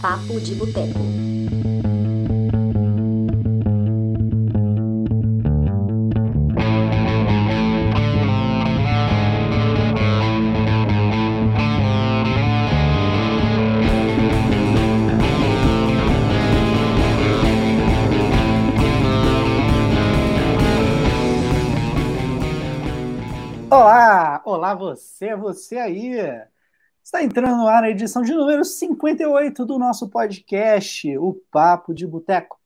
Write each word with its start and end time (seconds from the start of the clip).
Papo 0.00 0.40
de 0.40 0.54
Boteco. 0.54 1.00
Olá, 23.70 24.42
olá 24.44 24.74
você, 24.74 25.34
você 25.34 25.76
aí. 25.78 26.45
Está 27.16 27.24
entrando 27.24 27.56
no 27.56 27.66
ar 27.66 27.82
a 27.82 27.88
edição 27.88 28.20
de 28.20 28.34
número 28.34 28.62
58 28.62 29.64
do 29.64 29.78
nosso 29.78 30.06
podcast, 30.06 31.16
o 31.16 31.32
Papo 31.50 31.94
de 31.94 32.06
Boteco. 32.06 32.60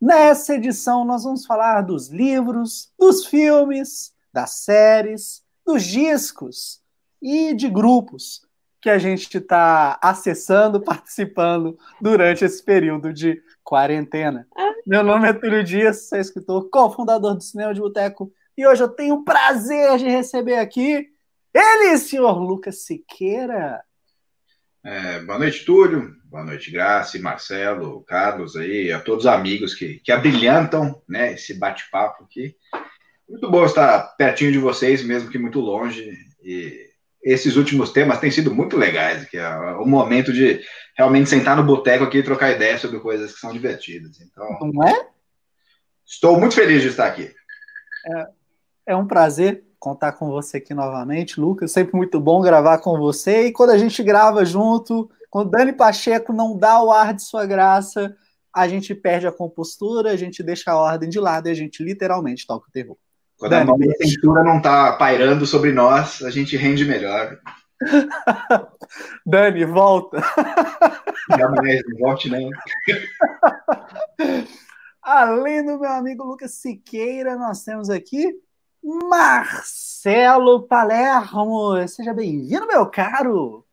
Nessa 0.00 0.56
edição 0.56 1.04
nós 1.04 1.22
vamos 1.22 1.46
falar 1.46 1.80
dos 1.82 2.08
livros, 2.08 2.92
dos 2.98 3.24
filmes, 3.24 4.12
das 4.32 4.64
séries, 4.64 5.44
dos 5.64 5.84
discos 5.84 6.82
e 7.22 7.54
de 7.54 7.70
grupos 7.70 8.42
que 8.80 8.90
a 8.90 8.98
gente 8.98 9.38
está 9.38 9.96
acessando, 10.02 10.80
participando 10.82 11.78
durante 12.00 12.44
esse 12.44 12.60
período 12.60 13.12
de 13.12 13.40
quarentena. 13.62 14.48
Meu 14.84 15.04
nome 15.04 15.28
é 15.28 15.32
Túlio 15.32 15.62
Dias, 15.62 16.08
sou 16.08 16.18
escritor, 16.18 16.68
cofundador 16.68 17.36
do 17.36 17.44
Cinema 17.44 17.72
de 17.72 17.80
Boteco, 17.80 18.32
e 18.58 18.66
hoje 18.66 18.82
eu 18.82 18.88
tenho 18.88 19.14
o 19.14 19.24
prazer 19.24 19.98
de 19.98 20.08
receber 20.08 20.56
aqui 20.56 21.14
ele, 21.54 21.96
senhor 21.98 22.36
Lucas 22.36 22.84
Siqueira. 22.84 23.84
É, 24.84 25.18
boa 25.20 25.38
noite, 25.38 25.64
Túlio. 25.64 26.14
Boa 26.26 26.44
noite, 26.44 26.70
Graça, 26.70 27.18
Marcelo, 27.18 28.04
Carlos 28.04 28.54
aí, 28.54 28.92
a 28.92 29.00
todos 29.00 29.24
os 29.24 29.30
amigos 29.30 29.74
que, 29.74 29.98
que 30.00 30.12
abrilhantam 30.12 31.00
né, 31.08 31.32
esse 31.32 31.54
bate-papo 31.54 32.24
aqui. 32.24 32.54
Muito 33.26 33.50
bom 33.50 33.64
estar 33.64 34.14
pertinho 34.18 34.52
de 34.52 34.58
vocês, 34.58 35.02
mesmo 35.02 35.30
que 35.30 35.38
muito 35.38 35.58
longe. 35.58 36.12
E 36.42 36.78
esses 37.22 37.56
últimos 37.56 37.92
temas 37.92 38.20
têm 38.20 38.30
sido 38.30 38.54
muito 38.54 38.76
legais, 38.76 39.24
que 39.24 39.38
é 39.38 39.48
o 39.76 39.86
momento 39.86 40.34
de 40.34 40.60
realmente 40.94 41.30
sentar 41.30 41.56
no 41.56 41.64
boteco 41.64 42.04
aqui 42.04 42.18
e 42.18 42.22
trocar 42.22 42.50
ideias 42.50 42.82
sobre 42.82 43.00
coisas 43.00 43.32
que 43.32 43.40
são 43.40 43.54
divertidas. 43.54 44.20
Então, 44.20 44.46
Não 44.70 44.86
é? 44.86 45.08
estou 46.04 46.38
muito 46.38 46.54
feliz 46.54 46.82
de 46.82 46.88
estar 46.88 47.06
aqui. 47.06 47.32
É 48.84 48.94
um 48.94 49.06
prazer 49.06 49.64
contar 49.84 50.12
com 50.12 50.30
você 50.30 50.56
aqui 50.56 50.72
novamente, 50.72 51.38
Lucas. 51.38 51.70
Sempre 51.70 51.94
muito 51.94 52.18
bom 52.18 52.40
gravar 52.40 52.78
com 52.78 52.96
você. 52.96 53.48
E 53.48 53.52
quando 53.52 53.68
a 53.68 53.76
gente 53.76 54.02
grava 54.02 54.42
junto, 54.42 55.10
quando 55.28 55.50
Dani 55.50 55.74
Pacheco 55.74 56.32
não 56.32 56.56
dá 56.56 56.82
o 56.82 56.90
ar 56.90 57.12
de 57.12 57.22
sua 57.22 57.44
graça, 57.44 58.16
a 58.50 58.66
gente 58.66 58.94
perde 58.94 59.26
a 59.26 59.32
compostura, 59.32 60.10
a 60.10 60.16
gente 60.16 60.42
deixa 60.42 60.72
a 60.72 60.76
ordem 60.76 61.10
de 61.10 61.20
lado 61.20 61.48
e 61.48 61.50
a 61.50 61.54
gente 61.54 61.84
literalmente 61.84 62.46
toca 62.46 62.66
o 62.66 62.72
terror. 62.72 62.96
Quando 63.36 63.52
a 63.52 63.58
Dani, 63.58 63.72
da 63.72 63.76
beijo. 63.76 64.14
cintura 64.14 64.42
não 64.42 64.56
está 64.56 64.94
pairando 64.94 65.44
sobre 65.44 65.70
nós, 65.70 66.22
a 66.22 66.30
gente 66.30 66.56
rende 66.56 66.86
melhor. 66.86 67.38
Dani, 69.26 69.66
volta. 69.66 70.16
Jamais, 71.28 71.82
não 71.90 71.98
volte 71.98 72.30
não. 72.30 72.48
Além 75.02 75.62
do 75.62 75.78
meu 75.78 75.90
amigo 75.90 76.24
Lucas 76.24 76.54
Siqueira, 76.54 77.36
nós 77.36 77.62
temos 77.62 77.90
aqui 77.90 78.32
Marcelo 78.84 80.62
Palermo. 80.68 81.88
Seja 81.88 82.12
bem-vindo, 82.12 82.66
meu 82.66 82.84
caro. 82.84 83.64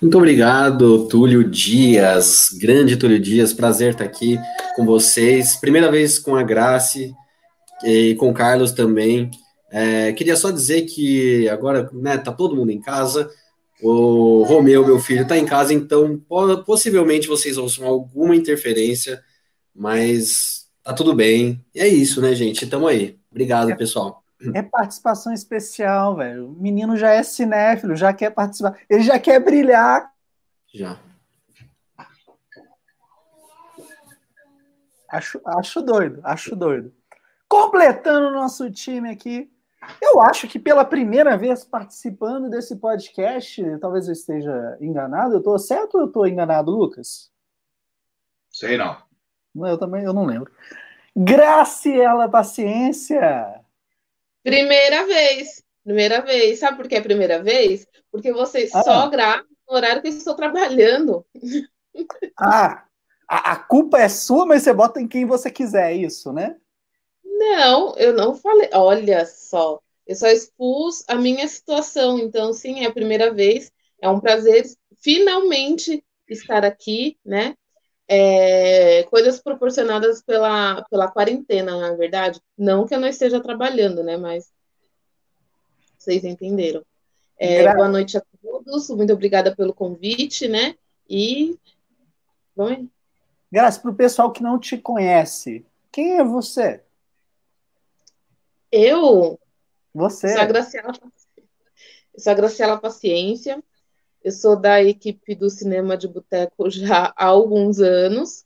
Muito 0.00 0.16
obrigado, 0.16 1.08
Túlio 1.08 1.42
Dias, 1.42 2.50
grande 2.60 2.96
Túlio 2.96 3.18
Dias, 3.18 3.52
prazer 3.52 3.92
estar 3.92 4.04
aqui 4.04 4.38
com 4.76 4.86
vocês. 4.86 5.56
Primeira 5.56 5.90
vez 5.90 6.20
com 6.20 6.36
a 6.36 6.42
Grace 6.44 7.12
e 7.84 8.14
com 8.14 8.30
o 8.30 8.34
Carlos 8.34 8.70
também. 8.70 9.28
É, 9.72 10.12
queria 10.12 10.36
só 10.36 10.52
dizer 10.52 10.82
que 10.82 11.48
agora 11.48 11.90
né, 11.92 12.16
tá 12.16 12.30
todo 12.30 12.54
mundo 12.54 12.70
em 12.70 12.80
casa. 12.80 13.28
O 13.82 14.44
Romeu, 14.44 14.86
meu 14.86 15.00
filho, 15.00 15.22
está 15.22 15.36
em 15.36 15.44
casa, 15.44 15.74
então 15.74 16.22
po- 16.28 16.58
possivelmente 16.62 17.26
vocês 17.26 17.58
ouçam 17.58 17.86
alguma 17.86 18.36
interferência, 18.36 19.20
mas 19.74 20.66
tá 20.84 20.92
tudo 20.92 21.12
bem. 21.12 21.60
E 21.74 21.80
é 21.80 21.88
isso, 21.88 22.20
né, 22.20 22.34
gente? 22.34 22.66
Tamo 22.66 22.86
aí. 22.86 23.16
Obrigado, 23.36 23.76
pessoal. 23.76 24.24
É 24.54 24.62
participação 24.62 25.30
especial, 25.30 26.16
velho. 26.16 26.48
O 26.48 26.52
menino 26.52 26.96
já 26.96 27.10
é 27.10 27.22
cinéfilo, 27.22 27.94
já 27.94 28.10
quer 28.10 28.30
participar. 28.30 28.78
Ele 28.88 29.02
já 29.02 29.18
quer 29.18 29.38
brilhar. 29.40 30.10
Já. 30.72 30.98
Acho, 35.10 35.38
acho 35.44 35.82
doido, 35.82 36.20
acho 36.24 36.56
doido. 36.56 36.94
Completando 37.46 38.28
o 38.28 38.32
nosso 38.32 38.70
time 38.70 39.10
aqui, 39.10 39.50
eu 40.00 40.20
acho 40.22 40.48
que 40.48 40.58
pela 40.58 40.84
primeira 40.84 41.36
vez 41.36 41.62
participando 41.62 42.48
desse 42.48 42.76
podcast, 42.76 43.62
talvez 43.80 44.06
eu 44.06 44.14
esteja 44.14 44.78
enganado. 44.80 45.34
Eu 45.34 45.38
estou 45.38 45.58
certo 45.58 45.96
ou 45.96 46.00
eu 46.00 46.06
estou 46.06 46.26
enganado, 46.26 46.70
Lucas? 46.70 47.30
Sei 48.50 48.78
não. 48.78 48.96
Não, 49.54 49.68
Eu 49.68 49.78
também 49.78 50.04
eu 50.04 50.14
não 50.14 50.24
lembro. 50.24 50.50
Graciela 51.16 52.28
Paciência. 52.28 53.60
Primeira 54.42 55.06
vez. 55.06 55.64
Primeira 55.82 56.20
vez. 56.20 56.58
Sabe 56.58 56.76
por 56.76 56.88
que 56.88 56.94
é 56.96 57.00
primeira 57.00 57.42
vez? 57.42 57.86
Porque 58.12 58.32
vocês 58.32 58.74
Ah. 58.74 58.82
só 58.82 59.08
gravam 59.08 59.46
no 59.68 59.74
horário 59.74 60.02
que 60.02 60.08
eu 60.08 60.12
estou 60.12 60.34
trabalhando. 60.34 61.24
Ah, 62.38 62.84
a, 63.26 63.52
a 63.52 63.56
culpa 63.56 63.98
é 63.98 64.10
sua, 64.10 64.44
mas 64.44 64.62
você 64.62 64.74
bota 64.74 65.00
em 65.00 65.08
quem 65.08 65.24
você 65.24 65.50
quiser, 65.50 65.92
é 65.92 65.96
isso, 65.96 66.30
né? 66.30 66.54
Não, 67.24 67.96
eu 67.96 68.12
não 68.12 68.34
falei. 68.34 68.68
Olha 68.74 69.24
só. 69.24 69.80
Eu 70.06 70.14
só 70.14 70.26
expus 70.26 71.02
a 71.08 71.14
minha 71.14 71.48
situação. 71.48 72.18
Então, 72.18 72.52
sim, 72.52 72.84
é 72.84 72.86
a 72.86 72.92
primeira 72.92 73.32
vez. 73.32 73.72
É 74.02 74.10
um 74.10 74.20
prazer 74.20 74.66
finalmente 75.00 76.04
estar 76.28 76.66
aqui, 76.66 77.18
né? 77.24 77.54
É, 78.08 79.02
coisas 79.04 79.40
proporcionadas 79.40 80.22
pela, 80.22 80.82
pela 80.90 81.10
quarentena, 81.10 81.76
na 81.76 81.94
verdade. 81.94 82.40
Não 82.56 82.86
que 82.86 82.94
eu 82.94 83.00
não 83.00 83.08
esteja 83.08 83.40
trabalhando, 83.40 84.02
né? 84.04 84.16
Mas 84.16 84.52
vocês 85.98 86.24
entenderam. 86.24 86.84
É, 87.38 87.62
boa 87.74 87.88
noite 87.88 88.16
a 88.16 88.22
todos. 88.40 88.88
Muito 88.90 89.12
obrigada 89.12 89.54
pelo 89.54 89.74
convite, 89.74 90.46
né? 90.46 90.76
E 91.08 91.58
vamos 92.54 92.78
aí. 92.78 92.88
Graça, 93.50 93.80
para 93.80 93.90
o 93.90 93.94
pessoal 93.94 94.32
que 94.32 94.42
não 94.42 94.58
te 94.58 94.76
conhece, 94.76 95.64
quem 95.92 96.18
é 96.18 96.24
você? 96.24 96.82
Eu 98.70 99.38
Você. 99.94 100.28
sou 100.32 100.42
a 100.42 100.44
Graciela, 100.44 100.92
sou 102.18 102.32
a 102.32 102.34
Graciela 102.34 102.78
Paciência. 102.78 103.62
Eu 104.26 104.32
sou 104.32 104.56
da 104.56 104.82
equipe 104.82 105.36
do 105.36 105.48
Cinema 105.48 105.96
de 105.96 106.08
Boteco 106.08 106.68
já 106.68 107.14
há 107.16 107.26
alguns 107.26 107.78
anos. 107.78 108.44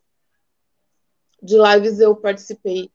De 1.43 1.57
lives 1.57 1.99
eu 2.01 2.15
participei 2.15 2.91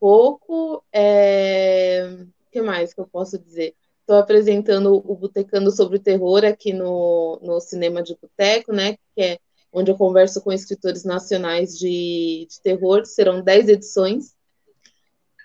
pouco. 0.00 0.82
É... 0.92 2.04
O 2.44 2.50
que 2.50 2.60
mais 2.60 2.92
que 2.92 3.00
eu 3.00 3.06
posso 3.06 3.38
dizer? 3.38 3.76
Estou 4.00 4.16
apresentando 4.16 4.92
o 4.92 5.14
Botecando 5.14 5.70
sobre 5.70 5.98
o 5.98 6.02
Terror 6.02 6.44
aqui 6.44 6.72
no, 6.72 7.38
no 7.40 7.60
Cinema 7.60 8.02
de 8.02 8.16
Boteco, 8.20 8.72
né? 8.72 8.98
Que 9.14 9.22
é 9.22 9.38
onde 9.72 9.92
eu 9.92 9.96
converso 9.96 10.42
com 10.42 10.52
escritores 10.52 11.04
nacionais 11.04 11.78
de, 11.78 12.48
de 12.50 12.60
terror. 12.60 13.06
Serão 13.06 13.40
10 13.40 13.68
edições. 13.68 14.34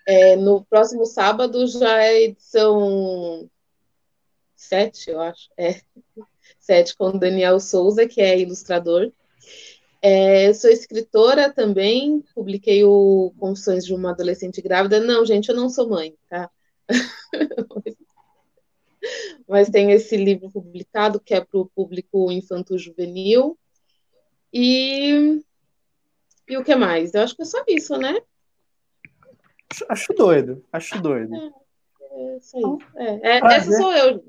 É, 0.08 0.36
no 0.36 0.66
próximo 0.66 1.06
sábado 1.06 1.68
já 1.68 2.02
é 2.02 2.24
edição 2.24 3.47
7, 4.56 5.12
eu 5.12 5.22
acho. 5.22 5.47
É. 5.56 5.80
7 6.61 6.96
com 6.96 7.09
o 7.09 7.19
Daniel 7.19 7.59
Souza, 7.59 8.08
que 8.08 8.22
é 8.22 8.40
ilustrador. 8.40 9.11
É, 10.02 10.52
sou 10.53 10.69
escritora 10.72 11.52
também, 11.52 12.23
publiquei 12.34 12.84
o 12.84 13.34
Confissões 13.37 13.85
de 13.85 13.93
uma 13.93 14.11
Adolescente 14.11 14.61
Grávida. 14.61 14.99
Não, 14.99 15.25
gente, 15.25 15.49
eu 15.49 15.55
não 15.55 15.69
sou 15.69 15.90
mãe, 15.90 16.16
tá? 16.29 16.49
Mas 19.47 19.69
tem 19.69 19.91
esse 19.91 20.16
livro 20.16 20.49
publicado 20.49 21.19
que 21.19 21.34
é 21.34 21.41
para 21.41 21.59
o 21.59 21.66
público 21.67 22.31
infanto-juvenil. 22.31 23.57
E... 24.53 25.43
e 26.47 26.57
o 26.57 26.64
que 26.64 26.75
mais? 26.75 27.14
Eu 27.14 27.22
acho 27.22 27.35
que 27.35 27.41
é 27.41 27.46
só 27.46 27.64
isso, 27.67 27.97
né? 27.97 28.19
Acho, 29.72 29.85
acho 29.90 30.14
doido, 30.14 30.66
acho 30.72 31.02
doido. 31.02 31.34
É 31.34 32.37
isso 32.37 32.57
aí. 32.57 32.64
É, 32.96 33.37
é, 33.37 33.40
Prazer. 33.40 33.73
essa 33.73 33.81
sou 33.81 33.93
eu. 33.93 34.23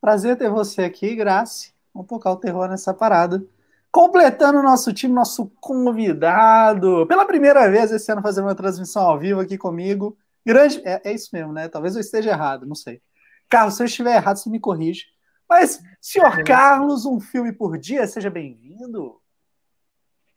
Prazer 0.00 0.36
ter 0.36 0.48
você 0.48 0.82
aqui, 0.82 1.14
Grace. 1.14 1.74
Vamos 1.92 2.08
tocar 2.08 2.32
o 2.32 2.36
terror 2.36 2.68
nessa 2.68 2.94
parada. 2.94 3.44
Completando 3.92 4.58
o 4.58 4.62
nosso 4.62 4.94
time, 4.94 5.12
nosso 5.12 5.50
convidado. 5.60 7.06
Pela 7.06 7.26
primeira 7.26 7.70
vez 7.70 7.92
esse 7.92 8.10
ano 8.10 8.22
fazendo 8.22 8.44
uma 8.44 8.54
transmissão 8.54 9.02
ao 9.02 9.18
vivo 9.18 9.40
aqui 9.40 9.58
comigo. 9.58 10.16
Grande. 10.46 10.80
É, 10.86 11.02
é 11.04 11.12
isso 11.12 11.28
mesmo, 11.32 11.52
né? 11.52 11.68
Talvez 11.68 11.94
eu 11.96 12.00
esteja 12.00 12.30
errado, 12.30 12.66
não 12.66 12.74
sei. 12.74 13.02
Carlos, 13.48 13.74
se 13.74 13.82
eu 13.82 13.86
estiver 13.86 14.16
errado, 14.16 14.36
você 14.36 14.48
me 14.48 14.58
corrige. 14.58 15.04
Mas, 15.48 15.82
senhor 16.00 16.44
Carlos, 16.44 17.04
um 17.04 17.20
filme 17.20 17.52
por 17.52 17.76
dia, 17.76 18.06
seja 18.06 18.30
bem-vindo. 18.30 19.20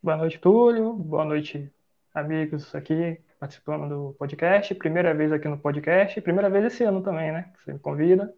Boa 0.02 0.16
noite, 0.16 0.38
Túlio. 0.38 0.92
Boa 0.92 1.24
noite, 1.24 1.72
amigos 2.12 2.74
aqui 2.74 3.18
participando 3.40 3.88
do 3.88 4.14
podcast. 4.18 4.74
Primeira 4.74 5.14
vez 5.14 5.32
aqui 5.32 5.48
no 5.48 5.56
podcast, 5.56 6.20
primeira 6.20 6.50
vez 6.50 6.66
esse 6.66 6.84
ano 6.84 7.02
também, 7.02 7.32
né? 7.32 7.52
Você 7.64 7.72
me 7.72 7.78
convida. 7.78 8.34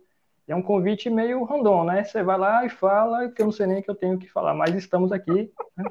É 0.49 0.55
um 0.55 0.63
convite 0.63 1.11
meio 1.11 1.43
random, 1.45 1.85
né? 1.85 2.05
Você 2.05 2.23
vai 2.23 2.39
lá 2.39 2.65
e 2.65 2.69
fala, 2.69 3.29
que 3.29 3.43
eu 3.43 3.47
não 3.47 3.53
sei 3.53 3.67
nem 3.67 3.81
o 3.81 3.83
que 3.83 3.91
eu 3.91 3.95
tenho 3.95 4.19
que 4.19 4.29
falar, 4.29 4.55
mas 4.55 4.75
estamos 4.75 5.11
aqui. 5.11 5.53
Né? 5.77 5.85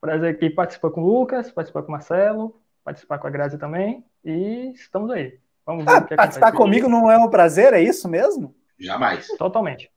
Prazer 0.00 0.34
aqui 0.34 0.48
participar 0.48 0.90
com 0.90 1.02
o 1.02 1.06
Lucas, 1.06 1.52
participar 1.52 1.82
com 1.82 1.88
o 1.88 1.92
Marcelo, 1.92 2.60
participar 2.82 3.18
com 3.18 3.26
a 3.26 3.30
Grazi 3.30 3.58
também. 3.58 4.04
E 4.24 4.72
estamos 4.74 5.10
aí. 5.10 5.38
Vamos 5.66 5.84
ver 5.84 5.90
ah, 5.90 5.98
o 5.98 6.06
que 6.06 6.16
Participar 6.16 6.52
comigo 6.52 6.88
não 6.88 7.10
é 7.10 7.18
um 7.18 7.28
prazer, 7.28 7.74
é 7.74 7.82
isso 7.82 8.08
mesmo? 8.08 8.54
Jamais. 8.78 9.28
Totalmente. 9.36 9.90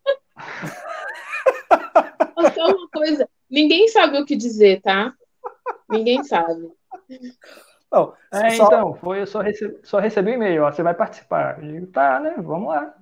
Só 2.53 2.67
uma 2.67 2.89
coisa, 2.89 3.29
ninguém 3.49 3.87
sabe 3.87 4.19
o 4.19 4.25
que 4.25 4.35
dizer, 4.35 4.81
tá? 4.81 5.13
Ninguém 5.89 6.23
sabe. 6.23 6.69
Bom, 7.89 8.13
é, 8.31 8.49
só... 8.51 8.65
então, 8.65 8.93
foi, 8.95 9.21
eu 9.21 9.27
só 9.27 9.39
recebi, 9.39 9.79
só 9.83 9.99
recebi 9.99 10.31
um 10.31 10.33
e-mail, 10.33 10.63
ó, 10.63 10.71
você 10.71 10.83
vai 10.83 10.93
participar. 10.93 11.63
E 11.63 11.85
tá, 11.87 12.19
né? 12.19 12.35
Vamos 12.37 12.69
lá. 12.69 12.93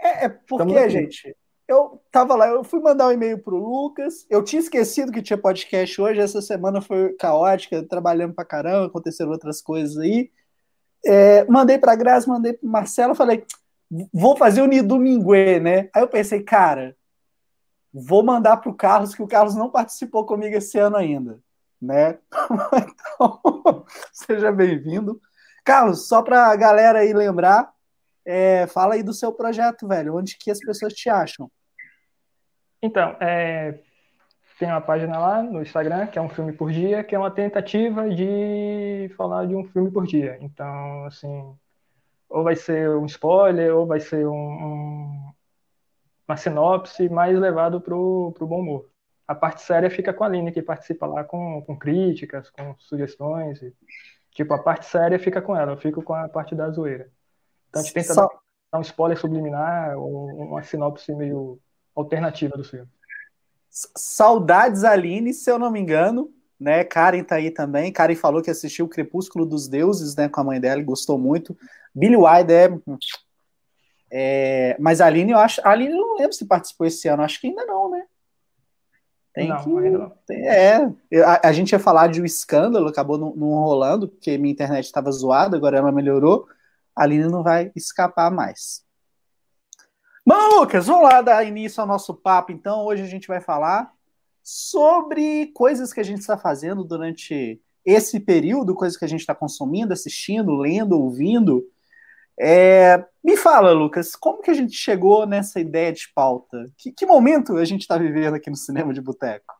É, 0.00 0.24
é 0.24 0.28
porque, 0.28 0.88
gente, 0.88 1.36
eu 1.68 2.02
tava 2.10 2.34
lá, 2.34 2.48
eu 2.48 2.64
fui 2.64 2.80
mandar 2.80 3.08
um 3.08 3.12
e-mail 3.12 3.38
pro 3.38 3.56
Lucas, 3.56 4.26
eu 4.28 4.42
tinha 4.42 4.60
esquecido 4.60 5.12
que 5.12 5.22
tinha 5.22 5.38
podcast 5.38 6.00
hoje, 6.00 6.20
essa 6.20 6.42
semana 6.42 6.80
foi 6.80 7.12
caótica, 7.14 7.86
trabalhando 7.86 8.34
pra 8.34 8.44
caramba, 8.44 8.86
aconteceram 8.86 9.30
outras 9.30 9.62
coisas 9.62 9.96
aí. 9.98 10.30
É, 11.04 11.44
mandei 11.44 11.78
pra 11.78 11.94
Graça, 11.94 12.28
mandei 12.28 12.54
pro 12.54 12.68
Marcelo, 12.68 13.14
falei, 13.14 13.44
vou 14.12 14.36
fazer 14.36 14.62
o 14.62 14.66
Nidominguê, 14.66 15.60
né? 15.60 15.88
Aí 15.94 16.02
eu 16.02 16.08
pensei, 16.08 16.42
cara, 16.42 16.96
vou 17.92 18.22
mandar 18.22 18.56
pro 18.58 18.74
Carlos, 18.74 19.14
que 19.14 19.22
o 19.22 19.28
Carlos 19.28 19.54
não 19.54 19.70
participou 19.70 20.26
comigo 20.26 20.56
esse 20.56 20.78
ano 20.78 20.96
ainda, 20.96 21.38
né? 21.80 22.18
então, 22.74 23.84
seja 24.12 24.50
bem-vindo. 24.50 25.20
Carlos, 25.64 26.08
só 26.08 26.22
pra 26.22 26.54
galera 26.56 27.00
aí 27.00 27.12
lembrar, 27.12 27.72
é, 28.24 28.66
fala 28.66 28.94
aí 28.94 29.02
do 29.02 29.12
seu 29.12 29.32
projeto, 29.32 29.88
velho, 29.88 30.16
onde 30.16 30.36
que 30.36 30.50
as 30.50 30.60
pessoas 30.60 30.92
te 30.92 31.08
acham? 31.08 31.50
Então, 32.82 33.16
é, 33.20 33.78
tem 34.58 34.68
uma 34.68 34.80
página 34.80 35.18
lá 35.18 35.42
no 35.42 35.62
Instagram, 35.62 36.06
que 36.06 36.18
é 36.18 36.22
um 36.22 36.28
filme 36.28 36.52
por 36.52 36.70
dia, 36.70 37.02
que 37.02 37.14
é 37.14 37.18
uma 37.18 37.30
tentativa 37.30 38.08
de 38.08 39.10
falar 39.16 39.46
de 39.46 39.54
um 39.54 39.64
filme 39.64 39.90
por 39.90 40.06
dia. 40.06 40.38
Então, 40.40 41.04
assim, 41.06 41.56
ou 42.28 42.44
vai 42.44 42.54
ser 42.54 42.90
um 42.90 43.06
spoiler, 43.06 43.74
ou 43.74 43.86
vai 43.86 44.00
ser 44.00 44.26
um, 44.26 44.32
um, 44.32 45.32
uma 46.28 46.36
sinopse 46.36 47.08
mais 47.08 47.38
levado 47.38 47.80
para 47.80 47.94
o 47.94 48.34
bom 48.40 48.60
humor. 48.60 48.90
A 49.26 49.34
parte 49.34 49.62
séria 49.62 49.90
fica 49.90 50.12
com 50.12 50.24
a 50.24 50.26
Aline, 50.26 50.52
que 50.52 50.62
participa 50.62 51.06
lá 51.06 51.24
com, 51.24 51.62
com 51.62 51.78
críticas, 51.78 52.50
com 52.50 52.74
sugestões. 52.78 53.62
E, 53.62 53.74
tipo, 54.32 54.52
a 54.54 54.62
parte 54.62 54.86
séria 54.86 55.18
fica 55.18 55.40
com 55.40 55.56
ela, 55.56 55.72
eu 55.72 55.76
fico 55.76 56.02
com 56.02 56.14
a 56.14 56.28
parte 56.28 56.54
da 56.54 56.70
zoeira. 56.70 57.10
Então 57.70 57.80
a 57.80 57.84
gente 57.84 57.94
tenta 57.94 58.12
Só... 58.12 58.28
dar 58.72 58.78
um 58.78 58.82
spoiler 58.82 59.18
subliminar, 59.18 59.96
ou 59.96 60.26
uma 60.26 60.62
sinopse 60.62 61.14
meio 61.14 61.58
alternativa 61.94 62.56
do 62.56 62.64
filme. 62.64 62.88
Saudades 63.70 64.84
Aline, 64.84 65.32
se 65.32 65.50
eu 65.50 65.58
não 65.58 65.70
me 65.70 65.80
engano, 65.80 66.30
né? 66.58 66.84
Karen 66.84 67.24
tá 67.24 67.36
aí 67.36 67.50
também. 67.50 67.92
Karen 67.92 68.16
falou 68.16 68.42
que 68.42 68.50
assistiu 68.50 68.84
o 68.84 68.88
Crepúsculo 68.88 69.46
dos 69.46 69.68
Deuses, 69.68 70.14
né, 70.16 70.28
com 70.28 70.40
a 70.40 70.44
mãe 70.44 70.60
dela, 70.60 70.80
e 70.80 70.84
gostou 70.84 71.16
muito. 71.16 71.56
Billy 71.94 72.16
Wilder 72.16 72.80
é, 74.10 74.72
é, 74.72 74.76
mas 74.78 75.00
a 75.00 75.06
Aline, 75.06 75.32
eu 75.32 75.38
acho, 75.38 75.60
a 75.64 75.70
Aline 75.70 75.94
não 75.94 76.16
lembro 76.16 76.32
se 76.32 76.44
participou 76.44 76.86
esse 76.86 77.08
ano, 77.08 77.22
acho 77.22 77.40
que 77.40 77.46
ainda 77.46 77.64
não, 77.64 77.90
né? 77.90 78.04
Tem 79.32 79.48
não, 79.48 79.62
que, 79.62 79.70
ainda 79.70 79.98
não. 79.98 80.12
Tem, 80.26 80.48
é, 80.48 80.92
a, 81.24 81.48
a, 81.48 81.52
gente 81.52 81.70
ia 81.70 81.78
falar 81.78 82.08
de 82.08 82.20
um 82.20 82.24
escândalo, 82.24 82.88
acabou 82.88 83.16
não, 83.16 83.34
não 83.36 83.48
rolando, 83.50 84.08
porque 84.08 84.36
minha 84.36 84.52
internet 84.52 84.84
estava 84.84 85.12
zoada, 85.12 85.56
agora 85.56 85.78
ela 85.78 85.92
melhorou. 85.92 86.48
A 87.00 87.04
Aline 87.04 87.28
não 87.28 87.42
vai 87.42 87.72
escapar 87.74 88.30
mais. 88.30 88.84
Bom, 90.26 90.58
Lucas, 90.58 90.86
vamos 90.86 91.04
lá 91.04 91.22
dar 91.22 91.42
início 91.46 91.80
ao 91.80 91.86
nosso 91.86 92.12
papo. 92.14 92.52
Então, 92.52 92.84
hoje 92.84 93.02
a 93.02 93.06
gente 93.06 93.26
vai 93.26 93.40
falar 93.40 93.90
sobre 94.42 95.46
coisas 95.54 95.94
que 95.94 96.00
a 96.00 96.02
gente 96.02 96.20
está 96.20 96.36
fazendo 96.36 96.84
durante 96.84 97.58
esse 97.86 98.20
período, 98.20 98.74
coisas 98.74 98.98
que 98.98 99.04
a 99.06 99.08
gente 99.08 99.20
está 99.20 99.34
consumindo, 99.34 99.94
assistindo, 99.94 100.54
lendo, 100.58 101.00
ouvindo. 101.00 101.64
É, 102.38 103.02
me 103.24 103.34
fala, 103.34 103.72
Lucas, 103.72 104.14
como 104.14 104.42
que 104.42 104.50
a 104.50 104.54
gente 104.54 104.74
chegou 104.74 105.26
nessa 105.26 105.58
ideia 105.58 105.94
de 105.94 106.06
pauta? 106.14 106.70
Que, 106.76 106.92
que 106.92 107.06
momento 107.06 107.56
a 107.56 107.64
gente 107.64 107.80
está 107.80 107.96
vivendo 107.96 108.34
aqui 108.34 108.50
no 108.50 108.56
Cinema 108.56 108.92
de 108.92 109.00
Boteco? 109.00 109.54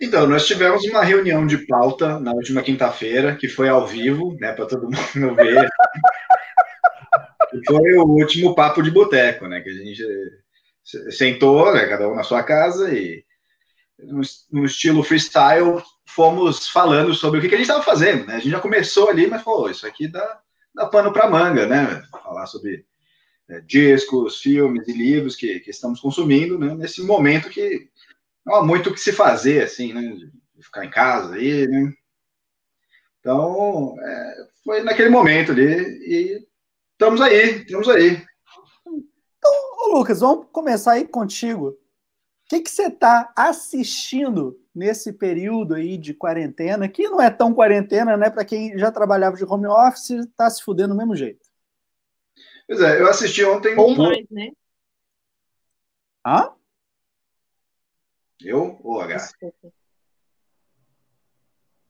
Então, 0.00 0.26
nós 0.26 0.46
tivemos 0.46 0.84
uma 0.84 1.02
reunião 1.02 1.46
de 1.46 1.58
pauta 1.66 2.20
na 2.20 2.32
última 2.32 2.62
quinta-feira, 2.62 3.34
que 3.34 3.48
foi 3.48 3.68
ao 3.68 3.86
vivo, 3.86 4.36
né, 4.38 4.52
para 4.52 4.66
todo 4.66 4.82
mundo 4.82 4.96
ver. 5.36 5.68
Foi 7.66 7.94
o 7.94 8.04
último 8.04 8.54
papo 8.54 8.82
de 8.82 8.90
boteco, 8.90 9.46
né? 9.46 9.60
Que 9.60 9.70
a 9.70 9.74
gente 9.74 10.02
sentou, 11.10 11.72
né, 11.74 11.86
cada 11.86 12.08
um 12.08 12.14
na 12.14 12.22
sua 12.22 12.42
casa 12.42 12.92
e 12.94 13.24
no, 13.98 14.64
estilo 14.64 15.02
freestyle 15.02 15.82
fomos 16.04 16.68
falando 16.68 17.14
sobre 17.14 17.38
o 17.38 17.40
que, 17.40 17.48
a 17.48 17.58
gente 17.58 17.62
estava 17.62 17.82
fazendo, 17.82 18.26
né? 18.26 18.34
A 18.34 18.38
gente 18.38 18.50
já 18.50 18.60
começou 18.60 19.08
ali, 19.08 19.26
mas 19.26 19.42
falou, 19.42 19.70
isso 19.70 19.86
aqui 19.86 20.06
dá, 20.06 20.40
dá 20.74 20.86
pano 20.86 21.12
para 21.12 21.30
manga, 21.30 21.66
né? 21.66 22.02
Falar 22.10 22.46
sobre 22.46 22.84
é, 23.48 23.60
discos, 23.60 24.40
filmes 24.40 24.86
e 24.86 24.92
livros 24.92 25.34
que, 25.34 25.60
que 25.60 25.70
estamos 25.70 26.00
consumindo, 26.00 26.58
né? 26.58 26.74
Nesse 26.74 27.02
momento 27.02 27.48
que 27.48 27.88
não 28.44 28.56
há 28.56 28.64
muito 28.64 28.90
o 28.90 28.92
que 28.92 29.00
se 29.00 29.12
fazer, 29.12 29.64
assim, 29.64 29.92
né? 29.92 30.02
De 30.54 30.62
ficar 30.62 30.84
em 30.84 30.90
casa 30.90 31.34
aí, 31.34 31.66
né? 31.66 31.92
Então, 33.20 33.96
é, 34.00 34.46
foi 34.62 34.82
naquele 34.82 35.08
momento 35.08 35.52
ali 35.52 35.64
e 35.64 36.45
Estamos 36.98 37.20
aí, 37.20 37.58
estamos 37.58 37.88
aí. 37.90 38.26
Então, 38.86 39.92
Lucas, 39.92 40.20
vamos 40.20 40.46
começar 40.50 40.92
aí 40.92 41.06
contigo. 41.06 41.68
O 41.68 41.78
que, 42.48 42.62
que 42.62 42.70
você 42.70 42.86
está 42.86 43.30
assistindo 43.36 44.58
nesse 44.74 45.12
período 45.12 45.74
aí 45.74 45.98
de 45.98 46.14
quarentena, 46.14 46.88
que 46.88 47.06
não 47.06 47.20
é 47.20 47.28
tão 47.28 47.52
quarentena, 47.52 48.16
né? 48.16 48.30
Para 48.30 48.46
quem 48.46 48.78
já 48.78 48.90
trabalhava 48.90 49.36
de 49.36 49.44
home 49.44 49.66
office, 49.66 50.08
está 50.10 50.48
se 50.48 50.62
fudendo 50.62 50.94
do 50.94 50.96
mesmo 50.96 51.14
jeito. 51.14 51.46
Pois 52.66 52.80
é, 52.80 52.98
eu 52.98 53.08
assisti 53.10 53.44
ontem. 53.44 53.76
Ou 53.78 53.94
mais, 53.94 54.24
né? 54.30 54.52
Hã? 56.26 56.50
Eu 58.40 58.80
ou 58.82 59.02
H? 59.02 59.32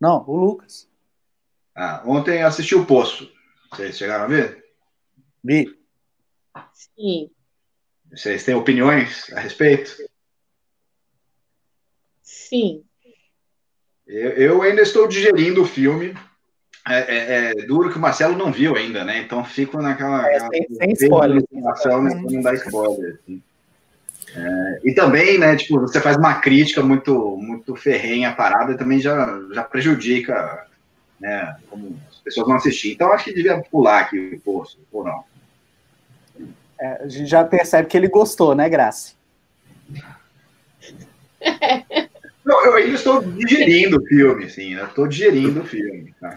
Não, 0.00 0.28
o 0.28 0.36
Lucas. 0.36 0.90
Ah, 1.76 2.02
ontem 2.04 2.42
assisti 2.42 2.74
o 2.74 2.84
Poço. 2.84 3.32
Vocês 3.70 3.96
chegaram 3.96 4.24
a 4.24 4.28
ver? 4.28 4.65
Vi. 5.46 5.78
Sim. 6.74 7.30
Vocês 8.10 8.42
têm 8.44 8.54
opiniões 8.54 9.32
a 9.32 9.38
respeito? 9.38 9.96
Sim. 12.20 12.82
Eu, 14.06 14.30
eu 14.30 14.62
ainda 14.62 14.82
estou 14.82 15.06
digerindo 15.06 15.62
o 15.62 15.66
filme. 15.66 16.16
É, 16.88 16.98
é, 16.98 17.50
é, 17.50 17.54
duro 17.66 17.90
que 17.90 17.98
o 17.98 18.00
Marcelo 18.00 18.36
não 18.36 18.52
viu 18.52 18.76
ainda, 18.76 19.04
né? 19.04 19.18
Então 19.18 19.44
fico 19.44 19.80
naquela. 19.80 20.28
É, 20.28 20.40
sem, 20.40 20.66
sem 20.70 20.92
spoiler. 20.92 21.42
O 21.50 21.60
Marcelo 21.60 22.02
não 22.02 22.42
dá 22.42 22.54
spoiler. 22.54 23.18
Assim. 23.22 23.42
É, 24.34 24.80
e 24.84 24.94
também, 24.94 25.38
né, 25.38 25.56
tipo, 25.56 25.80
você 25.80 26.00
faz 26.00 26.16
uma 26.16 26.34
crítica 26.34 26.82
muito, 26.82 27.36
muito 27.36 27.74
ferrenha 27.74 28.30
à 28.30 28.34
parada 28.34 28.72
e 28.72 28.76
também 28.76 29.00
já, 29.00 29.40
já 29.52 29.62
prejudica, 29.64 30.66
né, 31.20 31.56
como 31.70 31.98
as 32.10 32.18
pessoas 32.18 32.48
não 32.48 32.56
assistir. 32.56 32.92
Então 32.92 33.12
acho 33.12 33.24
que 33.24 33.34
devia 33.34 33.60
pular 33.62 34.00
aqui 34.00 34.34
o 34.34 34.40
poço, 34.40 34.78
ou 34.92 35.04
não. 35.04 35.24
É, 36.78 37.04
a 37.04 37.08
gente 37.08 37.26
já 37.26 37.44
percebe 37.44 37.88
que 37.88 37.96
ele 37.96 38.08
gostou, 38.08 38.54
né, 38.54 38.68
Graça? 38.68 39.14
Não, 42.44 42.64
eu 42.64 42.74
ainda 42.74 42.94
estou 42.94 43.20
digerindo 43.20 43.98
o 43.98 44.06
filme, 44.06 44.44
assim, 44.44 44.74
eu 44.74 44.86
estou 44.86 45.08
digerindo 45.08 45.62
o 45.62 45.64
filme. 45.64 46.14
Tá? 46.20 46.36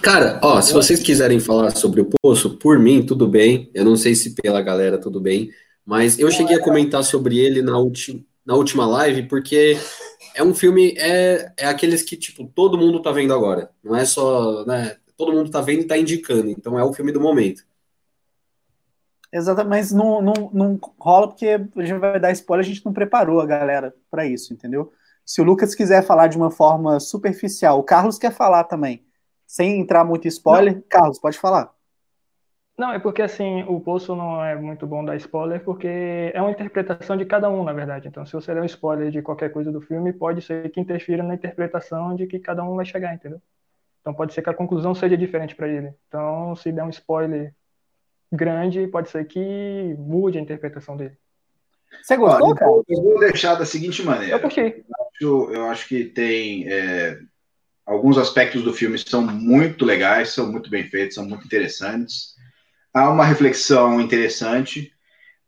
Cara, 0.00 0.38
ó, 0.42 0.60
se 0.60 0.72
vocês 0.72 1.02
quiserem 1.02 1.40
falar 1.40 1.70
sobre 1.70 2.00
o 2.00 2.08
Poço, 2.22 2.56
por 2.56 2.78
mim, 2.78 3.04
tudo 3.04 3.26
bem. 3.26 3.68
Eu 3.74 3.84
não 3.84 3.96
sei 3.96 4.14
se 4.14 4.34
pela 4.34 4.62
galera, 4.62 4.96
tudo 4.96 5.20
bem. 5.20 5.50
Mas 5.84 6.18
eu 6.18 6.30
cheguei 6.30 6.56
a 6.56 6.62
comentar 6.62 7.02
sobre 7.02 7.38
ele 7.38 7.62
na, 7.62 7.78
ulti, 7.78 8.24
na 8.44 8.54
última 8.54 8.86
live, 8.86 9.24
porque 9.24 9.76
é 10.34 10.42
um 10.42 10.54
filme, 10.54 10.94
é, 10.98 11.52
é 11.56 11.66
aqueles 11.66 12.02
que, 12.02 12.16
tipo, 12.16 12.50
todo 12.54 12.78
mundo 12.78 13.02
tá 13.02 13.10
vendo 13.10 13.34
agora. 13.34 13.70
Não 13.82 13.96
é 13.96 14.04
só, 14.04 14.64
né? 14.66 14.96
Todo 15.16 15.32
mundo 15.32 15.50
tá 15.50 15.60
vendo 15.60 15.80
e 15.80 15.86
tá 15.86 15.98
indicando. 15.98 16.48
Então 16.50 16.78
é 16.78 16.84
o 16.84 16.92
filme 16.92 17.10
do 17.10 17.20
momento. 17.20 17.64
Exatamente, 19.32 19.68
mas 19.68 19.92
não, 19.92 20.22
não, 20.22 20.34
não 20.52 20.80
rola 20.98 21.28
porque 21.28 21.46
a 21.48 21.82
gente 21.84 21.98
vai 21.98 22.20
dar 22.20 22.32
spoiler, 22.32 22.64
a 22.64 22.68
gente 22.68 22.84
não 22.84 22.92
preparou 22.92 23.40
a 23.40 23.46
galera 23.46 23.94
para 24.10 24.24
isso, 24.24 24.52
entendeu? 24.52 24.92
Se 25.24 25.40
o 25.40 25.44
Lucas 25.44 25.74
quiser 25.74 26.02
falar 26.02 26.28
de 26.28 26.36
uma 26.36 26.50
forma 26.50 27.00
superficial, 27.00 27.78
o 27.80 27.82
Carlos 27.82 28.18
quer 28.18 28.32
falar 28.32 28.64
também, 28.64 29.04
sem 29.46 29.80
entrar 29.80 30.04
muito 30.04 30.26
em 30.26 30.28
spoiler. 30.28 30.74
Não. 30.74 30.82
Carlos, 30.88 31.18
pode 31.18 31.38
falar. 31.38 31.74
Não, 32.78 32.92
é 32.92 32.98
porque 32.98 33.22
assim, 33.22 33.62
o 33.64 33.80
Poço 33.80 34.14
não 34.14 34.44
é 34.44 34.54
muito 34.54 34.86
bom 34.86 35.02
dar 35.02 35.16
spoiler, 35.16 35.64
porque 35.64 36.30
é 36.34 36.40
uma 36.40 36.50
interpretação 36.50 37.16
de 37.16 37.24
cada 37.24 37.48
um, 37.48 37.64
na 37.64 37.72
verdade. 37.72 38.06
Então, 38.06 38.24
se 38.26 38.34
você 38.34 38.54
der 38.54 38.60
um 38.60 38.66
spoiler 38.66 39.10
de 39.10 39.22
qualquer 39.22 39.50
coisa 39.50 39.72
do 39.72 39.80
filme, 39.80 40.12
pode 40.12 40.42
ser 40.42 40.70
que 40.70 40.78
interfira 40.78 41.22
na 41.22 41.34
interpretação 41.34 42.14
de 42.14 42.26
que 42.26 42.38
cada 42.38 42.62
um 42.62 42.76
vai 42.76 42.84
chegar, 42.84 43.14
entendeu? 43.14 43.40
Então, 44.00 44.12
pode 44.14 44.34
ser 44.34 44.42
que 44.42 44.50
a 44.50 44.54
conclusão 44.54 44.94
seja 44.94 45.16
diferente 45.16 45.56
para 45.56 45.68
ele. 45.68 45.92
Então, 46.06 46.54
se 46.54 46.70
der 46.70 46.84
um 46.84 46.90
spoiler 46.90 47.54
grande, 48.32 48.86
pode 48.86 49.10
ser 49.10 49.24
que 49.24 49.94
mude 49.98 50.38
a 50.38 50.40
interpretação 50.40 50.96
dele. 50.96 51.16
Você 52.02 52.16
gostou, 52.16 52.54
cara? 52.54 52.70
Eu 52.88 53.02
vou 53.02 53.18
deixar 53.18 53.54
da 53.54 53.64
seguinte 53.64 54.02
maneira. 54.02 54.36
Eu 54.36 54.40
curti. 54.40 54.84
Eu, 55.20 55.52
eu 55.52 55.66
acho 55.66 55.88
que 55.88 56.04
tem 56.04 56.68
é, 56.68 57.18
alguns 57.86 58.18
aspectos 58.18 58.62
do 58.62 58.72
filme 58.72 58.98
são 58.98 59.22
muito 59.22 59.84
legais, 59.84 60.30
são 60.30 60.50
muito 60.50 60.68
bem 60.68 60.84
feitos, 60.84 61.14
são 61.14 61.24
muito 61.24 61.46
interessantes. 61.46 62.34
Há 62.92 63.10
uma 63.10 63.24
reflexão 63.24 64.00
interessante, 64.00 64.92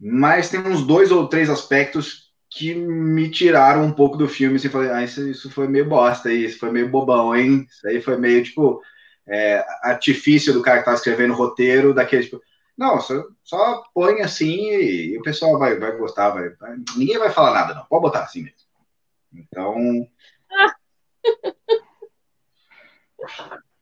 mas 0.00 0.48
tem 0.48 0.60
uns 0.60 0.86
dois 0.86 1.10
ou 1.10 1.28
três 1.28 1.50
aspectos 1.50 2.28
que 2.50 2.74
me 2.74 3.30
tiraram 3.30 3.84
um 3.84 3.92
pouco 3.92 4.16
do 4.16 4.28
filme. 4.28 4.56
Assim, 4.56 4.68
falei, 4.68 4.90
ah, 4.90 5.02
isso, 5.02 5.28
isso 5.28 5.50
foi 5.50 5.68
meio 5.68 5.86
bosta, 5.86 6.32
isso 6.32 6.58
foi 6.58 6.70
meio 6.70 6.88
bobão, 6.88 7.34
hein? 7.34 7.66
Isso 7.68 7.86
aí 7.86 8.00
foi 8.00 8.16
meio 8.16 8.42
tipo 8.42 8.80
é, 9.26 9.64
artifício 9.82 10.52
do 10.52 10.62
cara 10.62 10.78
que 10.78 10.86
tá 10.86 10.94
escrevendo 10.94 11.32
o 11.32 11.36
roteiro, 11.36 11.92
daquele 11.92 12.24
tipo, 12.24 12.40
não, 12.78 13.00
só, 13.00 13.24
só 13.42 13.82
põe 13.92 14.20
assim 14.22 14.70
e, 14.70 15.12
e, 15.12 15.18
o 15.18 15.22
pessoal 15.22 15.58
vai, 15.58 15.76
vai 15.76 15.96
gostar, 15.96 16.30
vai, 16.30 16.50
vai, 16.50 16.76
ninguém 16.96 17.18
vai 17.18 17.28
falar 17.28 17.52
nada, 17.52 17.74
não. 17.74 17.84
Pode 17.86 18.02
botar 18.02 18.22
assim 18.22 18.44
mesmo. 18.44 18.58
Então. 19.34 19.74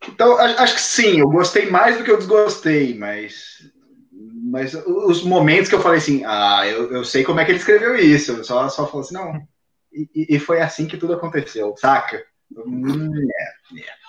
Então, 0.09 0.39
acho 0.39 0.75
que 0.77 0.81
sim, 0.81 1.19
eu 1.19 1.29
gostei 1.29 1.69
mais 1.69 1.99
do 1.99 2.05
que 2.05 2.11
eu 2.11 2.17
desgostei, 2.17 2.97
mas. 2.97 3.71
Mas 4.13 4.73
os 4.75 5.25
momentos 5.25 5.69
que 5.69 5.75
eu 5.75 5.81
falei 5.81 5.99
assim, 5.99 6.23
ah, 6.25 6.63
eu, 6.65 6.93
eu 6.93 7.05
sei 7.05 7.25
como 7.25 7.41
é 7.41 7.45
que 7.45 7.51
ele 7.51 7.59
escreveu 7.59 7.97
isso, 7.97 8.33
eu 8.33 8.45
só, 8.45 8.69
só 8.69 8.87
falei 8.87 9.01
assim, 9.05 9.15
não. 9.15 9.49
E, 9.93 10.37
e 10.37 10.39
foi 10.39 10.61
assim 10.61 10.87
que 10.87 10.97
tudo 10.97 11.15
aconteceu, 11.15 11.75
saca? 11.77 12.25
Hum, 12.57 13.13
é, 13.13 13.81
é. 13.81 14.06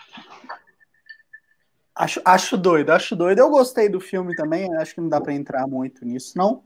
Acho, 1.97 2.21
acho 2.23 2.55
doido, 2.57 2.91
acho 2.91 3.15
doido. 3.15 3.39
Eu 3.39 3.49
gostei 3.49 3.89
do 3.89 3.99
filme 3.99 4.35
também, 4.35 4.71
acho 4.75 4.93
que 4.93 5.01
não 5.01 5.09
dá 5.09 5.19
para 5.19 5.33
entrar 5.33 5.67
muito 5.67 6.05
nisso, 6.05 6.37
não. 6.37 6.63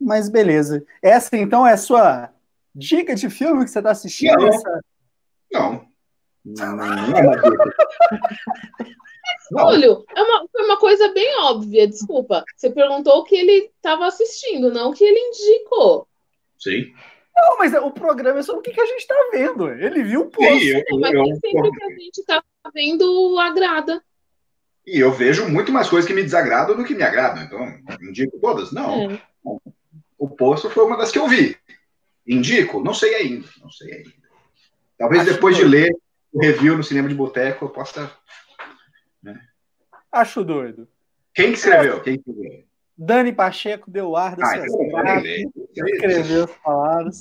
Mas 0.00 0.30
beleza. 0.30 0.84
Essa 1.02 1.36
então 1.36 1.66
é 1.66 1.74
a 1.74 1.76
sua 1.76 2.30
dica 2.74 3.14
de 3.14 3.28
filme 3.28 3.64
que 3.64 3.70
você 3.70 3.78
está 3.78 3.90
assistindo? 3.90 4.38
Não. 4.38 4.48
Essa... 4.48 4.84
Não. 5.52 5.94
Não, 6.44 6.76
não, 6.76 7.16
é 7.16 7.22
uma 7.22 7.36
dica. 7.36 7.64
É 10.16 10.22
uma, 10.22 10.48
foi 10.50 10.62
uma 10.62 10.78
coisa 10.78 11.12
bem 11.12 11.38
óbvia, 11.40 11.86
desculpa. 11.86 12.42
Você 12.56 12.70
perguntou 12.70 13.18
o 13.18 13.24
que 13.24 13.36
ele 13.36 13.70
estava 13.76 14.06
assistindo, 14.06 14.72
não 14.72 14.90
o 14.90 14.94
que 14.94 15.04
ele 15.04 15.18
indicou. 15.18 16.08
Sim. 16.58 16.92
Não, 17.36 17.58
mas 17.58 17.74
o 17.74 17.90
programa 17.90 18.38
é 18.38 18.42
sobre 18.42 18.60
o 18.60 18.74
que, 18.74 18.80
a 18.80 18.86
gente 18.86 19.00
está 19.00 19.14
vendo. 19.32 19.68
Ele 19.68 20.02
viu 20.02 20.22
o 20.22 20.30
post. 20.30 20.60
Sim, 20.60 20.82
eu, 20.88 20.98
Mas 21.00 21.12
eu- 21.12 21.22
nem 21.22 21.34
sempre 21.34 21.68
o 21.68 21.72
que 21.72 21.84
a 21.84 21.90
gente 21.90 22.18
está 22.18 22.42
vendo 22.72 23.38
agrada. 23.38 24.02
E 24.86 24.98
eu 25.00 25.12
vejo 25.12 25.48
muito 25.48 25.72
mais 25.72 25.88
coisas 25.88 26.06
que 26.06 26.14
me 26.14 26.22
desagradam 26.22 26.76
do 26.76 26.84
que 26.84 26.94
me 26.94 27.02
agradam. 27.02 27.42
Então, 27.42 27.66
indico 28.02 28.38
todas? 28.38 28.70
Não. 28.72 29.10
É. 29.10 29.20
O 30.18 30.28
Poço 30.28 30.70
foi 30.70 30.84
uma 30.84 30.96
das 30.96 31.10
que 31.10 31.18
eu 31.18 31.28
vi. 31.28 31.56
Indico? 32.26 32.82
Não 32.82 32.94
sei 32.94 33.14
ainda. 33.14 33.48
Não 33.60 33.70
sei 33.70 33.92
ainda. 33.94 34.12
Talvez 34.98 35.22
Acho 35.22 35.32
depois 35.32 35.56
de 35.56 35.62
doido. 35.62 35.72
ler 35.72 35.96
o 36.32 36.40
review 36.40 36.76
no 36.76 36.84
cinema 36.84 37.08
de 37.08 37.14
boteco 37.14 37.64
eu 37.64 37.68
possa. 37.70 38.10
Acho 40.12 40.44
doido. 40.44 40.88
Quem 41.34 41.52
que 41.52 41.58
escreveu? 41.58 42.00
Quem 42.00 42.18
que 42.18 42.30
escreveu? 42.30 42.64
Dani 42.96 43.32
Pacheco 43.32 43.90
deu 43.90 44.14
ar 44.14 44.36
das 44.36 44.48
Ah, 44.48 44.58
então 44.58 45.86
escreveu 45.88 46.44
as 46.44 46.56
palavras. 46.58 47.20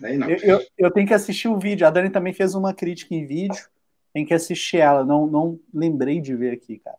Eu, 0.00 0.36
eu, 0.58 0.66
eu 0.78 0.90
tenho 0.90 1.06
que 1.06 1.14
assistir 1.14 1.48
o 1.48 1.58
vídeo. 1.58 1.86
A 1.86 1.90
Dani 1.90 2.10
também 2.10 2.32
fez 2.32 2.54
uma 2.54 2.72
crítica 2.72 3.14
em 3.14 3.26
vídeo. 3.26 3.64
Tem 4.16 4.24
que 4.24 4.32
assistir 4.32 4.78
ela. 4.78 5.04
Não, 5.04 5.26
não 5.26 5.60
lembrei 5.74 6.22
de 6.22 6.34
ver 6.34 6.54
aqui, 6.54 6.78
cara. 6.78 6.96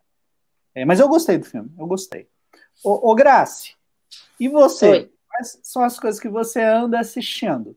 É, 0.72 0.84
mas 0.84 1.00
eu 1.00 1.08
gostei 1.08 1.36
do 1.36 1.44
filme. 1.44 1.68
Eu 1.76 1.84
gostei. 1.84 2.28
Ô, 2.84 3.10
ô 3.10 3.14
Grace, 3.16 3.74
e 4.38 4.48
você? 4.48 4.88
Oi. 4.88 5.12
Quais 5.26 5.58
são 5.64 5.82
as 5.82 5.98
coisas 5.98 6.20
que 6.20 6.28
você 6.28 6.62
anda 6.62 7.00
assistindo? 7.00 7.76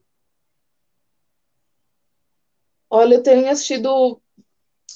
Olha, 2.88 3.16
eu 3.16 3.24
tenho 3.24 3.50
assistido 3.50 4.22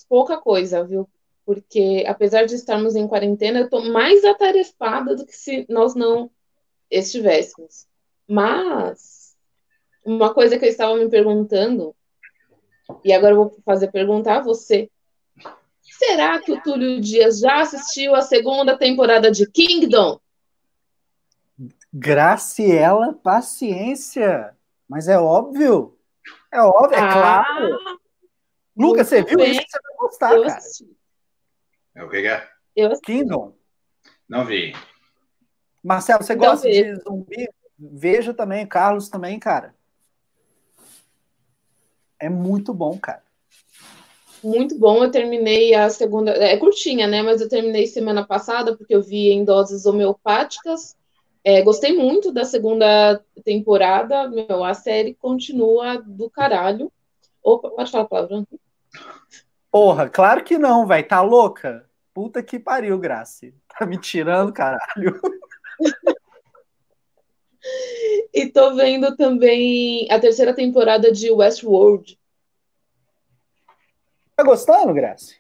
pouca 0.08 0.38
coisa, 0.38 0.84
viu? 0.84 1.10
Porque 1.44 2.04
apesar 2.08 2.46
de 2.46 2.54
estarmos 2.54 2.96
em 2.96 3.08
quarentena, 3.08 3.62
eu 3.62 3.70
tô 3.72 3.82
mais 3.82 4.24
atarefada 4.24 5.16
do 5.16 5.26
que 5.26 5.36
se 5.36 5.66
nós 5.68 5.96
não 5.96 6.30
estivéssemos. 6.92 7.88
Mas 8.28 9.36
uma 10.06 10.32
coisa 10.36 10.60
que 10.60 10.66
eu 10.66 10.70
estava 10.70 10.96
me 10.96 11.10
perguntando, 11.10 11.96
e 13.04 13.14
agora 13.14 13.34
eu 13.34 13.38
vou 13.38 13.58
fazer 13.66 13.92
perguntar 13.92 14.38
a 14.38 14.42
você. 14.44 14.90
Será 15.82 16.40
que 16.42 16.52
o 16.52 16.62
Túlio 16.62 17.00
Dias 17.00 17.40
já 17.40 17.62
assistiu 17.62 18.16
a 18.16 18.22
segunda 18.22 18.78
temporada 18.78 19.32
de 19.32 19.50
Kingdom? 19.50 20.20
Graciela, 21.94 23.14
paciência. 23.14 24.56
Mas 24.88 25.08
é 25.08 25.18
óbvio. 25.18 25.98
É 26.52 26.62
óbvio, 26.62 26.96
é 26.98 27.12
claro. 27.12 27.78
Lucas, 28.76 29.08
você 29.08 29.20
Ah, 29.20 29.24
viu 29.24 29.38
bem. 29.38 29.52
isso? 29.52 29.62
Você 29.62 29.80
vai 29.82 29.98
gostar, 29.98 30.34
eu 30.34 30.42
cara. 30.44 30.58
assisti. 30.58 30.98
É 31.96 32.04
o 32.04 32.10
que 32.10 32.18
é? 32.18 32.50
Eu 32.76 32.88
assisti. 32.88 33.06
Kingdom. 33.06 33.54
Não 34.28 34.44
vi. 34.46 34.74
Marcelo, 35.84 36.24
você 36.24 36.34
Então 36.34 36.50
gosta 36.50 36.70
de 36.70 36.96
zumbi? 36.96 37.48
Veja 37.78 38.34
também, 38.34 38.66
Carlos 38.68 39.08
também, 39.10 39.40
cara. 39.40 39.74
É 42.26 42.30
muito 42.30 42.74
bom, 42.74 42.98
cara. 42.98 43.22
Muito 44.44 44.78
bom, 44.78 45.04
eu 45.04 45.12
terminei 45.12 45.76
a 45.76 45.90
segunda. 45.90 46.32
É 46.32 46.58
curtinha, 46.58 47.08
né? 47.08 47.22
Mas 47.22 47.40
eu 47.40 47.48
terminei 47.48 47.86
semana 47.86 48.26
passada, 48.26 48.76
porque 48.76 48.96
eu 48.96 49.02
vi 49.02 49.30
em 49.32 49.46
doses 49.46 49.86
homeopáticas. 49.86 50.96
É, 51.44 51.62
gostei 51.62 51.96
muito 51.96 52.32
da 52.32 52.44
segunda 52.44 53.24
temporada. 53.44 54.28
Meu, 54.28 54.64
a 54.64 54.74
série 54.74 55.14
continua 55.14 55.98
do 55.98 56.30
caralho. 56.30 56.92
Opa, 57.44 57.70
pode 57.70 57.92
falar 57.92 58.04
a 58.04 58.08
palavra. 58.08 58.44
Porra, 59.72 60.10
claro 60.10 60.44
que 60.44 60.58
não, 60.58 60.88
velho. 60.88 61.08
Tá 61.08 61.22
louca? 61.22 61.88
Puta 62.12 62.42
que 62.42 62.58
pariu, 62.58 62.98
Grace. 62.98 63.54
Tá 63.68 63.86
me 63.86 64.00
tirando, 64.00 64.52
caralho. 64.52 65.22
E 68.34 68.48
tô 68.52 68.76
vendo 68.76 69.16
também 69.16 70.08
a 70.12 70.20
terceira 70.20 70.54
temporada 70.54 71.12
de 71.12 71.32
Westworld. 71.32 72.20
Tá 74.36 74.44
gostando, 74.44 74.94
Grace? 74.94 75.36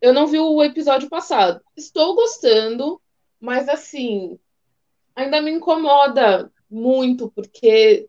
Eu 0.00 0.12
não 0.12 0.26
vi 0.26 0.38
o 0.38 0.62
episódio 0.62 1.08
passado. 1.08 1.60
Estou 1.76 2.14
gostando, 2.14 3.00
mas 3.38 3.68
assim, 3.68 4.38
ainda 5.14 5.40
me 5.40 5.50
incomoda 5.50 6.50
muito, 6.70 7.30
porque 7.30 8.08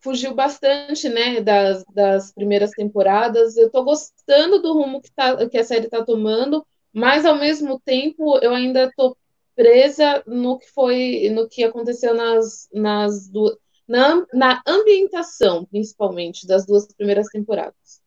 fugiu 0.00 0.34
bastante, 0.34 1.08
né, 1.08 1.40
das, 1.40 1.82
das 1.94 2.32
primeiras 2.32 2.72
temporadas. 2.72 3.56
Eu 3.56 3.70
tô 3.70 3.82
gostando 3.84 4.60
do 4.60 4.74
rumo 4.74 5.00
que, 5.00 5.10
tá, 5.10 5.48
que 5.48 5.56
a 5.56 5.64
série 5.64 5.88
tá 5.88 6.04
tomando, 6.04 6.66
mas 6.92 7.24
ao 7.24 7.36
mesmo 7.36 7.80
tempo 7.80 8.38
eu 8.42 8.54
ainda 8.54 8.92
tô 8.94 9.16
presa 9.54 10.22
no 10.26 10.58
que 10.58 10.70
foi, 10.70 11.30
no 11.30 11.48
que 11.48 11.64
aconteceu 11.64 12.14
nas, 12.14 12.68
nas 12.72 13.28
duas, 13.28 13.56
na, 13.86 14.26
na 14.32 14.62
ambientação, 14.66 15.64
principalmente, 15.64 16.46
das 16.46 16.66
duas 16.66 16.86
primeiras 16.94 17.28
temporadas. 17.28 18.02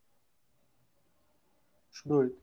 Doido. 2.05 2.37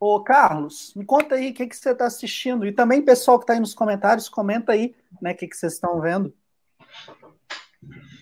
Ô, 0.00 0.20
Carlos, 0.22 0.92
me 0.94 1.04
conta 1.04 1.36
aí 1.36 1.50
o 1.50 1.54
que, 1.54 1.66
que 1.66 1.76
você 1.76 1.94
tá 1.94 2.06
assistindo. 2.06 2.66
E 2.66 2.72
também, 2.72 3.04
pessoal 3.04 3.38
que 3.38 3.46
tá 3.46 3.52
aí 3.52 3.60
nos 3.60 3.74
comentários, 3.74 4.28
comenta 4.28 4.72
aí, 4.72 4.94
né, 5.20 5.32
o 5.32 5.36
que, 5.36 5.46
que 5.46 5.56
vocês 5.56 5.74
estão 5.74 6.00
vendo. 6.00 6.32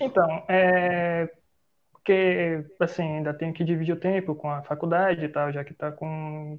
Então, 0.01 0.45
é. 0.49 1.31
Porque, 1.93 2.65
assim, 2.79 3.03
ainda 3.03 3.35
tenho 3.35 3.53
que 3.53 3.65
dividir 3.65 3.95
o 3.95 4.01
tempo 4.01 4.35
com 4.35 4.49
a 4.49 4.63
faculdade 4.63 5.25
e 5.25 5.29
tal, 5.29 5.53
já 5.53 5.65
que 5.65 5.75
tá 5.75 5.91
com. 5.91 6.59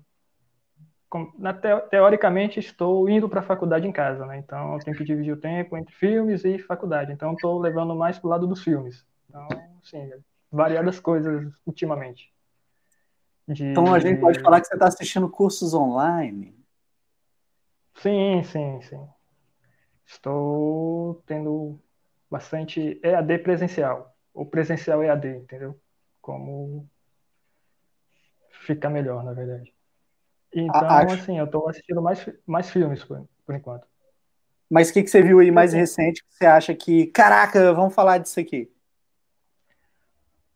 Teoricamente, 1.89 2.59
estou 2.59 3.09
indo 3.09 3.29
para 3.29 3.39
a 3.39 3.43
faculdade 3.43 3.87
em 3.87 3.91
casa, 3.91 4.25
né? 4.25 4.37
Então, 4.37 4.73
eu 4.73 4.79
tenho 4.79 4.97
que 4.97 5.03
dividir 5.03 5.33
o 5.33 5.39
tempo 5.39 5.77
entre 5.77 5.93
filmes 5.95 6.43
e 6.43 6.59
faculdade. 6.59 7.11
Então, 7.11 7.33
estou 7.33 7.59
levando 7.59 7.95
mais 7.95 8.19
pro 8.19 8.29
lado 8.29 8.45
dos 8.45 8.63
filmes. 8.63 9.05
Então, 9.29 9.47
assim, 9.81 10.11
variadas 10.51 10.99
coisas 10.99 11.51
ultimamente. 11.65 12.31
De... 13.47 13.63
Então 13.63 13.93
a 13.93 13.99
gente 13.99 14.19
pode 14.19 14.41
falar 14.41 14.59
que 14.59 14.67
você 14.67 14.73
está 14.73 14.87
assistindo 14.87 15.29
cursos 15.29 15.73
online. 15.73 16.53
Sim, 17.95 18.43
sim, 18.43 18.81
sim. 18.81 19.07
Estou 20.05 21.21
tendo 21.25 21.79
bastante 22.29 22.99
EAD 23.01 23.39
presencial, 23.39 24.13
ou 24.33 24.45
presencial 24.45 25.01
EAD, 25.03 25.37
entendeu? 25.37 25.79
Como 26.21 26.87
fica 28.51 28.89
melhor, 28.89 29.23
na 29.23 29.33
verdade. 29.33 29.73
Então, 30.61 30.89
acho. 30.89 31.13
assim, 31.13 31.37
eu 31.39 31.49
tô 31.49 31.67
assistindo 31.69 32.01
mais, 32.01 32.25
mais 32.45 32.69
filmes 32.69 33.03
por, 33.03 33.27
por 33.45 33.55
enquanto. 33.55 33.87
Mas 34.69 34.89
o 34.89 34.93
que, 34.93 35.03
que 35.03 35.09
você 35.09 35.21
viu 35.21 35.39
aí 35.39 35.51
mais 35.51 35.73
recente 35.73 36.23
que 36.23 36.33
você 36.35 36.45
acha 36.45 36.75
que, 36.75 37.07
caraca, 37.07 37.73
vamos 37.73 37.93
falar 37.95 38.17
disso 38.17 38.39
aqui? 38.39 38.69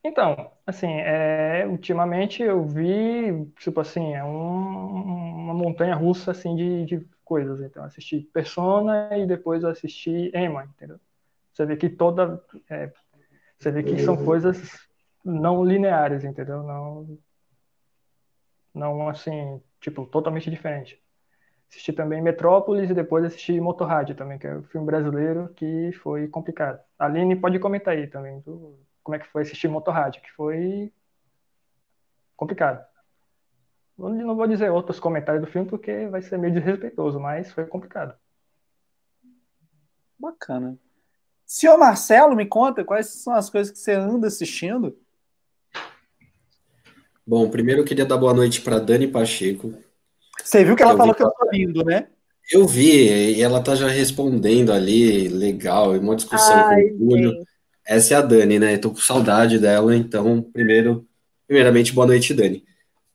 Então, 0.04 0.52
assim, 0.66 0.88
é, 0.88 1.66
ultimamente 1.68 2.42
eu 2.42 2.64
vi, 2.66 3.46
tipo 3.60 3.80
assim, 3.80 4.14
é 4.16 4.24
um- 4.24 5.36
uma 5.46 5.54
montanha 5.54 5.96
russa, 5.96 6.32
assim, 6.32 6.56
de, 6.56 6.86
de 6.86 7.08
coisas. 7.24 7.62
Então, 7.62 7.84
assisti 7.84 8.22
Persona 8.34 9.10
e 9.18 9.26
depois 9.28 9.64
assisti 9.64 10.32
Emma, 10.36 10.66
entendeu? 10.66 11.00
Você 11.54 11.66
vê 11.66 11.78
que 11.78 11.90
toda, 11.90 12.44
é, 12.70 12.92
você 13.60 13.72
vê 13.72 13.84
que 13.84 13.98
são 13.98 14.18
coisas 14.18 14.60
não 15.26 15.66
lineares, 15.66 16.24
entendeu? 16.26 16.64
Não, 16.64 17.20
não 18.74 19.08
assim, 19.10 19.62
tipo, 19.82 20.06
totalmente 20.06 20.50
diferente. 20.50 21.02
Assisti 21.70 21.92
também 21.92 22.22
Metrópolis 22.22 22.90
e 22.90 22.94
depois 22.94 23.26
assisti 23.26 23.60
Motorrad 23.60 24.14
também, 24.14 24.38
que 24.38 24.48
é 24.48 24.56
um 24.56 24.64
filme 24.64 24.86
brasileiro 24.86 25.50
que 25.56 25.92
foi 26.04 26.28
complicado. 26.28 26.80
Aline 27.00 27.36
pode 27.36 27.60
comentar 27.60 27.94
aí 27.96 28.08
também 28.08 28.40
do, 28.42 28.80
como 29.04 29.16
é 29.16 29.20
que 29.20 29.28
foi 29.28 29.42
assistir 29.42 29.68
Motorrad, 29.68 30.18
que 30.18 30.32
foi 30.34 30.94
complicado. 32.36 32.86
Não 33.98 34.36
vou 34.36 34.48
dizer 34.48 34.70
outros 34.70 35.00
comentários 35.00 35.44
do 35.44 35.52
filme 35.52 35.70
porque 35.70 36.08
vai 36.08 36.22
ser 36.22 36.38
meio 36.38 36.54
desrespeitoso, 36.54 37.20
mas 37.20 37.52
foi 37.52 37.66
complicado. 37.66 38.16
Bacana. 40.18 40.78
Senhor 41.46 41.78
Marcelo, 41.78 42.36
me 42.36 42.46
conta 42.46 42.84
quais 42.84 43.08
são 43.08 43.34
as 43.34 43.50
coisas 43.50 43.72
que 43.72 43.80
você 43.80 43.94
anda 43.94 44.28
assistindo? 44.28 44.98
Bom, 47.32 47.50
primeiro 47.50 47.80
eu 47.80 47.86
queria 47.86 48.04
dar 48.04 48.18
boa 48.18 48.34
noite 48.34 48.60
para 48.60 48.78
Dani 48.78 49.08
Pacheco. 49.08 49.74
Você 50.44 50.66
viu 50.66 50.76
que 50.76 50.84
ela 50.84 50.92
Eu 50.92 50.98
falou 50.98 51.14
vi 51.14 51.18
que 51.18 51.24
eu 51.24 51.32
tô 51.32 51.50
lindo, 51.50 51.86
né? 51.86 52.08
Eu 52.52 52.68
vi, 52.68 53.08
e 53.38 53.42
ela 53.42 53.64
tá 53.64 53.74
já 53.74 53.88
respondendo 53.88 54.70
ali, 54.70 55.30
legal, 55.30 55.96
e 55.96 56.00
uma 56.00 56.18
discussão 56.18 56.58
Ai, 56.58 56.90
com 56.90 56.96
o 56.96 56.98
Túlio. 56.98 57.32
gente. 57.32 57.48
Essa 57.88 58.16
é 58.16 58.18
a 58.18 58.22
Dani, 58.22 58.60
né? 58.60 58.78
Tô 58.78 58.90
com 58.90 58.98
saudade 58.98 59.60
dela, 59.60 59.96
então, 59.96 60.42
primeiro, 60.42 61.08
primeiramente, 61.48 61.94
boa 61.94 62.06
noite, 62.06 62.34
Dani. 62.34 62.66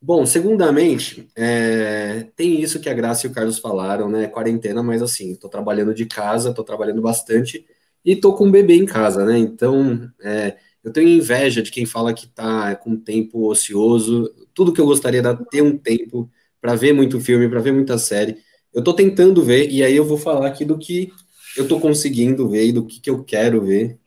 Bom, 0.01 0.25
segundamente, 0.25 1.29
é, 1.37 2.25
tem 2.35 2.59
isso 2.59 2.81
que 2.81 2.89
a 2.89 2.95
Graça 2.95 3.27
e 3.27 3.31
o 3.31 3.35
Carlos 3.35 3.59
falaram, 3.59 4.09
né? 4.09 4.29
Quarentena, 4.29 4.83
mas 4.83 5.03
assim, 5.03 5.35
tô 5.35 5.47
trabalhando 5.47 5.93
de 5.93 6.07
casa, 6.07 6.55
tô 6.55 6.65
trabalhando 6.65 7.03
bastante 7.03 7.67
e 8.03 8.17
tô 8.17 8.33
com 8.33 8.47
um 8.47 8.51
bebê 8.51 8.77
em 8.77 8.87
casa, 8.87 9.27
né? 9.27 9.37
Então, 9.37 10.11
é, 10.23 10.57
eu 10.87 10.93
tenho 10.93 11.09
inveja 11.09 11.61
de 11.61 11.73
quem 11.73 11.85
fala 11.85 12.15
que 12.15 12.29
tá 12.29 12.77
com 12.77 12.97
tempo 12.97 13.51
ocioso. 13.51 14.33
Tudo 14.55 14.73
que 14.73 14.81
eu 14.81 14.87
gostaria 14.87 15.19
era 15.19 15.35
ter 15.35 15.61
um 15.61 15.77
tempo 15.77 16.31
para 16.61 16.77
ver 16.77 16.93
muito 16.93 17.21
filme, 17.21 17.49
para 17.49 17.59
ver 17.59 17.73
muita 17.73 17.99
série. 17.99 18.37
Eu 18.73 18.85
tô 18.85 18.95
tentando 18.95 19.43
ver, 19.43 19.69
e 19.69 19.83
aí 19.83 19.97
eu 19.97 20.05
vou 20.05 20.17
falar 20.17 20.47
aqui 20.47 20.65
do 20.65 20.79
que 20.79 21.13
eu 21.57 21.67
tô 21.67 21.81
conseguindo 21.81 22.49
ver 22.49 22.67
e 22.67 22.73
do 22.73 22.87
que, 22.87 23.01
que 23.01 23.11
eu 23.11 23.25
quero 23.25 23.63
ver. 23.63 23.99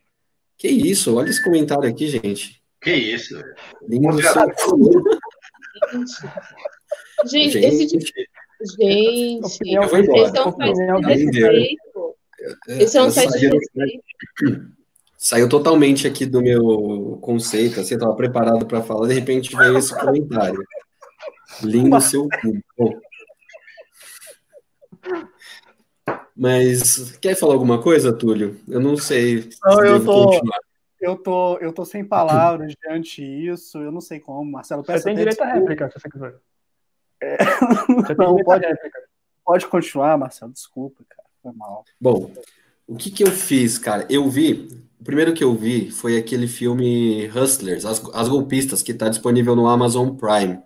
Que 0.57 0.69
isso? 0.69 1.13
Olha 1.15 1.29
esse 1.29 1.43
comentário 1.43 1.83
aqui, 1.83 2.07
gente. 2.07 2.61
Que 2.81 2.93
isso, 2.93 3.35
velho. 3.35 3.55
Lindo 3.85 4.03
Moderador. 4.03 4.55
seu 4.55 6.29
Gente, 7.29 7.57
esse 7.57 7.87
tipo. 7.87 8.05
Gente, 8.79 9.59
Eu 9.65 9.85
vou 9.85 9.99
embora. 9.99 10.29
esse 10.29 10.37
é 10.37 10.45
um 10.45 10.51
site 10.53 10.69
Opinião 10.71 10.95
de 10.95 11.01
da 11.01 11.09
respeito. 11.09 12.15
Esse 12.69 12.97
é 12.97 13.01
um 13.01 13.11
Eu 13.11 14.78
Saiu 15.21 15.49
totalmente 15.49 16.07
aqui 16.07 16.25
do 16.25 16.41
meu 16.41 17.19
conceito, 17.21 17.81
assim, 17.81 17.95
eu 17.95 17.99
tava 17.99 18.15
preparado 18.15 18.65
para 18.65 18.81
falar, 18.81 19.05
de 19.09 19.15
repente 19.15 19.53
veio 19.53 19.77
esse 19.77 19.93
comentário. 19.93 20.63
Lindo 21.61 21.99
seu 21.99 22.25
cu. 22.41 23.01
Mas 26.33 27.17
quer 27.17 27.35
falar 27.35 27.53
alguma 27.53 27.83
coisa, 27.83 28.13
Túlio? 28.13 28.61
Eu 28.65 28.79
não 28.79 28.95
sei 28.95 29.41
se 29.51 29.59
Não, 29.61 29.83
eu 29.83 30.05
tô- 30.05 30.25
continuar. 30.29 30.59
Eu 31.01 31.15
tô, 31.17 31.57
eu 31.57 31.73
tô 31.73 31.83
sem 31.83 32.03
palavras 32.05 32.73
diante 32.81 33.21
disso, 33.21 33.77
eu 33.77 33.91
não 33.91 34.01
sei 34.01 34.21
como, 34.21 34.49
Marcelo. 34.49 34.83
Você 34.83 34.93
Peço 34.93 35.03
tem 35.03 35.13
até 35.13 35.21
direito 35.21 35.41
à 35.41 35.53
réplica, 35.53 35.89
se 35.89 35.99
você 35.99 36.09
quiser. 36.09 36.35
Você 37.87 38.15
tem 38.15 38.25
Não, 38.25 38.37
pode-. 38.37 38.65
Pode 39.45 39.67
continuar, 39.67 40.17
Marcelo, 40.17 40.53
desculpa, 40.53 41.03
cara, 41.09 41.27
foi 41.43 41.51
mal. 41.53 41.83
Bom, 41.99 42.31
o 42.89 42.95
que 42.97 43.11
que 43.11 43.23
eu 43.23 43.31
fiz, 43.31 43.77
cara? 43.77 44.07
Eu 44.09 44.27
vi, 44.27 44.67
o 44.99 45.03
primeiro 45.03 45.31
que 45.31 45.43
eu 45.43 45.53
vi 45.53 45.91
foi 45.91 46.17
aquele 46.17 46.47
filme 46.47 47.27
Hustlers, 47.27 47.85
As, 47.85 48.03
As 48.13 48.27
Golpistas, 48.27 48.81
que 48.81 48.95
tá 48.95 49.07
disponível 49.07 49.55
no 49.55 49.67
Amazon 49.67 50.09
Prime. 50.15 50.59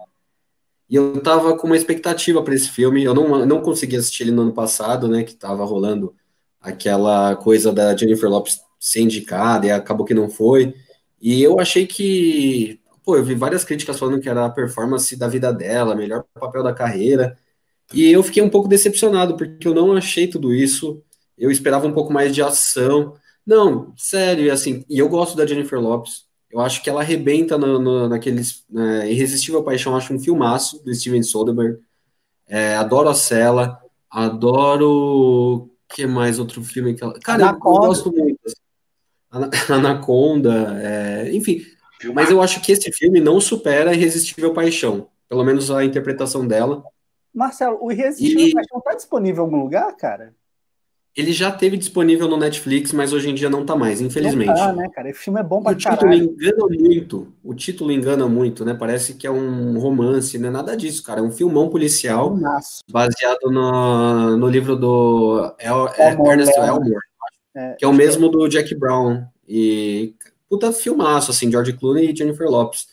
E 0.90 0.96
eu 0.96 1.22
tava 1.22 1.58
com 1.58 1.68
uma 1.68 1.76
expectativa 1.76 2.42
para 2.42 2.56
esse 2.56 2.70
filme, 2.70 3.04
eu 3.04 3.14
não, 3.14 3.46
não 3.46 3.62
consegui 3.62 3.98
assistir 3.98 4.24
ele 4.24 4.32
no 4.32 4.44
ano 4.44 4.54
passado, 4.54 5.06
né, 5.06 5.24
que 5.24 5.36
tava 5.36 5.66
rolando 5.66 6.16
aquela 6.62 7.36
coisa 7.36 7.74
da 7.74 7.96
Jennifer 7.96 8.30
Lopez 8.30 8.62
ser 8.80 9.02
indicada 9.02 9.66
e 9.68 9.72
acabou 9.72 10.06
que 10.06 10.14
não 10.14 10.30
foi. 10.30 10.74
E 11.20 11.44
eu 11.44 11.60
achei 11.60 11.86
que, 11.86 12.80
pô, 13.04 13.18
eu 13.18 13.24
vi 13.26 13.36
várias 13.36 13.66
críticas 13.66 14.00
falando 14.00 14.22
que 14.22 14.30
era 14.30 14.46
a 14.46 14.50
performance 14.50 15.14
da 15.18 15.28
vida 15.28 15.52
dela, 15.52 15.94
melhor 15.94 16.24
papel 16.40 16.64
da 16.64 16.74
carreira. 16.74 17.38
E 17.94 18.10
eu 18.10 18.24
fiquei 18.24 18.42
um 18.42 18.50
pouco 18.50 18.70
decepcionado, 18.70 19.36
porque 19.36 19.68
eu 19.68 19.74
não 19.74 19.92
achei 19.92 20.26
tudo 20.28 20.54
isso. 20.54 21.04
Eu 21.38 21.50
esperava 21.52 21.88
um 21.88 21.94
pouco 21.94 22.12
mais 22.14 22.34
de 22.34 22.42
ação. 22.42 23.16
Não, 23.46 23.94
sério, 23.98 24.46
e 24.46 24.52
assim, 24.52 24.86
e 24.90 25.00
eu 25.00 25.10
gosto 25.10 25.36
da 25.36 25.46
Jennifer 25.46 25.80
Lopez. 25.80 26.26
Eu 26.52 26.60
acho 26.62 26.84
que 26.84 26.90
ela 26.90 27.02
arrebenta 27.02 27.58
no, 27.58 27.80
no- 27.80 28.08
naqueles 28.08 28.64
né, 28.70 29.12
Irresistível 29.12 29.64
Paixão, 29.64 29.96
acho 29.96 30.14
um 30.14 30.20
filmaço 30.20 30.84
do 30.84 30.94
Steven 30.94 31.24
Soderbergh. 31.24 31.80
É, 32.48 32.76
adoro 32.76 33.10
a 33.10 33.14
Cela, 33.16 33.80
adoro. 34.58 35.70
que 35.90 36.06
mais 36.06 36.40
outro 36.40 36.64
filme 36.64 36.94
que 36.94 37.04
ela. 37.04 37.20
Cara, 37.20 37.42
eu, 37.42 37.46
eu 37.46 37.50
Anaconda. 37.52 37.88
gosto 37.88 38.12
muito. 38.12 38.40
Ana- 39.32 39.50
Anaconda, 39.70 40.80
é, 40.82 41.32
enfim. 41.36 41.62
Mas 42.14 42.30
eu 42.30 42.42
acho 42.42 42.62
que 42.62 42.72
esse 42.72 42.92
filme 42.92 43.20
não 43.22 43.40
supera 43.40 43.94
Irresistível 43.94 44.54
Paixão. 44.54 45.08
Pelo 45.30 45.44
menos 45.44 45.72
a 45.72 45.84
interpretação 45.86 46.46
dela. 46.46 46.84
Marcelo, 47.34 47.80
o 47.82 47.92
Irresistível 47.92 48.48
E- 48.48 48.54
Paixão 48.54 48.82
tá 48.82 48.94
disponível 48.94 49.44
em 49.44 49.46
algum 49.48 49.62
lugar, 49.64 49.92
cara? 49.96 50.36
Ele 51.16 51.32
já 51.32 51.52
teve 51.52 51.78
disponível 51.78 52.28
no 52.28 52.38
Netflix, 52.38 52.92
mas 52.92 53.14
hoje 53.14 53.30
em 53.30 53.36
dia 53.36 53.48
não 53.48 53.64
tá 53.64 53.76
mais, 53.76 54.02
infelizmente. 54.02 54.48
Não 54.48 54.56
tá, 54.56 54.74
né, 54.74 54.90
cara? 54.90 55.10
Esse 55.12 55.20
filme 55.20 55.40
é 55.40 55.44
bom 55.44 55.62
pra 55.62 55.74
o 55.74 55.76
título 55.76 55.98
caralho. 55.98 56.24
engana 56.24 56.66
muito. 56.68 57.34
O 57.44 57.54
título 57.54 57.92
engana 57.92 58.28
muito, 58.28 58.66
né? 58.66 58.74
Parece 58.74 59.14
que 59.14 59.28
é 59.28 59.32
um 59.32 59.78
romance, 59.78 60.40
não 60.40 60.50
é 60.50 60.52
nada 60.52 60.76
disso, 60.76 61.04
cara. 61.04 61.20
É 61.20 61.24
um 61.24 61.32
filmão 61.32 61.70
policial 61.70 62.36
baseado 62.90 63.52
no, 63.52 64.38
no 64.38 64.48
livro 64.48 64.76
do 64.76 65.54
El, 65.60 65.88
é, 65.98 66.12
Elmore 66.12 66.32
Ernest. 66.32 66.58
Elmore, 66.58 66.96
É, 67.56 67.74
que 67.74 67.86
é 67.86 67.88
o 67.88 67.94
mesmo 67.94 68.28
do 68.30 68.48
Jack 68.48 68.74
Brown. 68.74 69.24
E 69.48 70.16
puta 70.50 70.72
filmaço, 70.72 71.30
assim, 71.30 71.52
George 71.52 71.74
Clooney 71.74 72.12
e 72.12 72.16
Jennifer 72.16 72.48
Lopez. 72.48 72.88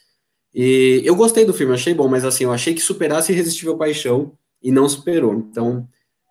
E 0.55 1.01
eu 1.05 1.15
gostei 1.15 1.47
do 1.47 1.55
filme, 1.55 1.73
achei 1.73 1.95
bom, 1.95 2.09
mas 2.09 2.25
assim, 2.25 2.45
eu 2.45 2.53
achei 2.53 2.75
que 2.75 2.81
superasse 2.81 3.33
Irresistível 3.33 3.79
Paixão 3.79 4.33
e 4.63 4.71
não 4.71 4.89
superou. 4.89 5.33
Então, 5.35 5.89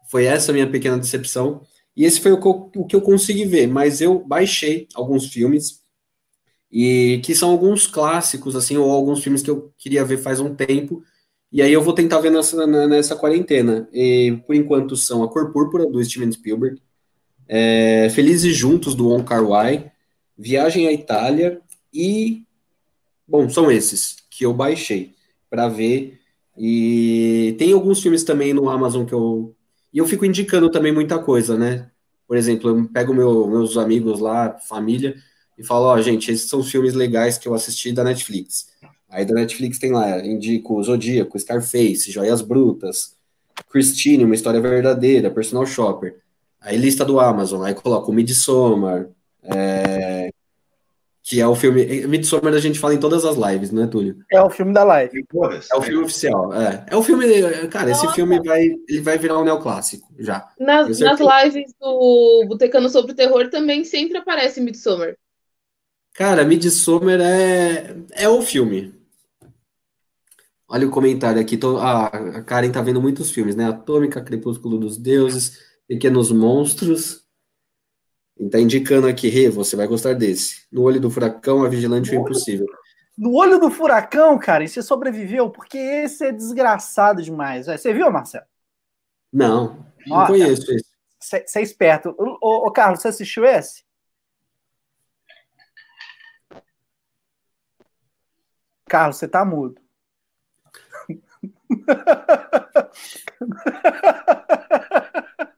foi 0.10 0.26
essa 0.26 0.52
a 0.52 0.54
minha 0.54 0.70
pequena 0.70 0.98
decepção. 0.98 1.62
E 2.00 2.06
esse 2.06 2.22
foi 2.22 2.32
o 2.32 2.40
que 2.40 2.48
eu, 2.48 2.72
o 2.78 2.86
que 2.86 2.96
eu 2.96 3.02
consegui 3.02 3.44
ver, 3.44 3.68
mas 3.68 4.00
eu 4.00 4.24
baixei 4.26 4.88
alguns 4.96 5.28
filmes 5.28 5.82
e 6.72 7.20
que 7.26 7.36
são 7.36 7.52
alguns 7.52 7.88
clássicos, 7.88 8.56
assim, 8.56 8.78
ou 8.78 8.90
alguns 8.90 9.22
filmes 9.22 9.42
que 9.42 9.50
eu 9.50 9.74
queria 9.78 10.06
ver 10.06 10.18
faz 10.18 10.40
um 10.40 10.56
tempo, 10.56 11.04
e 11.52 11.62
aí 11.62 11.74
eu 11.74 11.82
vou 11.82 11.92
tentar 11.92 12.22
ver 12.22 12.32
nessa, 12.32 12.66
nessa 12.66 13.18
quarentena. 13.18 13.90
E, 13.92 14.40
por 14.48 14.56
enquanto 14.56 14.96
são 14.96 15.24
A 15.24 15.28
Cor 15.28 15.52
Púrpura, 15.52 15.86
do 15.86 16.02
Steven 16.02 16.32
Spielberg, 16.32 16.82
é, 17.50 18.10
Felizes 18.12 18.56
Juntos, 18.56 18.96
do 18.96 19.10
Wong 19.10 19.26
Kar-wai, 19.26 19.92
Viagem 20.38 20.88
à 20.88 20.94
Itália 20.94 21.60
e, 21.94 22.44
bom, 23.28 23.50
são 23.50 23.70
esses 23.70 24.16
que 24.32 24.46
eu 24.46 24.54
baixei 24.54 25.16
para 25.50 25.68
ver, 25.68 26.18
e 26.58 27.56
tem 27.58 27.74
alguns 27.74 28.02
filmes 28.02 28.24
também 28.24 28.54
no 28.54 28.70
Amazon 28.70 29.04
que 29.06 29.12
eu... 29.14 29.54
E 29.94 29.98
eu 29.98 30.06
fico 30.06 30.26
indicando 30.26 30.70
também 30.70 30.92
muita 30.94 31.20
coisa, 31.20 31.58
né? 31.58 31.90
Por 32.28 32.38
exemplo, 32.38 32.70
eu 32.70 32.90
pego 32.90 33.14
meu- 33.14 33.48
meus 33.48 33.78
amigos 33.78 34.20
lá, 34.20 34.58
família, 34.60 35.16
e 35.58 35.64
falo, 35.64 35.86
ó, 35.88 36.02
gente, 36.02 36.32
esses 36.32 36.50
são 36.50 36.60
os 36.60 36.70
filmes 36.72 36.94
legais 36.94 37.38
que 37.38 37.48
eu 37.48 37.54
assisti 37.54 37.92
da 37.92 38.04
Netflix. 38.04 38.68
Aí 39.10 39.26
da 39.26 39.34
Netflix 39.34 39.80
tem 39.80 39.92
lá, 39.92 40.26
indico 40.26 40.82
Zodíaco, 40.84 41.38
Scarface, 41.40 42.12
Joias 42.12 42.42
Brutas, 42.42 43.16
Christine, 43.70 44.24
Uma 44.26 44.36
História 44.36 44.62
Verdadeira, 44.62 45.32
Personal 45.32 45.66
Shopper. 45.66 46.20
Aí 46.62 46.78
lista 46.78 47.04
do 47.06 47.20
Amazon, 47.20 47.64
aí 47.64 47.74
coloco 47.74 48.12
Midsommar, 48.14 49.10
é, 49.44 50.29
que 51.30 51.40
é 51.40 51.48
o 51.48 51.54
filme... 51.54 51.86
Midsommar 52.08 52.56
a 52.56 52.60
gente 52.60 52.80
fala 52.80 52.96
em 52.96 53.00
todas 53.00 53.24
as 53.24 53.38
lives, 53.38 53.70
né, 53.70 53.86
Túlio? 53.86 54.18
É 54.32 54.42
o 54.42 54.50
filme 54.50 54.74
da 54.74 54.84
live. 54.84 55.24
É 55.72 55.78
o 55.78 55.82
filme 55.84 56.04
oficial, 56.04 56.52
é. 56.52 56.88
É 56.90 56.96
o 56.96 57.04
filme, 57.04 57.24
cara, 57.70 57.92
esse 57.92 58.04
Nossa. 58.04 58.16
filme 58.16 58.42
vai, 58.44 58.64
ele 58.88 59.02
vai 59.02 59.16
virar 59.20 59.38
um 59.38 59.44
neoclássico, 59.44 60.12
já. 60.18 60.50
Nas, 60.60 61.00
nas 61.00 61.20
lives 61.20 61.72
do 61.80 62.46
Botecano 62.48 62.90
sobre 62.90 63.14
Terror 63.14 63.48
também 63.52 63.86
sempre 63.86 64.18
aparece 64.18 64.60
Midsommar. 64.60 65.16
Cara, 66.16 66.44
Midsommar 66.44 67.22
é, 67.22 67.96
é 68.14 68.28
o 68.28 68.42
filme. 68.42 68.92
Olha 70.68 70.88
o 70.88 70.92
comentário 70.92 71.40
aqui. 71.40 71.58
Tô, 71.58 71.78
ah, 71.78 72.08
a 72.08 72.42
Karen 72.42 72.72
tá 72.72 72.82
vendo 72.82 73.00
muitos 73.00 73.30
filmes, 73.30 73.56
né? 73.56 73.66
Atômica, 73.66 74.20
Crepúsculo 74.20 74.80
dos 74.80 74.98
Deuses, 74.98 75.60
Pequenos 75.88 76.32
Monstros. 76.32 77.29
E 78.40 78.50
tá 78.50 78.58
indicando 78.58 79.06
aqui, 79.06 79.28
Rê, 79.28 79.50
você 79.50 79.76
vai 79.76 79.86
gostar 79.86 80.14
desse. 80.14 80.66
No 80.72 80.84
Olho 80.84 81.02
do 81.02 81.12
Furacão, 81.12 81.66
A 81.66 81.68
Vigilante 81.68 82.12
o 82.12 82.16
Impossível. 82.16 82.68
No 83.18 83.36
Olho 83.36 83.60
do 83.60 83.70
Furacão, 83.70 84.40
cara, 84.40 84.64
e 84.64 84.68
você 84.70 84.82
sobreviveu? 84.82 85.50
Porque 85.50 85.78
esse 85.78 86.26
é 86.26 86.32
desgraçado 86.32 87.22
demais. 87.22 87.66
Você 87.66 87.94
viu, 87.94 88.10
Marcelo? 88.10 88.46
Não, 89.32 89.86
não 90.08 90.26
conheço 90.26 90.72
esse. 90.72 90.86
Você 91.20 91.60
é 91.60 91.62
esperto. 91.62 92.16
Ô, 92.18 92.38
ô, 92.42 92.68
ô, 92.68 92.72
Carlos, 92.72 93.02
você 93.02 93.10
assistiu 93.10 93.44
esse? 93.44 93.84
Carlos, 98.88 99.18
você 99.18 99.28
tá 99.28 99.44
mudo. 99.44 99.82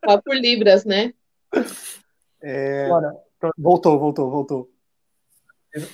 Só 0.04 0.20
por 0.20 0.36
libras, 0.36 0.84
né? 0.84 1.13
É, 2.41 2.89
voltou, 3.58 3.99
voltou, 3.99 4.30
voltou. 4.32 4.69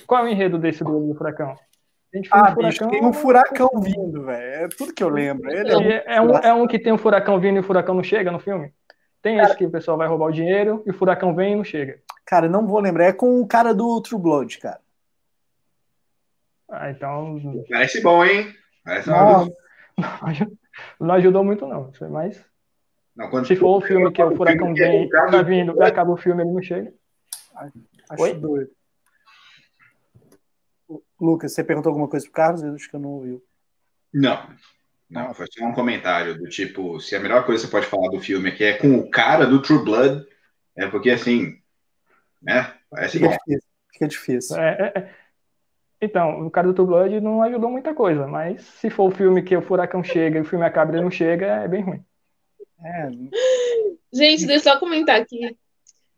qual 0.06 0.22
é 0.22 0.28
o 0.28 0.28
enredo 0.28 0.58
desse 0.58 0.82
do 0.82 0.96
Olho 0.96 1.08
do 1.08 1.14
Furacão? 1.14 1.56
Ah, 2.30 2.50
bicho, 2.54 2.88
tem 2.88 3.04
um 3.04 3.12
furacão 3.12 3.68
vindo, 3.82 4.24
velho. 4.24 4.64
É 4.64 4.68
tudo 4.68 4.94
que 4.94 5.04
eu 5.04 5.10
lembro. 5.10 5.50
Ele 5.50 5.70
é 5.70 5.76
um- 5.76 5.90
É, 5.90 6.20
um, 6.20 6.36
é 6.38 6.54
um 6.54 6.66
que 6.66 6.78
tem 6.78 6.92
um 6.92 6.98
furacão 6.98 7.38
vindo 7.38 7.56
e 7.56 7.60
o 7.60 7.62
furacão 7.62 7.94
não 7.94 8.02
chega 8.02 8.32
no 8.32 8.38
filme? 8.38 8.72
Tem 9.20 9.38
esse 9.40 9.54
que 9.56 9.66
o 9.66 9.70
pessoal 9.70 9.98
vai 9.98 10.08
roubar 10.08 10.26
o 10.26 10.32
dinheiro 10.32 10.82
e 10.86 10.90
o 10.90 10.94
furacão 10.94 11.34
vem 11.34 11.52
e 11.52 11.56
não 11.56 11.64
chega. 11.64 12.00
Cara, 12.24 12.48
não 12.48 12.66
vou 12.66 12.80
lembrar. 12.80 13.04
É 13.04 13.12
com 13.12 13.40
o 13.40 13.46
cara 13.46 13.74
do 13.74 14.00
True 14.00 14.20
Blood, 14.20 14.58
cara. 14.58 14.80
Ah, 16.70 16.90
então 16.90 17.38
Parece 17.68 18.00
bom, 18.02 18.24
hein? 18.24 18.54
Parece 18.84 19.10
Nossa, 19.10 19.50
não 21.00 21.14
ajudou 21.14 21.42
muito 21.44 21.66
não. 21.66 21.90
Mas 22.10 22.42
Não, 23.18 23.28
quando 23.28 23.48
se 23.48 23.56
for 23.56 23.78
o 23.78 23.80
filme 23.80 24.12
que 24.12 24.22
o 24.22 24.36
furacão 24.36 24.72
vem, 24.72 25.08
tá 25.08 25.42
vindo, 25.42 25.74
e 25.76 25.82
acaba 25.82 26.12
o 26.12 26.16
filme 26.16 26.40
e 26.40 26.46
ele 26.46 26.54
não 26.54 26.62
chega. 26.62 26.94
acho 27.56 28.22
Oi? 28.22 28.34
doido. 28.34 28.70
Lucas, 31.20 31.52
você 31.52 31.64
perguntou 31.64 31.90
alguma 31.90 32.06
coisa 32.06 32.24
pro 32.26 32.32
Carlos? 32.32 32.62
Eu 32.62 32.74
acho 32.74 32.88
que 32.88 32.94
eu 32.94 33.00
não 33.00 33.10
ouvi. 33.10 33.42
Não. 34.14 34.48
Não, 35.10 35.34
foi 35.34 35.46
só 35.50 35.64
um 35.64 35.72
comentário 35.72 36.38
do 36.38 36.48
tipo, 36.48 37.00
se 37.00 37.16
a 37.16 37.20
melhor 37.20 37.44
coisa 37.44 37.64
que 37.64 37.66
você 37.68 37.72
pode 37.72 37.86
falar 37.86 38.08
do 38.08 38.20
filme 38.20 38.50
aqui 38.50 38.62
é 38.62 38.74
com 38.74 38.94
o 38.98 39.10
cara 39.10 39.46
do 39.46 39.60
True 39.60 39.82
Blood, 39.82 40.24
é 40.76 40.86
porque 40.86 41.10
assim, 41.10 41.58
né? 42.40 42.72
Parece 42.88 43.18
Fica 43.18 43.30
bom. 43.30 43.36
difícil. 43.44 43.70
Fica 43.92 44.06
difícil. 44.06 44.56
É, 44.58 44.92
é, 44.94 44.98
é. 45.00 45.14
Então, 46.00 46.46
o 46.46 46.50
cara 46.52 46.68
do 46.68 46.74
True 46.74 46.86
Blood 46.86 47.20
não 47.20 47.42
ajudou 47.42 47.68
muita 47.68 47.92
coisa, 47.94 48.28
mas 48.28 48.62
se 48.62 48.90
for 48.90 49.08
o 49.08 49.10
filme 49.10 49.42
que 49.42 49.56
o 49.56 49.62
furacão 49.62 50.04
chega 50.04 50.38
e 50.38 50.42
o 50.42 50.44
filme 50.44 50.64
acaba 50.64 50.92
e 50.92 50.94
ele 50.94 51.02
não 51.02 51.10
chega, 51.10 51.46
é 51.46 51.66
bem 51.66 51.82
ruim. 51.82 52.04
É, 52.84 53.10
Gente, 54.12 54.46
deixa 54.46 54.70
eu 54.70 54.72
só 54.74 54.78
comentar 54.78 55.20
aqui 55.20 55.56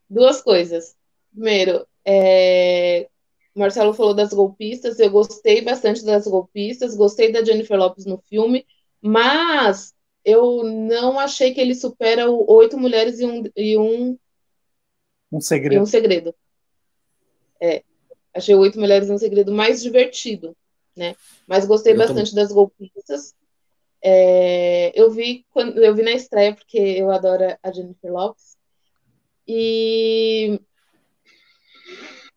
duas 0.08 0.42
coisas. 0.42 0.96
Primeiro, 1.32 1.86
é, 2.04 3.08
o 3.54 3.58
Marcelo 3.58 3.94
falou 3.94 4.14
das 4.14 4.32
golpistas, 4.32 4.98
eu 4.98 5.10
gostei 5.10 5.60
bastante 5.60 6.04
das 6.04 6.26
golpistas, 6.26 6.94
gostei 6.94 7.32
da 7.32 7.44
Jennifer 7.44 7.78
Lopes 7.78 8.06
no 8.06 8.18
filme, 8.28 8.66
mas 9.00 9.94
eu 10.24 10.62
não 10.64 11.18
achei 11.18 11.54
que 11.54 11.60
ele 11.60 11.74
supera 11.74 12.30
o 12.30 12.50
Oito 12.52 12.78
Mulheres 12.78 13.20
e 13.20 13.26
um, 13.26 13.42
e 13.56 13.76
um, 13.78 14.18
um 15.32 15.38
e 15.38 15.42
segredo. 15.42 15.82
um 15.82 15.86
Segredo. 15.86 16.34
É, 17.60 17.82
achei 18.34 18.54
o 18.54 18.60
Oito 18.60 18.78
Mulheres 18.78 19.08
e 19.08 19.12
um 19.12 19.18
Segredo 19.18 19.52
mais 19.52 19.82
divertido, 19.82 20.56
né? 20.96 21.16
Mas 21.46 21.64
gostei 21.64 21.94
Eu 21.94 21.98
bastante 21.98 22.34
das 22.34 22.52
golpistas. 22.52 23.34
É, 24.02 24.92
eu 24.98 25.10
vi 25.10 25.44
quando 25.50 25.82
eu 25.82 25.94
vi 25.94 26.02
na 26.02 26.12
estreia 26.12 26.54
porque 26.54 26.78
eu 26.78 27.10
adoro 27.10 27.56
a 27.62 27.72
Jennifer 27.72 28.12
Lopes. 28.12 28.56
E 29.46 30.60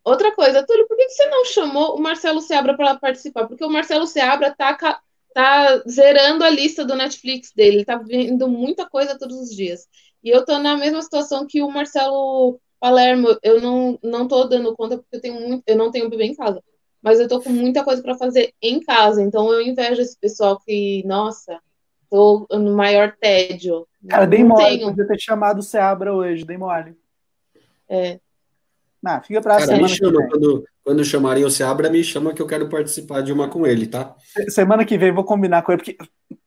outra 0.03 0.33
coisa, 0.33 0.65
Túlio, 0.65 0.87
por 0.87 0.97
que 0.97 1.09
você 1.09 1.25
não 1.27 1.45
chamou 1.45 1.95
o 1.95 2.01
Marcelo 2.01 2.41
Seabra 2.41 2.75
para 2.75 2.95
participar? 2.95 3.47
Porque 3.47 3.63
o 3.63 3.69
Marcelo 3.69 4.07
Seabra 4.07 4.53
tá, 4.55 5.01
tá 5.33 5.83
zerando 5.87 6.43
a 6.43 6.49
lista 6.49 6.83
do 6.83 6.95
Netflix 6.95 7.51
dele, 7.53 7.77
ele 7.77 7.85
tá 7.85 7.97
vendo 7.97 8.47
muita 8.47 8.89
coisa 8.89 9.17
todos 9.17 9.37
os 9.39 9.55
dias. 9.55 9.87
E 10.23 10.29
eu 10.29 10.45
tô 10.45 10.57
na 10.59 10.77
mesma 10.77 11.01
situação 11.01 11.45
que 11.45 11.61
o 11.61 11.69
Marcelo 11.69 12.59
Palermo, 12.79 13.37
eu 13.41 13.61
não, 13.61 13.99
não 14.03 14.27
tô 14.27 14.45
dando 14.45 14.75
conta 14.75 14.97
porque 14.97 15.15
eu 15.15 15.21
tenho 15.21 15.39
muito, 15.39 15.63
eu 15.65 15.77
não 15.77 15.91
tenho 15.91 16.09
bebê 16.09 16.25
em 16.25 16.35
casa. 16.35 16.61
Mas 17.03 17.19
eu 17.19 17.27
tô 17.27 17.41
com 17.41 17.49
muita 17.49 17.83
coisa 17.83 18.01
para 18.01 18.15
fazer 18.15 18.53
em 18.61 18.79
casa, 18.79 19.21
então 19.21 19.51
eu 19.51 19.61
invejo 19.61 20.01
esse 20.01 20.17
pessoal 20.17 20.57
que, 20.57 21.03
nossa, 21.05 21.59
tô 22.09 22.47
no 22.49 22.73
maior 22.75 23.13
tédio. 23.19 23.85
Cara, 24.07 24.25
dei 24.25 24.39
Não 24.39 24.49
mole. 24.49 24.63
tenho. 24.63 24.87
Podia 24.87 25.07
ter 25.07 25.19
chamado 25.19 25.59
o 25.59 25.63
Seabra 25.63 26.13
hoje, 26.13 26.45
dei 26.45 26.57
mole. 26.57 26.95
É. 27.89 28.19
Ah, 29.05 29.21
fica 29.21 29.41
pra 29.41 29.57
Cara, 29.57 29.65
me 29.65 29.67
semana 29.67 29.87
que 29.89 29.95
chama 29.97 30.17
vem. 30.19 30.29
quando, 30.29 30.65
quando 30.81 31.03
chamarem 31.03 31.43
o 31.43 31.49
Seabra, 31.49 31.89
me 31.89 32.01
chama 32.03 32.33
que 32.33 32.41
eu 32.41 32.47
quero 32.47 32.69
participar 32.69 33.21
de 33.21 33.33
uma 33.33 33.49
com 33.49 33.67
ele, 33.67 33.85
tá? 33.85 34.15
Semana 34.47 34.85
que 34.85 34.97
vem 34.97 35.09
eu 35.09 35.15
vou 35.15 35.25
combinar 35.25 35.61
com 35.61 35.73
ele, 35.73 35.83
porque. 35.83 35.97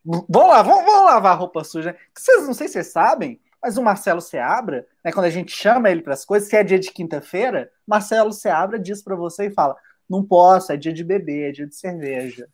Vamos 0.02 0.48
lá, 0.48 0.62
vamos, 0.62 0.84
vamos 0.84 1.04
lavar 1.04 1.32
a 1.32 1.34
roupa 1.36 1.62
suja. 1.64 1.94
Vocês 2.16 2.46
não 2.46 2.54
sei 2.54 2.66
se 2.66 2.74
vocês 2.74 2.86
sabem, 2.86 3.38
mas 3.62 3.76
o 3.76 3.82
Marcelo 3.82 4.22
Seabra, 4.22 4.86
né, 5.04 5.12
quando 5.12 5.26
a 5.26 5.30
gente 5.30 5.52
chama 5.52 5.90
ele 5.90 6.00
para 6.00 6.14
as 6.14 6.24
coisas, 6.24 6.48
se 6.48 6.56
é 6.56 6.64
dia 6.64 6.78
de 6.78 6.90
quinta-feira, 6.90 7.70
Marcelo 7.86 8.32
Seabra 8.32 8.78
diz 8.78 9.02
para 9.02 9.16
você 9.16 9.46
e 9.46 9.50
fala: 9.50 9.76
não 10.08 10.24
posso, 10.24 10.72
é 10.72 10.76
dia 10.76 10.92
de 10.92 11.02
beber, 11.04 11.48
é 11.48 11.52
dia 11.52 11.66
de 11.66 11.74
cerveja. 11.74 12.48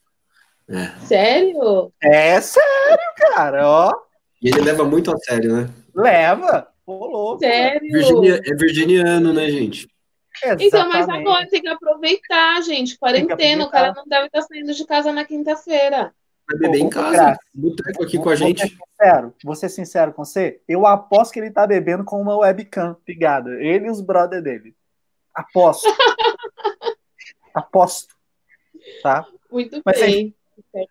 Sério? 1.06 1.92
É 2.02 2.40
sério, 2.40 2.98
cara, 3.34 3.68
ó. 3.68 3.92
E 4.40 4.48
ele 4.48 4.60
leva 4.62 4.84
muito 4.84 5.12
a 5.12 5.18
sério, 5.18 5.56
né? 5.56 5.68
Leva. 5.94 6.68
Ô, 6.86 7.06
louco. 7.06 7.40
Sério? 7.40 7.80
Virginia, 7.92 8.40
é 8.44 8.54
virginiano, 8.54 9.32
né, 9.32 9.48
gente? 9.50 9.88
Então, 10.58 10.88
mas 10.88 11.02
Exatamente. 11.04 11.10
agora 11.28 11.48
tem 11.48 11.60
que 11.60 11.68
aproveitar, 11.68 12.60
gente. 12.62 12.98
Quarentena, 12.98 13.64
o 13.64 13.70
cara 13.70 13.92
não 13.94 14.04
deve 14.06 14.26
estar 14.26 14.42
saindo 14.42 14.72
de 14.72 14.86
casa 14.86 15.12
na 15.12 15.24
quinta-feira. 15.24 16.12
Vai 16.50 16.58
beber 16.58 16.78
em 16.80 16.88
casa, 16.90 17.36
boteco 17.54 18.02
aqui 18.02 18.16
Vou- 18.16 18.24
com 18.24 18.30
a 18.30 18.34
vou 18.34 18.46
gente. 18.48 18.62
ser 18.62 18.68
sincero, 18.76 19.34
vou 19.44 19.54
ser 19.54 19.68
sincero 19.68 20.12
com 20.12 20.24
você. 20.24 20.60
Eu 20.66 20.86
aposto 20.86 21.32
que 21.32 21.38
ele 21.38 21.50
tá 21.52 21.66
bebendo 21.66 22.02
com 22.04 22.20
uma 22.20 22.36
webcam 22.36 22.96
ligada. 23.06 23.50
Ele 23.62 23.86
e 23.86 23.90
os 23.90 24.00
brother 24.00 24.42
dele. 24.42 24.74
Aposto. 25.34 25.86
aposto. 27.54 28.14
Tá? 29.02 29.26
Muito 29.50 29.80
Mas, 29.84 30.00
bem. 30.00 30.34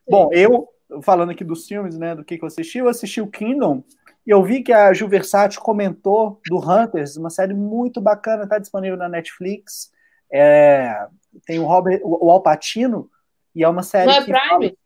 Bom, 0.09 0.29
eu, 0.31 0.67
falando 1.01 1.31
aqui 1.31 1.43
dos 1.43 1.67
filmes, 1.67 1.97
né, 1.97 2.15
do 2.15 2.23
que, 2.23 2.37
que 2.37 2.43
eu 2.43 2.47
assisti, 2.47 2.77
eu 2.77 2.87
assisti 2.89 3.19
o 3.21 3.27
Kingdom 3.27 3.83
e 4.25 4.29
eu 4.29 4.43
vi 4.43 4.61
que 4.61 4.71
a 4.71 4.93
Ju 4.93 5.07
Versace 5.07 5.59
comentou 5.59 6.39
do 6.47 6.57
Hunters, 6.59 7.17
uma 7.17 7.29
série 7.29 7.53
muito 7.53 7.99
bacana, 7.99 8.47
tá 8.47 8.57
disponível 8.59 8.97
na 8.97 9.09
Netflix. 9.09 9.91
É, 10.31 11.07
tem 11.45 11.59
o 11.59 11.65
Robert, 11.65 11.99
o 12.03 12.27
o 12.27 12.31
Al 12.31 12.41
Pacino, 12.41 13.09
e 13.55 13.63
é 13.63 13.67
uma 13.67 13.83
série 13.83 14.07
Não 14.11 14.13
é 14.17 14.23
que 14.25 14.31
fala- 14.31 14.59
Prime? 14.59 14.77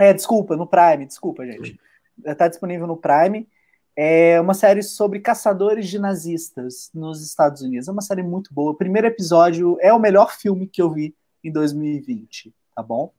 é, 0.00 0.12
desculpa, 0.12 0.56
no 0.56 0.66
Prime, 0.66 1.06
desculpa, 1.06 1.46
gente. 1.46 1.78
Está 2.24 2.48
disponível 2.48 2.86
no 2.86 2.96
Prime. 2.96 3.48
É 3.96 4.40
uma 4.40 4.54
série 4.54 4.82
sobre 4.82 5.20
caçadores 5.20 5.88
de 5.88 5.98
nazistas 5.98 6.90
nos 6.92 7.24
Estados 7.24 7.62
Unidos. 7.62 7.86
É 7.88 7.92
uma 7.92 8.02
série 8.02 8.22
muito 8.22 8.52
boa. 8.52 8.72
O 8.72 8.76
primeiro 8.76 9.06
episódio 9.06 9.76
é 9.80 9.92
o 9.92 10.00
melhor 10.00 10.32
filme 10.32 10.66
que 10.66 10.82
eu 10.82 10.90
vi 10.90 11.14
em 11.42 11.52
2020, 11.52 12.52
tá 12.74 12.82
bom? 12.82 13.12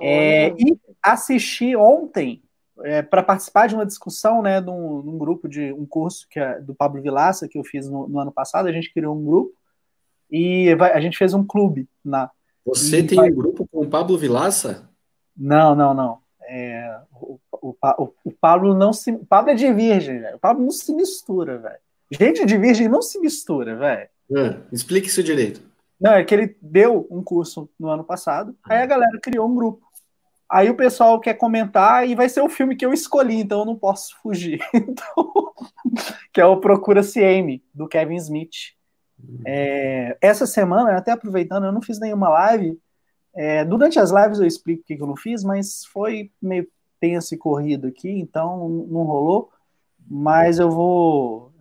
É, 0.00 0.50
e 0.50 0.78
assisti 1.02 1.74
ontem 1.74 2.42
para 3.10 3.24
participar 3.24 3.66
de 3.66 3.74
uma 3.74 3.84
discussão, 3.84 4.40
né, 4.40 4.60
num, 4.60 5.02
num 5.02 5.18
grupo 5.18 5.48
de 5.48 5.72
um 5.72 5.84
curso 5.84 6.28
que 6.30 6.38
é 6.38 6.60
do 6.60 6.74
Pablo 6.74 7.02
Vilaça 7.02 7.48
que 7.48 7.58
eu 7.58 7.64
fiz 7.64 7.88
no, 7.88 8.06
no 8.06 8.20
ano 8.20 8.30
passado. 8.30 8.68
A 8.68 8.72
gente 8.72 8.92
criou 8.92 9.16
um 9.16 9.24
grupo 9.24 9.52
e 10.30 10.72
vai- 10.76 10.92
a 10.92 11.00
gente 11.00 11.18
fez 11.18 11.34
um 11.34 11.44
clube 11.44 11.88
na, 12.04 12.30
Você 12.64 13.02
tem 13.02 13.20
um 13.20 13.34
grupo 13.34 13.66
com 13.66 13.80
o 13.80 13.88
Pablo 13.88 14.16
Vilaça? 14.16 14.88
Não, 15.36 15.74
não, 15.74 15.92
não. 15.92 16.18
É, 16.48 17.00
o, 17.20 17.38
o, 17.62 17.76
o- 17.98 18.12
o 18.24 18.32
Pablo 18.32 18.74
não 18.74 18.92
se. 18.92 19.10
O 19.12 19.24
Pablo 19.26 19.50
é 19.50 19.54
de 19.54 19.72
virgem, 19.72 20.20
velho. 20.20 20.36
O 20.36 20.40
Pablo 20.40 20.62
não 20.64 20.70
se 20.70 20.92
mistura, 20.94 21.58
velho. 21.58 21.78
Gente 22.10 22.44
de 22.46 22.56
virgem 22.56 22.88
não 22.88 23.02
se 23.02 23.18
mistura, 23.20 23.76
velho. 23.76 24.08
Ah, 24.34 24.56
explique 24.72 25.08
isso 25.08 25.22
direito. 25.22 25.60
Não, 26.00 26.12
é 26.12 26.24
que 26.24 26.34
ele 26.34 26.56
deu 26.62 27.06
um 27.10 27.22
curso 27.22 27.68
no 27.78 27.88
ano 27.88 28.04
passado, 28.04 28.56
aí 28.64 28.78
a 28.82 28.86
galera 28.86 29.18
criou 29.20 29.48
um 29.48 29.54
grupo. 29.54 29.86
Aí 30.50 30.70
o 30.70 30.76
pessoal 30.76 31.20
quer 31.20 31.34
comentar 31.34 32.08
e 32.08 32.14
vai 32.14 32.28
ser 32.28 32.40
o 32.40 32.48
filme 32.48 32.74
que 32.76 32.86
eu 32.86 32.92
escolhi, 32.92 33.34
então 33.40 33.60
eu 33.60 33.64
não 33.66 33.76
posso 33.76 34.16
fugir. 34.22 34.60
Então, 34.72 35.52
que 36.32 36.40
é 36.40 36.46
o 36.46 36.58
Procura-se 36.60 37.22
Amy, 37.22 37.62
do 37.74 37.86
Kevin 37.88 38.16
Smith. 38.16 38.54
É, 39.44 40.16
essa 40.20 40.46
semana, 40.46 40.96
até 40.96 41.12
aproveitando, 41.12 41.64
eu 41.66 41.72
não 41.72 41.82
fiz 41.82 41.98
nenhuma 41.98 42.28
live. 42.28 42.78
É, 43.34 43.64
durante 43.64 43.98
as 43.98 44.10
lives 44.10 44.38
eu 44.38 44.46
explico 44.46 44.82
o 44.82 44.84
que 44.84 44.94
eu 45.02 45.06
não 45.06 45.16
fiz, 45.16 45.42
mas 45.44 45.84
foi 45.92 46.30
meio 46.40 46.66
tenso 47.00 47.34
e 47.34 47.38
corrido 47.38 47.86
aqui, 47.86 48.08
então 48.10 48.68
não 48.68 49.02
rolou. 49.02 49.50
Mas 50.10 50.58
eu 50.58 50.70
vou. 50.70 51.52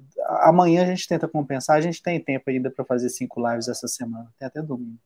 Amanhã 0.41 0.83
a 0.83 0.85
gente 0.85 1.07
tenta 1.07 1.27
compensar. 1.27 1.77
A 1.77 1.81
gente 1.81 2.01
tem 2.01 2.19
tempo 2.19 2.49
ainda 2.49 2.71
para 2.71 2.83
fazer 2.85 3.09
cinco 3.09 3.45
lives 3.47 3.67
essa 3.67 3.87
semana, 3.87 4.31
tem 4.39 4.47
até 4.47 4.61
domingo. 4.61 4.97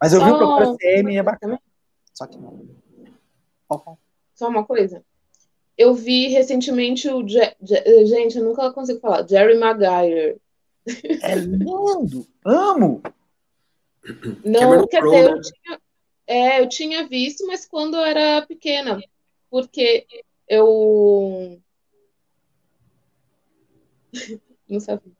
Mas 0.00 0.12
eu 0.12 0.22
vi 0.24 0.30
o 0.30 0.38
Só- 0.38 0.38
Procura-se 0.56 0.98
Amy 1.00 1.14
e 1.14 1.16
é 1.18 1.22
bacana. 1.22 1.60
Só 2.12 2.26
que 2.26 2.38
não. 2.38 2.66
Só 4.34 4.48
uma 4.48 4.64
coisa. 4.64 5.02
Eu 5.76 5.94
vi 5.94 6.28
recentemente 6.28 7.08
o. 7.08 7.26
Je 7.26 7.54
Je 7.62 8.06
gente, 8.06 8.38
eu 8.38 8.44
nunca 8.44 8.72
consigo 8.72 9.00
falar. 9.00 9.26
Jerry 9.26 9.58
Maguire. 9.58 10.40
É 11.22 11.34
lindo! 11.34 12.26
Amo! 12.44 13.02
Não, 14.44 14.86
quer 14.86 15.02
dizer, 15.02 15.30
eu 15.30 15.40
tinha, 15.40 15.80
é, 16.26 16.60
eu 16.60 16.68
tinha 16.68 17.08
visto, 17.08 17.44
mas 17.46 17.66
quando 17.66 17.96
eu 17.96 18.04
era 18.04 18.46
pequena. 18.46 19.00
Porque 19.56 20.06
eu. 20.48 21.58
Não 24.68 24.80
sabia. 24.80 25.12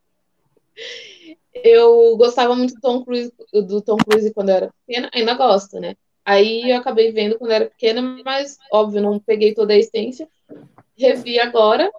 Eu 1.55 2.17
gostava 2.17 2.55
muito 2.55 2.75
do 2.75 2.81
Tom 2.81 3.05
Cruise, 3.05 3.33
do 3.53 3.81
Tom 3.81 3.97
Cruise 3.97 4.33
quando 4.35 4.51
eu 4.51 4.55
era 4.57 4.71
pequena, 4.87 5.11
ainda 5.13 5.35
gosto, 5.35 5.81
né? 5.81 5.95
Aí 6.25 6.71
eu 6.71 6.77
acabei 6.77 7.13
vendo 7.13 7.39
quando 7.39 7.51
eu 7.51 7.57
era 7.57 7.67
pequena, 7.71 8.03
mas 8.25 8.59
óbvio, 8.73 9.01
não 9.01 9.19
peguei 9.19 9.55
toda 9.55 9.73
a 9.73 9.79
essência. 9.79 10.29
Revi 10.99 11.39
agora, 11.41 11.91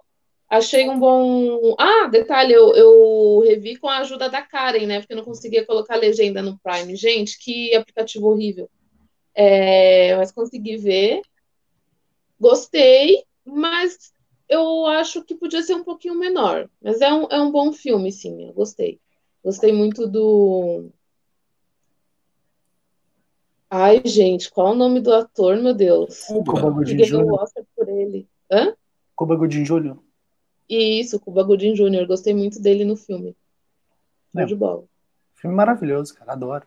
achei 0.50 0.88
um 0.88 0.98
bom. 0.98 1.74
Ah, 1.78 2.08
detalhe, 2.08 2.52
eu, 2.54 2.74
eu 2.76 3.40
revi 3.46 3.76
com 3.76 3.88
a 3.88 3.98
ajuda 3.98 4.28
da 4.28 4.42
Karen, 4.42 4.86
né? 4.86 5.00
Porque 5.00 5.14
eu 5.14 5.18
não 5.18 5.24
conseguia 5.24 5.66
colocar 5.66 5.96
legenda 5.96 6.42
no 6.42 6.58
Prime. 6.60 6.96
Gente, 6.96 7.38
que 7.38 7.74
aplicativo 7.74 8.28
horrível. 8.28 8.70
É, 9.34 10.16
mas 10.16 10.32
consegui 10.32 10.76
ver. 10.78 11.22
Gostei, 12.40 13.24
mas 13.44 14.12
eu 14.48 14.86
acho 14.86 15.22
que 15.24 15.34
podia 15.34 15.62
ser 15.62 15.74
um 15.74 15.84
pouquinho 15.84 16.14
menor. 16.14 16.68
Mas 16.80 17.00
é 17.00 17.12
um, 17.12 17.26
é 17.30 17.40
um 17.40 17.50
bom 17.50 17.72
filme, 17.72 18.10
sim, 18.10 18.46
eu 18.46 18.52
gostei. 18.52 19.00
Gostei 19.44 19.72
muito 19.72 20.06
do. 20.06 20.90
Ai, 23.70 24.00
gente, 24.04 24.50
qual 24.50 24.68
é 24.68 24.70
o 24.72 24.74
nome 24.74 25.00
do 25.00 25.12
ator, 25.12 25.56
meu 25.58 25.74
Deus? 25.74 26.24
Cuba 26.24 26.70
Gooding 26.70 26.96
Jr. 26.96 27.22
o 27.22 27.34
Oscar 27.34 27.64
por 27.76 27.88
ele. 27.88 28.26
Hã? 28.50 28.74
Cuba 29.14 29.36
Gooding 29.36 29.64
Jr. 29.64 29.96
Isso, 30.68 31.20
Cuba 31.20 31.42
Gooding 31.42 31.74
Jr. 31.74 32.06
Gostei 32.06 32.34
muito 32.34 32.60
dele 32.60 32.84
no 32.84 32.96
filme. 32.96 33.36
É. 34.36 34.44
de 34.44 34.54
bola. 34.54 34.84
Filme 35.34 35.56
maravilhoso, 35.56 36.14
cara. 36.14 36.32
Adoro. 36.32 36.66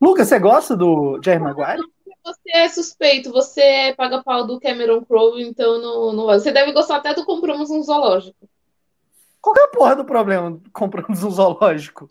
Lucas, 0.00 0.28
você 0.28 0.38
gosta 0.38 0.76
do 0.76 1.20
Jerry 1.22 1.40
Maguire? 1.40 1.82
Você 2.26 2.50
é 2.52 2.68
suspeito, 2.68 3.30
você 3.30 3.94
paga 3.96 4.22
pau 4.22 4.44
do 4.44 4.58
Cameron 4.58 5.04
Crowe, 5.04 5.40
então 5.40 5.80
não, 5.80 6.12
não 6.12 6.24
Você 6.26 6.50
deve 6.50 6.72
gostar 6.72 6.96
até 6.96 7.14
do 7.14 7.24
Compramos 7.24 7.70
um 7.70 7.80
Zoológico. 7.80 8.48
Qual 9.46 9.54
é 9.56 9.62
a 9.62 9.68
porra 9.68 9.94
do 9.94 10.04
problema 10.04 10.60
compramos 10.72 11.22
um 11.22 11.30
zoológico? 11.30 12.10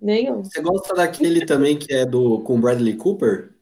Nenhum. 0.00 0.42
Você 0.42 0.60
gosta 0.60 0.92
daquele 0.92 1.46
também 1.46 1.78
que 1.78 1.94
é 1.94 2.04
do 2.04 2.40
com 2.40 2.60
Bradley 2.60 2.96
Cooper? 2.96 3.54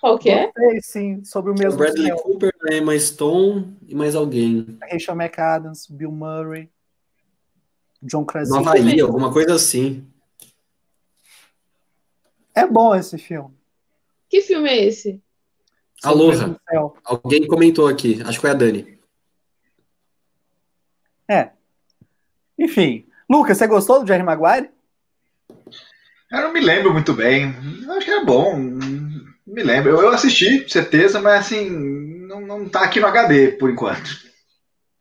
Qual 0.00 0.18
que 0.18 0.30
é? 0.30 0.50
Sei, 0.56 0.80
sim, 0.80 1.24
sobre 1.24 1.50
o 1.50 1.54
mesmo. 1.54 1.74
O 1.74 1.76
Bradley 1.76 2.06
céu. 2.06 2.16
Cooper, 2.16 2.52
Emma 2.72 2.98
Stone 2.98 3.76
e 3.86 3.94
mais 3.94 4.14
alguém. 4.14 4.78
Rachel 4.90 5.14
McAdams, 5.14 5.86
Bill 5.90 6.10
Murray, 6.10 6.70
John 8.02 8.24
Krasinski. 8.24 8.64
Nova 8.64 8.78
Ilha, 8.78 9.04
alguma 9.04 9.30
coisa 9.30 9.56
assim. 9.56 10.10
É 12.56 12.66
bom 12.66 12.94
esse 12.94 13.18
filme. 13.18 13.54
Que 14.30 14.40
filme 14.40 14.68
é 14.70 14.84
esse? 14.86 15.22
Aloha. 16.02 16.58
Alguém 17.04 17.46
comentou 17.46 17.86
aqui, 17.86 18.22
acho 18.22 18.32
que 18.32 18.40
foi 18.40 18.50
a 18.50 18.54
Dani. 18.54 18.98
É. 21.28 21.50
Enfim. 22.58 23.06
Lucas, 23.28 23.58
você 23.58 23.66
gostou 23.66 24.00
do 24.00 24.06
Jerry 24.06 24.22
Maguire? 24.22 24.70
Eu 26.30 26.40
não 26.40 26.52
me 26.52 26.60
lembro 26.60 26.92
muito 26.92 27.12
bem. 27.12 27.54
Eu 27.84 27.92
acho 27.92 28.06
que 28.06 28.10
era 28.10 28.24
bom. 28.24 28.56
Me 28.56 29.62
lembro. 29.62 29.90
Eu, 29.90 30.08
assisti, 30.08 30.68
certeza, 30.68 31.20
mas 31.20 31.46
assim, 31.46 31.68
não, 31.68 32.40
não 32.40 32.68
tá 32.68 32.80
aqui 32.82 32.98
no 32.98 33.06
HD 33.06 33.52
por 33.52 33.70
enquanto. 33.70 34.26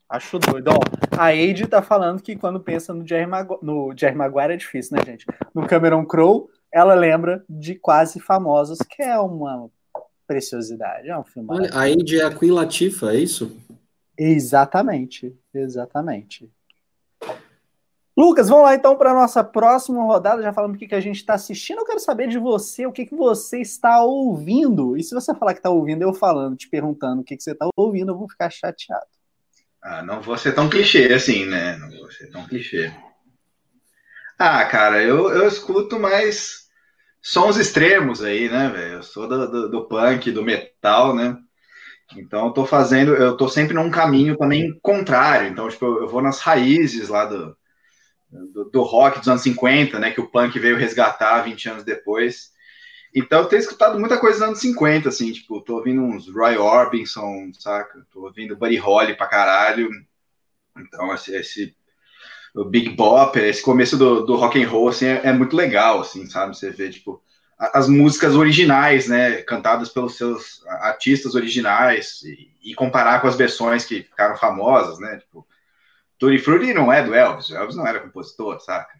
Acho 0.09 0.37
doido. 0.39 0.71
Ó, 0.71 0.79
a 1.17 1.25
Aide 1.25 1.67
tá 1.67 1.81
falando 1.81 2.21
que 2.21 2.35
quando 2.35 2.59
pensa 2.59 2.93
no 2.93 3.07
Jerry, 3.07 3.25
Magu 3.25 3.59
no 3.61 3.93
Jerry 3.97 4.15
Maguire 4.15 4.53
é 4.53 4.57
difícil, 4.57 4.97
né, 4.97 5.03
gente? 5.05 5.25
No 5.53 5.65
Cameron 5.65 6.05
Crowe, 6.05 6.47
ela 6.75 6.93
lembra 6.93 7.41
de 7.49 7.73
Quase 7.75 8.19
Famosos, 8.19 8.79
que 8.79 9.01
é 9.01 9.17
uma 9.17 9.69
preciosidade. 10.27 11.07
É 11.07 11.17
um 11.17 11.23
filme. 11.23 11.47
Olha, 11.49 11.69
a 11.73 11.83
Aide 11.83 12.19
é 12.19 12.25
a 12.25 12.35
Queen 12.35 12.51
Latifa, 12.51 13.13
é 13.13 13.15
isso? 13.15 13.57
Exatamente, 14.17 15.33
exatamente. 15.53 16.51
Lucas, 18.17 18.49
vamos 18.49 18.65
lá 18.65 18.75
então 18.75 18.97
para 18.97 19.11
a 19.11 19.13
nossa 19.13 19.41
próxima 19.41 20.03
rodada. 20.03 20.41
Já 20.41 20.51
falamos 20.51 20.75
o 20.75 20.79
que, 20.79 20.87
que 20.87 20.95
a 20.95 20.99
gente 20.99 21.15
está 21.15 21.35
assistindo. 21.35 21.79
Eu 21.79 21.85
quero 21.85 21.99
saber 22.01 22.27
de 22.27 22.37
você 22.37 22.85
o 22.85 22.91
que, 22.91 23.05
que 23.05 23.15
você 23.15 23.61
está 23.61 24.03
ouvindo. 24.03 24.97
E 24.97 25.03
se 25.03 25.15
você 25.15 25.33
falar 25.33 25.53
que 25.53 25.59
está 25.59 25.69
ouvindo, 25.69 26.01
eu 26.01 26.13
falando, 26.13 26.57
te 26.57 26.67
perguntando 26.67 27.21
o 27.21 27.23
que, 27.23 27.37
que 27.37 27.43
você 27.43 27.51
está 27.51 27.69
ouvindo, 27.77 28.11
eu 28.11 28.17
vou 28.17 28.27
ficar 28.27 28.49
chateado. 28.49 29.07
Ah, 29.81 30.03
não 30.03 30.21
vou 30.21 30.37
ser 30.37 30.53
tão 30.53 30.69
clichê 30.69 31.13
assim, 31.13 31.45
né? 31.45 31.77
Não 31.77 31.89
vou 31.89 32.11
ser 32.11 32.29
tão 32.31 32.45
clichê. 32.45 32.91
Ah, 34.37 34.65
cara, 34.65 35.01
eu, 35.01 35.29
eu 35.29 35.47
escuto 35.47 35.97
mais 35.97 36.64
sons 37.25 37.57
extremos 37.57 38.23
aí, 38.23 38.47
né, 38.47 38.69
velho? 38.69 38.93
Eu 38.93 39.03
sou 39.03 39.27
do, 39.27 39.49
do, 39.49 39.69
do 39.69 39.87
punk, 39.87 40.29
do 40.31 40.43
metal, 40.43 41.15
né? 41.15 41.35
Então 42.15 42.45
eu 42.45 42.53
tô 42.53 42.67
fazendo, 42.67 43.15
eu 43.15 43.35
tô 43.35 43.49
sempre 43.49 43.73
num 43.73 43.89
caminho 43.89 44.37
também 44.37 44.77
contrário. 44.79 45.49
Então, 45.49 45.67
tipo, 45.67 45.85
eu 45.85 46.07
vou 46.07 46.21
nas 46.21 46.39
raízes 46.39 47.09
lá 47.09 47.25
do, 47.25 47.57
do, 48.29 48.65
do, 48.65 48.83
rock 48.83 49.17
dos 49.17 49.27
anos 49.27 49.41
50, 49.41 49.97
né? 49.99 50.11
Que 50.11 50.21
o 50.21 50.29
punk 50.29 50.59
veio 50.59 50.77
resgatar 50.77 51.41
20 51.41 51.69
anos 51.69 51.83
depois. 51.83 52.51
Então 53.13 53.39
eu 53.41 53.47
tenho 53.47 53.59
escutado 53.59 53.99
muita 53.99 54.19
coisa 54.19 54.37
dos 54.37 54.47
anos 54.47 54.59
50, 54.59 55.09
assim, 55.09 55.31
tipo, 55.31 55.61
tô 55.61 55.77
ouvindo 55.77 56.01
uns 56.03 56.31
Roy 56.31 56.57
Orbison, 56.57 57.51
saca? 57.57 58.05
Tô 58.11 58.25
ouvindo 58.25 58.55
Buddy 58.55 58.77
Holly 58.77 59.15
pra 59.15 59.25
caralho. 59.25 59.89
Então, 60.77 61.11
esse, 61.15 61.35
esse 61.35 61.75
o 62.55 62.63
Big 62.63 62.89
Bopper, 62.91 63.43
esse 63.43 63.61
começo 63.61 63.97
do, 63.97 64.25
do 64.25 64.35
rock 64.37 64.63
and 64.63 64.69
roll, 64.69 64.87
assim, 64.87 65.05
é, 65.05 65.21
é 65.25 65.33
muito 65.33 65.55
legal, 65.55 65.99
assim, 65.99 66.25
sabe? 66.25 66.55
Você 66.55 66.71
vê, 66.71 66.89
tipo, 66.89 67.21
as 67.57 67.87
músicas 67.87 68.33
originais, 68.33 69.07
né, 69.07 69.41
cantadas 69.41 69.89
pelos 69.89 70.15
seus 70.15 70.65
artistas 70.67 71.35
originais 71.35 72.21
e, 72.23 72.51
e, 72.63 72.73
comparar 72.73 73.21
com 73.21 73.27
as 73.27 73.35
versões 73.35 73.85
que 73.85 74.03
ficaram 74.03 74.37
famosas, 74.37 74.99
né, 74.99 75.17
tipo, 75.17 75.45
Tutti 76.17 76.39
Frutti 76.39 76.73
não 76.73 76.91
é 76.91 77.03
do 77.03 77.13
Elvis, 77.13 77.49
o 77.49 77.57
Elvis 77.57 77.75
não 77.75 77.85
era 77.85 77.99
compositor, 77.99 78.59
saca? 78.61 78.93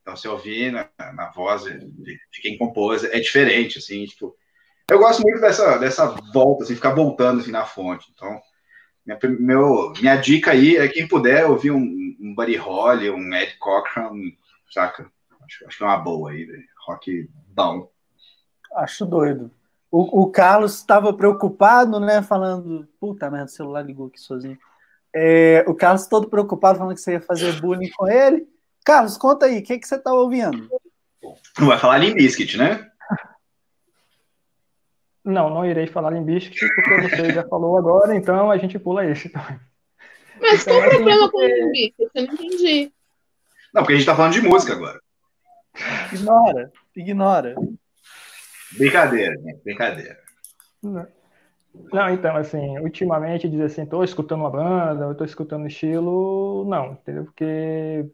Então, 0.00 0.16
se 0.16 0.28
ouvir 0.28 0.72
na, 0.72 0.88
na 1.12 1.30
voz 1.30 1.64
de, 1.64 1.78
de, 1.78 2.40
quem 2.40 2.56
compôs, 2.56 3.02
é 3.04 3.18
diferente, 3.18 3.78
assim, 3.78 4.04
tipo, 4.04 4.36
eu 4.88 4.98
gosto 4.98 5.22
muito 5.22 5.40
dessa, 5.40 5.76
dessa 5.78 6.06
volta, 6.32 6.62
assim, 6.62 6.76
ficar 6.76 6.94
voltando, 6.94 7.40
assim, 7.40 7.50
na 7.50 7.64
fonte, 7.64 8.12
então, 8.14 8.40
minha, 9.04 9.18
meu, 9.38 9.92
minha 10.00 10.16
dica 10.16 10.52
aí 10.52 10.76
é 10.76 10.88
quem 10.88 11.06
puder 11.06 11.46
ouvir 11.46 11.70
um, 11.70 12.16
um 12.20 12.34
Buddy 12.34 12.56
Holly, 12.56 13.10
um 13.10 13.34
Ed 13.34 13.56
Cochran, 13.58 14.12
saca? 14.70 15.10
Acho, 15.44 15.66
acho 15.66 15.78
que 15.78 15.84
é 15.84 15.86
uma 15.86 15.98
boa 15.98 16.30
aí, 16.30 16.46
rock 16.86 17.28
bom. 17.48 17.90
Acho 18.76 19.04
doido. 19.04 19.50
O, 19.90 20.22
o 20.22 20.30
Carlos 20.30 20.76
estava 20.76 21.12
preocupado, 21.12 22.00
né? 22.00 22.22
Falando, 22.22 22.88
puta 22.98 23.30
merda, 23.30 23.46
o 23.46 23.48
celular 23.48 23.82
ligou 23.82 24.06
aqui 24.06 24.20
sozinho. 24.20 24.58
É, 25.14 25.64
o 25.68 25.74
Carlos 25.74 26.06
todo 26.06 26.30
preocupado, 26.30 26.78
falando 26.78 26.94
que 26.94 27.00
você 27.00 27.12
ia 27.12 27.20
fazer 27.20 27.60
bullying 27.60 27.90
com 27.90 28.08
ele. 28.08 28.48
Carlos, 28.84 29.18
conta 29.18 29.46
aí, 29.46 29.58
o 29.58 29.62
que, 29.62 29.78
que 29.78 29.86
você 29.86 29.98
tá 29.98 30.12
ouvindo? 30.12 30.68
Não 31.58 31.68
vai 31.68 31.78
falar 31.78 32.02
em 32.02 32.14
Biscuit, 32.14 32.56
né? 32.56 32.90
Não, 35.24 35.48
não 35.50 35.64
irei 35.64 35.86
falar 35.86 36.16
em 36.16 36.24
Biscuit, 36.24 36.58
porque 36.74 37.08
você 37.08 37.32
já 37.32 37.46
falou 37.46 37.76
agora, 37.76 38.14
então 38.14 38.50
a 38.50 38.56
gente 38.56 38.78
pula 38.78 39.06
esse. 39.06 39.30
Mas 40.40 40.62
então, 40.62 40.74
qual 40.74 40.80
o 40.80 40.84
assim, 40.84 40.96
problema 40.96 41.30
com 41.30 41.38
o 41.38 41.70
Biscuit? 41.70 42.10
Eu 42.14 42.26
não 42.26 42.34
entendi. 42.34 42.92
Não, 43.72 43.82
porque 43.82 43.94
a 43.94 43.96
gente 43.96 44.06
tá 44.06 44.16
falando 44.16 44.32
de 44.32 44.42
música 44.42 44.72
agora. 44.72 45.00
Ignora, 46.12 46.72
ignora. 46.96 47.54
Brincadeira, 48.76 49.34
né? 49.40 49.54
Brincadeira. 49.64 50.18
Não. 50.82 51.06
Não, 51.92 52.10
então, 52.10 52.36
assim, 52.36 52.78
ultimamente 52.80 53.48
dizer 53.48 53.64
assim, 53.64 53.86
tô 53.86 54.04
escutando 54.04 54.40
uma 54.40 54.50
banda, 54.50 55.06
eu 55.06 55.14
tô 55.14 55.24
escutando 55.24 55.66
estilo, 55.66 56.66
não, 56.68 56.92
entendeu? 56.92 57.24
Porque 57.24 58.06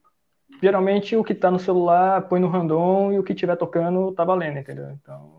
geralmente 0.62 1.16
o 1.16 1.24
que 1.24 1.34
tá 1.34 1.50
no 1.50 1.58
celular 1.58 2.28
põe 2.28 2.38
no 2.38 2.48
random 2.48 3.12
e 3.12 3.18
o 3.18 3.24
que 3.24 3.34
tiver 3.34 3.56
tocando 3.56 4.12
tá 4.12 4.24
valendo, 4.24 4.58
entendeu? 4.58 4.90
Então, 4.90 5.37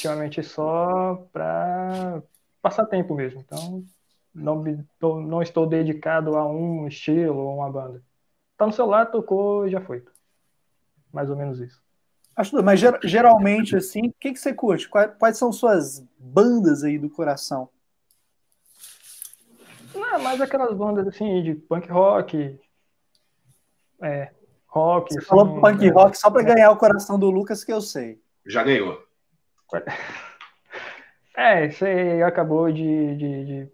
ultimamente 0.00 0.42
só 0.42 1.26
pra 1.32 2.22
passar 2.62 2.86
tempo 2.86 3.14
mesmo. 3.14 3.40
Então, 3.40 3.84
não, 4.34 4.64
não 5.00 5.42
estou 5.42 5.66
dedicado 5.66 6.36
a 6.36 6.46
um 6.46 6.86
estilo 6.86 7.36
ou 7.36 7.56
uma 7.56 7.70
banda. 7.70 8.02
Tá 8.56 8.66
no 8.66 8.72
celular, 8.72 9.06
tocou 9.06 9.66
e 9.66 9.70
já 9.70 9.80
foi. 9.80 10.04
Mais 11.12 11.28
ou 11.28 11.36
menos 11.36 11.60
isso. 11.60 11.80
Acho, 12.36 12.62
mas 12.62 12.80
geralmente, 13.02 13.76
assim, 13.76 14.08
o 14.08 14.14
que, 14.18 14.32
que 14.32 14.38
você 14.38 14.54
curte? 14.54 14.88
Quais, 14.88 15.12
quais 15.18 15.36
são 15.36 15.52
suas 15.52 16.02
bandas 16.18 16.84
aí 16.84 16.98
do 16.98 17.10
coração? 17.10 17.68
Não, 19.94 20.20
mais 20.20 20.40
aquelas 20.40 20.74
bandas 20.74 21.06
assim 21.08 21.42
de 21.42 21.54
punk 21.54 21.90
rock. 21.90 22.58
É, 24.00 24.32
rock. 24.66 25.12
Você 25.12 25.18
assim, 25.18 25.28
falou 25.28 25.60
punk 25.60 25.84
é, 25.84 25.90
rock 25.90 26.16
só 26.16 26.30
para 26.30 26.42
ganhar 26.42 26.70
o 26.70 26.76
coração 26.76 27.18
do 27.18 27.28
Lucas, 27.28 27.64
que 27.64 27.72
eu 27.72 27.80
sei. 27.80 28.22
Já 28.46 28.62
ganhou. 28.62 29.09
É, 31.36 31.70
você 31.70 32.22
acabou 32.26 32.70
de, 32.70 33.16
de, 33.16 33.44
de, 33.44 33.72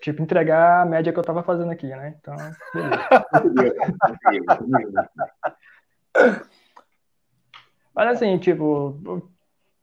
tipo, 0.00 0.22
entregar 0.22 0.82
a 0.82 0.86
média 0.86 1.12
que 1.12 1.18
eu 1.18 1.22
tava 1.24 1.42
fazendo 1.42 1.70
aqui, 1.70 1.88
né? 1.88 2.14
Então, 2.20 2.36
Mas 7.94 8.08
assim, 8.16 8.38
tipo, 8.38 9.30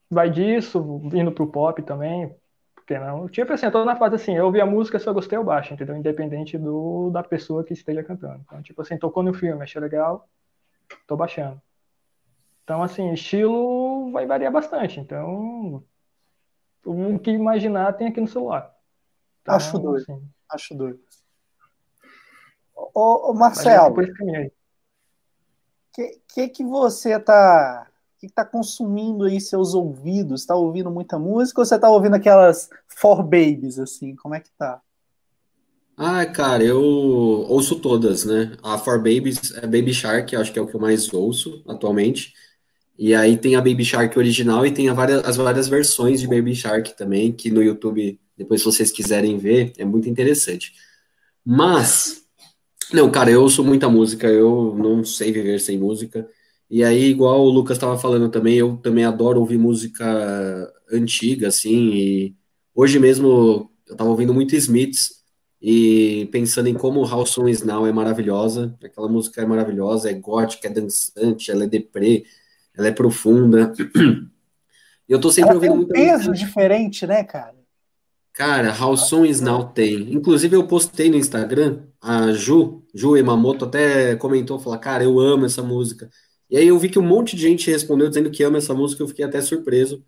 vai 0.10 0.30
disso, 0.30 1.02
indo 1.14 1.32
pro 1.32 1.52
pop 1.52 1.82
também, 1.84 2.34
porque 2.74 2.98
não? 2.98 3.28
Tipo 3.28 3.52
assim, 3.52 3.66
eu 3.66 3.72
tô 3.72 3.84
na 3.84 3.96
fase 3.96 4.16
assim, 4.16 4.38
eu 4.38 4.46
ouvi 4.46 4.62
a 4.62 4.66
música, 4.66 5.00
se 5.00 5.08
eu 5.08 5.14
gostei, 5.14 5.38
eu 5.38 5.44
baixo, 5.44 5.74
entendeu? 5.74 5.98
Independente 5.98 6.58
do, 6.58 7.10
da 7.10 7.24
pessoa 7.24 7.64
que 7.64 7.74
esteja 7.74 8.04
cantando. 8.04 8.42
Então, 8.46 8.62
tipo 8.62 8.82
assim, 8.82 8.98
tocou 8.98 9.24
no 9.24 9.34
filme, 9.34 9.62
achei 9.62 9.82
legal, 9.82 10.30
tô 11.06 11.18
baixando. 11.18 11.62
Então, 12.64 12.82
assim, 12.82 13.12
estilo 13.12 13.95
vai 14.12 14.26
variar 14.26 14.52
bastante. 14.52 15.00
Então, 15.00 15.84
o 16.84 17.20
que 17.20 17.32
imaginar 17.32 17.94
tem 17.94 18.08
aqui 18.08 18.22
no 18.22 18.28
celular. 18.28 18.74
Então, 19.42 19.56
acho 19.56 19.78
doido. 19.80 20.04
Assim, 20.04 20.30
acho 20.50 20.76
doido. 20.76 21.00
Ô, 22.76 23.32
ô 23.32 23.34
Marcelo, 23.34 23.94
o 23.94 24.52
que, 25.94 26.22
que 26.28 26.50
que 26.50 26.64
você 26.64 27.20
tá 27.20 27.88
que 28.18 28.28
está 28.28 28.46
consumindo 28.46 29.26
aí 29.26 29.40
seus 29.40 29.74
ouvidos? 29.74 30.42
Está 30.42 30.56
ouvindo 30.56 30.90
muita 30.90 31.20
música 31.20 31.62
ou 31.62 31.66
você 31.66 31.76
está 31.76 31.90
ouvindo 31.90 32.16
aquelas 32.16 32.70
For 32.88 33.22
Babies, 33.22 33.80
assim? 33.80 34.16
Como 34.16 34.36
é 34.36 34.40
que 34.40 34.52
tá? 34.58 34.82
Ah, 35.98 36.26
cara, 36.26 36.64
eu 36.64 36.82
ouço 36.82 37.80
todas, 37.80 38.26
né? 38.26 38.58
A 38.62 38.78
For 38.78 38.98
Babies 38.98 39.54
é 39.56 39.62
Baby 39.62 39.94
Shark, 39.94 40.36
acho 40.36 40.52
que 40.52 40.60
é 40.60 40.62
o 40.62 40.68
que 40.68 40.76
eu 40.76 40.80
mais 40.80 41.14
ouço 41.14 41.64
atualmente. 41.68 42.34
E 42.98 43.14
aí 43.14 43.38
tem 43.38 43.56
a 43.56 43.62
Baby 43.62 43.84
Shark 43.84 44.18
original 44.18 44.66
e 44.66 44.72
tem 44.72 44.92
várias, 44.94 45.26
as 45.26 45.36
várias 45.36 45.68
versões 45.68 46.22
de 46.22 46.28
Baby 46.28 46.56
Shark 46.56 46.96
também, 46.98 47.32
que 47.32 47.52
no 47.52 47.62
YouTube, 47.62 48.20
depois 48.38 48.62
se 48.62 48.66
vocês 48.66 48.92
quiserem 48.92 49.38
ver, 49.38 49.74
é 49.78 49.84
muito 49.84 50.10
interessante. 50.10 50.74
Mas, 51.44 52.24
não, 52.94 53.12
cara, 53.12 53.30
eu 53.32 53.42
ouço 53.42 53.64
muita 53.64 53.90
música, 53.90 54.28
eu 54.28 54.76
não 54.78 55.04
sei 55.04 55.32
viver 55.32 55.60
sem 55.60 55.78
música. 55.78 56.28
E 56.70 56.84
aí, 56.84 57.06
igual 57.06 57.42
o 57.42 57.50
Lucas 57.50 57.78
estava 57.78 57.98
falando 57.98 58.30
também, 58.30 58.56
eu 58.56 58.78
também 58.78 59.06
adoro 59.06 59.40
ouvir 59.40 59.58
música 59.58 60.74
antiga, 60.92 61.48
assim, 61.50 61.94
e 61.94 62.36
hoje 62.74 63.00
mesmo 63.00 63.70
eu 63.88 63.94
estava 63.94 64.10
ouvindo 64.10 64.34
muito 64.34 64.56
Smiths 64.56 65.24
e 65.62 66.28
pensando 66.32 66.68
em 66.68 66.74
como 66.74 67.02
How 67.02 67.26
Soon 67.26 67.50
Is 67.50 67.64
Now 67.64 67.86
é 67.88 67.92
maravilhosa, 67.92 68.76
aquela 68.84 69.08
música 69.08 69.42
é 69.42 69.46
maravilhosa, 69.46 70.10
é 70.10 70.14
gótica, 70.14 70.68
é 70.68 70.72
dançante, 70.72 71.52
ela 71.52 71.64
é 71.64 71.68
deprê, 71.68 72.24
ela 72.78 72.88
é 72.88 72.92
profunda. 72.92 73.74
Eu 75.08 75.20
tô 75.20 75.32
sempre 75.32 75.52
ela 75.52 75.58
ouvindo 75.58 75.76
muito. 75.76 75.90
Tem 75.94 76.04
um 76.04 76.06
peso 76.08 76.30
música. 76.30 76.48
diferente, 76.48 77.06
né, 77.06 77.24
cara? 77.24 77.56
Cara, 78.34 78.76
How 78.78 78.98
Soon 78.98 79.26
Is 79.26 79.40
Now 79.40 79.70
tem. 79.70 80.14
Inclusive, 80.14 80.56
eu 80.56 80.68
postei 80.68 81.10
no 81.10 81.16
Instagram, 81.16 81.84
a 82.02 82.34
Ju, 82.34 82.84
Ju 82.94 83.16
Emamoto 83.16 83.64
até 83.64 84.16
comentou, 84.18 84.60
falou, 84.60 84.78
cara, 84.78 85.04
eu 85.04 85.20
amo 85.20 85.46
essa 85.46 85.64
música. 85.64 86.10
E 86.50 86.58
aí 86.58 86.68
eu 86.68 86.78
vi 86.78 86.90
que 86.90 87.00
um 87.00 87.04
monte 87.04 87.36
de 87.36 87.44
gente 87.44 87.72
respondeu 87.72 88.10
dizendo 88.10 88.30
que 88.30 88.44
ama 88.44 88.58
essa 88.58 88.74
música, 88.74 89.02
eu 89.02 89.08
fiquei 89.08 89.24
até 89.24 89.40
surpreso, 89.40 90.04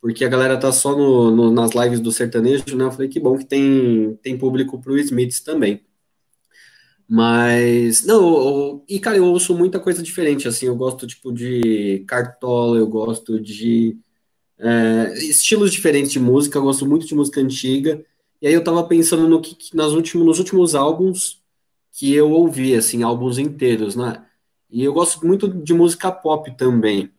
porque 0.00 0.24
a 0.24 0.28
galera 0.28 0.58
tá 0.58 0.72
só 0.72 0.96
no, 0.96 1.30
no, 1.30 1.52
nas 1.52 1.72
lives 1.72 2.00
do 2.00 2.10
sertanejo, 2.10 2.76
né? 2.76 2.84
Eu 2.84 2.90
falei 2.90 3.08
que 3.08 3.20
bom 3.20 3.36
que 3.36 3.44
tem, 3.44 4.18
tem 4.22 4.38
público 4.38 4.80
pro 4.80 4.98
Smiths 4.98 5.40
também. 5.40 5.84
Mas, 7.14 8.06
não, 8.06 8.22
eu, 8.22 8.84
e 8.88 8.98
cara, 8.98 9.18
eu 9.18 9.26
ouço 9.26 9.54
muita 9.54 9.78
coisa 9.78 10.02
diferente, 10.02 10.48
assim, 10.48 10.64
eu 10.64 10.74
gosto, 10.74 11.06
tipo, 11.06 11.30
de 11.30 12.02
Cartola, 12.08 12.78
eu 12.78 12.86
gosto 12.86 13.38
de 13.38 13.98
é, 14.58 15.12
estilos 15.18 15.70
diferentes 15.70 16.10
de 16.10 16.18
música, 16.18 16.56
eu 16.56 16.62
gosto 16.62 16.86
muito 16.86 17.06
de 17.06 17.14
música 17.14 17.38
antiga, 17.38 18.02
e 18.40 18.46
aí 18.46 18.54
eu 18.54 18.64
tava 18.64 18.82
pensando 18.84 19.28
no 19.28 19.42
que, 19.42 19.54
nas 19.76 19.92
últimos, 19.92 20.26
nos 20.26 20.38
últimos 20.38 20.74
álbuns 20.74 21.42
que 21.92 22.14
eu 22.14 22.30
ouvi, 22.30 22.74
assim, 22.74 23.02
álbuns 23.02 23.36
inteiros, 23.36 23.94
né? 23.94 24.24
E 24.70 24.82
eu 24.82 24.94
gosto 24.94 25.26
muito 25.26 25.46
de 25.50 25.74
música 25.74 26.10
pop 26.10 26.50
também. 26.56 27.12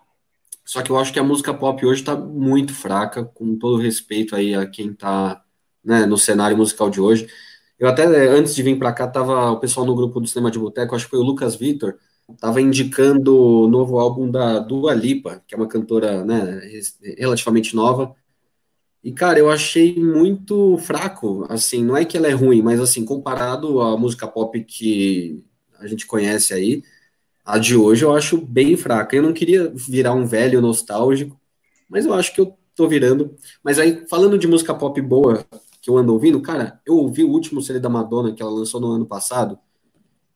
Só 0.65 0.81
que 0.81 0.89
eu 0.89 0.97
acho 0.97 1.13
que 1.13 1.19
a 1.19 1.23
música 1.23 1.53
pop 1.53 1.85
hoje 1.85 2.01
está 2.01 2.15
muito 2.15 2.73
fraca, 2.73 3.23
com 3.23 3.55
todo 3.59 3.79
respeito 3.79 4.35
aí 4.35 4.55
a 4.55 4.65
quem 4.65 4.89
está 4.89 5.43
né, 5.83 6.07
no 6.07 6.17
cenário 6.17 6.57
musical 6.57 6.89
de 6.89 6.99
hoje. 6.99 7.27
Eu 7.79 7.87
até, 7.87 8.05
antes 8.05 8.55
de 8.55 8.63
vir 8.63 8.77
para 8.77 8.93
cá, 8.93 9.07
tava 9.07 9.51
o 9.51 9.59
pessoal 9.59 9.85
no 9.85 9.95
grupo 9.95 10.19
do 10.19 10.27
Cinema 10.27 10.51
de 10.51 10.59
Boteco, 10.59 10.95
acho 10.95 11.05
que 11.05 11.11
foi 11.11 11.19
o 11.19 11.23
Lucas 11.23 11.55
Vitor, 11.55 11.95
tava 12.39 12.61
indicando 12.61 13.35
o 13.37 13.67
novo 13.67 13.99
álbum 13.99 14.29
da 14.29 14.59
Dua 14.59 14.93
Lipa, 14.93 15.43
que 15.47 15.53
é 15.53 15.57
uma 15.57 15.67
cantora 15.67 16.23
né, 16.23 16.61
relativamente 17.17 17.75
nova. 17.75 18.15
E, 19.03 19.11
cara, 19.11 19.37
eu 19.37 19.49
achei 19.49 19.95
muito 19.99 20.77
fraco, 20.77 21.45
assim, 21.49 21.83
não 21.83 21.97
é 21.97 22.05
que 22.05 22.15
ela 22.15 22.27
é 22.27 22.31
ruim, 22.31 22.61
mas, 22.61 22.79
assim, 22.79 23.03
comparado 23.03 23.81
à 23.81 23.97
música 23.97 24.25
pop 24.27 24.63
que 24.63 25.43
a 25.79 25.87
gente 25.87 26.07
conhece 26.07 26.53
aí, 26.53 26.83
a 27.45 27.57
de 27.57 27.75
hoje 27.75 28.05
eu 28.05 28.13
acho 28.13 28.37
bem 28.37 28.77
fraca. 28.77 29.15
Eu 29.15 29.23
não 29.23 29.33
queria 29.33 29.71
virar 29.75 30.13
um 30.13 30.25
velho 30.25 30.61
nostálgico, 30.61 31.39
mas 31.89 32.05
eu 32.05 32.13
acho 32.13 32.33
que 32.33 32.39
eu 32.39 32.57
tô 32.75 32.87
virando. 32.87 33.35
Mas 33.63 33.79
aí, 33.79 34.05
falando 34.09 34.37
de 34.37 34.47
música 34.47 34.73
pop 34.73 34.99
boa 35.01 35.45
que 35.83 35.89
eu 35.89 35.97
ando 35.97 36.13
ouvindo, 36.13 36.41
cara, 36.41 36.79
eu 36.85 36.95
ouvi 36.95 37.25
o 37.25 37.29
último 37.29 37.61
CD 37.61 37.77
da 37.77 37.89
Madonna 37.89 38.31
que 38.31 38.41
ela 38.41 38.49
lançou 38.49 38.79
no 38.79 38.89
ano 38.89 39.05
passado, 39.05 39.59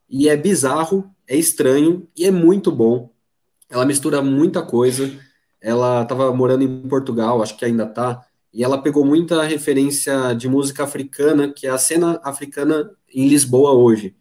e 0.10 0.28
é 0.28 0.36
bizarro, 0.36 1.10
é 1.26 1.38
estranho 1.38 2.06
e 2.18 2.26
é 2.26 2.32
muito 2.32 2.70
bom. 2.70 3.10
Ela 3.70 3.86
mistura 3.86 4.22
muita 4.22 4.62
coisa. 4.62 5.10
Ela 5.62 6.04
tava 6.04 6.34
morando 6.34 6.64
em 6.64 6.88
Portugal, 6.88 7.42
acho 7.42 7.58
que 7.58 7.64
ainda 7.64 7.86
tá, 7.86 8.26
e 8.54 8.62
ela 8.62 8.82
pegou 8.82 9.06
muita 9.06 9.42
referência 9.44 10.34
de 10.34 10.50
música 10.50 10.84
africana, 10.84 11.54
que 11.54 11.66
é 11.66 11.70
a 11.70 11.78
cena 11.78 12.20
africana 12.24 12.92
em 13.14 13.30
Lisboa 13.30 13.72
hoje. 13.72 14.18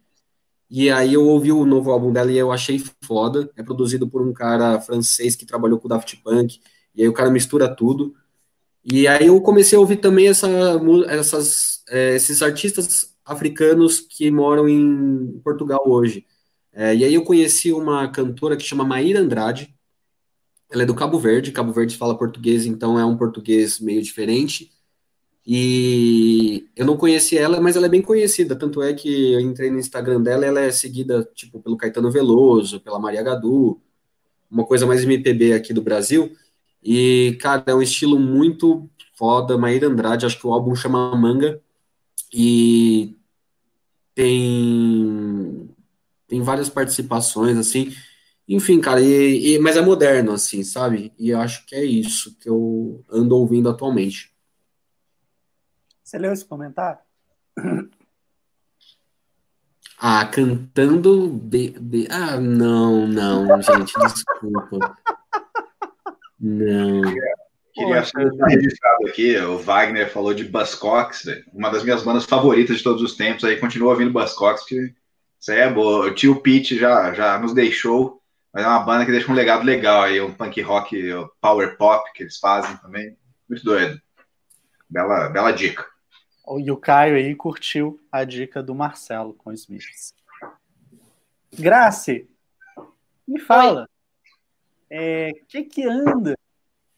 E 0.71 0.91
aí 0.91 1.15
eu 1.15 1.27
ouvi 1.27 1.51
o 1.51 1.67
novo 1.67 1.91
álbum 1.91 2.13
dela 2.13 2.31
e 2.31 2.39
eu 2.39 2.53
achei 2.53 2.81
foda. 3.03 3.51
É 3.57 3.65
produzido 3.65 4.09
por 4.09 4.23
um 4.23 4.33
cara 4.33 4.81
francês 4.81 5.35
que 5.35 5.47
trabalhou 5.47 5.79
com 5.79 5.87
o 5.87 5.89
Daft 5.89 6.17
Punk. 6.23 6.61
E 6.95 7.03
aí 7.03 7.09
o 7.09 7.13
cara 7.13 7.31
mistura 7.31 7.69
tudo. 7.69 8.15
E 8.89 9.09
aí 9.09 9.27
eu 9.27 9.41
comecei 9.41 9.77
a 9.77 9.81
ouvir 9.81 9.97
também 9.97 10.29
essa, 10.29 10.49
essas, 11.09 11.83
é, 11.89 12.15
esses 12.15 12.41
artistas 12.41 13.13
africanos 13.25 13.99
que 13.99 14.31
moram 14.31 14.69
em 14.69 15.41
Portugal 15.43 15.83
hoje. 15.87 16.25
É, 16.73 16.95
e 16.95 17.05
aí 17.05 17.15
eu 17.15 17.25
conheci 17.25 17.73
uma 17.73 18.07
cantora 18.09 18.57
que 18.57 18.63
chama 18.63 18.85
Maíra 18.85 19.21
Andrade. 19.21 19.75
Ela 20.71 20.85
é 20.85 20.87
do 20.87 20.95
Cabo 20.95 21.19
Verde. 21.19 21.51
Cabo 21.51 21.73
Verde 21.73 21.97
fala 21.97 22.17
português, 22.17 22.65
então 22.65 22.97
é 22.97 23.05
um 23.05 23.17
português 23.17 23.81
meio 23.81 24.01
diferente. 24.01 24.71
E 25.45 26.69
eu 26.77 26.87
não 26.87 26.97
conheci 26.97 27.37
ela, 27.37 27.61
mas 27.61 27.75
ela 27.75 27.87
é 27.87 27.89
bem 27.89 28.03
conhecida. 28.03 28.55
Tanto 28.55 28.83
é 28.83 28.95
que 28.95 29.33
eu 29.33 29.41
entrei 29.41 29.69
no 29.69 29.81
Instagram 29.81 30.21
dela, 30.21 30.47
ela 30.47 30.61
é 30.61 30.71
seguida 30.71 31.29
tipo 31.35 31.61
pelo 31.61 31.77
Caetano 31.77 32.11
Veloso, 32.11 32.81
pela 32.81 33.01
Maria 33.01 33.23
Gadu, 33.23 33.81
uma 34.49 34.65
coisa 34.65 34.87
mais 34.87 35.03
MPB 35.03 35.55
aqui 35.55 35.73
do 35.73 35.83
Brasil. 35.83 36.31
E, 36.87 37.37
cara, 37.41 37.65
é 37.67 37.75
um 37.75 37.83
estilo 37.83 38.17
muito 38.17 38.89
foda. 39.17 39.59
Maíra 39.59 39.89
Andrade, 39.89 40.25
acho 40.25 40.39
que 40.39 40.47
o 40.47 40.53
álbum 40.53 40.75
chama 40.77 41.15
Manga. 41.17 41.61
E 42.33 43.17
tem 44.15 45.69
tem 46.29 46.43
várias 46.43 46.69
participações 46.69 47.59
assim. 47.59 47.93
Enfim, 48.49 48.81
cara, 48.81 49.01
e, 49.01 49.55
e, 49.55 49.59
mas 49.59 49.77
é 49.77 49.81
moderno 49.81 50.33
assim, 50.33 50.63
sabe? 50.63 51.13
E 51.19 51.31
eu 51.31 51.41
acho 51.41 51.67
que 51.67 51.75
é 51.75 51.85
isso 51.85 52.37
que 52.39 52.49
eu 52.49 53.05
ando 53.11 53.37
ouvindo 53.37 53.69
atualmente. 53.69 54.33
Você 56.05 56.19
leu 56.19 56.33
esse 56.33 56.45
comentário? 56.45 57.01
Ah, 59.99 60.25
cantando. 60.27 61.29
Be, 61.29 61.71
be... 61.81 62.07
Ah, 62.11 62.39
não, 62.39 63.09
não, 63.09 63.61
gente, 63.61 63.93
desculpa. 63.99 64.97
Não. 66.39 67.03
Queria 67.77 68.05
só 68.05 68.19
registrado 68.47 69.07
aqui, 69.07 69.37
o 69.37 69.59
Wagner 69.59 70.11
falou 70.11 70.33
de 70.33 70.45
Buzzcocks, 70.45 71.27
uma 71.53 71.69
das 71.69 71.85
minhas 71.85 72.03
bandas 72.03 72.25
favoritas 72.25 72.79
de 72.79 72.83
todos 72.83 73.03
os 73.03 73.15
tempos, 73.15 73.45
aí 73.45 73.59
continua 73.59 73.91
ouvindo 73.91 74.13
Buzzcocks, 74.13 74.65
que 74.65 74.95
isso 75.39 75.53
aí 75.53 75.59
é 75.59 75.71
boa. 75.71 76.07
O 76.07 76.15
tio 76.15 76.41
Pete 76.41 76.79
já, 76.79 77.13
já 77.13 77.39
nos 77.39 77.53
deixou, 77.53 78.23
mas 78.51 78.65
é 78.65 78.67
uma 78.67 78.81
banda 78.81 79.05
que 79.05 79.13
deixa 79.13 79.31
um 79.31 79.35
legado 79.35 79.63
legal 79.63 80.05
aí, 80.05 80.19
um 80.23 80.33
punk 80.33 80.61
rock, 80.63 80.99
power 81.39 81.77
pop 81.77 82.11
que 82.15 82.23
eles 82.23 82.39
fazem 82.39 82.75
também, 82.79 83.15
muito 83.47 83.63
doido. 83.63 84.01
Bela, 84.89 85.29
bela 85.29 85.51
dica. 85.53 85.85
E 86.59 86.71
o 86.71 86.77
Caio 86.79 87.17
aí 87.17 87.35
curtiu 87.35 88.01
a 88.11 88.25
dica 88.25 88.63
do 88.63 88.75
Marcelo 88.75 89.35
com 89.35 89.51
os 89.51 89.61
Smiths. 89.61 90.15
Grace, 91.53 92.27
me 93.29 93.39
fala. 93.39 93.83
O 93.83 93.96
é, 94.91 95.33
que 95.49 95.65
que 95.65 95.85
anda 95.85 96.37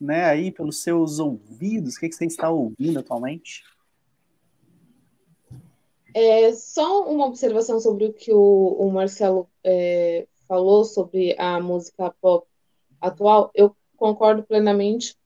né, 0.00 0.24
aí 0.24 0.50
pelos 0.50 0.82
seus 0.82 1.18
ouvidos? 1.18 1.96
O 1.96 2.00
que, 2.00 2.08
que 2.08 2.14
você 2.14 2.26
está 2.26 2.50
ouvindo 2.50 2.98
atualmente? 2.98 3.64
É, 6.14 6.52
só 6.52 7.08
uma 7.08 7.26
observação 7.26 7.78
sobre 7.80 8.06
o 8.06 8.12
que 8.12 8.32
o, 8.32 8.76
o 8.78 8.90
Marcelo 8.90 9.48
é, 9.62 10.26
falou 10.46 10.84
sobre 10.84 11.34
a 11.38 11.60
música 11.60 12.14
pop 12.20 12.46
atual. 13.00 13.50
Eu 13.54 13.76
concordo 13.96 14.42
plenamente 14.42 15.16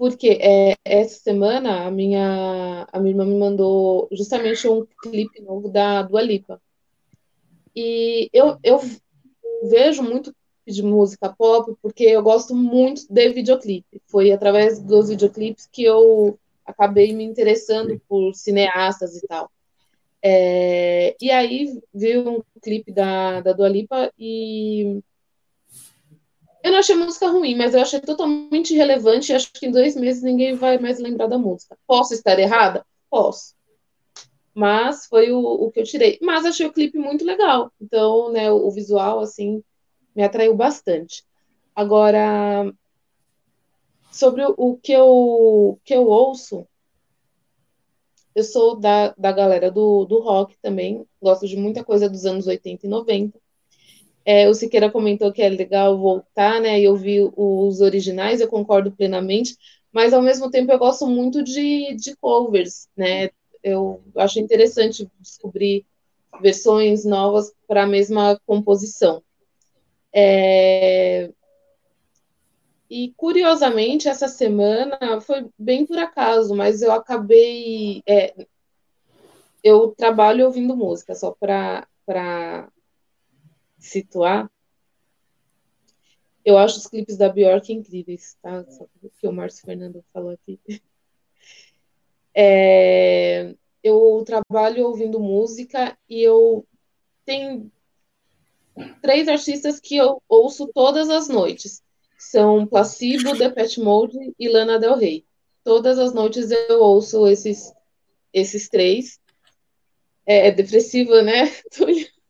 Porque 0.00 0.38
é, 0.40 0.76
essa 0.82 1.20
semana 1.20 1.86
a 1.86 1.90
minha, 1.90 2.88
a 2.90 2.98
minha 2.98 3.12
irmã 3.12 3.24
me 3.26 3.38
mandou 3.38 4.08
justamente 4.10 4.66
um 4.66 4.86
clipe 5.02 5.42
novo 5.42 5.68
da 5.68 6.02
Dua 6.02 6.22
Lipa. 6.22 6.60
E 7.76 8.30
eu, 8.32 8.58
eu 8.62 8.80
vejo 9.68 10.02
muito 10.02 10.34
de 10.66 10.82
música 10.82 11.34
pop 11.36 11.74
porque 11.82 12.04
eu 12.04 12.22
gosto 12.22 12.54
muito 12.54 13.02
de 13.08 13.28
videoclipe. 13.30 14.00
Foi 14.06 14.30
através 14.30 14.78
dos 14.78 15.08
videoclipes 15.08 15.68
que 15.70 15.84
eu 15.84 16.38
acabei 16.64 17.12
me 17.12 17.24
interessando 17.24 18.00
por 18.08 18.34
cineastas 18.34 19.16
e 19.16 19.26
tal. 19.26 19.50
É, 20.22 21.16
e 21.20 21.30
aí 21.30 21.80
vi 21.94 22.18
um 22.18 22.42
clipe 22.62 22.92
da, 22.92 23.40
da 23.40 23.52
Dua 23.52 23.68
Lipa 23.68 24.12
e 24.18 25.02
eu 26.62 26.72
não 26.72 26.78
achei 26.78 26.94
a 26.94 26.98
música 26.98 27.28
ruim, 27.28 27.56
mas 27.56 27.74
eu 27.74 27.80
achei 27.80 28.00
totalmente 28.00 28.74
irrelevante 28.74 29.32
e 29.32 29.34
acho 29.34 29.50
que 29.52 29.66
em 29.66 29.70
dois 29.70 29.96
meses 29.96 30.22
ninguém 30.22 30.54
vai 30.54 30.78
mais 30.78 30.98
lembrar 30.98 31.26
da 31.26 31.38
música. 31.38 31.76
Posso 31.86 32.12
estar 32.12 32.38
errada? 32.38 32.84
Posso. 33.08 33.54
Mas 34.54 35.06
foi 35.06 35.30
o, 35.32 35.40
o 35.40 35.70
que 35.70 35.80
eu 35.80 35.84
tirei. 35.84 36.18
Mas 36.20 36.44
achei 36.44 36.66
o 36.66 36.72
clipe 36.72 36.98
muito 36.98 37.24
legal. 37.24 37.72
Então, 37.80 38.30
né, 38.30 38.50
o, 38.52 38.66
o 38.66 38.70
visual, 38.70 39.20
assim, 39.20 39.62
me 40.14 40.22
atraiu 40.22 40.54
bastante. 40.54 41.24
Agora, 41.74 42.72
sobre 44.10 44.44
o 44.56 44.76
que 44.76 44.92
eu, 44.92 45.78
que 45.84 45.94
eu 45.94 46.06
ouço, 46.06 46.66
eu 48.34 48.44
sou 48.44 48.76
da, 48.76 49.14
da 49.16 49.32
galera 49.32 49.70
do, 49.70 50.04
do 50.04 50.20
rock 50.20 50.56
também, 50.62 51.04
gosto 51.20 51.46
de 51.46 51.56
muita 51.56 51.84
coisa 51.84 52.08
dos 52.08 52.24
anos 52.24 52.46
80 52.46 52.86
e 52.86 52.88
90. 52.88 53.38
É, 54.24 54.48
o 54.48 54.54
Siqueira 54.54 54.90
comentou 54.90 55.32
que 55.32 55.42
é 55.42 55.48
legal 55.48 55.98
voltar, 55.98 56.60
né, 56.60 56.80
e 56.80 56.88
ouvir 56.88 57.30
os 57.36 57.80
originais, 57.80 58.40
eu 58.40 58.48
concordo 58.48 58.92
plenamente, 58.92 59.56
mas 59.92 60.12
ao 60.12 60.22
mesmo 60.22 60.50
tempo 60.50 60.70
eu 60.70 60.78
gosto 60.78 61.06
muito 61.06 61.42
de, 61.42 61.94
de 61.94 62.14
covers, 62.16 62.88
né, 62.96 63.30
eu 63.62 64.02
acho 64.16 64.38
interessante 64.38 65.10
descobrir 65.18 65.84
versões 66.40 67.04
novas 67.04 67.52
para 67.66 67.82
a 67.82 67.86
mesma 67.86 68.38
composição. 68.46 69.22
É... 70.12 71.32
E 72.88 73.14
curiosamente, 73.16 74.08
essa 74.08 74.26
semana 74.26 75.20
foi 75.20 75.48
bem 75.56 75.86
por 75.86 75.98
acaso, 75.98 76.54
mas 76.54 76.82
eu 76.82 76.92
acabei. 76.92 78.02
É... 78.06 78.46
Eu 79.62 79.94
trabalho 79.96 80.46
ouvindo 80.46 80.76
música, 80.76 81.14
só 81.14 81.30
para 81.32 81.86
situar. 83.78 84.50
Eu 86.44 86.56
acho 86.58 86.78
os 86.78 86.86
clipes 86.86 87.16
da 87.16 87.28
Bjork 87.28 87.72
incríveis, 87.72 88.36
tá? 88.40 88.64
Só 88.64 88.86
que 89.18 89.28
o 89.28 89.32
Márcio 89.32 89.64
Fernando 89.64 90.04
falou 90.12 90.30
aqui. 90.30 90.58
É, 92.34 93.54
eu 93.82 94.22
trabalho 94.24 94.86
ouvindo 94.86 95.20
música 95.20 95.98
e 96.08 96.22
eu 96.22 96.66
tenho 97.24 97.70
três 99.02 99.28
artistas 99.28 99.80
que 99.80 99.96
eu 99.96 100.22
ouço 100.28 100.70
todas 100.74 101.08
as 101.10 101.28
noites. 101.28 101.82
São 102.18 102.66
Placebo, 102.66 103.36
Depeche 103.36 103.80
Mode 103.80 104.18
e 104.38 104.48
Lana 104.48 104.78
Del 104.78 104.96
Rey. 104.96 105.24
Todas 105.64 105.98
as 105.98 106.12
noites 106.12 106.50
eu 106.50 106.80
ouço 106.80 107.26
esses, 107.26 107.72
esses 108.32 108.68
três. 108.68 109.18
É, 110.26 110.48
é 110.48 110.50
depressiva, 110.50 111.22
né, 111.22 111.50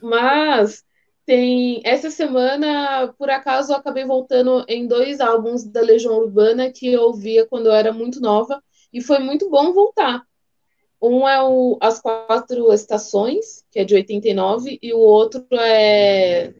Mas 0.00 0.84
tem 1.26 1.82
essa 1.84 2.10
semana, 2.10 3.12
por 3.18 3.28
acaso, 3.28 3.72
eu 3.72 3.76
acabei 3.76 4.04
voltando 4.04 4.64
em 4.68 4.86
dois 4.86 5.20
álbuns 5.20 5.64
da 5.64 5.80
Legião 5.80 6.16
Urbana 6.16 6.70
que 6.70 6.92
eu 6.92 7.02
ouvia 7.02 7.44
quando 7.46 7.66
eu 7.66 7.72
era 7.72 7.92
muito 7.92 8.20
nova 8.20 8.62
e 8.92 9.02
foi 9.02 9.18
muito 9.18 9.50
bom 9.50 9.72
voltar. 9.72 10.24
Um 11.00 11.28
é 11.28 11.42
o 11.42 11.78
As 11.80 12.00
Quatro 12.00 12.72
Estações, 12.72 13.64
que 13.70 13.78
é 13.78 13.84
de 13.84 13.94
89, 13.94 14.78
e 14.82 14.92
o 14.92 14.98
outro 14.98 15.46
é 15.52 16.52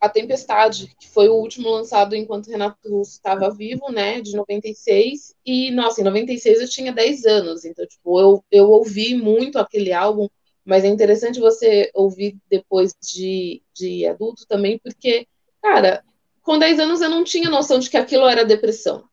A 0.00 0.08
Tempestade, 0.08 0.92
que 0.98 1.08
foi 1.08 1.28
o 1.28 1.34
último 1.34 1.70
lançado 1.70 2.16
enquanto 2.16 2.50
Renato 2.50 2.88
Russo 2.88 3.12
estava 3.12 3.48
vivo, 3.48 3.92
né, 3.92 4.20
de 4.20 4.34
96. 4.34 5.36
E, 5.46 5.70
nossa, 5.70 6.00
em 6.00 6.04
96 6.04 6.60
eu 6.60 6.68
tinha 6.68 6.92
10 6.92 7.24
anos, 7.26 7.64
então, 7.64 7.86
tipo, 7.86 8.20
eu, 8.20 8.44
eu 8.50 8.68
ouvi 8.68 9.14
muito 9.14 9.58
aquele 9.58 9.92
álbum, 9.92 10.28
mas 10.64 10.82
é 10.84 10.88
interessante 10.88 11.38
você 11.38 11.90
ouvir 11.94 12.36
depois 12.50 12.92
de, 13.00 13.62
de 13.72 14.04
adulto 14.06 14.46
também, 14.48 14.78
porque, 14.78 15.28
cara, 15.62 16.02
com 16.42 16.58
10 16.58 16.80
anos 16.80 17.00
eu 17.00 17.08
não 17.08 17.22
tinha 17.22 17.48
noção 17.48 17.78
de 17.78 17.88
que 17.88 17.96
aquilo 17.96 18.26
era 18.28 18.44
depressão 18.44 19.04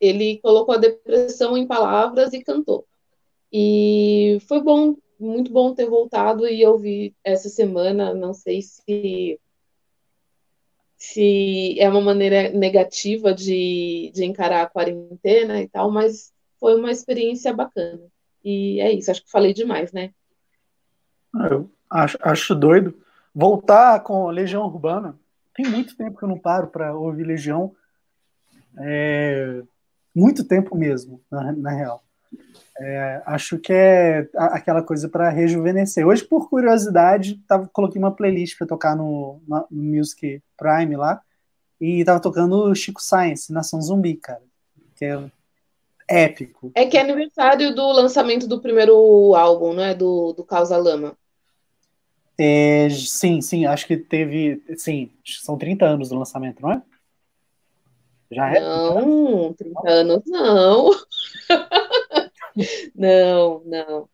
ele 0.00 0.38
colocou 0.38 0.74
a 0.74 0.78
depressão 0.78 1.56
em 1.56 1.66
palavras 1.66 2.32
e 2.32 2.42
cantou. 2.42 2.86
E 3.52 4.38
foi 4.46 4.60
bom, 4.60 4.96
muito 5.18 5.52
bom 5.52 5.74
ter 5.74 5.86
voltado 5.86 6.46
e 6.46 6.60
eu 6.60 6.78
vi 6.78 7.14
essa 7.24 7.48
semana, 7.48 8.14
não 8.14 8.34
sei 8.34 8.62
se 8.62 9.40
se 10.96 11.78
é 11.78 11.88
uma 11.88 12.00
maneira 12.00 12.48
negativa 12.50 13.32
de, 13.32 14.10
de 14.14 14.24
encarar 14.24 14.62
a 14.62 14.68
quarentena 14.68 15.60
e 15.60 15.68
tal, 15.68 15.90
mas 15.90 16.32
foi 16.58 16.74
uma 16.74 16.90
experiência 16.90 17.52
bacana. 17.52 18.00
E 18.42 18.80
é 18.80 18.92
isso, 18.92 19.10
acho 19.10 19.22
que 19.22 19.30
falei 19.30 19.52
demais, 19.52 19.92
né? 19.92 20.10
Eu 21.50 21.70
acho, 21.90 22.18
acho 22.22 22.54
doido. 22.54 22.98
Voltar 23.34 24.00
com 24.00 24.28
Legião 24.28 24.64
Urbana. 24.64 25.18
Tem 25.54 25.66
muito 25.66 25.96
tempo 25.96 26.18
que 26.18 26.24
eu 26.24 26.28
não 26.28 26.38
paro 26.38 26.68
para 26.68 26.94
ouvir 26.94 27.24
Legião. 27.24 27.74
É, 28.78 29.62
muito 30.16 30.44
tempo 30.44 30.74
mesmo, 30.74 31.20
na, 31.30 31.52
na 31.52 31.70
real. 31.70 32.02
É, 32.78 33.22
acho 33.26 33.58
que 33.58 33.72
é 33.72 34.28
aquela 34.34 34.82
coisa 34.82 35.08
para 35.08 35.28
rejuvenescer. 35.28 36.06
Hoje, 36.06 36.24
por 36.24 36.48
curiosidade, 36.48 37.38
tava, 37.46 37.68
coloquei 37.72 37.98
uma 38.00 38.14
playlist 38.14 38.56
para 38.56 38.66
tocar 38.66 38.96
no, 38.96 39.40
no, 39.46 39.66
Music 39.70 40.42
Prime 40.56 40.96
lá 40.96 41.20
e 41.78 42.02
tava 42.04 42.20
tocando 42.20 42.74
Chico 42.74 43.02
Science, 43.02 43.52
Nação 43.52 43.80
Zumbi, 43.80 44.16
cara, 44.16 44.42
que 44.94 45.04
é 45.04 45.30
épico. 46.08 46.72
É 46.74 46.86
que 46.86 46.96
é 46.96 47.00
aniversário 47.02 47.74
do 47.74 47.92
lançamento 47.92 48.46
do 48.46 48.60
primeiro 48.60 49.34
álbum, 49.34 49.74
não 49.74 49.82
é? 49.82 49.94
Do, 49.94 50.32
do 50.32 50.44
Causa 50.44 50.76
Lama. 50.78 51.14
É, 52.38 52.88
sim, 52.90 53.40
sim, 53.40 53.64
acho 53.64 53.86
que 53.86 53.96
teve. 53.96 54.62
Sim, 54.76 55.10
são 55.24 55.56
30 55.56 55.86
anos 55.86 56.08
do 56.10 56.18
lançamento, 56.18 56.60
não 56.60 56.72
é? 56.72 56.82
Já 58.30 58.54
é? 58.54 58.60
Não, 58.60 59.52
30 59.52 59.90
anos 59.90 60.22
não. 60.26 60.90
não, 62.94 63.62
não. 63.64 64.08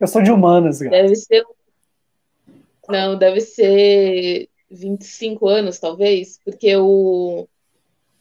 Eu 0.00 0.06
sou 0.06 0.22
de 0.22 0.30
humanas, 0.30 0.78
cara. 0.78 0.90
Deve 0.90 1.16
ser. 1.16 1.44
Não, 2.88 3.16
deve 3.16 3.40
ser 3.40 4.48
25 4.70 5.48
anos, 5.48 5.78
talvez, 5.78 6.38
porque 6.44 6.76
o. 6.76 7.48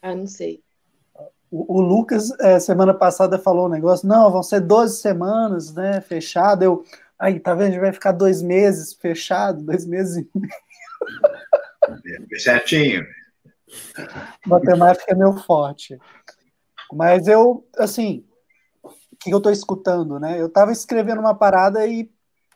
Ah, 0.02 0.16
não 0.16 0.28
sei. 0.28 0.62
O, 1.52 1.78
o 1.78 1.82
Lucas, 1.82 2.32
é, 2.40 2.60
semana 2.60 2.94
passada, 2.94 3.38
falou 3.38 3.68
um 3.68 3.70
negócio, 3.70 4.08
não, 4.08 4.32
vão 4.32 4.44
ser 4.44 4.62
12 4.62 5.02
semanas, 5.02 5.74
né? 5.74 6.02
Fechado. 6.02 6.64
Eu. 6.64 6.84
Aí, 7.18 7.40
tá 7.40 7.54
vendo? 7.54 7.68
A 7.68 7.72
gente 7.72 7.80
vai 7.80 7.94
ficar 7.94 8.12
dois 8.12 8.42
meses 8.42 8.94
fechado, 8.94 9.62
dois 9.64 9.86
meses 9.86 10.18
e 10.18 10.30
meio. 10.38 10.54
Certinho. 12.40 13.06
Matemática 14.46 15.12
é 15.12 15.16
meu 15.16 15.38
forte. 15.38 15.98
Mas 16.94 17.28
eu, 17.28 17.66
assim, 17.78 18.26
o 18.84 18.90
que 19.20 19.34
eu 19.34 19.38
estou 19.38 19.52
escutando, 19.52 20.20
né? 20.20 20.40
Eu 20.40 20.48
estava 20.48 20.72
escrevendo 20.72 21.20
uma 21.20 21.36
parada 21.36 21.86
e 21.86 22.10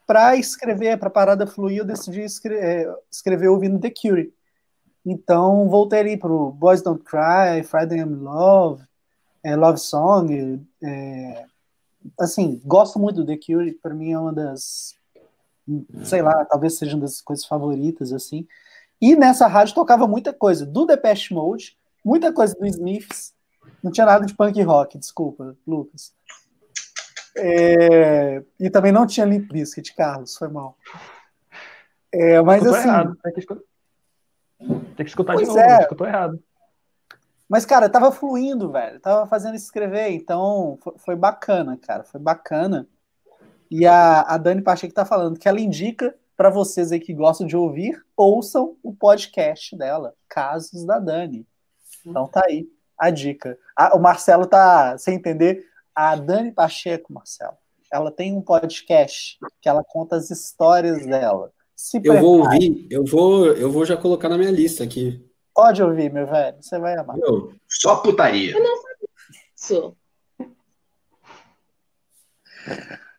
para 0.05 0.35
escrever, 0.35 0.97
para 0.97 1.07
a 1.07 1.11
parada 1.11 1.45
fluir, 1.45 1.77
eu 1.77 1.85
decidi 1.85 2.21
escrever, 2.21 2.63
é, 2.63 2.95
escrever 3.11 3.47
ouvindo 3.47 3.79
The 3.79 3.91
Cure. 3.91 4.33
Então, 5.05 5.69
voltei 5.69 5.99
ali 5.99 6.19
o 6.23 6.51
Boys 6.51 6.81
Don't 6.81 7.03
Cry, 7.03 7.63
Friday 7.63 7.99
I'm 7.99 8.15
Love, 8.15 8.83
é, 9.43 9.55
Love 9.55 9.79
Song. 9.79 10.65
É, 10.83 11.45
assim, 12.19 12.61
gosto 12.65 12.99
muito 12.99 13.17
do 13.17 13.25
The 13.25 13.37
Cure, 13.37 13.73
para 13.73 13.93
mim 13.93 14.11
é 14.11 14.19
uma 14.19 14.33
das, 14.33 14.95
sei 16.03 16.21
lá, 16.21 16.43
talvez 16.45 16.77
seja 16.77 16.95
uma 16.95 17.01
das 17.01 17.21
coisas 17.21 17.45
favoritas, 17.45 18.11
assim. 18.11 18.47
E 19.01 19.15
nessa 19.15 19.47
rádio 19.47 19.75
tocava 19.75 20.07
muita 20.07 20.33
coisa 20.33 20.65
do 20.65 20.85
Depeche 20.85 21.33
Mode, 21.33 21.77
muita 22.03 22.33
coisa 22.33 22.55
do 22.55 22.65
Smiths. 22.65 23.33
Não 23.81 23.91
tinha 23.91 24.05
nada 24.05 24.25
de 24.25 24.33
punk 24.33 24.61
rock, 24.61 24.97
desculpa, 24.97 25.55
Lucas. 25.65 26.13
É, 27.37 28.43
e 28.59 28.69
também 28.69 28.91
não 28.91 29.07
tinha 29.07 29.25
Limp 29.25 29.51
Bizkit, 29.51 29.95
Carlos, 29.95 30.35
foi 30.35 30.49
mal. 30.49 30.77
É, 32.11 32.41
mas 32.41 32.57
escutou 32.57 32.77
assim. 32.77 32.89
Errado. 32.89 33.17
Tem 33.23 33.33
que 33.33 33.39
escutar, 33.39 33.61
Tem 34.59 34.95
que 34.97 35.03
escutar 35.03 35.35
de 35.37 35.45
novo, 35.45 35.59
é. 35.59 35.81
escutou 35.81 36.07
errado. 36.07 36.43
Mas, 37.47 37.65
cara, 37.65 37.89
tava 37.89 38.11
fluindo, 38.11 38.71
velho. 38.71 38.99
Tava 38.99 39.25
fazendo 39.25 39.55
escrever, 39.55 40.09
então 40.09 40.77
foi, 40.81 40.93
foi 40.97 41.15
bacana, 41.15 41.77
cara. 41.77 42.03
Foi 42.03 42.19
bacana. 42.19 42.87
E 43.71 43.85
a, 43.85 44.21
a 44.21 44.37
Dani 44.37 44.61
Pacheco 44.61 44.93
tá 44.93 45.05
falando 45.05 45.39
que 45.39 45.47
ela 45.47 45.61
indica 45.61 46.15
para 46.39 46.49
vocês 46.49 46.89
aí 46.93 47.01
que 47.01 47.13
gostam 47.13 47.45
de 47.45 47.57
ouvir, 47.57 48.01
ouçam 48.15 48.77
o 48.81 48.95
podcast 48.95 49.75
dela, 49.75 50.13
Casos 50.29 50.85
da 50.85 50.97
Dani. 50.97 51.45
Então 52.05 52.25
tá 52.27 52.41
aí 52.45 52.65
a 52.97 53.09
dica. 53.09 53.59
Ah, 53.75 53.93
o 53.93 53.99
Marcelo 53.99 54.47
tá 54.47 54.97
sem 54.97 55.15
entender. 55.15 55.65
A 55.93 56.15
Dani 56.15 56.53
Pacheco, 56.53 57.11
Marcelo, 57.11 57.57
ela 57.91 58.09
tem 58.09 58.33
um 58.37 58.41
podcast 58.41 59.37
que 59.61 59.67
ela 59.67 59.83
conta 59.83 60.15
as 60.15 60.31
histórias 60.31 61.05
dela. 61.05 61.51
Se 61.75 61.99
eu 62.01 62.21
vou 62.21 62.39
ouvir, 62.39 62.87
eu 62.89 63.03
vou, 63.03 63.47
eu 63.47 63.69
vou 63.69 63.85
já 63.85 63.97
colocar 63.97 64.29
na 64.29 64.37
minha 64.37 64.51
lista 64.51 64.85
aqui. 64.85 65.21
Pode 65.53 65.83
ouvir, 65.83 66.09
meu 66.09 66.25
velho, 66.25 66.55
você 66.61 66.79
vai 66.79 66.95
amar. 66.95 67.17
Meu, 67.17 67.51
só 67.67 67.97
putaria. 67.97 68.53
Eu 68.53 68.63
não 68.63 68.77
sabia 68.77 69.09
isso. 69.57 69.97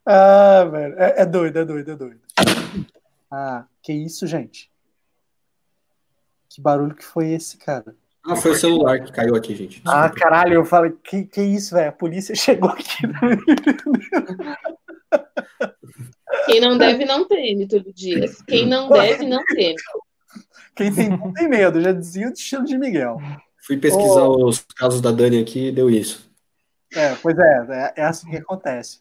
Ah, 0.07 0.64
velho, 0.64 0.99
é, 0.99 1.21
é 1.21 1.27
doido, 1.27 1.59
é 1.59 1.64
doido, 1.66 1.91
é 1.91 1.97
doido. 1.97 2.31
Ah, 3.31 3.64
que 3.83 3.93
isso, 3.93 4.26
gente? 4.26 4.70
Que 6.49 6.61
barulho 6.61 6.95
que 6.95 7.05
foi 7.05 7.31
esse, 7.31 7.57
cara? 7.57 7.95
Ah, 8.24 8.37
foi 8.37 8.51
o 8.51 8.57
celular 8.57 9.03
que 9.03 9.12
caiu 9.12 9.35
aqui, 9.35 9.55
gente. 9.55 9.81
Desculpa. 9.81 10.05
Ah, 10.05 10.11
caralho, 10.11 10.55
eu 10.55 10.64
falei, 10.64 10.93
que, 11.03 11.24
que 11.24 11.41
isso, 11.41 11.74
velho? 11.74 11.89
A 11.89 11.93
polícia 11.93 12.35
chegou 12.37 12.70
aqui. 12.70 13.03
Quem 16.47 16.61
não 16.61 16.76
deve, 16.76 17.05
não 17.05 17.26
teme, 17.26 17.66
Túlio 17.66 17.93
Dias. 17.93 18.43
Quem 18.43 18.66
não 18.66 18.89
deve, 18.89 19.26
não 19.26 19.43
teme. 19.45 19.76
Quem 20.74 20.93
tem, 20.95 21.11
não 21.11 21.33
tem 21.33 21.49
medo, 21.49 21.81
já 21.81 21.93
dizia 21.93 22.28
o 22.28 22.33
estilo 22.33 22.64
de 22.64 22.76
Miguel. 22.76 23.18
Fui 23.59 23.76
pesquisar 23.76 24.24
oh. 24.24 24.49
os 24.49 24.61
casos 24.61 25.01
da 25.01 25.12
Dani 25.12 25.41
aqui 25.41 25.68
e 25.68 25.72
deu 25.72 25.89
isso. 25.91 26.31
É, 26.95 27.14
pois 27.16 27.39
é, 27.39 27.66
é, 27.70 28.03
é 28.03 28.05
assim 28.05 28.31
que 28.31 28.37
acontece. 28.37 29.01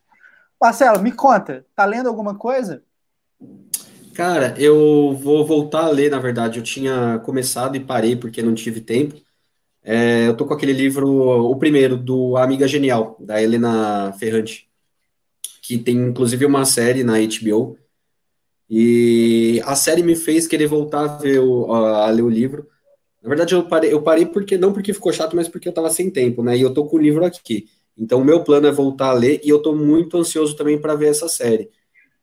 Marcelo, 0.62 1.02
me 1.02 1.12
conta, 1.12 1.66
tá 1.76 1.86
lendo 1.86 2.10
alguma 2.10 2.36
coisa? 2.36 2.84
Cara, 4.20 4.54
eu 4.58 5.14
vou 5.16 5.46
voltar 5.46 5.86
a 5.86 5.90
ler, 5.90 6.12
na 6.12 6.20
verdade. 6.20 6.60
Eu 6.60 6.64
tinha 6.64 7.20
começado 7.20 7.78
e 7.78 7.80
parei 7.80 8.18
porque 8.18 8.42
não 8.42 8.54
tive 8.54 8.82
tempo. 8.82 9.16
É, 9.82 10.28
eu 10.28 10.36
tô 10.36 10.46
com 10.46 10.54
aquele 10.54 10.74
livro, 10.74 11.08
o 11.10 11.56
primeiro, 11.56 11.96
do 11.96 12.36
Amiga 12.36 12.68
Genial, 12.68 13.16
da 13.18 13.42
Helena 13.42 14.12
Ferrante, 14.20 14.70
que 15.62 15.78
tem 15.78 15.96
inclusive 15.96 16.46
uma 16.46 16.66
série 16.66 17.02
na 17.02 17.14
HBO. 17.14 17.78
E 18.70 19.62
a 19.64 19.74
série 19.74 20.04
me 20.04 20.18
fez 20.18 20.48
querer 20.48 20.68
voltar 20.68 21.06
a, 21.06 21.08
ver 21.18 21.40
o, 21.40 21.72
a, 21.74 22.08
a 22.08 22.10
ler 22.10 22.24
o 22.24 22.30
livro. 22.30 22.68
Na 23.24 23.30
verdade, 23.30 23.56
eu 23.56 23.64
parei, 23.70 23.94
eu 23.94 24.02
parei 24.02 24.26
porque 24.26 24.58
não 24.58 24.74
porque 24.74 24.94
ficou 24.94 25.14
chato, 25.14 25.34
mas 25.34 25.48
porque 25.48 25.70
eu 25.70 25.74
tava 25.74 25.90
sem 25.90 26.10
tempo, 26.12 26.44
né? 26.44 26.58
E 26.58 26.62
eu 26.62 26.74
tô 26.74 26.86
com 26.88 26.98
o 26.98 27.02
livro 27.02 27.24
aqui. 27.24 27.70
Então, 27.98 28.20
o 28.20 28.26
meu 28.26 28.44
plano 28.44 28.68
é 28.68 28.72
voltar 28.72 29.12
a 29.12 29.14
ler 29.14 29.40
e 29.46 29.50
eu 29.50 29.62
tô 29.62 29.74
muito 29.74 30.18
ansioso 30.18 30.58
também 30.58 30.78
para 30.78 30.94
ver 30.94 31.08
essa 31.08 31.30
série 31.30 31.70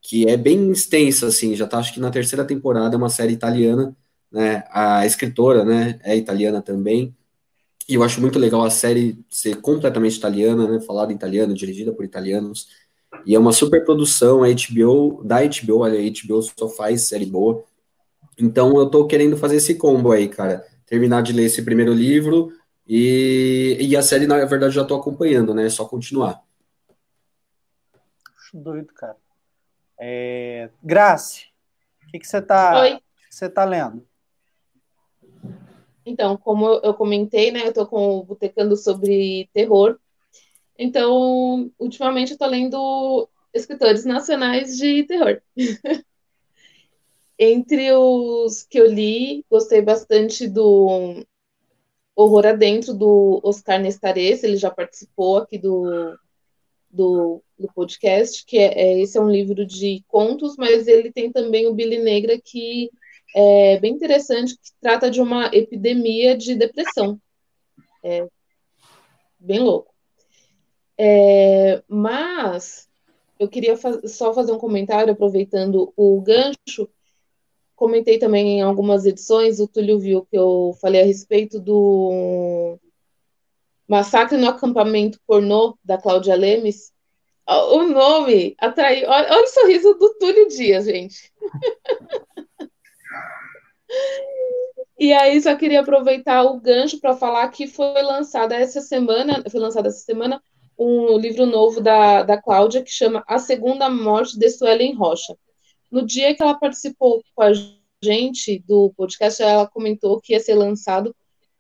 que 0.09 0.29
é 0.29 0.37
bem 0.37 0.71
extensa, 0.71 1.27
assim, 1.27 1.57
já 1.57 1.67
tá 1.67 1.79
acho 1.79 1.93
que 1.93 1.99
na 1.99 2.13
terceira 2.13 2.45
temporada, 2.45 2.95
é 2.95 2.97
uma 2.97 3.09
série 3.09 3.33
italiana, 3.33 3.95
né, 4.31 4.63
a 4.71 5.05
escritora, 5.05 5.65
né, 5.65 5.99
é 6.05 6.17
italiana 6.17 6.63
também, 6.63 7.13
e 7.89 7.95
eu 7.95 8.05
acho 8.05 8.21
muito 8.21 8.39
legal 8.39 8.63
a 8.63 8.71
série 8.71 9.19
ser 9.29 9.61
completamente 9.61 10.17
italiana, 10.17 10.69
né, 10.69 10.81
falada 10.81 11.13
em 11.13 11.17
italiano, 11.17 11.55
dirigida 11.55 11.93
por 11.93 12.05
italianos, 12.05 12.69
e 13.27 13.35
é 13.35 13.39
uma 13.39 13.51
super 13.51 13.85
produção, 13.85 14.45
a 14.45 14.49
HBO, 14.49 15.25
da 15.25 15.39
HBO, 15.41 15.79
olha, 15.79 15.99
a 15.99 16.03
HBO 16.03 16.41
só 16.41 16.69
faz 16.69 17.03
série 17.03 17.27
boa, 17.27 17.65
então 18.39 18.79
eu 18.79 18.89
tô 18.89 19.09
querendo 19.09 19.37
fazer 19.37 19.57
esse 19.57 19.75
combo 19.75 20.13
aí, 20.13 20.29
cara, 20.29 20.65
terminar 20.87 21.21
de 21.25 21.33
ler 21.33 21.47
esse 21.47 21.63
primeiro 21.63 21.93
livro, 21.93 22.53
e, 22.87 23.77
e 23.81 23.97
a 23.97 24.03
série, 24.03 24.29
na 24.29 24.45
verdade, 24.45 24.73
já 24.73 24.85
tô 24.85 24.95
acompanhando, 24.95 25.53
né, 25.53 25.67
é 25.67 25.71
só 25.71 25.85
continuar. 25.85 26.41
Doido, 28.55 28.95
cara. 28.95 29.26
É... 29.99 30.71
Grace, 30.83 31.47
o 32.07 32.11
que, 32.11 32.19
que 32.19 32.27
você 32.27 32.39
está 32.39 32.99
tá 33.55 33.65
lendo? 33.65 34.07
Então, 36.05 36.37
como 36.37 36.67
eu 36.69 36.95
comentei, 36.95 37.51
né, 37.51 37.65
eu 37.65 37.71
estou 37.71 37.87
com 37.87 38.19
o 38.19 38.23
Botecando 38.23 38.77
sobre 38.77 39.51
terror. 39.53 39.99
Então, 40.79 41.71
ultimamente 41.79 42.31
eu 42.31 42.35
estou 42.35 42.49
lendo 42.49 43.29
escritores 43.53 44.05
nacionais 44.05 44.77
de 44.77 45.03
terror. 45.05 45.41
Entre 47.39 47.93
os 47.93 48.63
que 48.63 48.79
eu 48.79 48.87
li, 48.87 49.45
gostei 49.51 49.83
bastante 49.83 50.49
do 50.49 51.25
Horror 52.15 52.47
Adentro, 52.47 52.95
do 52.95 53.41
Oscar 53.43 53.81
Nestares, 53.81 54.43
ele 54.43 54.57
já 54.57 54.71
participou 54.71 55.39
aqui 55.39 55.59
do, 55.59 56.19
do, 56.91 57.43
do 57.59 57.69
podcast, 57.73 58.45
que 58.45 58.59
é, 58.59 58.73
é, 58.75 59.01
esse 59.01 59.17
é 59.17 59.21
um 59.21 59.31
livro 59.31 59.65
de 59.65 60.05
contos, 60.09 60.57
mas 60.57 60.87
ele 60.87 61.11
tem 61.13 61.33
também 61.33 61.67
o 61.67 61.75
Billy 61.75 61.99
Negra, 61.99 62.41
que 62.43 62.91
é 63.35 63.79
bem 63.79 63.93
interessante, 63.95 64.55
que 64.55 64.71
trata 64.81 65.11
de 65.11 65.21
uma 65.21 65.47
epidemia 65.53 66.37
de 66.37 66.55
depressão. 66.55 67.21
É 68.03 68.27
bem 69.39 69.61
louco. 69.61 69.95
É, 70.99 71.83
mas 71.89 72.89
eu 73.39 73.49
queria 73.49 73.77
só 74.07 74.33
fazer 74.33 74.53
um 74.53 74.59
comentário, 74.59 75.13
aproveitando 75.13 75.93
o 75.97 76.21
gancho. 76.21 76.89
Comentei 77.75 78.19
também 78.19 78.59
em 78.59 78.63
algumas 78.63 79.05
edições, 79.05 79.61
o 79.61 79.69
Túlio 79.69 79.99
viu 79.99 80.25
que 80.25 80.37
eu 80.37 80.75
falei 80.81 81.03
a 81.03 81.05
respeito 81.05 81.61
do 81.61 82.79
Massacre 83.87 84.39
no 84.39 84.49
Acampamento 84.49 85.21
Pornô, 85.27 85.77
da 85.85 85.99
Cláudia 85.99 86.35
Lemes, 86.35 86.91
o 87.47 87.83
nome 87.85 88.55
atraiu. 88.59 89.09
Olha, 89.09 89.33
olha, 89.33 89.45
o 89.45 89.49
sorriso 89.49 89.95
do 89.95 90.15
Túlio 90.19 90.49
Dias, 90.49 90.85
gente. 90.85 91.33
e 94.99 95.13
aí, 95.13 95.41
só 95.41 95.55
queria 95.55 95.81
aproveitar 95.81 96.43
o 96.45 96.61
gancho 96.61 97.01
para 97.01 97.17
falar 97.17 97.49
que 97.49 97.67
foi 97.67 98.03
lançada 98.03 98.55
essa 98.55 98.81
semana, 98.81 99.45
foi 99.51 99.61
lançado 99.61 99.87
essa 99.87 100.01
semana 100.01 100.43
um 100.79 101.17
livro 101.17 101.47
novo 101.47 101.81
da, 101.81 102.23
da 102.23 102.41
Cláudia 102.41 102.83
que 102.83 102.91
chama 102.91 103.25
A 103.27 103.39
Segunda 103.39 103.89
Morte 103.89 104.39
de 104.39 104.51
Suelen 104.51 104.95
Rocha. 104.95 105.37
No 105.91 106.05
dia 106.05 106.35
que 106.35 106.43
ela 106.43 106.55
participou 106.55 107.23
com 107.35 107.43
a 107.43 107.53
gente 108.03 108.63
do 108.67 108.93
podcast, 108.97 109.43
ela 109.43 109.67
comentou 109.67 110.21
que 110.21 110.33
ia 110.33 110.41
ser 110.41 110.55
lançado 110.55 111.15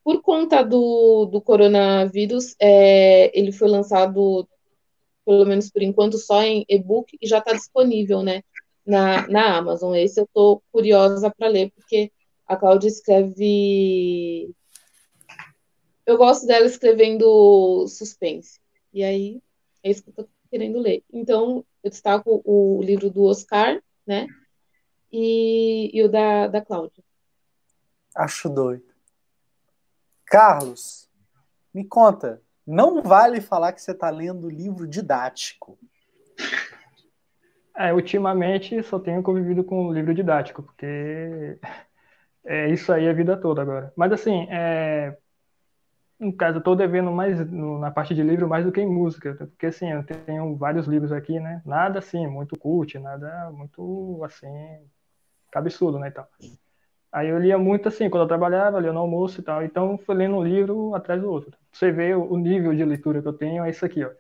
por 0.04 0.22
conta 0.22 0.62
do, 0.62 1.26
do 1.26 1.40
coronavírus, 1.40 2.54
é, 2.60 3.36
ele 3.36 3.50
foi 3.50 3.68
lançado, 3.68 4.46
pelo 5.26 5.44
menos 5.44 5.68
por 5.68 5.82
enquanto, 5.82 6.16
só 6.16 6.40
em 6.42 6.64
e-book 6.68 7.18
e 7.20 7.26
já 7.26 7.38
está 7.38 7.52
disponível, 7.52 8.22
né, 8.22 8.42
na, 8.86 9.26
na 9.26 9.58
Amazon. 9.58 9.94
Esse 9.96 10.20
eu 10.20 10.24
estou 10.24 10.62
curiosa 10.70 11.28
para 11.36 11.48
ler, 11.48 11.72
porque 11.72 12.12
a 12.46 12.56
Cláudia 12.56 12.86
escreve. 12.86 14.54
Eu 16.06 16.16
gosto 16.16 16.46
dela 16.46 16.64
escrevendo 16.64 17.86
suspense. 17.88 18.60
E 18.94 19.02
aí, 19.02 19.42
é 19.82 19.90
isso 19.90 20.04
que 20.04 20.10
eu 20.10 20.12
estou 20.12 20.28
querendo 20.48 20.78
ler. 20.78 21.02
Então, 21.12 21.64
eu 21.82 21.90
destaco 21.90 22.40
o 22.44 22.80
livro 22.80 23.10
do 23.10 23.24
Oscar, 23.24 23.82
né? 24.06 24.28
E, 25.10 25.90
e 25.92 26.02
o 26.04 26.08
da, 26.08 26.46
da 26.46 26.60
Cláudia. 26.60 27.02
Acho 28.14 28.48
doido. 28.48 28.94
Carlos, 30.24 31.08
me 31.74 31.84
conta, 31.84 32.40
não 32.66 33.02
vale 33.02 33.40
falar 33.40 33.72
que 33.72 33.80
você 33.80 33.92
está 33.92 34.10
lendo 34.10 34.48
livro 34.48 34.86
didático. 34.86 35.78
É, 37.76 37.92
ultimamente 37.92 38.82
só 38.82 38.98
tenho 38.98 39.22
convivido 39.22 39.62
com 39.62 39.92
livro 39.92 40.14
didático, 40.14 40.62
porque 40.62 41.58
é 42.44 42.68
isso 42.70 42.92
aí 42.92 43.08
a 43.08 43.12
vida 43.12 43.36
toda 43.36 43.62
agora. 43.62 43.92
Mas 43.94 44.12
assim, 44.12 44.46
é, 44.50 45.16
no 46.18 46.32
caso, 46.34 46.56
eu 46.56 46.60
estou 46.60 46.74
devendo 46.74 47.12
mais 47.12 47.38
na 47.50 47.90
parte 47.90 48.14
de 48.14 48.22
livro 48.22 48.48
mais 48.48 48.64
do 48.64 48.72
que 48.72 48.80
em 48.80 48.88
música, 48.88 49.34
porque 49.34 49.66
assim, 49.66 49.92
eu 49.92 50.02
tenho 50.02 50.56
vários 50.56 50.86
livros 50.86 51.12
aqui, 51.12 51.38
né? 51.38 51.60
Nada 51.64 51.98
assim, 51.98 52.26
muito 52.26 52.58
cult, 52.58 52.98
nada 52.98 53.50
muito 53.50 54.22
assim, 54.24 54.48
cabeçudo, 55.50 55.98
né? 55.98 56.08
Então. 56.08 56.26
Aí 57.16 57.28
eu 57.30 57.38
lia 57.38 57.56
muito 57.56 57.88
assim, 57.88 58.10
quando 58.10 58.24
eu 58.24 58.28
trabalhava, 58.28 58.78
lia 58.78 58.92
no 58.92 59.00
almoço 59.00 59.40
e 59.40 59.42
tal. 59.42 59.64
Então 59.64 59.96
fui 59.96 60.14
lendo 60.14 60.36
um 60.36 60.44
livro 60.44 60.94
atrás 60.94 61.18
do 61.18 61.30
outro. 61.30 61.50
Você 61.72 61.90
vê 61.90 62.14
o 62.14 62.36
nível 62.36 62.74
de 62.74 62.84
leitura 62.84 63.22
que 63.22 63.28
eu 63.28 63.32
tenho, 63.32 63.64
é 63.64 63.70
isso 63.70 63.86
aqui, 63.86 64.04
ó. 64.04 64.10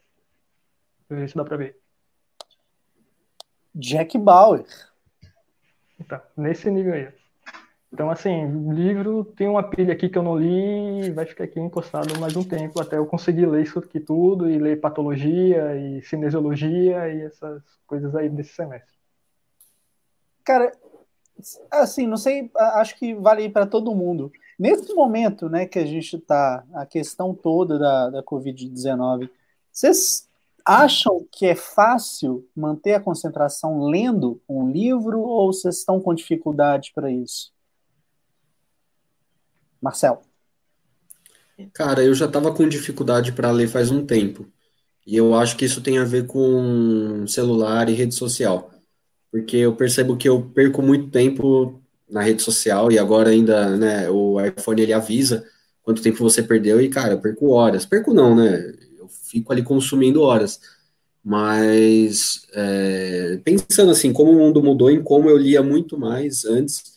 Deixa 1.06 1.20
ver 1.20 1.28
se 1.28 1.36
dá 1.36 1.44
pra 1.44 1.58
ver. 1.58 1.78
Jack 3.74 4.16
Bauer. 4.16 4.64
Então, 6.00 6.18
nesse 6.34 6.70
nível 6.70 6.94
aí. 6.94 7.08
Então, 7.92 8.08
assim, 8.08 8.72
livro 8.72 9.26
tem 9.26 9.46
uma 9.46 9.62
pilha 9.62 9.92
aqui 9.92 10.08
que 10.08 10.16
eu 10.16 10.22
não 10.22 10.38
li 10.38 11.02
e 11.02 11.10
vai 11.10 11.26
ficar 11.26 11.44
aqui 11.44 11.60
encostado 11.60 12.18
mais 12.18 12.34
um 12.34 12.42
tempo 12.42 12.80
até 12.80 12.96
eu 12.96 13.04
conseguir 13.04 13.44
ler 13.44 13.62
isso 13.62 13.78
aqui 13.78 14.00
tudo 14.00 14.48
e 14.48 14.58
ler 14.58 14.80
patologia 14.80 15.76
e 15.76 16.00
cinesiologia 16.00 17.12
e 17.12 17.24
essas 17.24 17.62
coisas 17.86 18.16
aí 18.16 18.30
desse 18.30 18.54
semestre. 18.54 18.96
Cara, 20.42 20.72
assim, 21.70 22.06
não 22.06 22.16
sei, 22.16 22.50
acho 22.56 22.96
que 22.98 23.14
vale 23.14 23.48
para 23.48 23.66
todo 23.66 23.94
mundo. 23.94 24.32
Nesse 24.58 24.94
momento, 24.94 25.48
né, 25.48 25.66
que 25.66 25.78
a 25.78 25.84
gente 25.84 26.16
está, 26.16 26.64
a 26.72 26.86
questão 26.86 27.34
toda 27.34 27.78
da, 27.78 28.10
da 28.10 28.22
Covid-19, 28.22 29.28
vocês 29.70 30.28
acham 30.64 31.26
que 31.30 31.46
é 31.46 31.54
fácil 31.54 32.48
manter 32.56 32.94
a 32.94 33.00
concentração 33.00 33.84
lendo 33.84 34.40
um 34.48 34.70
livro 34.70 35.20
ou 35.20 35.52
vocês 35.52 35.78
estão 35.78 36.00
com 36.00 36.14
dificuldade 36.14 36.92
para 36.94 37.10
isso? 37.10 37.52
Marcel. 39.80 40.22
Cara, 41.72 42.02
eu 42.02 42.14
já 42.14 42.26
estava 42.26 42.52
com 42.52 42.68
dificuldade 42.68 43.32
para 43.32 43.50
ler 43.50 43.68
faz 43.68 43.90
um 43.90 44.04
tempo. 44.04 44.46
E 45.06 45.16
eu 45.16 45.34
acho 45.34 45.56
que 45.56 45.64
isso 45.64 45.80
tem 45.80 45.98
a 45.98 46.04
ver 46.04 46.26
com 46.26 47.24
celular 47.28 47.88
e 47.88 47.94
rede 47.94 48.14
social. 48.14 48.70
Porque 49.30 49.56
eu 49.56 49.74
percebo 49.74 50.16
que 50.16 50.28
eu 50.28 50.42
perco 50.54 50.82
muito 50.82 51.10
tempo 51.10 51.80
na 52.08 52.22
rede 52.22 52.42
social 52.42 52.90
e 52.90 52.98
agora 52.98 53.30
ainda, 53.30 53.76
né, 53.76 54.08
o 54.08 54.40
iPhone 54.40 54.80
ele 54.80 54.92
avisa 54.92 55.44
quanto 55.82 56.02
tempo 56.02 56.18
você 56.18 56.42
perdeu 56.42 56.80
e, 56.80 56.88
cara, 56.88 57.14
eu 57.14 57.20
perco 57.20 57.50
horas. 57.50 57.86
Perco 57.86 58.12
não, 58.12 58.34
né? 58.34 58.72
Eu 58.98 59.08
fico 59.08 59.52
ali 59.52 59.62
consumindo 59.62 60.22
horas. 60.22 60.60
Mas 61.24 62.46
é, 62.54 63.40
pensando 63.44 63.90
assim, 63.90 64.12
como 64.12 64.32
o 64.32 64.38
mundo 64.38 64.62
mudou 64.62 64.90
em 64.90 65.02
como 65.02 65.28
eu 65.28 65.36
lia 65.36 65.62
muito 65.62 65.98
mais 65.98 66.44
antes, 66.44 66.96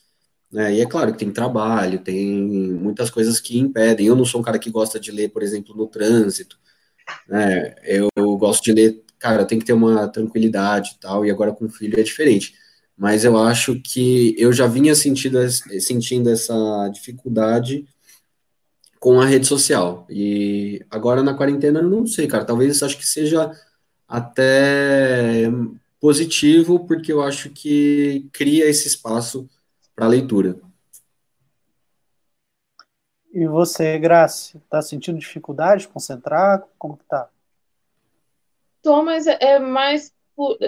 né? 0.52 0.74
E 0.76 0.82
é 0.82 0.86
claro 0.86 1.12
que 1.12 1.20
tem 1.20 1.32
trabalho, 1.32 2.00
tem 2.00 2.32
muitas 2.74 3.10
coisas 3.10 3.40
que 3.40 3.60
impedem. 3.60 4.08
Eu 4.08 4.16
não 4.16 4.26
sou 4.26 4.42
um 4.42 4.44
cara 4.44 4.60
que 4.60 4.72
gosta 4.72 5.00
de 5.00 5.12
ler, 5.12 5.30
por 5.30 5.44
exemplo, 5.44 5.76
no 5.76 5.88
trânsito. 5.88 6.58
Né? 7.28 7.76
Eu, 7.84 8.10
gosto 8.38 8.64
de 8.64 8.74
ler, 8.74 9.04
cara, 9.20 9.46
tem 9.46 9.60
que 9.60 9.66
ter 9.66 9.74
uma 9.74 10.08
tranquilidade 10.08 10.96
e 10.96 11.00
tal, 11.00 11.26
e 11.26 11.32
agora 11.32 11.54
com 11.54 11.70
filho 11.70 12.00
é 12.00 12.04
diferente. 12.04 12.56
Mas 12.98 13.24
eu 13.24 13.38
acho 13.38 13.80
que 13.82 14.36
eu 14.38 14.52
já 14.52 14.68
vinha 14.68 14.96
sentindo, 14.96 15.38
sentindo 15.80 16.30
essa 16.30 16.90
dificuldade 16.94 17.88
com 19.00 19.22
a 19.22 19.26
rede 19.26 19.48
social. 19.48 20.06
E 20.10 20.86
agora 20.90 21.24
na 21.24 21.34
quarentena, 21.34 21.82
não 21.82 22.06
sei, 22.06 22.28
cara. 22.28 22.44
Talvez 22.46 22.84
acho 22.84 22.98
que 22.98 23.08
seja 23.08 23.52
até 24.08 25.50
positivo, 26.00 26.86
porque 26.86 27.12
eu 27.12 27.22
acho 27.22 27.50
que 27.52 28.28
cria 28.34 28.68
esse 28.68 28.88
espaço 28.88 29.50
para 29.96 30.08
leitura. 30.08 30.58
E 33.32 33.48
você, 33.48 33.98
Graça, 34.00 34.58
está 34.58 34.82
sentindo 34.82 35.20
dificuldade 35.20 35.84
de 35.84 35.88
concentrar? 35.90 36.64
Como 36.78 36.98
que 36.98 37.04
tá? 37.06 37.30
Tô, 38.82 39.04
mas 39.04 39.28
é, 39.28 39.38
é 39.40 39.60
mais. 39.60 40.14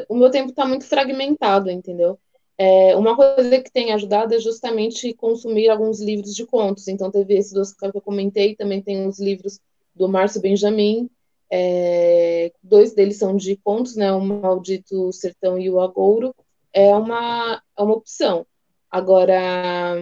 O 0.09 0.16
meu 0.16 0.30
tempo 0.30 0.49
está 0.49 0.66
muito 0.66 0.86
fragmentado, 0.86 1.72
entendeu? 1.72 2.20
É, 2.57 2.95
uma 2.95 3.16
coisa 3.16 3.62
que 3.62 3.72
tem 3.72 3.91
ajudado 3.93 4.36
é 4.36 4.39
justamente 4.39 5.14
consumir 5.14 5.70
alguns 5.70 5.99
livros 5.99 6.36
de 6.36 6.45
contos. 6.45 6.88
Então, 6.88 7.09
teve 7.09 7.36
esse 7.36 7.53
do 7.53 7.62
Oscar 7.62 7.91
que 7.91 7.97
eu 7.97 8.01
comentei, 8.01 8.55
também 8.55 8.82
tem 8.82 9.07
os 9.07 9.20
livros 9.20 9.59
do 9.95 10.07
Márcio 10.07 10.41
Benjamin. 10.41 11.09
É, 11.49 12.51
dois 12.62 12.93
deles 12.93 13.18
são 13.18 13.36
de 13.36 13.55
contos, 13.57 13.95
né? 13.95 14.12
O 14.12 14.22
Maldito 14.22 15.12
Sertão 15.12 15.57
e 15.57 15.70
o 15.70 15.80
Agouro. 15.80 16.36
É 16.74 16.95
uma, 16.95 17.62
é 17.78 17.82
uma 17.82 17.95
opção. 17.95 18.45
Agora, 18.89 19.95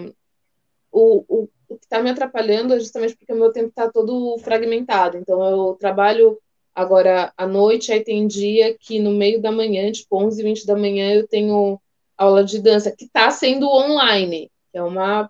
o, 0.91 1.23
o, 1.27 1.49
o 1.69 1.77
que 1.77 1.85
está 1.85 2.01
me 2.01 2.09
atrapalhando 2.09 2.73
é 2.73 2.79
justamente 2.79 3.15
porque 3.15 3.33
o 3.33 3.37
meu 3.37 3.51
tempo 3.51 3.69
está 3.69 3.89
todo 3.89 4.37
fragmentado. 4.39 5.17
Então, 5.17 5.43
eu 5.43 5.75
trabalho 5.79 6.37
agora 6.79 7.33
à 7.35 7.45
noite, 7.45 7.91
aí 7.91 8.01
tem 8.01 8.25
dia 8.25 8.73
que 8.79 8.99
no 8.99 9.11
meio 9.11 9.41
da 9.41 9.51
manhã, 9.51 9.91
tipo 9.91 10.17
11, 10.17 10.41
20 10.41 10.65
da 10.65 10.77
manhã, 10.77 11.13
eu 11.13 11.27
tenho 11.27 11.79
aula 12.17 12.41
de 12.41 12.59
dança, 12.61 12.89
que 12.95 13.03
está 13.03 13.29
sendo 13.31 13.67
online, 13.67 14.49
que 14.71 14.77
é 14.77 14.83
uma 14.83 15.29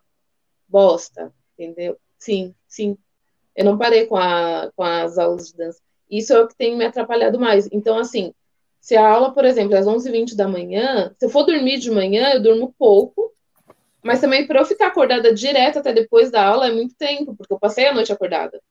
bosta, 0.67 1.33
entendeu? 1.57 1.97
Sim, 2.19 2.53
sim. 2.67 2.95
Eu 3.55 3.65
não 3.65 3.79
parei 3.79 4.05
com, 4.05 4.15
a, 4.15 4.71
com 4.75 4.83
as 4.83 5.17
aulas 5.17 5.47
de 5.47 5.57
dança. 5.57 5.79
Isso 6.09 6.33
é 6.33 6.39
o 6.39 6.47
que 6.47 6.55
tem 6.55 6.77
me 6.77 6.85
atrapalhado 6.85 7.39
mais. 7.39 7.67
Então, 7.71 7.97
assim, 7.97 8.31
se 8.79 8.95
a 8.95 9.07
aula, 9.07 9.33
por 9.33 9.43
exemplo, 9.43 9.73
é 9.73 9.79
às 9.79 9.87
11h20 9.87 10.35
da 10.35 10.47
manhã, 10.47 11.13
se 11.17 11.25
eu 11.25 11.29
for 11.29 11.43
dormir 11.43 11.79
de 11.79 11.89
manhã, 11.89 12.31
eu 12.33 12.43
durmo 12.43 12.75
pouco, 12.77 13.33
mas 14.03 14.21
também 14.21 14.45
para 14.45 14.59
eu 14.59 14.65
ficar 14.65 14.87
acordada 14.87 15.33
direto 15.33 15.79
até 15.79 15.91
depois 15.93 16.29
da 16.29 16.45
aula 16.45 16.67
é 16.67 16.71
muito 16.71 16.93
tempo, 16.95 17.35
porque 17.35 17.53
eu 17.53 17.59
passei 17.59 17.87
a 17.87 17.93
noite 17.93 18.13
acordada. 18.13 18.61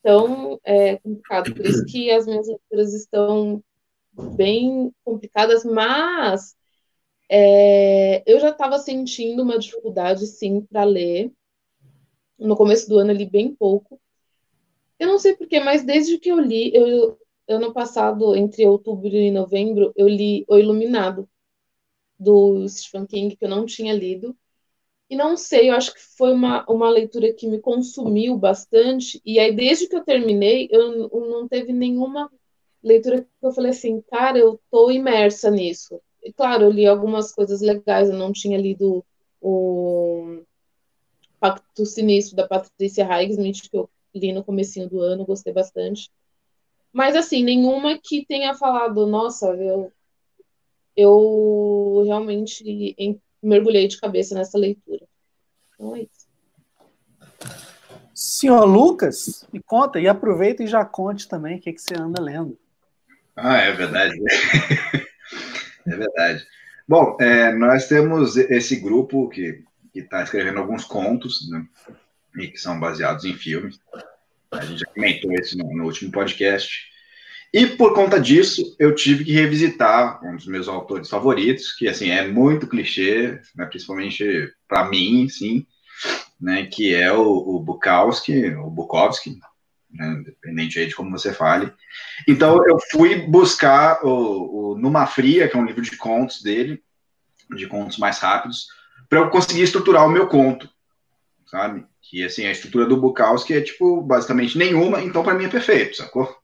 Então, 0.00 0.58
é 0.64 0.96
complicado. 0.98 1.54
Por 1.54 1.64
isso 1.64 1.84
que 1.86 2.10
as 2.10 2.26
minhas 2.26 2.48
leituras 2.48 2.94
estão 2.94 3.62
bem 4.34 4.92
complicadas, 5.04 5.64
mas 5.64 6.56
é, 7.28 8.22
eu 8.26 8.40
já 8.40 8.50
estava 8.50 8.78
sentindo 8.78 9.42
uma 9.42 9.58
dificuldade, 9.58 10.26
sim, 10.26 10.62
para 10.62 10.84
ler. 10.84 11.32
No 12.38 12.56
começo 12.56 12.88
do 12.88 12.98
ano 12.98 13.12
eu 13.12 13.16
li 13.16 13.26
bem 13.26 13.54
pouco. 13.54 14.00
Eu 14.98 15.08
não 15.08 15.18
sei 15.18 15.36
porquê, 15.36 15.60
mas 15.60 15.84
desde 15.84 16.18
que 16.18 16.30
eu 16.30 16.38
li, 16.40 16.74
eu, 16.74 17.18
ano 17.48 17.72
passado, 17.72 18.34
entre 18.34 18.66
outubro 18.66 19.08
e 19.08 19.30
novembro, 19.30 19.92
eu 19.96 20.08
li 20.08 20.44
O 20.48 20.56
Iluminado, 20.56 21.28
do 22.18 22.68
Stephen 22.68 23.06
King, 23.06 23.36
que 23.36 23.44
eu 23.44 23.48
não 23.48 23.64
tinha 23.64 23.94
lido. 23.94 24.36
E 25.10 25.16
não 25.16 25.36
sei, 25.36 25.70
eu 25.70 25.74
acho 25.74 25.92
que 25.92 26.00
foi 26.16 26.32
uma, 26.32 26.64
uma 26.70 26.88
leitura 26.88 27.32
que 27.32 27.48
me 27.48 27.58
consumiu 27.60 28.36
bastante. 28.38 29.20
E 29.26 29.40
aí, 29.40 29.52
desde 29.52 29.88
que 29.88 29.96
eu 29.96 30.04
terminei, 30.04 30.68
eu, 30.70 31.10
eu 31.12 31.28
não 31.28 31.48
teve 31.48 31.72
nenhuma 31.72 32.30
leitura 32.80 33.22
que 33.22 33.28
eu 33.42 33.50
falei 33.50 33.72
assim, 33.72 34.00
cara, 34.02 34.38
eu 34.38 34.60
tô 34.70 34.88
imersa 34.88 35.50
nisso. 35.50 36.00
E, 36.22 36.32
claro, 36.32 36.64
eu 36.64 36.70
li 36.70 36.86
algumas 36.86 37.34
coisas 37.34 37.60
legais, 37.60 38.08
eu 38.08 38.16
não 38.16 38.32
tinha 38.32 38.56
lido 38.56 39.04
o 39.40 40.42
Pacto 41.40 41.84
Sinistro 41.84 42.36
da 42.36 42.46
Patrícia 42.46 43.04
Highsmith, 43.04 43.68
que 43.68 43.76
eu 43.76 43.90
li 44.14 44.32
no 44.32 44.44
comecinho 44.44 44.88
do 44.88 45.00
ano, 45.00 45.26
gostei 45.26 45.52
bastante. 45.52 46.08
Mas, 46.92 47.16
assim, 47.16 47.42
nenhuma 47.42 47.98
que 47.98 48.24
tenha 48.24 48.54
falado, 48.54 49.08
nossa, 49.08 49.48
eu, 49.56 49.92
eu 50.96 52.02
realmente 52.04 52.94
mergulhei 53.42 53.88
de 53.88 53.98
cabeça 53.98 54.34
nessa 54.34 54.58
leitura. 54.58 55.04
Então 55.74 55.96
é 55.96 56.02
isso. 56.02 56.28
Senhor 58.14 58.64
Lucas, 58.64 59.46
me 59.52 59.62
conta 59.62 59.98
e 59.98 60.06
aproveita 60.06 60.62
e 60.62 60.66
já 60.66 60.84
conte 60.84 61.26
também 61.26 61.56
o 61.56 61.60
que, 61.60 61.72
que 61.72 61.80
você 61.80 61.94
anda 61.96 62.20
lendo. 62.20 62.58
Ah, 63.34 63.56
é 63.56 63.72
verdade. 63.72 64.14
é 65.86 65.96
verdade. 65.96 66.46
Bom, 66.86 67.16
é, 67.20 67.52
nós 67.52 67.88
temos 67.88 68.36
esse 68.36 68.76
grupo 68.76 69.28
que 69.28 69.64
está 69.94 70.22
escrevendo 70.22 70.58
alguns 70.58 70.84
contos, 70.84 71.48
né, 71.48 71.66
e 72.36 72.48
que 72.48 72.58
são 72.58 72.78
baseados 72.78 73.24
em 73.24 73.34
filmes. 73.34 73.80
A 74.50 74.64
gente 74.64 74.80
já 74.80 74.86
comentou 74.86 75.32
isso 75.32 75.56
no, 75.56 75.76
no, 75.76 75.84
último 75.84 76.10
podcast. 76.10 76.90
E 77.52 77.66
por 77.66 77.94
conta 77.94 78.20
disso, 78.20 78.76
eu 78.78 78.94
tive 78.94 79.24
que 79.24 79.32
revisitar 79.32 80.24
um 80.24 80.36
dos 80.36 80.46
meus 80.46 80.68
autores 80.68 81.08
favoritos, 81.08 81.72
que 81.72 81.88
assim 81.88 82.10
é 82.10 82.26
muito 82.26 82.66
clichê, 82.66 83.40
né, 83.56 83.66
principalmente 83.66 84.52
para 84.68 84.88
mim, 84.88 85.28
sim, 85.28 85.66
né, 86.40 86.66
que 86.66 86.94
é 86.94 87.12
o, 87.12 87.22
o 87.22 87.60
Bukowski, 87.60 88.54
o 88.54 88.70
Bukowski, 88.70 89.36
né, 89.90 90.18
independente 90.20 90.86
de 90.86 90.94
como 90.94 91.10
você 91.10 91.32
fale. 91.32 91.72
Então, 92.26 92.64
eu 92.66 92.78
fui 92.92 93.26
buscar 93.26 94.04
o, 94.04 94.74
o 94.74 94.78
Numa 94.78 95.06
Fria, 95.06 95.48
que 95.48 95.56
é 95.56 95.60
um 95.60 95.66
livro 95.66 95.82
de 95.82 95.96
contos 95.96 96.42
dele, 96.42 96.80
de 97.56 97.66
contos 97.66 97.98
mais 97.98 98.20
rápidos, 98.20 98.68
para 99.08 99.18
eu 99.18 99.28
conseguir 99.28 99.62
estruturar 99.62 100.06
o 100.06 100.10
meu 100.10 100.28
conto, 100.28 100.70
sabe? 101.46 101.84
Que, 102.00 102.24
assim, 102.24 102.46
a 102.46 102.52
estrutura 102.52 102.86
do 102.86 102.96
Bukowski 102.96 103.54
é, 103.54 103.60
tipo, 103.60 104.00
basicamente 104.02 104.56
nenhuma, 104.56 105.02
então 105.02 105.24
para 105.24 105.34
mim 105.34 105.46
é 105.46 105.48
perfeito, 105.48 105.96
sacou? 105.96 106.39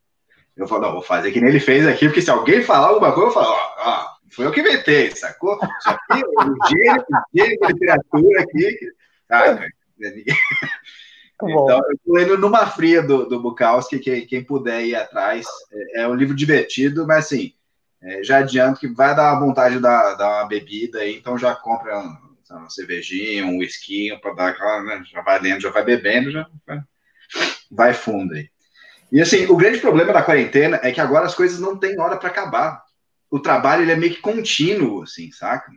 Eu 0.56 0.66
falo, 0.66 0.82
não, 0.82 0.92
vou 0.92 1.02
fazer 1.02 1.30
que 1.32 1.40
nem 1.40 1.50
ele 1.50 1.60
fez 1.60 1.86
aqui, 1.86 2.06
porque 2.06 2.22
se 2.22 2.30
alguém 2.30 2.62
falar 2.62 2.88
alguma 2.88 3.12
coisa, 3.12 3.28
eu 3.28 3.34
falo, 3.34 3.48
ó, 3.48 3.74
ó 3.78 4.16
foi 4.30 4.46
eu 4.46 4.52
que 4.52 4.60
inventei, 4.60 5.10
sacou? 5.14 5.58
Isso 5.78 5.88
aqui, 5.88 6.22
o 6.24 6.68
gênio, 6.68 7.04
o 7.10 7.38
gênio 7.38 7.58
da 7.60 7.68
literatura 7.68 8.42
aqui, 8.42 8.78
ah, 9.30 9.58
então, 11.42 11.80
eu 11.88 11.92
estou 11.92 12.14
lendo 12.14 12.38
numa 12.38 12.66
fria 12.66 13.02
do, 13.02 13.28
do 13.28 13.40
Bukowski, 13.40 13.98
que 13.98 14.22
quem 14.22 14.42
puder 14.42 14.84
ir 14.84 14.94
atrás. 14.94 15.46
É, 15.72 16.02
é 16.02 16.08
um 16.08 16.14
livro 16.14 16.34
divertido, 16.34 17.06
mas 17.06 17.26
assim, 17.26 17.52
é, 18.02 18.22
já 18.22 18.38
adianto 18.38 18.80
que 18.80 18.88
vai 18.88 19.14
dar 19.14 19.38
vontade 19.38 19.74
de 19.74 19.80
dar, 19.80 20.14
dar 20.14 20.42
uma 20.42 20.48
bebida 20.48 21.00
aí, 21.00 21.16
então 21.16 21.36
já 21.36 21.54
compra 21.54 21.98
um, 21.98 22.16
uma 22.50 22.70
cervejinha, 22.70 23.44
um 23.44 23.58
whisky 23.58 24.16
para 24.20 24.32
dar 24.32 24.48
aquela, 24.48 24.82
né, 24.82 25.02
já 25.10 25.20
vai 25.20 25.38
lendo, 25.40 25.60
já 25.60 25.70
vai 25.70 25.84
bebendo, 25.84 26.30
já 26.30 26.48
vai, 26.66 26.80
vai 27.70 27.94
fundo 27.94 28.34
aí. 28.34 28.48
E 29.16 29.22
assim, 29.22 29.46
o 29.46 29.56
grande 29.56 29.78
problema 29.78 30.12
da 30.12 30.22
quarentena 30.22 30.78
é 30.82 30.92
que 30.92 31.00
agora 31.00 31.24
as 31.24 31.34
coisas 31.34 31.58
não 31.58 31.74
têm 31.74 31.98
hora 31.98 32.18
para 32.18 32.28
acabar. 32.28 32.82
O 33.30 33.40
trabalho 33.40 33.80
ele 33.80 33.92
é 33.92 33.96
meio 33.96 34.12
que 34.12 34.20
contínuo, 34.20 35.04
assim, 35.04 35.32
saca? 35.32 35.72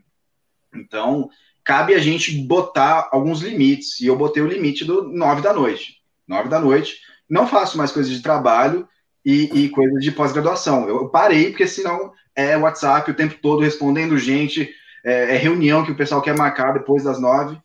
Então, 0.75 1.29
cabe 1.63 1.93
a 1.93 1.99
gente 1.99 2.37
botar 2.37 3.07
alguns 3.13 3.39
limites. 3.39 4.01
E 4.01 4.07
eu 4.07 4.17
botei 4.17 4.43
o 4.43 4.45
limite 4.45 4.83
do 4.83 5.03
nove 5.03 5.41
da 5.41 5.53
noite. 5.53 6.01
Nove 6.27 6.49
da 6.49 6.59
noite, 6.59 6.97
não 7.29 7.47
faço 7.47 7.77
mais 7.77 7.93
coisas 7.93 8.11
de 8.11 8.21
trabalho 8.21 8.85
e, 9.23 9.43
e 9.57 9.69
coisas 9.69 10.03
de 10.03 10.11
pós-graduação. 10.11 10.89
Eu 10.89 11.07
parei, 11.07 11.51
porque 11.51 11.65
senão 11.65 12.11
é 12.35 12.57
WhatsApp 12.57 13.09
o 13.09 13.15
tempo 13.15 13.35
todo 13.41 13.63
respondendo 13.63 14.17
gente, 14.17 14.69
é, 15.01 15.35
é 15.35 15.37
reunião 15.37 15.85
que 15.85 15.93
o 15.93 15.97
pessoal 15.97 16.21
quer 16.21 16.35
marcar 16.35 16.73
depois 16.73 17.05
das 17.05 17.21
nove. 17.21 17.57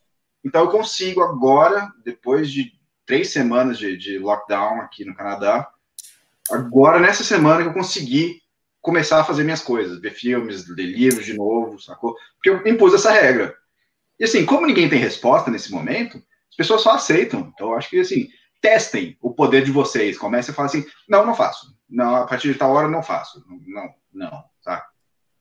Então 0.45 0.61
eu 0.61 0.71
consigo 0.71 1.21
agora, 1.21 1.93
depois 2.05 2.49
de 2.49 2.73
três 3.07 3.33
semanas 3.33 3.79
de, 3.79 3.97
de 3.97 4.19
lockdown 4.19 4.81
aqui 4.81 5.05
no 5.05 5.15
Canadá, 5.15 5.69
agora 6.51 6.99
nessa 6.99 7.25
semana 7.25 7.63
que 7.63 7.69
eu 7.69 7.75
consegui 7.75 8.43
começar 8.81 9.21
a 9.21 9.25
fazer 9.25 9.45
minhas 9.45 9.63
coisas, 9.63 10.01
ver 10.01 10.11
filmes, 10.11 10.69
ler 10.69 10.87
livros 10.87 11.25
de 11.25 11.35
novo, 11.35 11.81
sacou? 11.81 12.15
Porque 12.37 12.51
eu 12.51 12.67
impus 12.67 12.93
essa 12.93 13.11
regra. 13.11 13.55
E 14.21 14.25
assim, 14.25 14.45
como 14.45 14.67
ninguém 14.67 14.89
tem 14.89 14.99
resposta 14.99 15.51
nesse 15.51 15.73
momento, 15.73 16.23
as 16.51 16.57
pessoas 16.57 16.83
só 16.83 16.93
aceitam. 16.93 17.51
Então, 17.55 17.71
eu 17.71 17.77
acho 17.77 17.89
que 17.89 17.99
assim, 17.99 18.29
testem 18.61 19.17
o 19.21 19.33
poder 19.33 19.65
de 19.65 19.71
vocês. 19.71 20.19
Comecem 20.19 20.53
a 20.53 20.55
falar 20.55 20.67
assim: 20.67 20.87
não, 21.09 21.27
não 21.27 21.35
faço. 21.35 21.75
Não, 21.89 22.17
a 22.17 22.27
partir 22.27 22.53
de 22.53 22.59
tal 22.59 22.73
hora 22.73 22.89
não 22.89 23.03
faço. 23.03 23.45
Não, 23.67 23.89
não, 24.13 24.45
tá? 24.63 24.87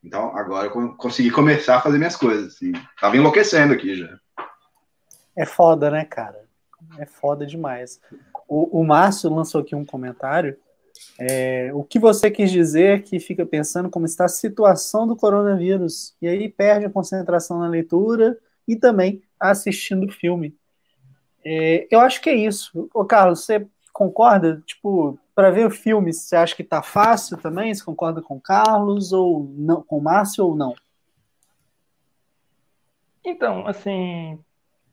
Então, 0.03 0.35
agora 0.35 0.67
eu 0.67 0.95
consegui 0.95 1.31
começar 1.31 1.77
a 1.77 1.81
fazer 1.81 1.97
minhas 1.97 2.15
coisas. 2.15 2.55
Assim. 2.55 2.73
Tava 2.99 3.15
enlouquecendo 3.15 3.73
aqui 3.73 3.95
já. 3.95 4.17
É 5.37 5.45
foda, 5.45 5.89
né, 5.89 6.05
cara? 6.05 6.42
É 6.97 7.05
foda 7.05 7.45
demais. 7.45 7.99
O, 8.47 8.81
o 8.81 8.83
Márcio 8.85 9.33
lançou 9.33 9.61
aqui 9.61 9.75
um 9.75 9.85
comentário. 9.85 10.57
É, 11.19 11.71
o 11.73 11.83
que 11.83 11.99
você 11.99 12.29
quis 12.29 12.51
dizer 12.51 13.03
que 13.03 13.19
fica 13.19 13.45
pensando 13.45 13.89
como 13.89 14.05
está 14.05 14.25
a 14.25 14.29
situação 14.29 15.07
do 15.07 15.15
coronavírus 15.15 16.15
e 16.21 16.27
aí 16.27 16.49
perde 16.49 16.85
a 16.85 16.89
concentração 16.89 17.59
na 17.59 17.67
leitura 17.67 18.37
e 18.67 18.75
também 18.75 19.21
assistindo 19.39 20.05
o 20.07 20.11
filme. 20.11 20.55
É, 21.43 21.87
eu 21.91 21.99
acho 21.99 22.21
que 22.21 22.29
é 22.29 22.35
isso. 22.35 22.89
Ô, 22.93 23.03
Carlos, 23.03 23.43
você 23.43 23.67
concorda? 23.91 24.61
Tipo, 24.65 25.19
para 25.35 25.51
ver 25.51 25.65
o 25.65 25.71
filme, 25.71 26.13
você 26.13 26.35
acha 26.35 26.55
que 26.55 26.63
tá 26.63 26.81
fácil 26.81 27.37
também? 27.37 27.73
Você 27.73 27.83
concorda 27.83 28.21
com 28.21 28.37
o 28.37 28.41
Carlos 28.41 29.11
ou 29.11 29.51
não, 29.55 29.81
com 29.83 29.97
o 29.97 30.01
Márcio 30.01 30.45
ou 30.45 30.55
não? 30.55 30.73
Então, 33.25 33.65
assim, 33.67 34.37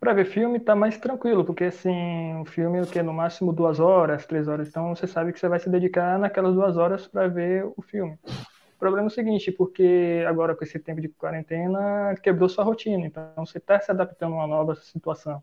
para 0.00 0.14
ver 0.14 0.24
filme 0.24 0.58
tá 0.58 0.74
mais 0.74 0.96
tranquilo, 0.98 1.44
porque 1.44 1.64
assim, 1.64 2.34
o 2.40 2.44
filme 2.46 2.78
é 2.78 2.82
o 2.82 2.86
que 2.86 3.02
no 3.02 3.12
máximo 3.12 3.52
duas 3.52 3.78
horas, 3.78 4.24
três 4.26 4.48
horas, 4.48 4.68
então 4.68 4.96
você 4.96 5.06
sabe 5.06 5.32
que 5.32 5.38
você 5.38 5.46
vai 5.46 5.60
se 5.60 5.68
dedicar 5.68 6.18
naquelas 6.18 6.54
duas 6.54 6.78
horas 6.78 7.06
para 7.06 7.28
ver 7.28 7.66
o 7.76 7.82
filme. 7.82 8.18
O 8.74 8.78
problema 8.78 9.06
é 9.06 9.08
o 9.08 9.14
seguinte, 9.14 9.52
porque 9.52 10.24
agora 10.26 10.56
com 10.56 10.64
esse 10.64 10.78
tempo 10.78 11.02
de 11.02 11.08
quarentena 11.10 12.14
quebrou 12.22 12.48
sua 12.48 12.64
rotina, 12.64 13.06
então 13.06 13.30
você 13.36 13.58
está 13.58 13.78
se 13.78 13.90
adaptando 13.90 14.32
a 14.34 14.38
uma 14.38 14.46
nova 14.46 14.74
situação. 14.74 15.42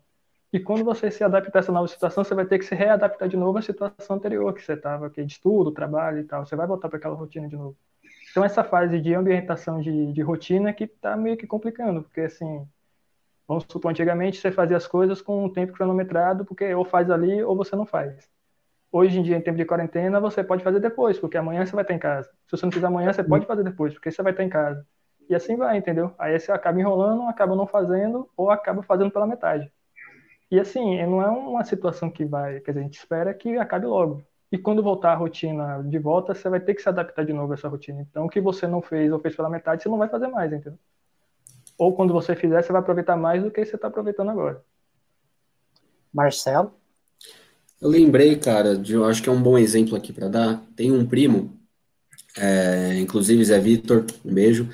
E 0.52 0.58
quando 0.58 0.84
você 0.84 1.10
se 1.10 1.22
adaptar 1.22 1.58
a 1.58 1.60
essa 1.60 1.72
nova 1.72 1.86
situação, 1.86 2.24
você 2.24 2.34
vai 2.34 2.46
ter 2.46 2.58
que 2.58 2.64
se 2.64 2.74
readaptar 2.74 3.28
de 3.28 3.36
novo 3.36 3.58
à 3.58 3.62
situação 3.62 4.16
anterior 4.16 4.52
que 4.54 4.62
você 4.62 4.72
estava, 4.72 5.06
é 5.06 5.22
de 5.22 5.32
estudo, 5.32 5.70
trabalho 5.70 6.20
e 6.20 6.24
tal. 6.24 6.44
Você 6.44 6.56
vai 6.56 6.66
voltar 6.66 6.88
para 6.88 6.98
aquela 6.98 7.14
rotina 7.14 7.46
de 7.46 7.56
novo. 7.56 7.76
Então 8.30 8.42
essa 8.44 8.64
fase 8.64 9.00
de 9.00 9.14
ambientação 9.14 9.80
de, 9.80 10.12
de 10.12 10.22
rotina 10.22 10.72
que 10.72 10.84
está 10.84 11.16
meio 11.16 11.36
que 11.36 11.46
complicando, 11.46 12.02
porque 12.02 12.22
assim, 12.22 12.66
vamos 13.48 13.64
supor, 13.68 13.90
antigamente 13.90 14.38
você 14.38 14.52
fazia 14.52 14.76
as 14.76 14.86
coisas 14.86 15.22
com 15.22 15.44
um 15.46 15.52
tempo 15.52 15.72
cronometrado, 15.72 16.44
porque 16.44 16.72
ou 16.74 16.84
faz 16.84 17.10
ali 17.10 17.42
ou 17.42 17.56
você 17.56 17.74
não 17.74 17.86
faz. 17.86 18.30
Hoje 18.92 19.18
em 19.18 19.22
dia, 19.22 19.36
em 19.36 19.40
tempo 19.40 19.58
de 19.58 19.64
quarentena, 19.64 20.20
você 20.20 20.44
pode 20.44 20.62
fazer 20.62 20.80
depois, 20.80 21.18
porque 21.18 21.36
amanhã 21.36 21.64
você 21.64 21.72
vai 21.72 21.82
estar 21.82 21.94
em 21.94 21.98
casa. 21.98 22.30
Se 22.46 22.56
você 22.56 22.64
não 22.66 22.72
fizer 22.72 22.86
amanhã, 22.86 23.12
você 23.12 23.24
pode 23.24 23.46
fazer 23.46 23.64
depois, 23.64 23.94
porque 23.94 24.10
você 24.10 24.22
vai 24.22 24.32
estar 24.32 24.44
em 24.44 24.48
casa. 24.48 24.86
E 25.28 25.34
assim 25.34 25.56
vai, 25.56 25.76
entendeu? 25.76 26.14
Aí 26.18 26.38
você 26.38 26.52
acaba 26.52 26.80
enrolando, 26.80 27.22
acaba 27.22 27.54
não 27.56 27.66
fazendo, 27.66 28.28
ou 28.36 28.50
acaba 28.50 28.82
fazendo 28.82 29.10
pela 29.10 29.26
metade. 29.26 29.70
E 30.50 30.58
assim, 30.58 31.04
não 31.06 31.22
é 31.22 31.28
uma 31.28 31.64
situação 31.64 32.10
que 32.10 32.24
vai, 32.24 32.60
que 32.60 32.70
a 32.70 32.74
gente 32.74 32.98
espera 32.98 33.34
que 33.34 33.58
acabe 33.58 33.86
logo. 33.86 34.22
E 34.50 34.56
quando 34.56 34.82
voltar 34.82 35.12
a 35.12 35.14
rotina 35.14 35.82
de 35.84 35.98
volta, 35.98 36.34
você 36.34 36.48
vai 36.48 36.60
ter 36.60 36.74
que 36.74 36.82
se 36.82 36.88
adaptar 36.88 37.24
de 37.24 37.32
novo 37.34 37.52
a 37.52 37.54
essa 37.54 37.68
rotina. 37.68 38.00
Então, 38.00 38.24
o 38.26 38.30
que 38.30 38.40
você 38.40 38.66
não 38.66 38.80
fez 38.80 39.12
ou 39.12 39.20
fez 39.20 39.36
pela 39.36 39.50
metade, 39.50 39.82
você 39.82 39.88
não 39.90 39.98
vai 39.98 40.08
fazer 40.08 40.28
mais, 40.28 40.50
entendeu? 40.52 40.78
Ou 41.78 41.94
quando 41.94 42.12
você 42.12 42.34
fizer, 42.34 42.62
você 42.62 42.72
vai 42.72 42.80
aproveitar 42.80 43.16
mais 43.16 43.42
do 43.42 43.50
que 43.50 43.64
você 43.64 43.76
está 43.76 43.88
aproveitando 43.88 44.30
agora. 44.30 44.62
Marcelo? 46.12 46.72
Eu 47.80 47.88
lembrei, 47.88 48.36
cara, 48.36 48.76
de, 48.76 48.94
eu 48.94 49.04
acho 49.04 49.22
que 49.22 49.28
é 49.28 49.32
um 49.32 49.42
bom 49.42 49.56
exemplo 49.56 49.96
aqui 49.96 50.12
para 50.12 50.28
dar. 50.28 50.62
Tem 50.74 50.90
um 50.90 51.06
primo, 51.06 51.56
é, 52.36 52.98
inclusive 52.98 53.44
Zé 53.44 53.60
Vitor, 53.60 54.04
um 54.24 54.34
beijo. 54.34 54.68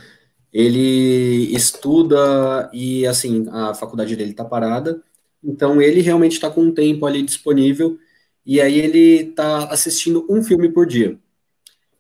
Ele 0.51 1.55
estuda 1.55 2.71
e, 2.73 3.07
assim, 3.07 3.47
a 3.51 3.75
faculdade 3.75 4.17
dele 4.17 4.31
está 4.31 4.45
parada 4.45 5.03
então 5.45 5.81
ele 5.83 6.01
realmente 6.01 6.33
está 6.33 6.51
com 6.51 6.63
um 6.63 6.73
tempo 6.73 7.05
ali 7.05 7.23
disponível 7.23 7.99
e 8.47 8.61
aí 8.61 8.79
ele 8.81 9.29
está 9.29 9.65
assistindo 9.67 10.27
um 10.29 10.43
filme 10.43 10.71
por 10.73 10.87
dia. 10.87 11.19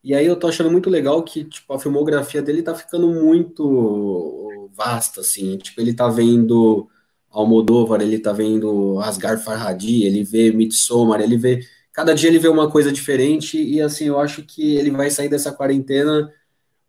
E 0.03 0.15
aí 0.15 0.27
eu 0.27 0.37
tô 0.37 0.47
achando 0.47 0.71
muito 0.71 0.89
legal 0.89 1.23
que 1.23 1.45
tipo 1.45 1.73
a 1.73 1.79
filmografia 1.79 2.41
dele 2.41 2.63
tá 2.63 2.75
ficando 2.75 3.09
muito 3.09 4.51
vasta 4.75 5.21
assim, 5.21 5.57
tipo 5.59 5.81
ele 5.81 5.95
tá 5.95 6.09
vendo 6.09 6.89
Almodóvar, 7.31 8.01
ele 8.01 8.19
tá 8.19 8.33
vendo 8.33 8.99
Asghar 9.01 9.39
Farhadi, 9.39 10.05
ele 10.05 10.23
vê 10.23 10.53
Midsommar, 10.53 11.21
ele 11.21 11.37
vê 11.37 11.61
cada 11.93 12.15
dia 12.15 12.29
ele 12.29 12.39
vê 12.39 12.49
uma 12.49 12.71
coisa 12.71 12.93
diferente 12.93 13.63
e 13.63 13.81
assim 13.81 14.07
eu 14.07 14.19
acho 14.19 14.43
que 14.43 14.77
ele 14.77 14.91
vai 14.91 15.11
sair 15.11 15.29
dessa 15.29 15.53
quarentena 15.53 16.33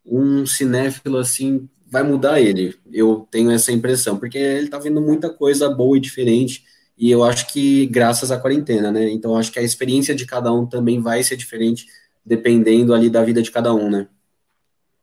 um 0.05 0.45
cinéfilo 0.45 1.17
assim 1.17 1.69
vai 1.95 2.03
mudar 2.03 2.41
ele. 2.41 2.75
Eu 2.91 3.25
tenho 3.31 3.51
essa 3.51 3.71
impressão, 3.71 4.17
porque 4.17 4.37
ele 4.37 4.67
tá 4.67 4.77
vendo 4.77 5.01
muita 5.01 5.29
coisa 5.29 5.69
boa 5.69 5.97
e 5.97 6.01
diferente, 6.01 6.65
e 6.97 7.09
eu 7.09 7.23
acho 7.23 7.47
que 7.51 7.85
graças 7.87 8.31
à 8.31 8.39
quarentena, 8.39 8.91
né? 8.91 9.09
Então 9.09 9.37
acho 9.37 9.51
que 9.51 9.59
a 9.59 9.63
experiência 9.63 10.13
de 10.13 10.25
cada 10.25 10.51
um 10.51 10.65
também 10.65 10.99
vai 10.99 11.23
ser 11.23 11.37
diferente, 11.37 11.85
dependendo 12.25 12.93
ali 12.93 13.09
da 13.09 13.23
vida 13.23 13.41
de 13.41 13.49
cada 13.49 13.73
um, 13.73 13.89
né? 13.89 14.07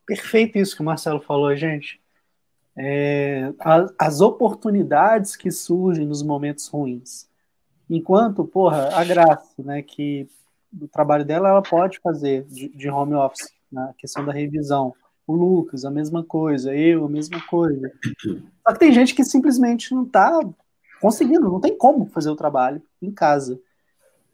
Perfeito 0.07 0.59
isso 0.59 0.77
que 0.77 0.83
o 0.83 0.85
Marcelo 0.85 1.21
falou, 1.21 1.55
gente. 1.57 2.02
É, 2.77 3.53
as 3.99 4.21
oportunidades 4.21 5.37
que 5.37 5.51
surgem 5.51 6.07
nos 6.07 6.23
momentos 6.23 6.69
ruins. 6.69 7.29
Enquanto, 7.89 8.45
porra, 8.45 8.89
a 8.95 9.05
Graça, 9.05 9.55
né, 9.59 9.83
que 9.83 10.27
o 10.81 10.89
trabalho 10.89 11.25
dela 11.25 11.49
ela 11.49 11.63
pode 11.63 12.01
fazer 12.01 12.45
de, 12.45 12.69
de 12.69 12.89
home 12.89 13.15
office, 13.15 13.53
na 13.71 13.93
questão 13.99 14.25
da 14.25 14.33
revisão 14.33 14.95
o 15.27 15.35
Lucas, 15.35 15.85
a 15.85 15.91
mesma 15.91 16.25
coisa, 16.25 16.75
eu, 16.75 17.05
a 17.05 17.09
mesma 17.09 17.41
coisa. 17.47 17.93
Só 18.67 18.73
que 18.73 18.79
tem 18.79 18.93
gente 18.93 19.15
que 19.15 19.25
simplesmente 19.25 19.95
não 19.95 20.05
está 20.05 20.41
conseguindo, 21.01 21.51
não 21.51 21.61
tem 21.61 21.77
como 21.77 22.07
fazer 22.07 22.31
o 22.31 22.37
trabalho 22.37 22.83
em 23.01 23.11
casa. 23.11 23.61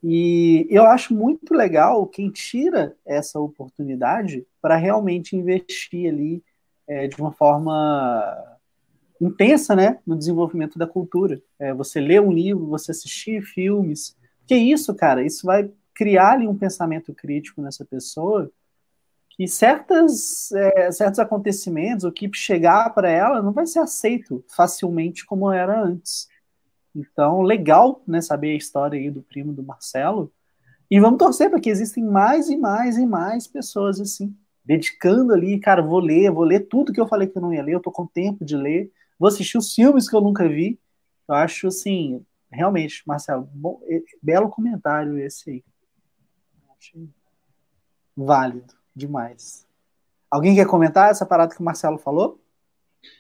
E 0.03 0.66
eu 0.70 0.84
acho 0.84 1.14
muito 1.14 1.53
legal 1.53 2.07
quem 2.07 2.30
tira 2.30 2.97
essa 3.05 3.41
oportunidade 3.41 4.47
para 4.61 4.76
realmente 4.76 5.36
investir 5.36 6.11
ali 6.11 6.43
é, 6.89 7.07
de 7.07 7.20
uma 7.20 7.30
forma 7.32 8.59
intensa, 9.20 9.76
né, 9.76 9.99
no 10.07 10.16
desenvolvimento 10.16 10.78
da 10.78 10.86
cultura. 10.86 11.41
É, 11.59 11.74
você 11.74 12.01
ler 12.01 12.20
um 12.20 12.32
livro, 12.32 12.66
você 12.66 12.93
assistir 12.93 13.43
filmes, 13.43 14.16
que 14.47 14.57
isso, 14.57 14.95
cara, 14.95 15.24
isso 15.24 15.47
vai 15.47 15.70
criar 15.95 16.32
ali 16.32 16.49
um 16.49 16.57
pensamento 16.57 17.12
crítico 17.12 17.61
nessa 17.61 17.84
pessoa 17.84 18.51
que 19.30 19.47
certas, 19.47 20.51
é, 20.51 20.91
certos 20.91 21.20
acontecimentos, 21.20 22.05
o 22.05 22.11
que 22.11 22.28
chegar 22.32 22.93
para 22.93 23.09
ela 23.09 23.41
não 23.41 23.53
vai 23.53 23.66
ser 23.66 23.78
aceito 23.78 24.45
facilmente 24.49 25.24
como 25.24 25.53
era 25.53 25.80
antes. 25.80 26.28
Então, 26.95 27.43
legal 27.43 28.03
né, 28.05 28.20
saber 28.20 28.51
a 28.51 28.57
história 28.57 28.99
aí 28.99 29.11
do 29.11 29.22
primo 29.22 29.53
do 29.53 29.62
Marcelo. 29.62 30.32
E 30.91 30.99
vamos 30.99 31.18
torcer 31.18 31.51
para 31.51 31.61
que 31.61 31.70
existem 31.70 32.03
mais 32.03 32.49
e 32.49 32.57
mais 32.57 32.99
e 32.99 33.07
mais 33.07 33.47
pessoas 33.47 34.01
assim, 34.01 34.34
dedicando 34.69 35.33
ali, 35.33 35.59
cara, 35.59 35.81
vou 35.81 35.99
ler, 35.99 36.31
vou 36.31 36.45
ler 36.45 36.61
tudo 36.61 36.93
que 36.93 37.01
eu 37.01 37.09
falei 37.09 37.27
que 37.27 37.39
eu 37.39 37.41
não 37.41 37.55
ia 37.55 37.62
ler, 37.62 37.73
eu 37.73 37.81
tô 37.81 37.91
com 37.91 38.07
tempo 38.07 38.45
de 38.45 38.55
ler, 38.55 38.93
vou 39.19 39.27
assistir 39.27 39.57
os 39.57 39.75
filmes 39.75 40.07
que 40.07 40.14
eu 40.14 40.21
nunca 40.21 40.47
vi. 40.47 40.79
Eu 41.27 41.35
acho 41.37 41.69
assim, 41.69 42.23
realmente, 42.53 43.03
Marcelo, 43.07 43.49
bom, 43.51 43.81
belo 44.23 44.51
comentário 44.51 45.19
esse 45.19 45.51
aí. 45.51 45.64
Acho 46.79 47.09
válido 48.14 48.75
demais. 48.95 49.66
Alguém 50.31 50.55
quer 50.55 50.66
comentar 50.66 51.11
essa 51.11 51.25
parada 51.25 51.55
que 51.55 51.61
o 51.62 51.64
Marcelo 51.64 51.97
falou? 51.97 52.39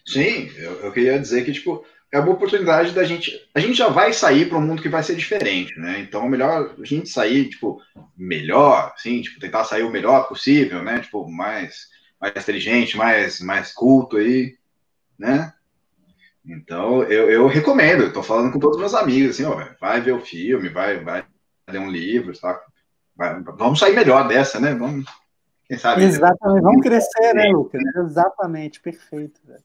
Sim, 0.06 0.50
eu, 0.58 0.72
eu 0.80 0.92
queria 0.92 1.18
dizer 1.18 1.46
que, 1.46 1.52
tipo, 1.52 1.82
é 2.12 2.20
uma 2.20 2.32
oportunidade 2.32 2.92
da 2.92 3.04
gente. 3.04 3.48
A 3.54 3.60
gente 3.60 3.74
já 3.74 3.88
vai 3.88 4.12
sair 4.12 4.50
para 4.50 4.58
um 4.58 4.66
mundo 4.66 4.82
que 4.82 4.88
vai 4.90 5.02
ser 5.02 5.16
diferente, 5.16 5.78
né? 5.80 6.00
Então 6.00 6.26
é 6.26 6.28
melhor 6.28 6.74
a 6.78 6.84
gente 6.84 7.08
sair, 7.08 7.48
tipo, 7.48 7.80
melhor, 8.18 8.92
assim, 8.96 9.22
tipo, 9.22 9.38
tentar 9.38 9.64
sair 9.64 9.84
o 9.84 9.90
melhor 9.90 10.28
possível, 10.28 10.82
né? 10.82 10.98
Tipo, 10.98 11.30
mais, 11.30 11.86
mais 12.20 12.32
inteligente, 12.36 12.96
mais, 12.96 13.40
mais 13.40 13.72
culto 13.72 14.16
aí, 14.16 14.56
né? 15.16 15.54
Então 16.44 17.02
eu, 17.04 17.30
eu 17.30 17.46
recomendo, 17.46 18.04
eu 18.04 18.12
tô 18.12 18.22
falando 18.22 18.52
com 18.52 18.58
todos 18.58 18.76
os 18.76 18.80
meus 18.80 18.94
amigos, 18.94 19.30
assim, 19.30 19.44
ó, 19.44 19.64
vai 19.80 20.00
ver 20.00 20.12
o 20.12 20.20
filme, 20.20 20.68
vai, 20.68 20.98
vai 20.98 21.24
ler 21.68 21.78
um 21.78 21.90
livro, 21.90 22.36
tá? 22.38 22.60
Vai, 23.14 23.40
vamos 23.42 23.78
sair 23.78 23.94
melhor 23.94 24.26
dessa, 24.26 24.58
né? 24.58 24.74
Vamos, 24.74 25.04
quem 25.66 25.78
sabe? 25.78 26.02
Exatamente, 26.02 26.62
vamos 26.62 26.82
crescer, 26.82 27.34
né, 27.34 27.50
Lucas? 27.50 27.80
Exatamente, 27.96 28.80
perfeito. 28.80 29.40
Velho. 29.44 29.62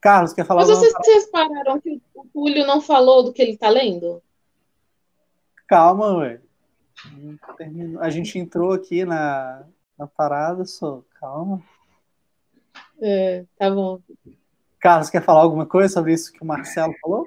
Carlos, 0.00 0.32
quer 0.32 0.46
falar? 0.46 0.64
Mas 0.64 0.78
vocês 0.78 1.24
repararam 1.26 1.80
que 1.80 2.00
o 2.14 2.24
Túlio 2.32 2.64
não 2.66 2.80
falou 2.80 3.24
do 3.24 3.32
que 3.32 3.42
ele 3.42 3.52
está 3.52 3.68
lendo? 3.68 4.22
Calma, 5.66 6.18
ué. 6.18 6.40
A 8.00 8.10
gente 8.10 8.38
entrou 8.38 8.72
aqui 8.72 9.04
na, 9.04 9.64
na 9.98 10.06
parada, 10.06 10.64
só. 10.64 11.02
Calma. 11.20 11.62
É, 13.00 13.44
tá 13.58 13.70
bom. 13.70 14.00
Carlos, 14.80 15.10
quer 15.10 15.22
falar 15.22 15.42
alguma 15.42 15.66
coisa 15.66 15.92
sobre 15.92 16.12
isso 16.12 16.32
que 16.32 16.42
o 16.42 16.46
Marcelo 16.46 16.94
falou? 17.00 17.26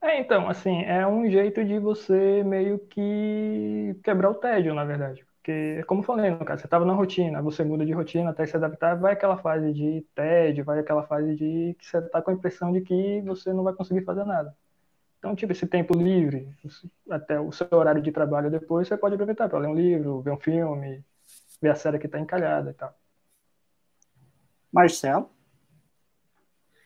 É, 0.00 0.20
então, 0.20 0.48
assim, 0.48 0.82
é 0.84 1.06
um 1.06 1.28
jeito 1.28 1.64
de 1.64 1.78
você 1.78 2.42
meio 2.44 2.78
que 2.78 3.96
quebrar 4.02 4.30
o 4.30 4.34
tédio, 4.34 4.74
na 4.74 4.84
verdade. 4.84 5.26
Porque, 5.36 5.82
como 5.84 6.00
eu 6.00 6.04
falei, 6.04 6.30
no 6.30 6.44
caso, 6.44 6.60
você 6.60 6.66
estava 6.66 6.84
na 6.84 6.92
rotina, 6.92 7.42
você 7.42 7.64
muda 7.64 7.84
de 7.84 7.92
rotina 7.92 8.30
até 8.30 8.46
se 8.46 8.56
adaptar, 8.56 8.96
vai 8.96 9.14
aquela 9.14 9.36
fase 9.38 9.72
de 9.72 10.04
tédio, 10.14 10.64
vai 10.64 10.78
aquela 10.78 11.02
fase 11.04 11.34
de 11.34 11.74
que 11.78 11.86
você 11.86 11.98
está 11.98 12.22
com 12.22 12.30
a 12.30 12.34
impressão 12.34 12.72
de 12.72 12.80
que 12.80 13.22
você 13.22 13.52
não 13.52 13.64
vai 13.64 13.72
conseguir 13.74 14.04
fazer 14.04 14.24
nada. 14.24 14.54
Então, 15.18 15.34
tipo, 15.34 15.52
esse 15.52 15.66
tempo 15.66 15.98
livre, 15.98 16.48
até 17.10 17.40
o 17.40 17.50
seu 17.50 17.66
horário 17.72 18.00
de 18.00 18.12
trabalho 18.12 18.50
depois, 18.50 18.86
você 18.86 18.96
pode 18.96 19.14
aproveitar 19.14 19.48
para 19.48 19.58
ler 19.58 19.68
um 19.68 19.74
livro, 19.74 20.22
ver 20.22 20.30
um 20.30 20.38
filme, 20.38 21.04
ver 21.60 21.70
a 21.70 21.74
série 21.74 21.98
que 21.98 22.06
está 22.06 22.20
encalhada 22.20 22.70
e 22.70 22.74
tal. 22.74 22.96
Marcelo? 24.72 25.28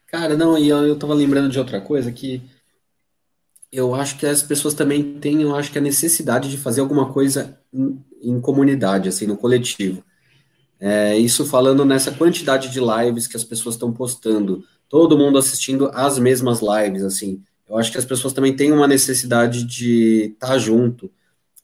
Cara, 0.07 0.37
não, 0.37 0.57
e 0.57 0.69
eu, 0.69 0.87
eu 0.87 0.99
tava 0.99 1.15
lembrando 1.15 1.51
de 1.51 1.59
outra 1.59 1.81
coisa 1.81 2.11
que 2.11 2.43
eu 3.71 3.95
acho 3.95 4.19
que 4.19 4.27
as 4.27 4.43
pessoas 4.43 4.75
também 4.75 5.19
têm, 5.19 5.43
eu 5.43 5.57
acho 5.57 5.73
que 5.73 5.79
a 5.79 5.83
necessidade 5.83 6.51
de 6.51 6.59
fazer 6.59 6.83
alguma 6.83 7.11
coisa 7.11 7.59
em, 7.73 8.05
em 8.21 8.41
comunidade, 8.41 9.09
assim, 9.09 9.27
no 9.27 9.37
coletivo. 9.37 10.05
É, 10.79 11.17
isso 11.17 11.47
falando 11.47 11.85
nessa 11.85 12.13
quantidade 12.13 12.69
de 12.69 12.81
lives 12.81 13.27
que 13.27 13.37
as 13.37 13.45
pessoas 13.45 13.77
estão 13.77 13.93
postando, 13.93 14.65
todo 14.89 15.17
mundo 15.17 15.39
assistindo 15.39 15.91
as 15.95 16.19
mesmas 16.19 16.61
lives, 16.61 17.03
assim. 17.03 17.43
Eu 17.73 17.79
acho 17.79 17.91
que 17.91 17.97
as 17.97 18.05
pessoas 18.05 18.35
também 18.35 18.55
têm 18.55 18.71
uma 18.71 18.87
necessidade 18.87 19.65
de 19.65 20.33
estar 20.35 20.49
tá 20.49 20.59
junto. 20.59 21.11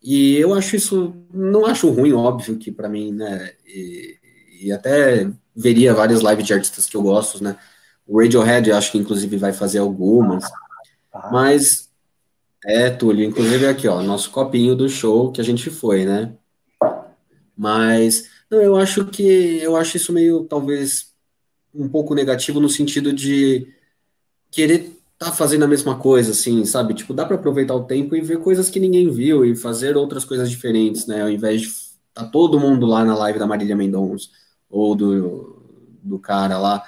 E 0.02 0.36
eu 0.36 0.54
acho 0.54 0.74
isso, 0.74 1.14
não 1.30 1.66
acho 1.66 1.90
ruim, 1.90 2.14
óbvio 2.14 2.56
que 2.56 2.72
para 2.72 2.88
mim, 2.88 3.12
né, 3.12 3.52
e, 3.66 4.16
e, 4.62 4.72
até 4.72 5.30
veria 5.54 5.92
várias 5.92 6.22
lives 6.22 6.46
de 6.46 6.54
artistas 6.54 6.86
que 6.86 6.96
eu 6.96 7.02
gosto, 7.02 7.44
né, 7.44 7.58
o 8.06 8.18
Radiohead 8.18 8.72
acho 8.72 8.92
que 8.92 8.98
inclusive 8.98 9.36
vai 9.36 9.52
fazer 9.52 9.80
algumas, 9.80 10.44
mas, 11.30 11.90
é, 12.64 12.88
Túlio, 12.88 13.24
inclusive 13.24 13.66
aqui, 13.66 13.86
ó, 13.88 14.00
nosso 14.00 14.30
copinho 14.30 14.74
do 14.74 14.88
show 14.88 15.30
que 15.32 15.40
a 15.40 15.44
gente 15.44 15.68
foi, 15.68 16.04
né, 16.06 16.32
mas, 17.56 18.30
não, 18.48 18.62
eu 18.62 18.76
acho 18.76 19.04
que, 19.06 19.58
eu 19.60 19.76
acho 19.76 19.96
isso 19.96 20.12
meio, 20.12 20.44
talvez, 20.44 21.12
um 21.74 21.88
pouco 21.88 22.14
negativo 22.14 22.60
no 22.60 22.68
sentido 22.70 23.12
de 23.12 23.66
querer 24.50 24.97
tá 25.18 25.32
fazendo 25.32 25.64
a 25.64 25.68
mesma 25.68 25.98
coisa, 25.98 26.30
assim, 26.30 26.64
sabe? 26.64 26.94
Tipo, 26.94 27.12
dá 27.12 27.26
para 27.26 27.34
aproveitar 27.34 27.74
o 27.74 27.84
tempo 27.84 28.14
e 28.14 28.20
ver 28.20 28.38
coisas 28.38 28.70
que 28.70 28.78
ninguém 28.78 29.10
viu 29.10 29.44
e 29.44 29.56
fazer 29.56 29.96
outras 29.96 30.24
coisas 30.24 30.48
diferentes, 30.48 31.06
né? 31.06 31.22
Ao 31.22 31.30
invés 31.30 31.62
de 31.62 31.68
tá 32.14 32.24
todo 32.24 32.60
mundo 32.60 32.86
lá 32.86 33.04
na 33.04 33.16
live 33.16 33.38
da 33.38 33.46
Marília 33.46 33.76
Mendonça 33.76 34.28
ou 34.70 34.94
do, 34.94 35.60
do 36.02 36.18
cara 36.18 36.58
lá. 36.58 36.84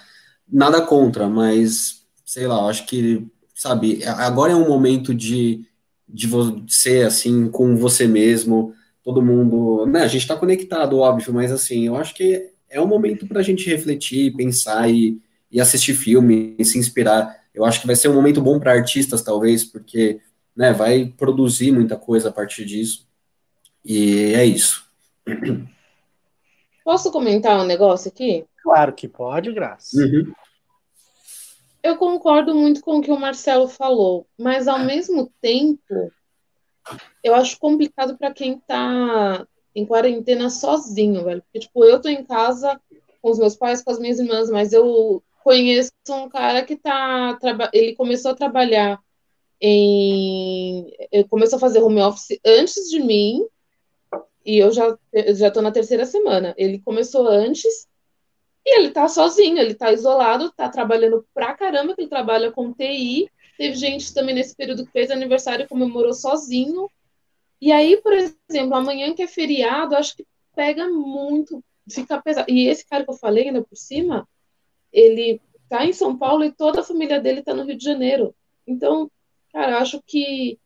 Nada 0.48 0.80
contra, 0.82 1.28
mas 1.28 2.02
sei 2.24 2.46
lá, 2.46 2.68
acho 2.68 2.86
que, 2.86 3.26
sabe, 3.54 4.04
agora 4.04 4.52
é 4.52 4.56
um 4.56 4.68
momento 4.68 5.12
de, 5.12 5.66
de 6.08 6.28
ser 6.68 7.06
assim 7.06 7.48
com 7.50 7.76
você 7.76 8.06
mesmo, 8.06 8.72
todo 9.02 9.22
mundo, 9.22 9.86
né? 9.86 10.02
A 10.02 10.08
gente 10.08 10.26
tá 10.26 10.36
conectado, 10.36 10.98
óbvio, 10.98 11.34
mas 11.34 11.50
assim, 11.50 11.86
eu 11.86 11.96
acho 11.96 12.14
que 12.14 12.50
é 12.68 12.80
um 12.80 12.86
momento 12.86 13.26
para 13.26 13.40
a 13.40 13.42
gente 13.42 13.68
refletir, 13.68 14.36
pensar 14.36 14.88
e, 14.88 15.20
e 15.50 15.60
assistir 15.60 15.94
filme, 15.94 16.54
e 16.56 16.64
se 16.64 16.78
inspirar 16.78 17.39
eu 17.54 17.64
acho 17.64 17.80
que 17.80 17.86
vai 17.86 17.96
ser 17.96 18.08
um 18.08 18.14
momento 18.14 18.40
bom 18.40 18.58
para 18.58 18.72
artistas, 18.72 19.22
talvez, 19.22 19.64
porque 19.64 20.20
né, 20.56 20.72
vai 20.72 21.06
produzir 21.06 21.72
muita 21.72 21.96
coisa 21.96 22.28
a 22.28 22.32
partir 22.32 22.64
disso. 22.64 23.08
E 23.84 24.34
é 24.34 24.44
isso. 24.44 24.86
Posso 26.84 27.10
comentar 27.10 27.60
um 27.60 27.66
negócio 27.66 28.08
aqui? 28.08 28.44
Claro 28.62 28.92
que 28.92 29.08
pode, 29.08 29.52
Graça. 29.52 29.96
Uhum. 29.96 30.32
Eu 31.82 31.96
concordo 31.96 32.54
muito 32.54 32.82
com 32.82 32.98
o 32.98 33.00
que 33.00 33.10
o 33.10 33.18
Marcelo 33.18 33.68
falou, 33.68 34.26
mas 34.38 34.68
ao 34.68 34.78
mesmo 34.78 35.32
tempo, 35.40 36.12
eu 37.24 37.34
acho 37.34 37.58
complicado 37.58 38.18
para 38.18 38.32
quem 38.32 38.56
está 38.56 39.46
em 39.74 39.86
quarentena 39.86 40.50
sozinho, 40.50 41.24
velho. 41.24 41.42
Porque, 41.42 41.60
tipo, 41.60 41.84
eu 41.84 42.00
tô 42.00 42.08
em 42.08 42.22
casa 42.22 42.78
com 43.22 43.30
os 43.30 43.38
meus 43.38 43.56
pais, 43.56 43.82
com 43.82 43.90
as 43.90 43.98
minhas 43.98 44.18
irmãs, 44.18 44.50
mas 44.50 44.72
eu 44.72 45.22
conheço 45.42 45.92
um 46.10 46.28
cara 46.28 46.64
que 46.64 46.76
tá. 46.76 47.38
Ele 47.72 47.94
começou 47.94 48.32
a 48.32 48.34
trabalhar 48.34 48.98
em. 49.60 50.90
Começou 51.28 51.56
a 51.56 51.60
fazer 51.60 51.82
home 51.82 52.00
office 52.00 52.38
antes 52.44 52.88
de 52.90 53.00
mim, 53.00 53.46
e 54.44 54.58
eu 54.58 54.72
já, 54.72 54.96
já 55.34 55.50
tô 55.50 55.60
na 55.60 55.70
terceira 55.70 56.06
semana. 56.06 56.54
Ele 56.56 56.80
começou 56.80 57.28
antes 57.28 57.88
e 58.64 58.78
ele 58.78 58.90
tá 58.90 59.08
sozinho, 59.08 59.58
ele 59.58 59.74
tá 59.74 59.92
isolado, 59.92 60.52
tá 60.52 60.68
trabalhando 60.68 61.26
pra 61.32 61.54
caramba, 61.54 61.94
que 61.94 62.02
ele 62.02 62.08
trabalha 62.08 62.50
com 62.50 62.72
TI. 62.72 63.30
Teve 63.56 63.74
gente 63.76 64.12
também 64.14 64.34
nesse 64.34 64.54
período 64.56 64.84
que 64.86 64.92
fez 64.92 65.10
aniversário 65.10 65.68
comemorou 65.68 66.12
sozinho. 66.12 66.90
E 67.60 67.72
aí, 67.72 67.98
por 67.98 68.12
exemplo, 68.12 68.74
amanhã 68.74 69.14
que 69.14 69.22
é 69.22 69.26
feriado, 69.26 69.94
acho 69.94 70.16
que 70.16 70.26
pega 70.54 70.88
muito, 70.88 71.62
fica 71.88 72.20
pesado. 72.20 72.50
E 72.50 72.68
esse 72.68 72.86
cara 72.86 73.04
que 73.04 73.10
eu 73.10 73.16
falei 73.16 73.48
ainda 73.48 73.62
por 73.62 73.76
cima, 73.76 74.26
ele 74.92 75.40
tá 75.68 75.84
em 75.86 75.92
São 75.92 76.16
Paulo 76.16 76.44
e 76.44 76.52
toda 76.52 76.80
a 76.80 76.84
família 76.84 77.20
dele 77.20 77.42
tá 77.42 77.54
no 77.54 77.64
Rio 77.64 77.76
de 77.76 77.84
Janeiro. 77.84 78.34
Então, 78.66 79.10
cara, 79.52 79.78
acho 79.78 80.02
que 80.06 80.58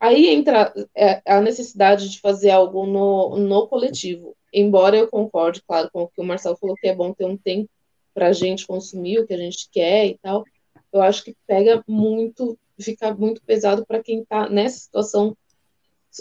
aí 0.00 0.28
entra 0.28 0.72
é, 0.94 1.22
a 1.24 1.40
necessidade 1.40 2.08
de 2.08 2.20
fazer 2.20 2.50
algo 2.50 2.86
no, 2.86 3.36
no 3.36 3.66
coletivo. 3.68 4.36
Embora 4.52 4.96
eu 4.96 5.08
concorde, 5.08 5.62
claro, 5.62 5.90
com 5.92 6.02
o 6.02 6.08
que 6.08 6.20
o 6.20 6.24
Marcelo 6.24 6.56
falou, 6.56 6.76
que 6.76 6.88
é 6.88 6.94
bom 6.94 7.12
ter 7.12 7.24
um 7.24 7.36
tempo 7.36 7.70
para 8.12 8.28
a 8.28 8.32
gente 8.32 8.66
consumir 8.66 9.18
o 9.18 9.26
que 9.26 9.34
a 9.34 9.38
gente 9.38 9.68
quer 9.70 10.06
e 10.06 10.18
tal. 10.18 10.44
Eu 10.92 11.02
acho 11.02 11.22
que 11.22 11.36
pega 11.46 11.84
muito, 11.86 12.58
fica 12.80 13.14
muito 13.14 13.42
pesado 13.42 13.84
para 13.84 14.02
quem 14.02 14.22
está 14.22 14.48
nessa 14.48 14.78
situação, 14.78 15.36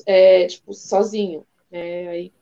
é, 0.05 0.45
tipo, 0.47 0.73
sozinho. 0.73 1.45
É, 1.71 2.07
aí 2.07 2.34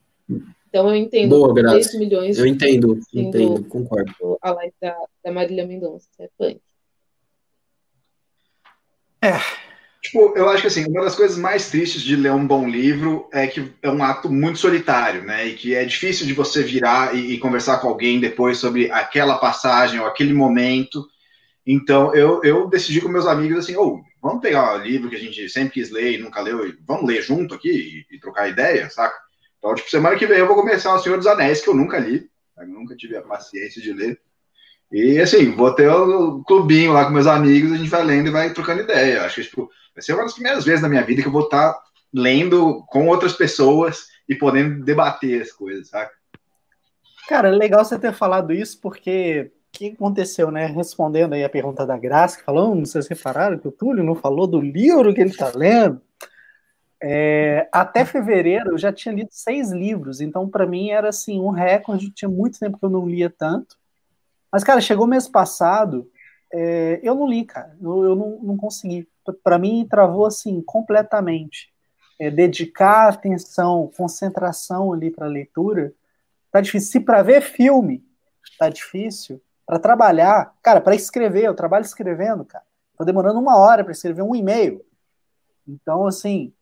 então 0.73 0.89
eu 0.89 0.95
entendo 0.95 1.29
Boa, 1.29 1.53
3 1.53 1.93
milhões. 1.99 2.39
Eu 2.39 2.47
entendo, 2.47 2.99
entendo, 3.13 3.63
concordo. 3.65 4.11
A 4.41 4.49
live 4.53 4.73
da, 4.81 4.97
da 5.23 5.31
Marília 5.31 5.67
Mendonça, 5.67 6.07
é 6.19 6.27
punk. 6.35 6.59
É. 9.21 9.39
Tipo, 10.01 10.33
eu 10.35 10.49
acho 10.49 10.63
que 10.63 10.67
assim, 10.67 10.85
uma 10.89 11.03
das 11.03 11.15
coisas 11.15 11.37
mais 11.37 11.69
tristes 11.69 12.01
de 12.01 12.15
ler 12.15 12.31
um 12.31 12.47
bom 12.47 12.67
livro 12.67 13.29
é 13.31 13.45
que 13.45 13.71
é 13.83 13.89
um 13.89 14.03
ato 14.03 14.31
muito 14.31 14.57
solitário, 14.57 15.23
né? 15.23 15.45
E 15.47 15.53
que 15.53 15.75
é 15.75 15.85
difícil 15.85 16.25
de 16.25 16.33
você 16.33 16.63
virar 16.63 17.15
e, 17.15 17.33
e 17.33 17.37
conversar 17.37 17.77
com 17.77 17.87
alguém 17.87 18.19
depois 18.19 18.57
sobre 18.57 18.89
aquela 18.91 19.37
passagem 19.37 19.99
ou 19.99 20.07
aquele 20.07 20.33
momento. 20.33 21.07
Então, 21.67 22.15
eu, 22.15 22.43
eu 22.43 22.67
decidi 22.67 22.99
com 22.99 23.09
meus 23.09 23.27
amigos 23.27 23.59
assim, 23.59 23.75
ou 23.75 23.97
oh, 23.97 24.01
vamos 24.19 24.41
pegar 24.41 24.73
o 24.73 24.83
livro 24.83 25.07
que 25.07 25.15
a 25.15 25.19
gente 25.19 25.47
sempre 25.49 25.75
quis 25.75 25.91
ler 25.91 26.13
e 26.13 26.17
nunca 26.17 26.41
leu, 26.41 26.67
e 26.67 26.75
vamos 26.85 27.05
ler 27.05 27.21
junto 27.21 27.53
aqui 27.53 28.05
e, 28.09 28.15
e 28.15 28.19
trocar 28.19 28.49
ideia, 28.49 28.89
saca? 28.89 29.22
Então, 29.63 29.75
tipo, 29.75 29.89
semana 29.89 30.17
que 30.17 30.27
vem 30.27 30.39
eu 30.39 30.45
vou 30.45 30.57
começar 30.57 30.93
O 30.93 30.99
Senhor 30.99 31.15
dos 31.15 31.25
Anéis, 31.25 31.61
que 31.61 31.69
eu 31.69 31.73
nunca 31.73 31.97
li, 31.97 32.29
eu 32.57 32.67
nunca 32.67 32.97
tive 32.97 33.15
a 33.15 33.21
paciência 33.21 33.81
de 33.81 33.93
ler. 33.93 34.19
E, 34.91 35.17
assim, 35.21 35.55
vou 35.55 35.73
ter 35.73 35.87
o 35.87 36.39
um 36.39 36.43
clubinho 36.43 36.91
lá 36.91 37.05
com 37.05 37.11
meus 37.11 37.27
amigos, 37.27 37.71
a 37.71 37.77
gente 37.77 37.89
vai 37.89 38.03
lendo 38.03 38.27
e 38.27 38.31
vai 38.31 38.53
trocando 38.53 38.81
ideia. 38.81 39.23
Acho 39.23 39.35
que, 39.35 39.43
tipo, 39.43 39.71
vai 39.95 40.03
ser 40.03 40.15
uma 40.15 40.23
das 40.23 40.33
primeiras 40.33 40.65
vezes 40.65 40.81
na 40.81 40.89
minha 40.89 41.01
vida 41.01 41.21
que 41.21 41.29
eu 41.29 41.31
vou 41.31 41.45
estar 41.45 41.79
lendo 42.13 42.83
com 42.89 43.07
outras 43.07 43.31
pessoas 43.33 44.07
e 44.27 44.35
podendo 44.35 44.83
debater 44.83 45.41
as 45.41 45.53
coisas, 45.53 45.87
sabe? 45.87 46.11
Cara, 47.29 47.47
é 47.47 47.51
legal 47.51 47.85
você 47.85 47.97
ter 47.97 48.11
falado 48.11 48.51
isso, 48.51 48.81
porque 48.81 49.49
o 49.49 49.77
que 49.77 49.87
aconteceu, 49.91 50.51
né? 50.51 50.65
Respondendo 50.65 51.33
aí 51.33 51.43
a 51.45 51.49
pergunta 51.49 51.87
da 51.87 51.97
Graça, 51.97 52.37
que 52.37 52.43
falou, 52.43 52.75
não 52.75 52.85
sei 52.85 53.01
se 53.01 53.09
repararam 53.09 53.57
que 53.57 53.67
o 53.67 53.71
Túlio 53.71 54.03
não 54.03 54.13
falou 54.13 54.45
do 54.45 54.59
livro 54.59 55.13
que 55.13 55.21
ele 55.21 55.29
está 55.29 55.53
lendo. 55.55 56.01
É, 57.05 57.67
até 57.69 58.05
fevereiro 58.05 58.71
eu 58.71 58.77
já 58.77 58.93
tinha 58.93 59.13
lido 59.13 59.27
seis 59.29 59.71
livros, 59.73 60.21
então 60.21 60.47
para 60.47 60.65
mim 60.65 60.89
era 60.89 61.09
assim 61.09 61.37
um 61.39 61.49
recorde. 61.49 62.09
Tinha 62.11 62.29
muito 62.29 62.57
tempo 62.57 62.77
que 62.77 62.85
eu 62.85 62.89
não 62.89 63.05
lia 63.05 63.29
tanto. 63.29 63.77
Mas, 64.49 64.63
cara, 64.63 64.79
chegou 64.79 65.05
mês 65.05 65.27
passado, 65.27 66.09
é, 66.53 66.99
eu 67.03 67.13
não 67.15 67.27
li, 67.27 67.43
cara. 67.43 67.75
Eu, 67.81 68.03
eu 68.03 68.15
não, 68.15 68.39
não 68.41 68.57
consegui. 68.57 69.07
Para 69.43 69.57
mim, 69.57 69.85
travou 69.89 70.25
assim 70.25 70.61
completamente. 70.61 71.73
É, 72.19 72.29
dedicar 72.29 73.09
atenção, 73.09 73.91
concentração 73.97 74.93
ali 74.93 75.11
para 75.11 75.25
leitura, 75.27 75.93
tá 76.51 76.61
difícil. 76.61 76.91
Se 76.91 76.99
para 76.99 77.21
ver 77.23 77.41
filme 77.41 78.03
tá 78.57 78.69
difícil, 78.69 79.41
para 79.65 79.79
trabalhar, 79.79 80.53
cara, 80.61 80.79
para 80.79 80.95
escrever, 80.95 81.45
eu 81.45 81.55
trabalho 81.55 81.83
escrevendo, 81.83 82.45
cara. 82.45 82.63
Tô 82.97 83.03
demorando 83.03 83.39
uma 83.39 83.57
hora 83.57 83.83
para 83.83 83.91
escrever 83.91 84.21
um 84.21 84.35
e-mail. 84.35 84.85
Então, 85.67 86.05
assim, 86.05 86.53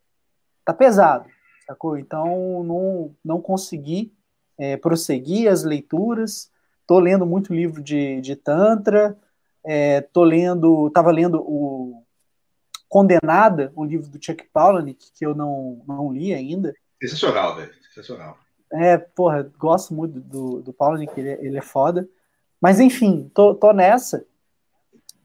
tá 0.66 0.74
pesado, 0.74 1.30
sacou? 1.66 1.98
Então 1.98 2.64
não, 2.64 3.16
não 3.24 3.42
consegui 3.42 4.14
é, 4.58 4.78
prosseguir 4.78 5.52
as 5.52 5.64
leituras. 5.64 6.52
Tô 6.86 7.00
lendo 7.00 7.26
muito 7.26 7.54
livro 7.54 7.82
de, 7.82 8.20
de 8.22 8.36
Tantra, 8.36 9.18
é, 9.64 10.02
tô 10.02 10.24
lendo, 10.24 10.90
tava 10.90 11.12
lendo 11.12 11.42
o 11.42 12.04
Condenada, 12.90 13.72
o 13.76 13.86
livro 13.86 14.10
do 14.10 14.24
Chuck 14.24 14.44
Palahniuk, 14.52 15.12
que 15.14 15.26
eu 15.26 15.34
não, 15.34 15.82
não 15.88 16.12
li 16.12 16.34
ainda. 16.34 16.74
Sensacional, 17.02 17.56
velho. 17.56 17.72
Sensacional. 17.88 18.38
É, 18.74 18.98
porra, 18.98 19.50
gosto 19.58 19.94
muito 19.94 20.20
do, 20.20 20.62
do 20.62 20.74
Palahniuk, 20.74 21.18
ele, 21.18 21.30
é, 21.30 21.46
ele 21.46 21.58
é 21.58 21.62
foda. 21.62 22.08
Mas 22.60 22.80
enfim, 22.80 23.32
tô, 23.34 23.56
tô 23.56 23.72
nessa. 23.72 24.26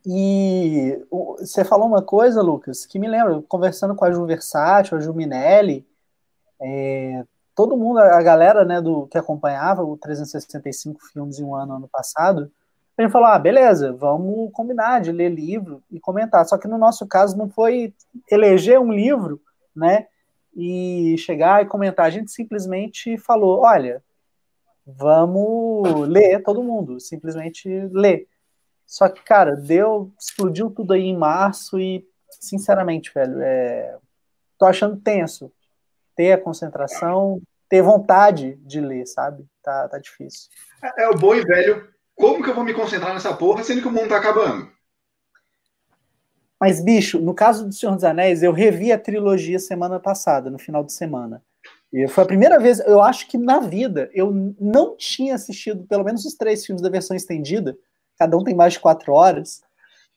E 0.09 1.05
você 1.43 1.65
falou 1.65 1.89
uma 1.89 2.01
coisa, 2.01 2.41
Lucas, 2.41 2.87
que 2.87 2.97
me 2.97 3.09
lembra, 3.09 3.43
conversando 3.49 3.93
com 3.97 4.05
a 4.05 4.13
Ju 4.13 4.25
Versátil, 4.25 4.97
a 4.97 5.01
Ju 5.01 5.13
Minelli, 5.13 5.85
é, 6.61 7.25
todo 7.57 7.77
mundo, 7.77 7.99
a 7.99 8.23
galera 8.23 8.65
né, 8.65 8.81
do, 8.81 9.09
que 9.09 9.19
acompanhava 9.19 9.83
o 9.83 9.97
365 9.97 11.05
filmes 11.13 11.41
em 11.41 11.45
um 11.45 11.57
ano, 11.57 11.75
ano 11.75 11.89
passado, 11.89 12.53
a 12.97 13.03
gente 13.03 13.11
falou, 13.11 13.27
ah, 13.27 13.39
beleza, 13.39 13.93
vamos 13.93 14.51
combinar 14.53 15.01
de 15.01 15.11
ler 15.11 15.29
livro 15.29 15.83
e 15.91 15.99
comentar. 15.99 16.47
Só 16.47 16.57
que 16.57 16.69
no 16.69 16.79
nosso 16.79 17.05
caso 17.07 17.37
não 17.37 17.51
foi 17.51 17.93
eleger 18.31 18.79
um 18.79 18.93
livro, 18.93 19.41
né, 19.75 20.07
e 20.55 21.17
chegar 21.19 21.63
e 21.63 21.67
comentar. 21.67 22.07
A 22.07 22.11
gente 22.11 22.31
simplesmente 22.31 23.19
falou, 23.19 23.61
olha, 23.63 24.01
vamos 24.87 26.09
ler 26.09 26.45
todo 26.45 26.63
mundo, 26.63 27.01
simplesmente 27.01 27.69
ler. 27.93 28.29
Só 28.87 29.09
que, 29.09 29.23
cara, 29.23 29.57
deu, 29.57 30.13
explodiu 30.19 30.71
tudo 30.71 30.93
aí 30.93 31.03
em 31.03 31.17
março 31.17 31.79
e, 31.81 32.07
sinceramente, 32.31 33.13
velho, 33.13 33.41
é, 33.43 33.99
tô 34.59 34.67
achando 34.67 34.97
tenso 34.97 35.53
ter 36.15 36.33
a 36.33 36.41
concentração, 36.41 37.43
ter 37.69 37.83
vontade 37.83 38.55
de 38.63 38.81
ler, 38.81 39.07
sabe? 39.07 39.45
Tá, 39.63 39.89
tá 39.89 39.99
difícil. 39.99 40.49
É, 40.83 41.05
é 41.05 41.09
o 41.09 41.15
bom 41.15 41.35
e 41.35 41.43
velho, 41.43 41.89
como 42.15 42.43
que 42.43 42.49
eu 42.49 42.55
vou 42.55 42.65
me 42.65 42.73
concentrar 42.73 43.13
nessa 43.13 43.35
porra 43.35 43.63
sendo 43.63 43.83
que 43.83 43.89
o 43.89 43.93
mundo 43.93 44.09
tá 44.09 44.17
acabando? 44.17 44.71
Mas, 46.59 46.83
bicho, 46.83 47.21
no 47.21 47.35
caso 47.35 47.67
do 47.67 47.75
Senhor 47.75 47.95
dos 47.95 48.05
Anéis, 48.05 48.43
eu 48.43 48.53
revi 48.53 48.91
a 48.91 48.99
trilogia 48.99 49.59
semana 49.59 50.01
passada, 50.01 50.49
no 50.49 50.59
final 50.59 50.83
de 50.83 50.93
semana. 50.93 51.43
E 51.93 52.09
foi 52.09 52.25
a 52.25 52.27
primeira 52.27 52.59
vez, 52.59 52.81
eu 52.81 53.03
acho 53.03 53.29
que 53.29 53.37
na 53.37 53.61
vida, 53.61 54.11
eu 54.15 54.33
não 54.59 54.97
tinha 54.97 55.35
assistido 55.35 55.87
pelo 55.87 56.05
menos 56.05 56.25
os 56.25 56.35
três 56.35 56.65
filmes 56.65 56.83
da 56.83 56.89
versão 56.89 57.15
estendida, 57.15 57.77
cada 58.19 58.37
um 58.37 58.45
tem 58.45 58.55
mais 58.55 58.75
de 58.75 58.81
quatro 58.81 59.13
horas. 59.13 59.63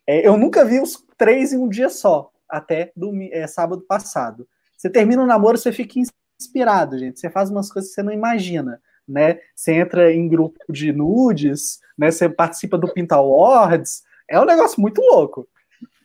É, 0.07 0.27
eu 0.27 0.37
nunca 0.37 0.65
vi 0.65 0.79
os 0.79 1.05
três 1.17 1.53
em 1.53 1.57
um 1.57 1.69
dia 1.69 1.89
só, 1.89 2.31
até 2.47 2.91
é, 3.31 3.47
sábado 3.47 3.81
passado. 3.81 4.47
Você 4.77 4.89
termina 4.89 5.21
o 5.21 5.25
um 5.25 5.27
namoro, 5.27 5.57
você 5.57 5.71
fica 5.71 5.99
inspirado, 6.39 6.97
gente. 6.97 7.19
Você 7.19 7.29
faz 7.29 7.49
umas 7.49 7.71
coisas 7.71 7.89
que 7.89 7.95
você 7.95 8.03
não 8.03 8.13
imagina, 8.13 8.81
né? 9.07 9.39
Você 9.53 9.73
entra 9.73 10.11
em 10.13 10.27
grupo 10.27 10.57
de 10.69 10.91
nudes, 10.91 11.79
né? 11.97 12.09
Você 12.09 12.29
participa 12.29 12.77
do 12.77 12.91
Pinta 12.91 13.15
Awards. 13.15 14.03
É 14.29 14.39
um 14.39 14.45
negócio 14.45 14.79
muito 14.79 15.01
louco. 15.01 15.47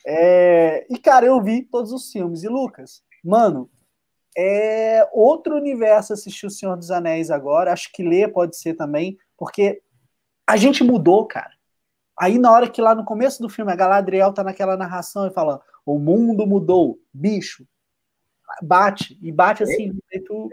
É... 0.07 0.87
E, 0.91 0.99
cara, 0.99 1.25
eu 1.25 1.41
vi 1.41 1.63
todos 1.63 1.93
os 1.93 2.11
filmes. 2.11 2.43
E, 2.43 2.49
Lucas, 2.49 3.03
mano, 3.25 3.71
é 4.37 5.09
outro 5.13 5.57
universo 5.57 6.13
assistir 6.13 6.47
O 6.47 6.51
Senhor 6.51 6.77
dos 6.77 6.91
Anéis 6.91 7.31
agora. 7.31 7.73
Acho 7.73 7.93
que 7.93 8.03
ler 8.03 8.33
pode 8.33 8.57
ser 8.57 8.75
também, 8.75 9.17
porque 9.39 9.81
a 10.47 10.57
gente 10.57 10.83
mudou, 10.83 11.25
cara. 11.27 11.54
Aí, 12.19 12.39
na 12.39 12.53
hora 12.53 12.69
que 12.69 12.81
lá 12.81 12.95
no 12.95 13.05
começo 13.05 13.43
do 13.43 13.49
filme 13.49 13.73
a 13.73 13.77
Galadriel 13.77 14.33
tá 14.33 14.45
naquela 14.45 14.77
narração 14.77 15.27
e 15.27 15.33
fala: 15.33 15.61
o 15.85 15.99
mundo 15.99 16.47
mudou, 16.47 16.99
bicho, 17.13 17.67
bate, 18.63 19.19
e 19.23 19.33
bate 19.33 19.63
assim, 19.63 19.93
de 19.93 19.99
jeito 20.13 20.51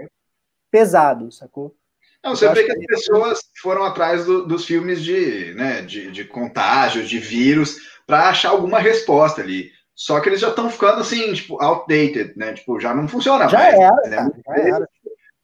pesado, 0.70 1.32
sacou? 1.32 1.76
Não, 2.24 2.36
você 2.36 2.48
vê 2.54 2.64
que, 2.64 2.72
as 2.72 2.86
pessoas 2.86 3.42
foram 3.62 3.84
atrás 3.84 4.26
do, 4.26 4.46
dos 4.46 4.66
filmes 4.66 5.04
de, 5.04 5.54
né, 5.56 5.82
de, 5.82 6.12
de 6.12 6.24
contágio, 6.24 7.04
de 7.04 7.18
vírus, 7.18 7.78
para 8.06 8.30
achar 8.30 8.50
alguma 8.50 8.80
resposta 8.80 9.42
ali. 9.42 9.72
Só 9.96 10.20
que 10.20 10.30
eles 10.30 10.40
já 10.40 10.50
estão 10.50 10.70
ficando 10.70 11.02
assim, 11.02 11.34
tipo, 11.34 11.62
outdated, 11.62 12.34
né? 12.36 12.54
Tipo, 12.54 12.80
já 12.80 12.94
não 12.94 13.08
funciona 13.08 13.48
já 13.48 13.58
mais. 13.58 13.74
Era, 13.74 14.10
né? 14.10 14.32
já 14.48 14.56
era. 14.56 14.90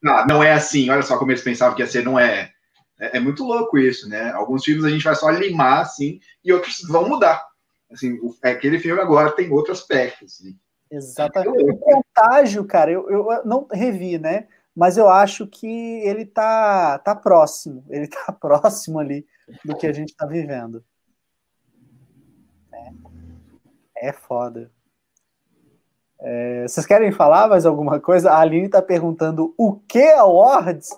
Não, 0.01 0.25
não 0.25 0.43
é 0.43 0.53
assim, 0.53 0.89
olha 0.89 1.01
só 1.01 1.17
como 1.17 1.31
eles 1.31 1.43
pensavam 1.43 1.75
que 1.75 1.81
ia 1.81 1.87
ser, 1.87 2.03
não 2.03 2.19
é. 2.19 2.51
É, 2.99 3.17
é, 3.17 3.19
muito 3.19 3.43
louco 3.43 3.77
isso, 3.77 4.09
né? 4.09 4.31
Alguns 4.31 4.63
filmes 4.63 4.83
a 4.83 4.89
gente 4.89 5.03
vai 5.03 5.15
só 5.15 5.29
limar, 5.29 5.81
assim, 5.81 6.19
e 6.43 6.51
outros 6.51 6.81
vão 6.87 7.07
mudar. 7.07 7.45
Assim, 7.91 8.13
o, 8.19 8.35
aquele 8.41 8.79
filme 8.79 9.01
agora 9.01 9.31
tem 9.31 9.51
outro 9.51 9.71
aspecto, 9.71 10.25
assim. 10.25 10.57
Exatamente. 10.89 11.71
O 11.71 11.77
contágio, 11.77 12.65
cara, 12.65 12.91
eu, 12.91 13.09
eu 13.09 13.45
não 13.45 13.67
revi, 13.71 14.17
né? 14.17 14.47
Mas 14.75 14.97
eu 14.97 15.09
acho 15.09 15.47
que 15.47 15.67
ele 15.67 16.25
tá, 16.25 16.99
tá 16.99 17.15
próximo. 17.15 17.83
Ele 17.89 18.07
tá 18.07 18.31
próximo 18.39 18.99
ali 18.99 19.25
do 19.63 19.75
que 19.75 19.87
a 19.87 19.93
gente 19.93 20.15
tá 20.15 20.25
vivendo. 20.25 20.83
É, 22.73 24.09
é 24.09 24.13
foda. 24.13 24.71
É, 26.19 26.67
vocês 26.67 26.85
querem 26.85 27.11
falar 27.11 27.47
mais 27.47 27.65
alguma 27.65 27.99
coisa? 27.99 28.31
A 28.31 28.39
Aline 28.39 28.69
tá 28.69 28.81
perguntando 28.81 29.53
o 29.57 29.75
que 29.75 30.03
awards? 30.11 30.89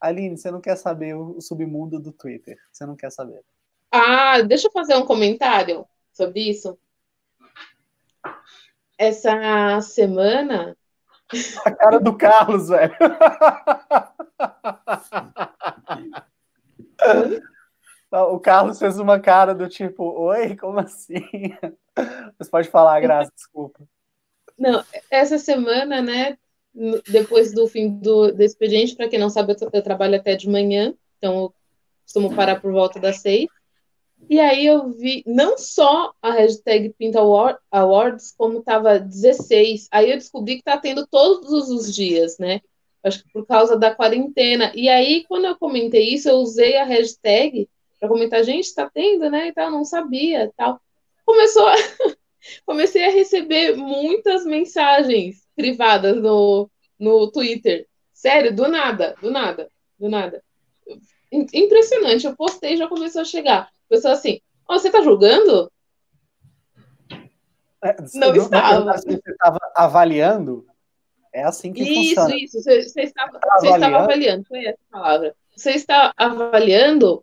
Aline, 0.00 0.36
você 0.36 0.50
não 0.50 0.60
quer 0.60 0.76
saber 0.76 1.14
o 1.14 1.40
submundo 1.40 1.98
do 1.98 2.12
Twitter. 2.12 2.58
Você 2.72 2.86
não 2.86 2.94
quer 2.96 3.10
saber. 3.10 3.42
Ah, 3.90 4.40
deixa 4.42 4.68
eu 4.68 4.72
fazer 4.72 4.94
um 4.94 5.06
comentário 5.06 5.86
sobre 6.12 6.48
isso. 6.48 6.78
Essa 8.96 9.80
semana. 9.80 10.76
A 11.64 11.70
cara 11.70 11.98
do 12.00 12.16
Carlos, 12.16 12.68
velho. 12.68 12.94
O 18.10 18.40
Carlos 18.40 18.78
fez 18.78 18.98
uma 18.98 19.20
cara 19.20 19.54
do 19.54 19.68
tipo, 19.68 20.02
oi, 20.02 20.56
como 20.56 20.80
assim? 20.80 21.22
Você 22.38 22.50
pode 22.50 22.68
falar, 22.68 23.00
Graça, 23.00 23.30
desculpa. 23.34 23.80
Não, 24.58 24.82
essa 25.10 25.38
semana, 25.38 26.00
né, 26.00 26.38
depois 27.08 27.52
do 27.52 27.66
fim 27.66 27.98
do, 27.98 28.32
do 28.32 28.42
expediente, 28.42 28.94
para 28.94 29.08
quem 29.08 29.18
não 29.18 29.28
sabe, 29.28 29.52
eu, 29.52 29.70
eu, 29.72 29.82
trabalho 29.82 30.16
até 30.16 30.36
de 30.36 30.48
manhã, 30.48 30.94
então 31.16 31.36
eu 31.36 31.54
costumo 32.04 32.34
parar 32.34 32.60
por 32.60 32.72
volta 32.72 33.00
das 33.00 33.20
seis. 33.20 33.48
E 34.28 34.38
aí 34.38 34.66
eu 34.66 34.90
vi 34.90 35.22
não 35.26 35.56
só 35.56 36.12
a 36.20 36.32
hashtag 36.32 36.94
Pinta 36.98 37.20
Awards, 37.70 38.34
como 38.36 38.58
estava 38.58 38.98
16. 38.98 39.88
Aí 39.90 40.10
eu 40.10 40.16
descobri 40.16 40.54
que 40.54 40.60
está 40.60 40.76
tendo 40.76 41.06
todos 41.06 41.68
os 41.70 41.94
dias, 41.94 42.36
né? 42.38 42.60
Acho 43.02 43.22
que 43.22 43.32
por 43.32 43.46
causa 43.46 43.76
da 43.76 43.94
quarentena. 43.94 44.72
E 44.74 44.88
aí, 44.88 45.24
quando 45.28 45.46
eu 45.46 45.56
comentei 45.56 46.12
isso, 46.14 46.28
eu 46.28 46.36
usei 46.36 46.76
a 46.76 46.84
hashtag 46.84 47.68
para 47.98 48.08
comentar, 48.08 48.42
gente, 48.44 48.64
está 48.64 48.90
tendo, 48.90 49.30
né? 49.30 49.48
E 49.48 49.52
tal, 49.52 49.70
não 49.70 49.84
sabia, 49.84 50.52
tal. 50.56 50.80
Começou 51.24 51.66
a... 51.66 51.74
Comecei 52.66 53.04
a 53.04 53.10
receber 53.10 53.76
muitas 53.76 54.44
mensagens 54.44 55.47
privadas 55.58 56.16
no, 56.22 56.70
no 56.96 57.30
Twitter. 57.32 57.88
Sério, 58.14 58.54
do 58.54 58.68
nada, 58.68 59.16
do 59.20 59.28
nada, 59.28 59.68
do 59.98 60.08
nada. 60.08 60.42
Impressionante, 61.32 62.26
eu 62.26 62.36
postei 62.36 62.74
e 62.74 62.76
já 62.76 62.86
começou 62.86 63.22
a 63.22 63.24
chegar. 63.24 63.68
Pessoa 63.88 64.14
assim, 64.14 64.40
oh, 64.68 64.78
você 64.78 64.88
tá 64.88 65.02
julgando? 65.02 65.70
É, 67.82 67.96
não, 68.14 68.28
não 68.28 68.36
estava. 68.36 68.92
Você 68.92 69.20
estava 69.26 69.58
avaliando? 69.74 70.66
É 71.32 71.42
assim 71.42 71.72
que 71.72 71.82
isso, 71.82 72.14
funciona. 72.14 72.36
Isso, 72.36 72.58
isso. 72.58 72.92
Você, 72.92 73.02
estava, 73.02 73.38
tá 73.38 73.58
você 73.58 73.68
estava 73.68 73.98
avaliando, 73.98 74.44
foi 74.46 74.64
essa 74.64 74.78
palavra. 74.90 75.36
Você 75.56 75.70
está 75.72 76.12
avaliando? 76.16 77.22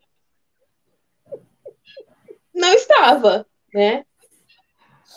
Não 2.54 2.74
estava, 2.74 3.46
né? 3.74 4.06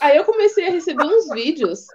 Aí 0.01 0.17
eu 0.17 0.25
comecei 0.25 0.69
a 0.69 0.71
receber 0.71 1.05
uns 1.05 1.29
vídeos. 1.31 1.87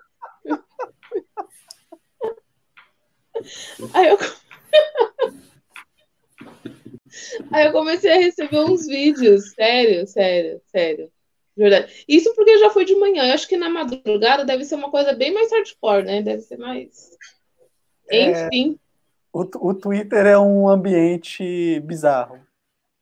Aí 3.93 4.09
eu... 4.09 4.17
Aí 7.51 7.67
eu 7.67 7.71
comecei 7.71 8.11
a 8.11 8.17
receber 8.17 8.59
uns 8.59 8.87
vídeos, 8.87 9.51
sério, 9.51 10.07
sério, 10.07 10.59
sério. 10.67 11.11
Verdade. 11.55 12.03
Isso 12.07 12.33
porque 12.35 12.57
já 12.57 12.69
foi 12.71 12.83
de 12.85 12.95
manhã. 12.95 13.27
Eu 13.27 13.33
acho 13.33 13.47
que 13.47 13.57
na 13.57 13.69
madrugada 13.69 14.43
deve 14.43 14.65
ser 14.65 14.75
uma 14.75 14.89
coisa 14.89 15.13
bem 15.13 15.31
mais 15.33 15.51
hardcore, 15.51 16.03
né? 16.03 16.21
Deve 16.21 16.41
ser 16.41 16.57
mais. 16.57 17.11
É, 18.09 18.47
Enfim. 18.47 18.79
O, 19.31 19.41
o 19.41 19.73
Twitter 19.73 20.25
é 20.25 20.37
um 20.37 20.67
ambiente 20.67 21.79
bizarro. 21.81 22.39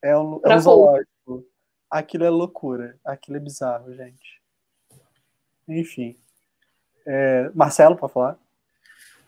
É 0.01 0.17
um, 0.17 0.41
é 0.43 0.55
um 0.55 0.59
zoológico. 0.59 1.45
Aquilo 1.89 2.25
é 2.25 2.29
loucura. 2.29 2.99
Aquilo 3.03 3.37
é 3.37 3.39
bizarro, 3.39 3.93
gente. 3.93 4.41
Enfim. 5.67 6.17
É, 7.05 7.49
Marcelo, 7.53 7.95
para 7.95 8.09
falar? 8.09 8.39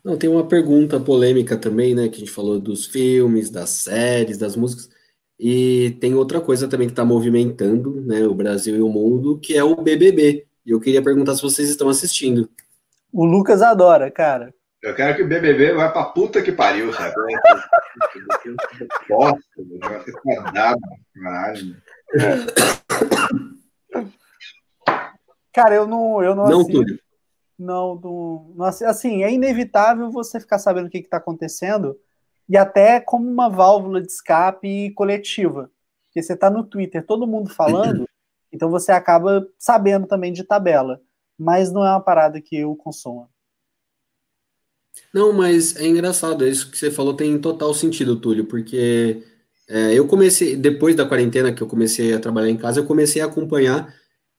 Não, 0.04 0.18
tem 0.18 0.30
uma 0.30 0.46
pergunta 0.46 1.00
polêmica 1.00 1.56
também, 1.56 1.96
né? 1.96 2.10
Que 2.10 2.18
a 2.18 2.20
gente 2.20 2.32
falou 2.32 2.60
dos 2.60 2.86
filmes, 2.86 3.50
das 3.50 3.70
séries, 3.70 4.38
das 4.38 4.56
músicas. 4.56 4.90
E 5.40 5.98
tem 6.02 6.14
outra 6.14 6.42
coisa 6.42 6.68
também 6.68 6.88
que 6.88 6.92
está 6.92 7.06
movimentando 7.06 8.02
né, 8.02 8.26
o 8.26 8.34
Brasil 8.34 8.76
e 8.76 8.82
o 8.82 8.90
mundo, 8.90 9.40
que 9.40 9.58
é 9.58 9.64
o 9.64 9.76
BBB. 9.76 10.46
E 10.66 10.72
eu 10.72 10.80
queria 10.80 11.02
perguntar 11.02 11.36
se 11.36 11.42
vocês 11.42 11.70
estão 11.70 11.88
assistindo. 11.90 12.50
O 13.12 13.26
Lucas 13.26 13.62
adora, 13.62 14.12
cara. 14.12 14.54
Eu 14.82 14.94
quero 14.94 15.16
que 15.16 15.24
o 15.24 15.28
BBB 15.28 15.74
vá 15.74 15.90
pra 15.90 16.04
puta 16.06 16.42
que 16.42 16.52
pariu, 16.52 16.92
sabe? 16.92 17.14
Bosta, 19.08 19.40
vai 19.80 20.04
ser 20.04 20.12
fodado, 20.22 20.80
caralho. 21.14 21.76
Cara, 25.54 25.76
eu 25.76 25.88
não, 25.88 26.22
eu 26.22 26.36
não, 26.36 26.50
não 26.50 26.62
assisto. 26.62 26.82
Não, 26.82 26.98
não, 27.58 27.96
não, 28.56 28.66
assim, 28.66 29.24
é 29.24 29.32
inevitável 29.32 30.10
você 30.12 30.40
ficar 30.40 30.60
sabendo 30.60 30.88
o 30.88 30.90
que 30.90 30.98
está 31.00 31.18
acontecendo 31.18 31.98
e 32.50 32.58
até 32.58 33.00
como 33.00 33.30
uma 33.30 33.50
válvula 33.50 34.02
de 34.02 34.08
escape 34.08 34.92
coletiva. 34.92 35.72
Porque 36.06 36.22
você 36.22 36.34
está 36.34 36.50
no 36.50 36.64
Twitter, 36.64 37.06
todo 37.06 37.28
mundo 37.28 37.50
falando, 37.50 38.08
Então 38.54 38.70
você 38.70 38.92
acaba 38.92 39.48
sabendo 39.58 40.06
também 40.06 40.32
de 40.32 40.44
tabela, 40.44 41.02
mas 41.38 41.72
não 41.72 41.84
é 41.84 41.90
uma 41.90 42.00
parada 42.00 42.40
que 42.40 42.56
eu 42.56 42.76
consumo. 42.76 43.28
Não, 45.12 45.34
mas 45.34 45.76
é 45.76 45.88
engraçado, 45.88 46.46
isso 46.46 46.70
que 46.70 46.78
você 46.78 46.92
falou 46.92 47.16
tem 47.16 47.40
total 47.40 47.74
sentido, 47.74 48.20
Túlio, 48.20 48.46
porque 48.46 49.24
é, 49.68 49.92
eu 49.98 50.08
comecei, 50.08 50.56
depois 50.56 50.96
da 50.96 51.08
quarentena 51.08 51.52
que 51.52 51.64
eu 51.64 51.68
comecei 51.68 52.14
a 52.14 52.20
trabalhar 52.20 52.50
em 52.50 52.58
casa, 52.58 52.80
eu 52.80 52.86
comecei 52.86 53.24
a 53.24 53.26
acompanhar 53.26 53.92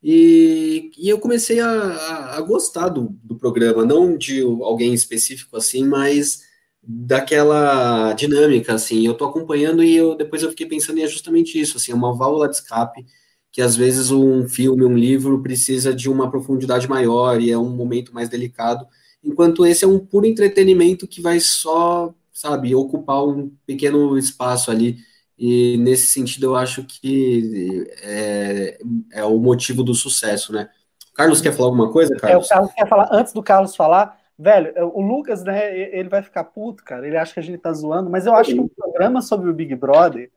e, 0.05 0.91
e 0.99 1.09
eu 1.09 1.19
comecei 1.19 1.61
a, 1.61 1.67
a, 1.67 2.37
a 2.37 2.41
gostar 2.43 2.91
do, 2.91 3.17
do, 3.23 3.37
programa, 3.37 3.87
não 3.87 4.19
de 4.19 4.43
alguém 4.43 4.93
específico 4.93 5.57
assim, 5.57 5.87
mas 5.87 6.43
daquela 6.83 8.13
dinâmica, 8.13 8.75
assim, 8.75 9.07
eu 9.07 9.15
tô 9.15 9.25
acompanhando 9.25 9.83
e 9.83 9.97
eu 9.97 10.15
depois 10.15 10.43
eu 10.43 10.51
fiquei 10.51 10.67
pensando 10.67 10.99
em 10.99 11.05
é 11.05 11.09
justamente 11.09 11.59
isso, 11.59 11.79
assim, 11.79 11.93
é 11.93 11.95
uma 11.95 12.15
válvula 12.15 12.49
de 12.49 12.57
escape 12.57 13.07
que 13.51 13.63
às 13.63 13.77
vezes 13.77 14.11
um 14.11 14.47
filme, 14.49 14.85
um 14.85 14.97
livro 14.97 15.43
precisa 15.43 15.95
de 15.95 16.11
uma 16.11 16.31
profundidade 16.31 16.89
maior 16.89 17.41
e 17.41 17.51
é 17.51 17.57
um 17.57 17.71
momento 17.71 18.13
mais 18.13 18.29
delicado, 18.29 18.87
enquanto 19.23 19.65
esse 19.65 19.85
é 19.85 19.89
um 19.89 19.99
puro 19.99 20.27
entretenimento 20.27 21.09
que 21.09 21.23
vai 21.23 21.41
só, 21.41 22.13
sabe, 22.33 22.75
ocupar 22.75 23.25
um 23.25 23.51
pequeno 23.65 24.19
espaço 24.19 24.71
ali, 24.71 24.99
e 25.39 25.77
nesse 25.79 26.07
sentido 26.07 26.47
eu 26.47 26.57
acho 26.57 26.85
que 26.85 27.87
é, 28.03 28.79
é 29.13 29.25
o 29.25 29.39
motivo 29.39 29.83
do 29.83 29.95
sucesso, 29.95 30.53
né? 30.53 30.69
Carlos 31.15 31.41
quer 31.41 31.53
falar 31.53 31.69
alguma 31.69 31.93
coisa, 31.93 32.15
Carlos? 32.17 32.45
É, 32.45 32.47
o 32.47 32.49
Carlos 32.49 32.73
quer 32.73 32.89
falar, 32.89 33.09
antes 33.13 33.33
do 33.33 33.43
Carlos 33.43 33.77
falar, 33.77 34.19
velho, 34.39 34.73
o 34.95 35.01
Lucas, 35.01 35.45
né, 35.45 35.79
ele 35.97 36.09
vai 36.09 36.23
ficar 36.23 36.45
puto, 36.45 36.85
cara, 36.85 37.07
ele 37.07 37.17
acha 37.17 37.35
que 37.35 37.41
a 37.41 37.43
gente 37.43 37.59
tá 37.59 37.73
zoando, 37.73 38.11
mas 38.11 38.27
eu 38.27 38.35
acho 38.35 38.53
que 38.53 38.61
um 38.61 38.69
programa 38.69 39.23
sobre 39.23 39.49
o 39.49 39.55
Big 39.55 39.75
Brother, 39.75 40.31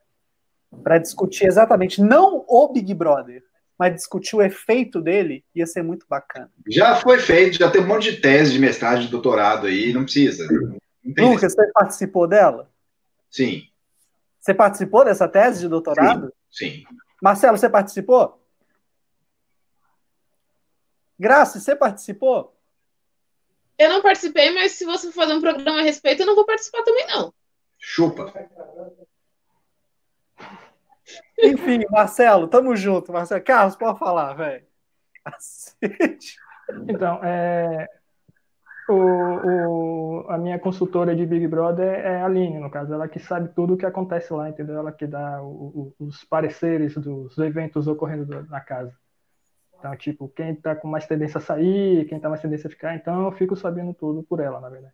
para 0.84 0.98
discutir 0.98 1.45
exatamente, 1.45 2.02
não 2.02 2.43
o 2.48 2.68
Big 2.72 2.93
Brother, 2.93 3.43
mas 3.78 3.93
discutir 3.93 4.36
o 4.36 4.41
efeito 4.41 5.00
dele 5.00 5.43
ia 5.54 5.66
ser 5.68 5.84
muito 5.84 6.06
bacana. 6.10 6.50
Já 6.68 6.95
foi 6.95 7.20
feito, 7.20 7.58
já 7.58 7.70
tem 7.70 7.82
um 7.82 7.88
monte 7.88 8.12
de 8.12 8.18
tese 8.18 8.52
de 8.52 8.60
mestrado, 8.60 9.02
de 9.02 9.08
doutorado 9.08 9.68
aí, 9.68 9.93
não 9.93 10.04
precisa. 10.04 10.48
Não 11.04 11.32
Lucas, 11.32 11.54
você 11.54 11.72
participou 11.72 12.28
dela? 12.28 12.70
Sim. 13.30 13.64
Você 14.48 14.54
participou 14.54 15.04
dessa 15.04 15.28
tese 15.28 15.60
de 15.60 15.68
doutorado? 15.68 16.34
Sim. 16.50 16.70
sim. 16.70 16.86
Marcelo, 17.22 17.58
você 17.58 17.70
participou? 17.70 18.41
Graça, 21.20 21.60
você 21.60 21.76
participou? 21.76 22.58
Eu 23.78 23.89
não 23.89 24.02
participei, 24.02 24.52
mas 24.52 24.72
se 24.72 24.86
você 24.86 25.12
fazer 25.12 25.34
um 25.34 25.41
programa 25.41 25.82
a 25.82 25.84
respeito, 25.84 26.22
eu 26.22 26.26
não 26.26 26.34
vou 26.34 26.45
participar 26.45 26.82
também, 26.84 27.06
não. 27.08 27.34
Chupa. 27.78 28.34
Enfim, 31.38 31.82
Marcelo, 31.89 32.48
tamo 32.48 32.74
junto, 32.74 33.12
Marcelo. 33.12 33.43
Carlos, 33.43 33.76
pode 33.76 34.00
falar, 34.00 34.34
velho. 34.34 34.66
Então, 36.88 37.20
é, 37.22 37.86
o, 38.90 38.94
o, 38.94 40.26
a 40.30 40.38
minha 40.38 40.58
consultora 40.58 41.16
de 41.16 41.26
Big 41.26 41.48
Brother 41.48 41.88
é 41.88 42.22
a 42.22 42.26
Aline, 42.26 42.60
no 42.60 42.70
caso, 42.70 42.94
ela 42.94 43.08
que 43.08 43.20
sabe 43.20 43.50
tudo 43.50 43.74
o 43.74 43.78
que 43.78 43.86
acontece 43.86 44.32
lá, 44.34 44.50
entendeu? 44.50 44.78
Ela 44.78 44.92
que 44.92 45.06
dá 45.06 45.42
o, 45.44 45.94
os 46.00 46.24
pareceres 46.24 46.96
dos 46.96 47.38
eventos 47.38 47.88
ocorrendo 47.88 48.46
na 48.50 48.62
casa. 48.62 48.94
Então, 49.78 49.96
tipo, 49.96 50.28
quem 50.30 50.56
tá 50.56 50.76
com 50.76 50.88
mais 50.88 51.06
tendência 51.06 51.38
a 51.38 51.42
sair, 51.42 52.06
quem 52.06 52.20
tá 52.20 52.30
mais 52.30 52.42
tendência 52.42 52.68
a 52.68 52.72
ficar, 52.72 52.96
então 52.96 53.26
eu 53.26 53.32
fico 53.32 53.56
sabendo 53.56 53.94
tudo 53.94 54.24
por 54.24 54.40
ela, 54.40 54.60
na 54.60 54.70
verdade. 54.70 54.94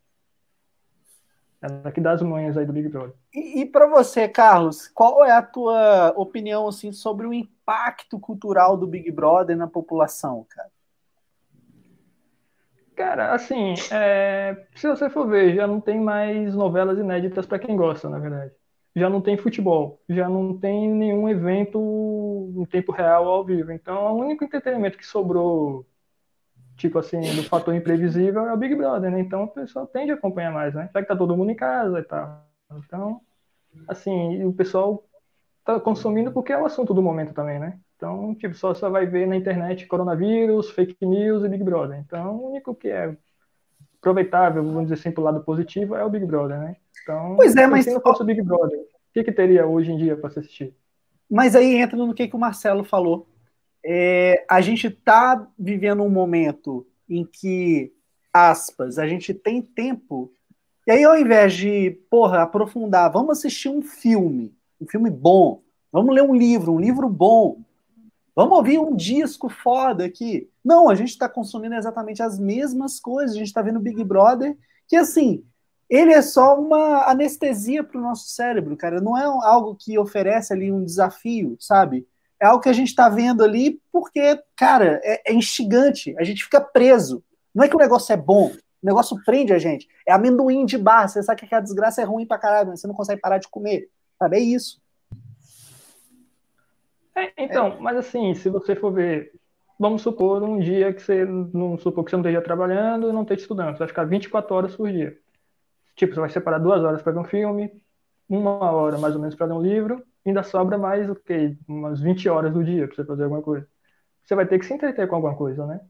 Ela 1.61 1.91
que 1.93 2.01
dá 2.01 2.11
as 2.11 2.21
manhas 2.21 2.57
aí 2.57 2.65
do 2.65 2.73
Big 2.73 2.89
Brother. 2.89 3.15
E, 3.33 3.61
e 3.61 3.65
para 3.65 3.87
você, 3.87 4.27
Carlos, 4.27 4.89
qual 4.89 5.23
é 5.23 5.31
a 5.31 5.41
tua 5.41 6.13
opinião 6.17 6.67
assim 6.67 6.91
sobre 6.91 7.25
o 7.25 7.33
impacto 7.33 8.19
cultural 8.19 8.75
do 8.75 8.85
Big 8.85 9.09
Brother 9.09 9.55
na 9.55 9.67
população, 9.67 10.45
cara? 10.49 10.69
Cara, 12.95 13.33
assim, 13.33 13.73
é, 13.91 14.67
se 14.75 14.87
você 14.87 15.09
for 15.09 15.27
ver, 15.27 15.55
já 15.55 15.65
não 15.65 15.81
tem 15.81 15.99
mais 15.99 16.53
novelas 16.55 16.97
inéditas 16.99 17.45
para 17.45 17.59
quem 17.59 17.75
gosta, 17.75 18.07
na 18.09 18.19
verdade. 18.19 18.51
Já 18.95 19.09
não 19.09 19.21
tem 19.21 19.35
futebol, 19.37 19.99
já 20.07 20.29
não 20.29 20.57
tem 20.57 20.89
nenhum 20.91 21.27
evento 21.27 22.53
em 22.55 22.65
tempo 22.65 22.91
real 22.91 23.27
ao 23.27 23.43
vivo. 23.43 23.71
Então, 23.71 24.13
o 24.13 24.19
único 24.19 24.43
entretenimento 24.43 24.97
que 24.97 25.05
sobrou, 25.05 25.87
tipo 26.77 26.99
assim, 26.99 27.21
do 27.35 27.43
fator 27.43 27.73
imprevisível 27.73 28.45
é 28.47 28.53
o 28.53 28.57
Big 28.57 28.75
Brother, 28.75 29.09
né? 29.11 29.19
Então, 29.19 29.45
o 29.45 29.47
pessoal 29.47 29.87
tende 29.87 30.11
a 30.11 30.15
acompanhar 30.15 30.51
mais, 30.51 30.75
né? 30.75 30.89
Já 30.93 31.01
que 31.01 31.07
tá 31.07 31.15
todo 31.15 31.35
mundo 31.35 31.51
em 31.51 31.55
casa 31.55 31.99
e 31.99 32.03
tal. 32.03 32.47
Então, 32.85 33.21
assim, 33.87 34.43
o 34.45 34.53
pessoal 34.53 35.03
tá 35.65 35.79
consumindo 35.79 36.31
porque 36.31 36.53
é 36.53 36.57
o 36.57 36.65
assunto 36.65 36.93
do 36.93 37.01
momento 37.01 37.33
também, 37.33 37.59
né? 37.59 37.79
Então, 38.03 38.35
tipo, 38.35 38.53
só 38.53 38.75
você 38.75 38.89
vai 38.89 39.05
ver 39.05 39.25
na 39.25 39.37
internet 39.37 39.87
coronavírus, 39.87 40.69
fake 40.71 41.05
news 41.05 41.41
e 41.45 41.47
Big 41.47 41.63
Brother. 41.63 41.97
Então, 41.99 42.35
o 42.35 42.49
único 42.49 42.75
que 42.75 42.89
é 42.89 43.15
aproveitável, 43.97 44.61
vamos 44.61 44.83
dizer 44.83 44.95
assim, 44.95 45.09
pro 45.09 45.23
lado 45.23 45.41
positivo, 45.41 45.95
é 45.95 46.03
o 46.03 46.09
Big 46.09 46.25
Brother, 46.25 46.59
né? 46.59 46.75
Então, 47.01 47.37
pois 47.37 47.55
é, 47.55 47.65
mas 47.65 47.85
se 47.85 47.93
não 47.93 48.01
fosse 48.01 48.21
o 48.21 48.25
Big 48.25 48.41
Brother, 48.41 48.77
o 48.77 49.13
que, 49.13 49.23
que 49.23 49.31
teria 49.31 49.65
hoje 49.65 49.93
em 49.93 49.95
dia 49.95 50.17
para 50.17 50.29
se 50.29 50.39
assistir? 50.39 50.75
Mas 51.31 51.55
aí 51.55 51.77
entra 51.77 51.95
no 51.95 52.13
que, 52.13 52.27
que 52.27 52.35
o 52.35 52.39
Marcelo 52.39 52.83
falou. 52.83 53.25
É, 53.81 54.45
a 54.49 54.59
gente 54.59 54.87
está 54.87 55.47
vivendo 55.57 56.03
um 56.03 56.09
momento 56.09 56.85
em 57.09 57.23
que, 57.23 57.93
aspas, 58.33 58.99
a 58.99 59.07
gente 59.07 59.33
tem 59.33 59.61
tempo. 59.61 60.29
E 60.85 60.91
aí, 60.91 61.05
ao 61.05 61.17
invés 61.17 61.53
de, 61.53 61.91
porra, 62.09 62.41
aprofundar, 62.41 63.09
vamos 63.09 63.37
assistir 63.37 63.69
um 63.69 63.81
filme, 63.81 64.53
um 64.81 64.85
filme 64.85 65.09
bom, 65.09 65.61
vamos 65.89 66.13
ler 66.13 66.23
um 66.23 66.35
livro, 66.35 66.73
um 66.73 66.81
livro 66.81 67.07
bom, 67.07 67.63
Vamos 68.35 68.57
ouvir 68.57 68.79
um 68.79 68.95
disco 68.95 69.47
foda 69.47 70.05
aqui. 70.05 70.49
Não, 70.63 70.89
a 70.89 70.95
gente 70.95 71.09
está 71.09 71.29
consumindo 71.29 71.75
exatamente 71.75 72.23
as 72.23 72.39
mesmas 72.39 72.99
coisas. 72.99 73.35
A 73.35 73.37
gente 73.37 73.47
está 73.47 73.61
vendo 73.61 73.79
Big 73.79 74.03
Brother, 74.03 74.57
que 74.87 74.95
assim, 74.95 75.43
ele 75.89 76.11
é 76.11 76.21
só 76.21 76.59
uma 76.59 77.07
anestesia 77.09 77.83
para 77.83 77.99
o 77.99 78.01
nosso 78.01 78.29
cérebro, 78.29 78.75
cara. 78.75 78.99
Não 78.99 79.15
é 79.15 79.23
algo 79.23 79.75
que 79.75 79.99
oferece 79.99 80.51
ali 80.51 80.71
um 80.71 80.83
desafio, 80.83 81.55
sabe? 81.59 82.07
É 82.39 82.45
algo 82.47 82.61
que 82.61 82.69
a 82.69 82.73
gente 82.73 82.89
está 82.89 83.07
vendo 83.07 83.43
ali 83.43 83.79
porque, 83.91 84.41
cara, 84.55 84.99
é, 85.03 85.31
é 85.31 85.33
instigante. 85.33 86.15
A 86.17 86.23
gente 86.23 86.43
fica 86.43 86.59
preso. 86.59 87.23
Não 87.53 87.63
é 87.63 87.69
que 87.69 87.75
o 87.75 87.79
negócio 87.79 88.11
é 88.11 88.17
bom, 88.17 88.47
o 88.47 88.85
negócio 88.85 89.17
prende 89.23 89.53
a 89.53 89.59
gente. 89.59 89.87
É 90.05 90.11
amendoim 90.11 90.65
de 90.65 90.77
bar. 90.77 91.07
Você 91.07 91.21
sabe 91.21 91.39
que 91.39 91.45
aquela 91.45 91.61
desgraça 91.61 92.01
é 92.01 92.05
ruim 92.05 92.25
pra 92.25 92.39
caralho, 92.39 92.75
você 92.75 92.87
não 92.87 92.95
consegue 92.95 93.21
parar 93.21 93.37
de 93.37 93.47
comer. 93.47 93.89
Sabe? 94.19 94.37
É 94.37 94.39
isso. 94.39 94.81
É, 97.15 97.31
então, 97.37 97.67
é. 97.67 97.79
mas 97.79 97.97
assim, 97.97 98.33
se 98.33 98.49
você 98.49 98.75
for 98.75 98.91
ver, 98.91 99.31
vamos 99.79 100.01
supor 100.01 100.41
um 100.43 100.59
dia 100.59 100.93
que 100.93 101.01
você 101.01 101.25
não 101.25 101.77
supor 101.77 102.03
que 102.03 102.11
você 102.11 102.15
não 102.17 102.23
esteja 102.23 102.41
trabalhando 102.41 103.09
e 103.09 103.13
não 103.13 103.21
esteja 103.21 103.41
estudando, 103.41 103.73
você 103.73 103.79
vai 103.79 103.87
ficar 103.87 104.05
24 104.05 104.55
horas 104.55 104.75
por 104.75 104.91
dia. 104.91 105.17
Tipo, 105.95 106.13
você 106.13 106.19
vai 106.19 106.29
separar 106.29 106.59
duas 106.59 106.83
horas 106.83 107.01
para 107.01 107.11
ver 107.11 107.19
um 107.19 107.23
filme, 107.23 107.71
uma 108.27 108.71
hora 108.71 108.97
mais 108.97 109.15
ou 109.15 109.21
menos 109.21 109.35
para 109.35 109.45
ler 109.47 109.53
um 109.53 109.61
livro, 109.61 110.03
ainda 110.25 110.43
sobra 110.43 110.77
mais 110.77 111.09
o 111.09 111.15
quê? 111.15 111.55
Umas 111.67 111.99
20 112.01 112.27
horas 112.29 112.53
do 112.53 112.63
dia 112.63 112.87
para 112.87 112.95
você 112.95 113.05
fazer 113.05 113.23
alguma 113.23 113.41
coisa. 113.41 113.67
Você 114.23 114.35
vai 114.35 114.45
ter 114.47 114.57
que 114.57 114.65
se 114.65 114.73
entreter 114.73 115.07
com 115.07 115.15
alguma 115.15 115.35
coisa, 115.35 115.65
né? 115.65 115.81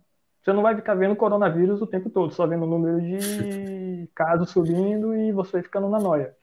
Você 0.42 0.52
não 0.52 0.62
vai 0.62 0.76
ficar 0.76 0.96
vendo 0.96 1.16
coronavírus 1.16 1.82
o 1.82 1.88
tempo 1.88 2.10
todo, 2.10 2.34
só 2.34 2.46
vendo 2.46 2.64
o 2.64 2.68
número 2.68 3.00
de 3.02 4.10
casos 4.14 4.50
subindo 4.50 5.16
e 5.16 5.32
você 5.32 5.64
ficando 5.64 5.88
na 5.88 6.00
noia. 6.00 6.36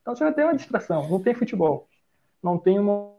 Então 0.00 0.16
você 0.16 0.24
vai 0.24 0.32
ter 0.32 0.44
uma 0.44 0.54
distração. 0.54 1.08
Não 1.10 1.20
tem 1.20 1.34
futebol. 1.34 1.88
Não 2.42 2.58
tem 2.58 2.78
uma 2.78 3.13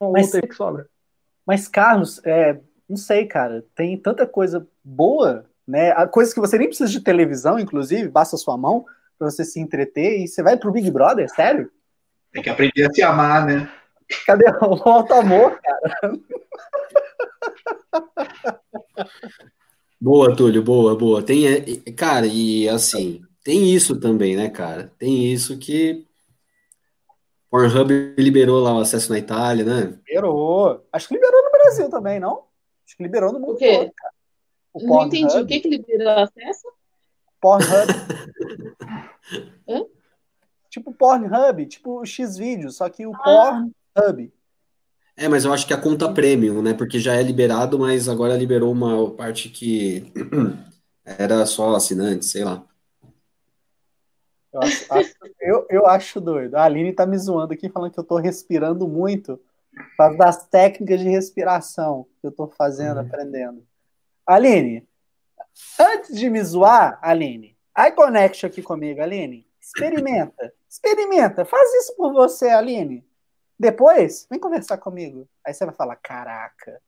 mas, 0.00 0.30
que 0.30 0.54
sobra. 0.54 0.86
Mas, 1.46 1.68
Carlos, 1.68 2.20
é, 2.24 2.58
não 2.88 2.96
sei, 2.96 3.26
cara, 3.26 3.64
tem 3.74 3.96
tanta 3.96 4.26
coisa 4.26 4.66
boa, 4.82 5.46
né? 5.66 5.94
Coisas 6.08 6.34
que 6.34 6.40
você 6.40 6.58
nem 6.58 6.68
precisa 6.68 6.90
de 6.90 7.00
televisão, 7.00 7.58
inclusive, 7.58 8.08
basta 8.08 8.36
a 8.36 8.38
sua 8.38 8.56
mão 8.56 8.84
para 9.18 9.30
você 9.30 9.44
se 9.44 9.60
entreter 9.60 10.20
e 10.20 10.28
você 10.28 10.42
vai 10.42 10.56
pro 10.56 10.72
Big 10.72 10.90
Brother, 10.90 11.28
sério? 11.30 11.70
Tem 12.32 12.42
que 12.42 12.50
aprender 12.50 12.86
a 12.86 12.92
se 12.92 13.02
amar, 13.02 13.46
né? 13.46 13.70
Cadê 14.26 14.44
o 14.48 14.88
alto 14.88 15.14
amor, 15.14 15.58
cara? 15.60 16.18
Boa, 20.00 20.36
Túlio, 20.36 20.62
boa, 20.62 20.96
boa. 20.96 21.22
Tem, 21.22 21.46
é, 21.46 21.62
cara, 21.92 22.26
e 22.26 22.68
assim, 22.68 23.22
tem 23.42 23.72
isso 23.72 23.98
também, 23.98 24.36
né, 24.36 24.50
cara? 24.50 24.92
Tem 24.98 25.32
isso 25.32 25.58
que 25.58 26.06
Pornhub 27.54 28.14
liberou 28.18 28.58
lá 28.58 28.74
o 28.74 28.80
acesso 28.80 29.12
na 29.12 29.18
Itália, 29.20 29.64
né? 29.64 29.96
Liberou. 30.08 30.84
Acho 30.90 31.06
que 31.06 31.14
liberou 31.14 31.40
no 31.40 31.52
Brasil 31.52 31.88
também, 31.88 32.18
não? 32.18 32.46
Acho 32.84 32.96
que 32.96 33.02
liberou 33.04 33.32
no 33.32 33.38
mundo 33.38 33.52
o 33.52 33.56
quê? 33.56 33.78
todo, 33.78 33.92
cara. 33.94 34.12
O 34.72 34.84
não 34.84 35.06
entendi. 35.06 35.38
O 35.38 35.46
que 35.46 35.60
que 35.60 35.68
liberou 35.68 36.18
acesso? 36.18 36.66
Pornhub. 37.40 37.70
Hã? 39.70 39.84
Tipo 40.68 40.92
Pornhub, 40.92 41.66
tipo 41.66 42.00
o 42.00 42.04
X-Vídeos, 42.04 42.78
só 42.78 42.88
que 42.88 43.06
o 43.06 43.14
ah. 43.14 43.64
Pornhub. 43.94 44.32
É, 45.16 45.28
mas 45.28 45.44
eu 45.44 45.52
acho 45.52 45.64
que 45.64 45.72
a 45.72 45.80
conta 45.80 46.12
premium, 46.12 46.60
né? 46.60 46.74
Porque 46.74 46.98
já 46.98 47.14
é 47.14 47.22
liberado, 47.22 47.78
mas 47.78 48.08
agora 48.08 48.36
liberou 48.36 48.72
uma 48.72 49.12
parte 49.12 49.48
que 49.48 50.12
era 51.06 51.46
só 51.46 51.76
assinante, 51.76 52.24
sei 52.24 52.42
lá. 52.42 52.66
Eu 54.54 54.60
acho, 54.62 55.14
eu, 55.40 55.66
eu 55.70 55.86
acho 55.86 56.20
doido. 56.20 56.54
A 56.56 56.64
Aline 56.64 56.92
tá 56.92 57.04
me 57.06 57.18
zoando 57.18 57.52
aqui, 57.52 57.68
falando 57.68 57.92
que 57.92 57.98
eu 57.98 58.04
tô 58.04 58.16
respirando 58.16 58.86
muito. 58.86 59.40
Por 59.74 59.96
causa 59.96 60.16
das 60.16 60.46
técnicas 60.46 61.00
de 61.00 61.08
respiração 61.08 62.06
que 62.20 62.26
eu 62.28 62.32
tô 62.32 62.46
fazendo, 62.46 63.00
Uhum. 63.00 63.06
aprendendo. 63.06 63.66
Aline, 64.24 64.86
antes 65.80 66.16
de 66.16 66.30
me 66.30 66.42
zoar, 66.44 66.98
Aline, 67.02 67.56
eye 67.76 67.90
connection 67.92 68.46
aqui 68.48 68.62
comigo, 68.62 69.02
Aline. 69.02 69.44
Experimenta. 69.60 70.52
Experimenta. 70.68 71.44
Faz 71.44 71.74
isso 71.74 71.96
por 71.96 72.12
você, 72.12 72.50
Aline. 72.50 73.04
Depois, 73.58 74.26
vem 74.30 74.38
conversar 74.38 74.78
comigo. 74.78 75.28
Aí 75.44 75.52
você 75.52 75.64
vai 75.64 75.74
falar, 75.74 75.96
caraca. 75.96 76.80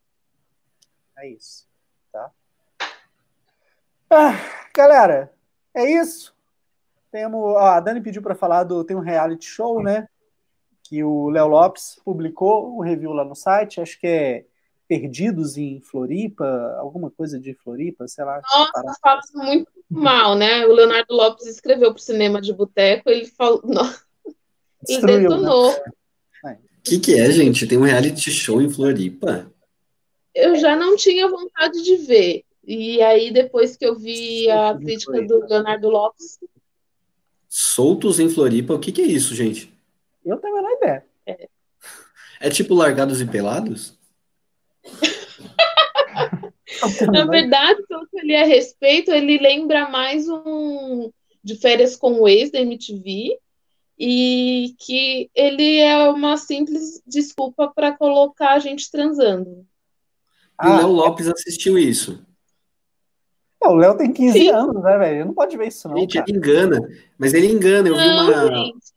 É 1.18 1.28
isso. 1.28 1.66
Tá? 2.12 2.30
Ah, 4.10 4.32
galera, 4.74 5.32
é 5.74 5.84
isso. 5.90 6.35
Temos, 7.10 7.40
ó, 7.40 7.58
a 7.58 7.80
Dani 7.80 8.00
pediu 8.00 8.22
para 8.22 8.34
falar 8.34 8.64
do 8.64 8.84
tem 8.84 8.96
um 8.96 9.00
reality 9.00 9.46
show, 9.46 9.82
né? 9.82 10.08
Que 10.82 11.02
o 11.02 11.28
Léo 11.28 11.48
Lopes 11.48 12.00
publicou 12.04 12.76
um 12.76 12.80
review 12.80 13.12
lá 13.12 13.24
no 13.24 13.34
site, 13.34 13.80
acho 13.80 13.98
que 13.98 14.06
é 14.06 14.44
Perdidos 14.88 15.56
em 15.56 15.80
Floripa, 15.80 16.76
alguma 16.78 17.10
coisa 17.10 17.40
de 17.40 17.54
Floripa, 17.54 18.06
sei 18.06 18.24
lá. 18.24 18.40
Nossa, 18.54 18.98
fala 19.02 19.20
muito 19.34 19.68
mal, 19.90 20.36
né? 20.36 20.64
O 20.64 20.72
Leonardo 20.72 21.12
Lopes 21.12 21.44
escreveu 21.46 21.92
para 21.92 21.98
o 21.98 22.02
cinema 22.02 22.40
de 22.40 22.52
boteco, 22.52 23.10
ele 23.10 23.26
falou. 23.26 23.62
Nossa, 23.66 24.04
ele 24.88 25.06
né? 25.06 25.18
detonou. 25.18 25.72
O 25.72 26.88
que, 26.88 27.00
que 27.00 27.18
é, 27.18 27.28
gente? 27.32 27.66
Tem 27.66 27.76
um 27.76 27.82
reality 27.82 28.30
show 28.30 28.62
em 28.62 28.70
Floripa? 28.70 29.50
Eu 30.32 30.54
já 30.54 30.76
não 30.76 30.94
tinha 30.94 31.28
vontade 31.28 31.82
de 31.82 31.96
ver. 31.96 32.44
E 32.64 33.02
aí, 33.02 33.32
depois 33.32 33.76
que 33.76 33.84
eu 33.84 33.96
vi 33.96 34.48
a 34.48 34.76
crítica 34.76 35.20
do 35.22 35.46
Leonardo 35.48 35.88
Lopes, 35.88 36.38
Soltos 37.58 38.20
em 38.20 38.28
Floripa? 38.28 38.74
O 38.74 38.78
que, 38.78 38.92
que 38.92 39.00
é 39.00 39.06
isso, 39.06 39.34
gente? 39.34 39.72
Eu 40.22 40.36
tenho 40.36 40.54
a 40.54 40.60
menor 40.60 40.76
ideia. 40.76 41.02
É 42.38 42.50
tipo 42.50 42.74
Largados 42.74 43.18
e 43.22 43.24
Pelados? 43.24 43.94
Na 47.10 47.24
verdade, 47.24 47.82
que 47.86 47.94
eu 47.94 48.00
li 48.24 48.36
a 48.36 48.44
respeito, 48.44 49.10
ele 49.10 49.38
lembra 49.38 49.88
mais 49.88 50.28
um 50.28 51.10
de 51.42 51.56
férias 51.56 51.96
com 51.96 52.20
o 52.20 52.28
ex 52.28 52.50
da 52.50 52.60
MTV. 52.60 53.38
E 53.98 54.74
que 54.78 55.30
ele 55.34 55.78
é 55.78 55.96
uma 56.10 56.36
simples 56.36 57.00
desculpa 57.06 57.72
para 57.74 57.96
colocar 57.96 58.52
a 58.52 58.58
gente 58.58 58.90
transando. 58.90 59.66
E 60.62 60.66
o 60.66 60.72
Ah, 60.72 60.76
Léo 60.76 60.88
Lopes 60.88 61.26
assistiu 61.26 61.78
isso. 61.78 62.22
É, 63.66 63.68
o 63.68 63.74
Léo 63.74 63.96
tem 63.96 64.12
15 64.12 64.38
Sim. 64.38 64.48
anos, 64.50 64.82
né, 64.82 64.96
velho? 64.98 65.14
Ele 65.16 65.24
não 65.24 65.34
pode 65.34 65.56
ver 65.56 65.68
isso, 65.68 65.88
não, 65.88 65.96
Gente, 65.98 66.14
cara. 66.14 66.26
ele 66.28 66.38
engana. 66.38 66.78
Mas 67.18 67.34
ele 67.34 67.46
engana. 67.48 67.88
Eu 67.88 67.96
vi 67.96 68.06
uma, 68.08 68.56
gente. 68.56 68.92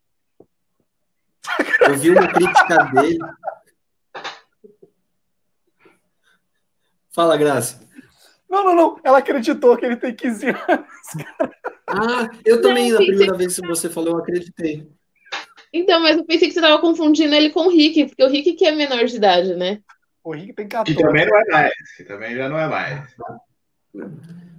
eu 1.88 1.96
vi 1.98 2.10
uma 2.12 2.28
crítica 2.28 2.84
dele. 2.94 3.18
Fala, 7.12 7.36
Graça. 7.38 7.80
Não, 8.50 8.64
não, 8.64 8.76
não. 8.76 9.00
Ela 9.04 9.20
acreditou 9.20 9.78
que 9.78 9.86
ele 9.86 9.96
tem 9.98 10.14
15 10.16 10.48
anos. 10.48 10.58
Ah, 11.88 12.30
eu 12.46 12.62
também, 12.62 12.92
Não, 12.92 13.00
na 13.00 13.06
primeira 13.06 13.32
que- 13.32 13.38
vez 13.38 13.56
que 13.60 13.68
você 13.68 13.90
falou, 13.90 14.14
eu 14.14 14.18
acreditei. 14.20 14.88
Então, 15.74 16.00
mas 16.02 16.18
eu 16.18 16.26
pensei 16.26 16.48
que 16.48 16.54
você 16.54 16.60
estava 16.60 16.80
confundindo 16.82 17.34
ele 17.36 17.52
com 17.52 17.62
o 17.68 17.70
Rick, 17.70 18.08
porque 18.08 18.24
o 18.24 18.28
Rick 18.30 18.54
que 18.54 18.66
é 18.66 18.72
menor 18.72 19.06
de 19.06 19.16
idade, 19.16 19.56
né? 19.56 19.82
O 20.24 20.34
Rick 20.34 20.54
tem 20.54 20.68
Que 20.68 20.76
14. 20.76 20.96
também 21.00 21.26
não 21.28 21.38
é 21.38 21.46
mais. 21.46 21.74
Que 21.96 22.04
também 22.04 22.36
já 22.36 22.50
não 22.50 22.60
é 22.60 22.68
mais. 22.68 23.16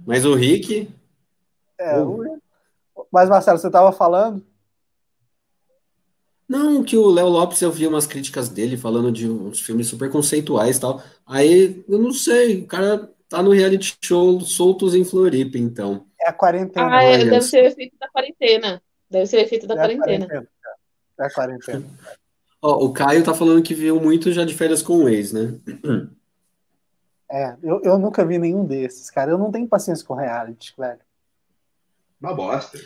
Mas 0.05 0.25
o 0.25 0.33
Rick, 0.33 0.89
É, 1.79 1.99
o- 1.99 2.39
Mas, 3.11 3.27
Marcelo, 3.29 3.57
você 3.57 3.69
tava 3.71 3.91
falando? 3.91 4.43
Não, 6.47 6.83
que 6.83 6.97
o 6.97 7.09
Léo 7.09 7.27
Lopes 7.27 7.61
eu 7.61 7.71
vi 7.71 7.87
umas 7.87 8.05
críticas 8.05 8.49
dele 8.49 8.77
falando 8.77 9.11
de 9.11 9.27
uns 9.29 9.59
filmes 9.61 9.87
super 9.87 10.09
conceituais 10.11 10.77
e 10.77 10.81
tal. 10.81 11.01
Aí, 11.25 11.83
eu 11.87 11.97
não 11.97 12.11
sei, 12.11 12.61
o 12.61 12.67
cara 12.67 13.09
tá 13.29 13.41
no 13.41 13.51
reality 13.51 13.97
show 14.01 14.39
Soltos 14.41 14.93
em 14.93 15.05
Floripa, 15.05 15.57
então. 15.57 16.05
É 16.19 16.29
a 16.29 16.33
quarentena. 16.33 16.87
Ah, 16.93 17.03
é, 17.03 17.23
deve 17.25 17.41
ser 17.41 17.63
o 17.63 17.67
efeito 17.67 17.95
da 17.97 18.09
quarentena. 18.09 18.81
Deve 19.09 19.25
ser 19.25 19.37
o 19.37 19.39
efeito 19.39 19.65
da 19.65 19.75
É 19.75 19.85
a 19.85 19.97
quarentena. 19.97 20.47
É 21.19 21.23
a 21.25 21.33
quarentena. 21.33 21.85
Ó, 22.61 22.85
o 22.85 22.93
Caio 22.93 23.23
tá 23.23 23.33
falando 23.33 23.63
que 23.63 23.73
viu 23.73 23.99
muito 23.99 24.31
já 24.31 24.43
de 24.45 24.53
férias 24.53 24.81
com 24.83 25.05
o 25.05 25.09
ex, 25.09 25.31
né? 25.33 25.55
É, 27.31 27.55
eu, 27.63 27.81
eu 27.81 27.97
nunca 27.97 28.25
vi 28.25 28.37
nenhum 28.37 28.65
desses, 28.65 29.09
cara. 29.09 29.31
Eu 29.31 29.37
não 29.37 29.51
tenho 29.51 29.67
paciência 29.67 30.05
com 30.05 30.13
reality, 30.13 30.73
velho. 30.77 30.99
Uma 32.19 32.33
bosta. 32.33 32.77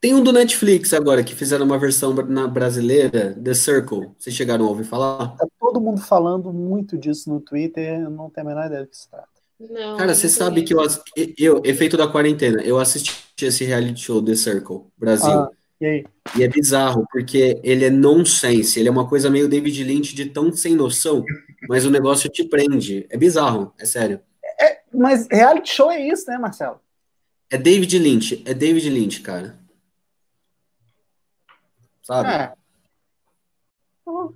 Tem 0.00 0.14
um 0.14 0.22
do 0.22 0.32
Netflix 0.32 0.94
agora, 0.94 1.24
que 1.24 1.34
fizeram 1.34 1.66
uma 1.66 1.76
versão 1.76 2.14
na 2.14 2.46
brasileira, 2.46 3.34
The 3.34 3.52
Circle. 3.52 4.12
Vocês 4.16 4.34
chegaram 4.34 4.64
a 4.64 4.68
ouvir 4.68 4.84
falar? 4.84 5.36
Tá 5.36 5.44
todo 5.58 5.80
mundo 5.80 6.00
falando 6.00 6.52
muito 6.52 6.96
disso 6.96 7.28
no 7.28 7.40
Twitter, 7.40 8.02
eu 8.02 8.10
não 8.10 8.30
tenho 8.30 8.46
a 8.46 8.50
menor 8.50 8.66
ideia 8.66 8.82
do 8.84 8.88
que 8.88 8.96
se 8.96 9.10
trata. 9.10 9.28
Não, 9.58 9.96
Cara, 9.96 10.14
você 10.14 10.28
sabe 10.28 10.62
que 10.62 10.72
eu, 10.72 10.78
eu, 11.36 11.62
efeito 11.64 11.96
da 11.96 12.06
quarentena, 12.06 12.62
eu 12.62 12.78
assisti 12.78 13.12
esse 13.42 13.64
reality 13.64 14.00
show 14.00 14.22
The 14.22 14.36
Circle, 14.36 14.82
Brasil. 14.96 15.30
Ah, 15.32 15.50
e 15.80 15.86
aí? 15.86 16.04
E 16.36 16.44
é 16.44 16.48
bizarro, 16.48 17.04
porque 17.10 17.60
ele 17.64 17.84
é 17.84 17.90
nonsense, 17.90 18.78
ele 18.78 18.88
é 18.88 18.92
uma 18.92 19.08
coisa 19.08 19.28
meio 19.28 19.48
David 19.48 19.82
Lynch 19.82 20.14
de 20.14 20.26
tão 20.26 20.52
sem 20.52 20.76
noção, 20.76 21.24
mas 21.66 21.86
o 21.86 21.90
negócio 21.90 22.28
te 22.28 22.44
prende. 22.44 23.06
É 23.08 23.16
bizarro, 23.16 23.72
é 23.78 23.86
sério. 23.86 24.20
Mas 24.92 25.26
reality 25.30 25.70
show 25.70 25.90
é 25.90 26.00
isso, 26.00 26.28
né, 26.28 26.38
Marcelo? 26.38 26.80
É 27.50 27.56
David 27.56 27.98
Lynch, 27.98 28.42
é 28.46 28.52
David 28.52 28.88
Lynch, 28.90 29.20
cara. 29.20 29.58
Sabe? 32.02 32.28
É. 32.28 32.52
Eu 34.06 34.34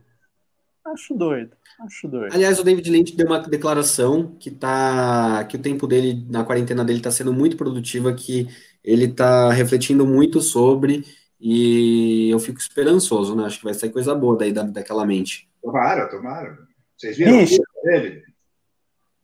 acho 0.86 1.14
doido. 1.14 1.56
Acho 1.80 2.08
doido. 2.08 2.34
Aliás, 2.34 2.58
o 2.58 2.64
David 2.64 2.90
Lynch 2.90 3.16
deu 3.16 3.26
uma 3.26 3.38
declaração 3.40 4.36
que 4.38 4.50
tá, 4.50 5.44
que 5.44 5.56
o 5.56 5.60
tempo 5.60 5.86
dele 5.86 6.26
na 6.28 6.44
quarentena 6.44 6.84
dele 6.84 6.98
está 6.98 7.10
sendo 7.10 7.32
muito 7.32 7.56
produtiva, 7.56 8.12
que 8.14 8.48
ele 8.84 9.06
está 9.06 9.50
refletindo 9.50 10.06
muito 10.06 10.40
sobre, 10.40 11.04
e 11.40 12.30
eu 12.30 12.38
fico 12.38 12.58
esperançoso, 12.58 13.34
né? 13.34 13.44
Acho 13.44 13.58
que 13.58 13.64
vai 13.64 13.74
sair 13.74 13.90
coisa 13.90 14.14
boa 14.14 14.36
daí 14.36 14.52
da, 14.52 14.62
daquela 14.62 15.04
mente. 15.04 15.48
Tomara, 15.62 16.08
tomara. 16.08 16.58
Vocês 17.02 17.16
viram 17.16 17.40
Ixi. 17.40 17.54
o 17.54 17.64
curta 17.64 17.80
dele? 17.82 18.24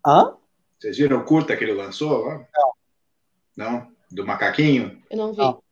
Hã? 0.05 0.37
Vocês 0.81 0.99
viram 0.99 1.19
o 1.21 1.25
curta 1.25 1.57
que 1.57 1.63
ele 1.63 1.75
lançou? 1.75 2.25
lá? 2.25 2.45
Não. 3.57 3.93
Do 4.11 4.27
macaquinho? 4.27 5.01
Eu 5.09 5.17
não 5.17 5.31
vi. 5.33 5.39
Não. 5.39 5.63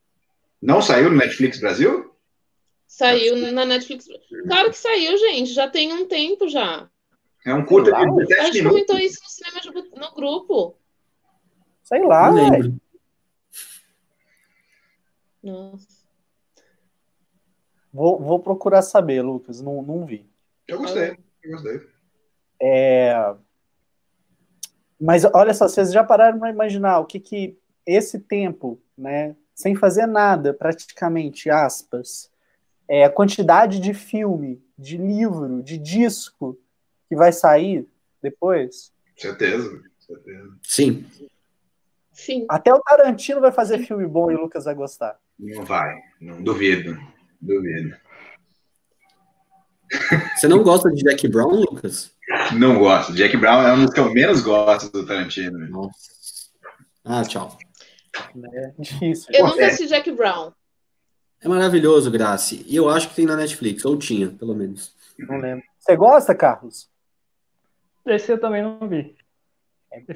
Não 0.63 0.81
saiu 0.81 1.11
no 1.11 1.17
Netflix 1.17 1.59
Brasil? 1.59 2.15
Saiu 2.87 3.35
na 3.51 3.65
Netflix. 3.65 4.07
Claro 4.47 4.71
que 4.71 4.77
saiu, 4.77 5.19
gente. 5.19 5.53
Já 5.53 5.69
tem 5.69 5.93
um 5.93 6.07
tempo 6.07 6.49
já. 6.49 6.89
É 7.45 7.53
um 7.53 7.65
curta 7.65 7.91
de 7.91 7.97
A 7.97 8.05
17 8.05 8.29
gente 8.45 8.55
minutos. 8.59 8.71
comentou 8.87 8.99
isso 9.01 9.21
no 9.25 9.29
cinema 9.29 9.61
de 9.61 9.99
no 9.99 10.15
grupo. 10.15 10.77
Sei 11.83 12.05
lá, 12.07 12.31
Não. 12.31 12.79
Nossa. 15.43 15.89
Vou, 17.93 18.21
vou 18.21 18.39
procurar 18.39 18.83
saber, 18.83 19.23
Lucas. 19.23 19.61
Não, 19.61 19.83
não 19.83 20.07
vi. 20.07 20.25
Eu 20.69 20.79
gostei, 20.79 21.19
eu 21.43 21.51
gostei. 21.51 21.96
É... 22.61 23.35
Mas 25.01 25.25
olha 25.25 25.53
só, 25.53 25.69
vocês 25.69 25.93
já 25.93 26.03
pararam 26.03 26.39
para 26.39 26.51
imaginar 26.51 26.99
o 27.01 27.05
que 27.05 27.21
que 27.21 27.59
esse 27.85 28.19
tempo, 28.19 28.81
né, 28.97 29.37
sem 29.55 29.75
fazer 29.75 30.07
nada, 30.07 30.53
praticamente, 30.55 31.51
aspas, 31.51 32.31
é 32.89 33.05
a 33.05 33.11
quantidade 33.11 33.79
de 33.79 33.93
filme, 33.93 34.63
de 34.79 34.97
livro, 34.97 35.63
de 35.63 35.79
disco 35.79 36.59
que 37.09 37.15
vai 37.15 37.33
sair 37.33 37.87
depois? 38.23 38.93
Certeza, 39.17 39.83
certeza. 39.99 40.59
Sim. 40.63 41.07
Sim. 42.13 42.47
Até 42.49 42.73
o 42.73 42.81
Tarantino 42.81 43.41
vai 43.41 43.53
fazer 43.53 43.79
filme 43.81 44.07
bom 44.07 44.31
e 44.31 44.35
o 44.35 44.41
Lucas 44.41 44.65
vai 44.65 44.75
gostar. 44.75 45.19
Não 45.39 45.65
vai, 45.65 46.01
não 46.21 46.43
duvido, 46.43 46.99
duvido. 47.41 47.95
Você 50.37 50.49
não 50.49 50.63
gosta 50.63 50.91
de 50.91 51.03
Jack 51.03 51.29
Brown, 51.29 51.51
Lucas? 51.51 52.11
Não 52.55 52.79
gosto. 52.79 53.13
Jack 53.13 53.37
Brown 53.37 53.63
é 53.63 53.73
um 53.73 53.85
dos 53.85 53.95
que 53.95 54.01
eu 54.01 54.13
menos 54.13 54.41
gosto 54.43 54.91
do 54.91 55.07
Tarantino. 55.07 55.59
Nossa. 55.69 55.91
Ah, 57.05 57.23
tchau. 57.23 57.57
É 58.55 58.73
difícil. 58.79 59.27
Eu 59.33 59.47
nunca 59.47 59.63
é. 59.63 59.67
assisti 59.67 59.87
Jack 59.87 60.11
Brown. 60.11 60.53
É 61.41 61.49
maravilhoso, 61.49 62.11
Grace. 62.11 62.65
E 62.67 62.75
eu 62.75 62.89
acho 62.89 63.11
que 63.11 63.15
tem 63.15 63.27
na 63.27 63.37
Netflix, 63.37 63.85
ou 63.85 63.97
tinha, 63.97 64.29
pelo 64.29 64.55
menos. 64.55 64.95
Não 65.19 65.39
lembro. 65.39 65.65
Você 65.79 65.97
gosta, 65.97 66.35
Carlos? 66.35 66.89
Esse 68.05 68.33
eu 68.33 68.41
também 68.41 68.63
não 68.63 68.89
vi. 68.89 69.17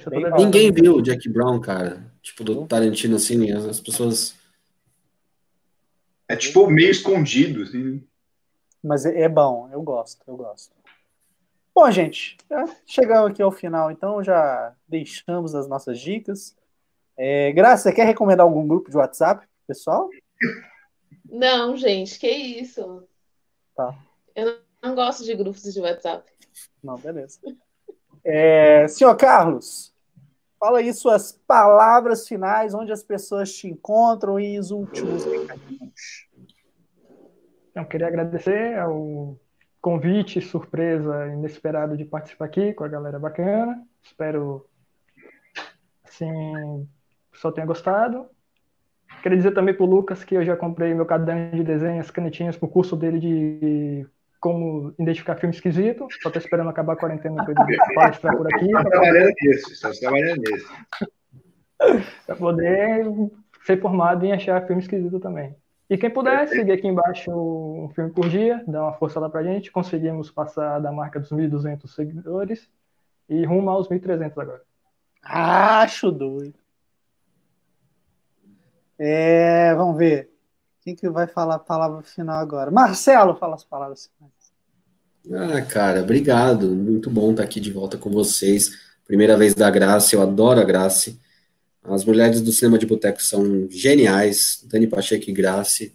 Bom. 0.06 0.44
Ninguém 0.44 0.72
viu 0.72 0.96
o 0.96 1.02
Jack 1.02 1.28
Brown, 1.28 1.60
cara. 1.60 2.12
Tipo, 2.22 2.44
do 2.44 2.66
Tarantino, 2.66 3.16
assim, 3.16 3.50
as, 3.50 3.64
as 3.64 3.80
pessoas. 3.80 4.34
É 6.28 6.36
tipo 6.36 6.68
meio 6.68 6.90
escondido, 6.90 7.62
assim. 7.62 8.02
Mas 8.82 9.04
é 9.04 9.22
é 9.22 9.28
bom, 9.28 9.68
eu 9.72 9.82
gosto, 9.82 10.22
eu 10.26 10.36
gosto. 10.36 10.74
Bom, 11.74 11.90
gente, 11.90 12.36
chegamos 12.84 13.30
aqui 13.30 13.42
ao 13.42 13.52
final, 13.52 13.90
então 13.90 14.22
já 14.22 14.74
deixamos 14.88 15.54
as 15.54 15.68
nossas 15.68 15.98
dicas. 15.98 16.56
É, 17.16 17.52
Graça, 17.52 17.84
você 17.84 17.92
quer 17.92 18.04
recomendar 18.04 18.44
algum 18.44 18.66
grupo 18.66 18.90
de 18.90 18.96
WhatsApp, 18.96 19.46
pessoal? 19.66 20.08
Não, 21.28 21.76
gente, 21.76 22.18
que 22.18 22.28
isso? 22.28 23.06
Tá. 23.74 23.96
Eu 24.34 24.60
Não 24.82 24.94
gosto 24.94 25.24
de 25.24 25.34
grupos 25.34 25.62
de 25.62 25.80
WhatsApp. 25.80 26.30
Não, 26.82 26.98
beleza. 26.98 27.38
É, 28.24 28.88
senhor 28.88 29.14
Carlos, 29.16 29.94
fala 30.58 30.78
aí 30.80 30.92
suas 30.92 31.32
palavras 31.46 32.26
finais, 32.26 32.74
onde 32.74 32.92
as 32.92 33.02
pessoas 33.02 33.52
te 33.54 33.68
encontram 33.68 34.38
e 34.40 34.58
os 34.58 34.70
últimos 34.70 35.24
recadinhos. 35.24 36.28
Então, 37.70 37.84
queria 37.84 38.08
agradecer 38.08 38.78
ao 38.78 39.38
convite, 39.80 40.40
surpresa, 40.40 41.28
inesperado 41.28 41.96
de 41.96 42.04
participar 42.04 42.44
aqui 42.46 42.72
com 42.74 42.84
a 42.84 42.88
galera 42.88 43.18
bacana. 43.18 43.82
Espero, 44.02 44.66
assim, 46.04 46.30
o 46.30 46.86
pessoal 47.32 47.54
tenha 47.54 47.66
gostado. 47.66 48.26
Queria 49.22 49.36
dizer 49.36 49.52
também 49.52 49.74
para 49.74 49.84
o 49.84 49.88
Lucas 49.88 50.24
que 50.24 50.34
eu 50.34 50.44
já 50.44 50.56
comprei 50.56 50.94
meu 50.94 51.06
caderno 51.06 51.56
de 51.56 51.64
desenho, 51.64 52.00
as 52.00 52.10
canetinhas 52.10 52.56
para 52.56 52.66
o 52.66 52.70
curso 52.70 52.96
dele 52.96 53.18
de 53.18 54.06
como 54.40 54.94
identificar 54.98 55.36
filme 55.36 55.54
esquisito. 55.54 56.06
Só 56.22 56.28
estou 56.28 56.40
esperando 56.40 56.70
acabar 56.70 56.94
a 56.94 56.96
quarentena 56.96 57.44
para 57.44 57.52
ele 57.52 57.76
palestrar 57.94 58.36
por 58.36 58.46
aqui. 58.46 58.66
Estamos 58.66 58.90
trabalhando 58.90 59.32
nisso, 59.42 59.72
estamos 59.72 60.00
trabalhando 60.00 60.40
nisso. 60.40 60.72
Para 62.26 62.36
poder 62.36 63.06
ser 63.64 63.80
formado 63.80 64.24
em 64.24 64.32
achar 64.32 64.66
filme 64.66 64.82
esquisito 64.82 65.20
também. 65.20 65.54
E 65.90 65.98
quem 65.98 66.08
puder, 66.08 66.46
seguir 66.46 66.70
aqui 66.70 66.86
embaixo 66.86 67.32
um 67.32 67.90
filme 67.92 68.12
por 68.12 68.28
dia, 68.28 68.62
dá 68.68 68.84
uma 68.84 68.92
força 68.92 69.18
lá 69.18 69.28
pra 69.28 69.42
gente. 69.42 69.72
Conseguimos 69.72 70.30
passar 70.30 70.78
da 70.78 70.92
marca 70.92 71.18
dos 71.18 71.30
1.200 71.30 71.88
seguidores 71.88 72.70
e 73.28 73.44
rumo 73.44 73.68
aos 73.70 73.88
1.300 73.88 74.38
agora. 74.38 74.62
Acho 75.20 76.12
doido. 76.12 76.54
É, 78.96 79.74
vamos 79.74 79.98
ver. 79.98 80.30
Quem 80.82 80.94
que 80.94 81.08
vai 81.10 81.26
falar 81.26 81.56
a 81.56 81.58
palavra 81.58 82.02
final 82.02 82.38
agora? 82.38 82.70
Marcelo, 82.70 83.34
fala 83.34 83.56
as 83.56 83.64
palavras 83.64 84.08
finais. 84.16 85.52
Ah, 85.52 85.62
cara, 85.62 86.02
obrigado. 86.02 86.68
Muito 86.68 87.10
bom 87.10 87.32
estar 87.32 87.42
aqui 87.42 87.58
de 87.58 87.72
volta 87.72 87.98
com 87.98 88.10
vocês. 88.10 88.70
Primeira 89.04 89.36
vez 89.36 89.54
da 89.54 89.68
Graça, 89.68 90.14
eu 90.14 90.22
adoro 90.22 90.60
a 90.60 90.64
Graça. 90.64 91.18
As 91.82 92.04
mulheres 92.04 92.40
do 92.40 92.52
cinema 92.52 92.78
de 92.78 92.86
boteco 92.86 93.22
são 93.22 93.66
geniais. 93.70 94.64
Dani 94.70 94.86
Pacheco 94.86 95.28
e 95.28 95.32
Grace. 95.32 95.94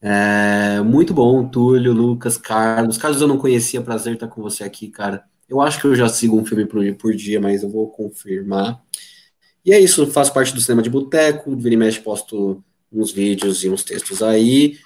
É, 0.00 0.80
muito 0.82 1.12
bom, 1.12 1.48
Túlio, 1.48 1.92
Lucas, 1.92 2.36
Carlos. 2.38 2.98
Carlos, 2.98 3.20
eu 3.20 3.28
não 3.28 3.38
conhecia, 3.38 3.80
prazer 3.80 4.14
estar 4.14 4.28
com 4.28 4.42
você 4.42 4.64
aqui, 4.64 4.88
cara. 4.88 5.24
Eu 5.48 5.60
acho 5.60 5.80
que 5.80 5.86
eu 5.86 5.94
já 5.94 6.08
sigo 6.08 6.38
um 6.38 6.44
filme 6.44 6.66
por, 6.66 6.82
por 6.94 7.14
dia, 7.14 7.40
mas 7.40 7.62
eu 7.62 7.68
vou 7.68 7.88
confirmar. 7.88 8.82
E 9.64 9.72
é 9.72 9.80
isso, 9.80 10.06
faço 10.08 10.32
parte 10.32 10.54
do 10.54 10.60
cinema 10.60 10.82
de 10.82 10.90
boteco, 10.90 11.56
vira 11.56 11.74
e 11.74 11.76
mexe, 11.76 12.00
posto 12.00 12.62
uns 12.92 13.10
vídeos 13.10 13.64
e 13.64 13.68
uns 13.68 13.82
textos 13.82 14.22
aí. 14.22 14.78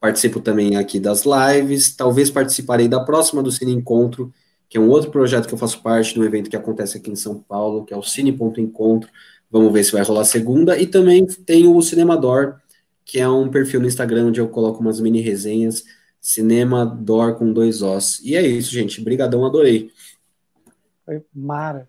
Participo 0.00 0.40
também 0.40 0.76
aqui 0.76 0.98
das 0.98 1.24
lives. 1.24 1.94
Talvez 1.94 2.30
participarei 2.30 2.88
da 2.88 3.00
próxima 3.00 3.42
do 3.42 3.52
Cine 3.52 3.72
Encontro, 3.72 4.32
que 4.68 4.76
é 4.76 4.80
um 4.80 4.88
outro 4.90 5.10
projeto 5.10 5.46
que 5.46 5.54
eu 5.54 5.58
faço 5.58 5.80
parte 5.80 6.14
de 6.14 6.20
um 6.20 6.24
evento 6.24 6.50
que 6.50 6.56
acontece 6.56 6.96
aqui 6.98 7.10
em 7.10 7.16
São 7.16 7.38
Paulo, 7.38 7.84
que 7.84 7.94
é 7.94 7.96
o 7.96 8.02
Cine 8.02 8.36
Encontro. 8.58 9.08
Vamos 9.50 9.72
ver 9.72 9.84
se 9.84 9.92
vai 9.92 10.02
rolar 10.02 10.24
segunda. 10.24 10.78
E 10.78 10.86
também 10.86 11.26
tem 11.26 11.66
o 11.66 11.80
Cinemador, 11.80 12.60
que 13.04 13.18
é 13.18 13.28
um 13.28 13.50
perfil 13.50 13.80
no 13.80 13.86
Instagram 13.86 14.26
onde 14.26 14.40
eu 14.40 14.48
coloco 14.48 14.80
umas 14.80 15.00
mini 15.00 15.20
resenhas. 15.20 15.84
Cinema 16.20 16.84
Dor 16.84 17.36
com 17.36 17.52
dois 17.52 17.82
Os. 17.82 18.18
E 18.20 18.34
é 18.34 18.42
isso, 18.42 18.72
gente. 18.72 19.00
Brigadão, 19.00 19.44
adorei. 19.44 19.92
Foi 21.04 21.24
mara. 21.32 21.88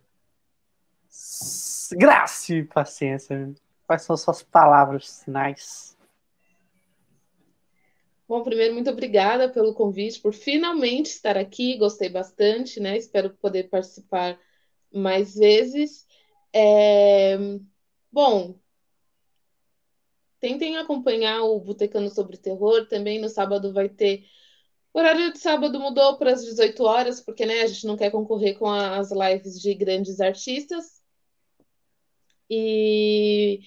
Graça 1.94 2.54
e 2.54 2.64
paciência. 2.64 3.52
Quais 3.88 4.04
são 4.04 4.16
suas 4.16 4.44
palavras 4.44 5.10
sinais? 5.10 5.98
Bom, 8.28 8.44
primeiro, 8.44 8.74
muito 8.74 8.90
obrigada 8.90 9.48
pelo 9.48 9.74
convite, 9.74 10.20
por 10.20 10.34
finalmente 10.34 11.08
estar 11.08 11.38
aqui. 11.38 11.78
Gostei 11.78 12.10
bastante, 12.10 12.80
né? 12.80 12.98
Espero 12.98 13.30
poder 13.30 13.70
participar 13.70 14.38
mais 14.94 15.36
vezes. 15.36 16.06
É... 16.54 17.38
Bom, 18.12 18.60
tentem 20.40 20.78
acompanhar 20.78 21.44
o 21.44 21.60
Botecano 21.60 22.10
sobre 22.10 22.38
Terror. 22.38 22.88
Também 22.88 23.20
no 23.20 23.30
sábado 23.30 23.74
vai 23.74 23.90
ter. 23.90 24.26
O 24.94 25.00
horário 25.00 25.32
de 25.32 25.40
sábado 25.40 25.80
mudou 25.80 26.18
para 26.18 26.34
as 26.34 26.44
18 26.44 26.84
horas, 26.84 27.22
porque 27.22 27.46
né, 27.46 27.62
a 27.62 27.68
gente 27.68 27.86
não 27.86 27.98
quer 27.98 28.12
concorrer 28.12 28.58
com 28.58 28.68
as 28.70 29.12
lives 29.12 29.60
de 29.62 29.74
grandes 29.76 30.20
artistas. 30.20 31.02
E 32.50 33.62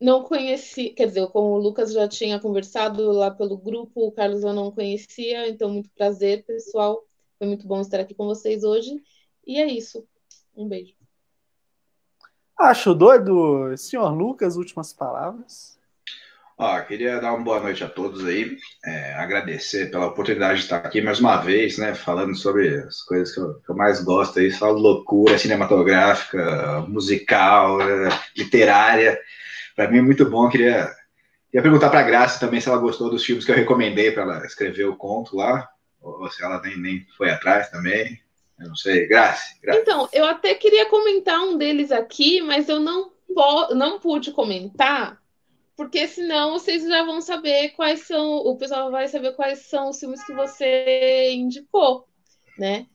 não 0.00 0.22
conheci, 0.24 0.90
quer 0.90 1.06
dizer, 1.06 1.26
com 1.28 1.52
o 1.52 1.58
Lucas 1.58 1.92
já 1.92 2.08
tinha 2.08 2.40
conversado 2.40 3.10
lá 3.12 3.30
pelo 3.30 3.56
grupo, 3.58 4.06
o 4.06 4.12
Carlos 4.12 4.42
eu 4.42 4.52
não 4.54 4.72
conhecia, 4.72 5.48
então 5.48 5.70
muito 5.70 5.90
prazer, 5.90 6.44
pessoal. 6.44 7.06
Foi 7.38 7.46
muito 7.46 7.66
bom 7.66 7.80
estar 7.80 8.00
aqui 8.00 8.14
com 8.14 8.26
vocês 8.26 8.64
hoje. 8.64 9.02
E 9.46 9.58
é 9.58 9.66
isso. 9.66 10.06
Um 10.54 10.68
beijo. 10.68 10.99
Acho 12.60 12.94
doido, 12.94 13.74
senhor 13.78 14.10
Lucas, 14.12 14.56
últimas 14.56 14.92
palavras. 14.92 15.78
Ó, 16.58 16.78
queria 16.82 17.18
dar 17.18 17.32
uma 17.32 17.42
boa 17.42 17.58
noite 17.58 17.82
a 17.82 17.88
todos 17.88 18.22
aí, 18.26 18.58
é, 18.84 19.14
agradecer 19.14 19.90
pela 19.90 20.08
oportunidade 20.08 20.58
de 20.58 20.64
estar 20.64 20.76
aqui 20.76 21.00
mais 21.00 21.18
uma 21.20 21.38
vez, 21.38 21.78
né, 21.78 21.94
falando 21.94 22.36
sobre 22.36 22.80
as 22.80 23.00
coisas 23.00 23.34
que 23.34 23.40
eu, 23.40 23.54
que 23.54 23.70
eu 23.70 23.74
mais 23.74 24.04
gosto 24.04 24.38
aí, 24.38 24.52
só 24.52 24.70
loucura 24.70 25.38
cinematográfica, 25.38 26.84
musical, 26.86 27.80
é, 27.80 28.10
literária. 28.36 29.18
Para 29.74 29.90
mim 29.90 30.00
é 30.00 30.02
muito 30.02 30.28
bom, 30.28 30.50
queria, 30.50 30.94
queria 31.50 31.62
perguntar 31.62 31.88
para 31.88 32.00
a 32.00 32.04
Graça 32.04 32.38
também 32.38 32.60
se 32.60 32.68
ela 32.68 32.76
gostou 32.76 33.08
dos 33.08 33.24
filmes 33.24 33.46
que 33.46 33.50
eu 33.50 33.56
recomendei 33.56 34.12
para 34.12 34.24
ela 34.24 34.44
escrever 34.44 34.84
o 34.84 34.96
conto 34.96 35.34
lá, 35.34 35.66
ou 35.98 36.30
se 36.30 36.44
ela 36.44 36.60
nem, 36.60 36.76
nem 36.76 37.06
foi 37.16 37.30
atrás 37.30 37.70
também. 37.70 38.20
Eu 38.60 38.68
não 38.68 38.76
sei, 38.76 39.06
Graça, 39.06 39.56
Graça. 39.62 39.80
Então, 39.80 40.08
eu 40.12 40.26
até 40.26 40.54
queria 40.54 40.86
comentar 40.86 41.40
um 41.40 41.56
deles 41.56 41.90
aqui, 41.90 42.42
mas 42.42 42.68
eu 42.68 42.78
não, 42.78 43.10
não 43.74 43.98
pude 43.98 44.32
comentar, 44.32 45.20
porque 45.74 46.06
senão 46.06 46.52
vocês 46.52 46.86
já 46.86 47.02
vão 47.02 47.22
saber 47.22 47.70
quais 47.70 48.00
são, 48.00 48.36
o 48.36 48.56
pessoal 48.56 48.90
vai 48.90 49.08
saber 49.08 49.32
quais 49.32 49.60
são 49.60 49.88
os 49.88 49.98
filmes 49.98 50.22
que 50.24 50.34
você 50.34 51.32
indicou, 51.32 52.06
né? 52.58 52.86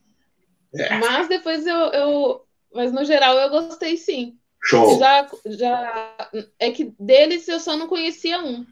É. 0.72 0.98
Mas 0.98 1.28
depois 1.28 1.66
eu, 1.66 1.76
eu, 1.76 2.46
mas 2.72 2.92
no 2.92 3.04
geral 3.04 3.36
eu 3.36 3.50
gostei 3.50 3.96
sim. 3.96 4.38
Show. 4.62 4.98
Já, 4.98 5.28
já, 5.46 6.30
é 6.58 6.70
que 6.70 6.92
deles 6.98 7.48
eu 7.48 7.58
só 7.58 7.76
não 7.76 7.88
conhecia 7.88 8.38
um. 8.40 8.64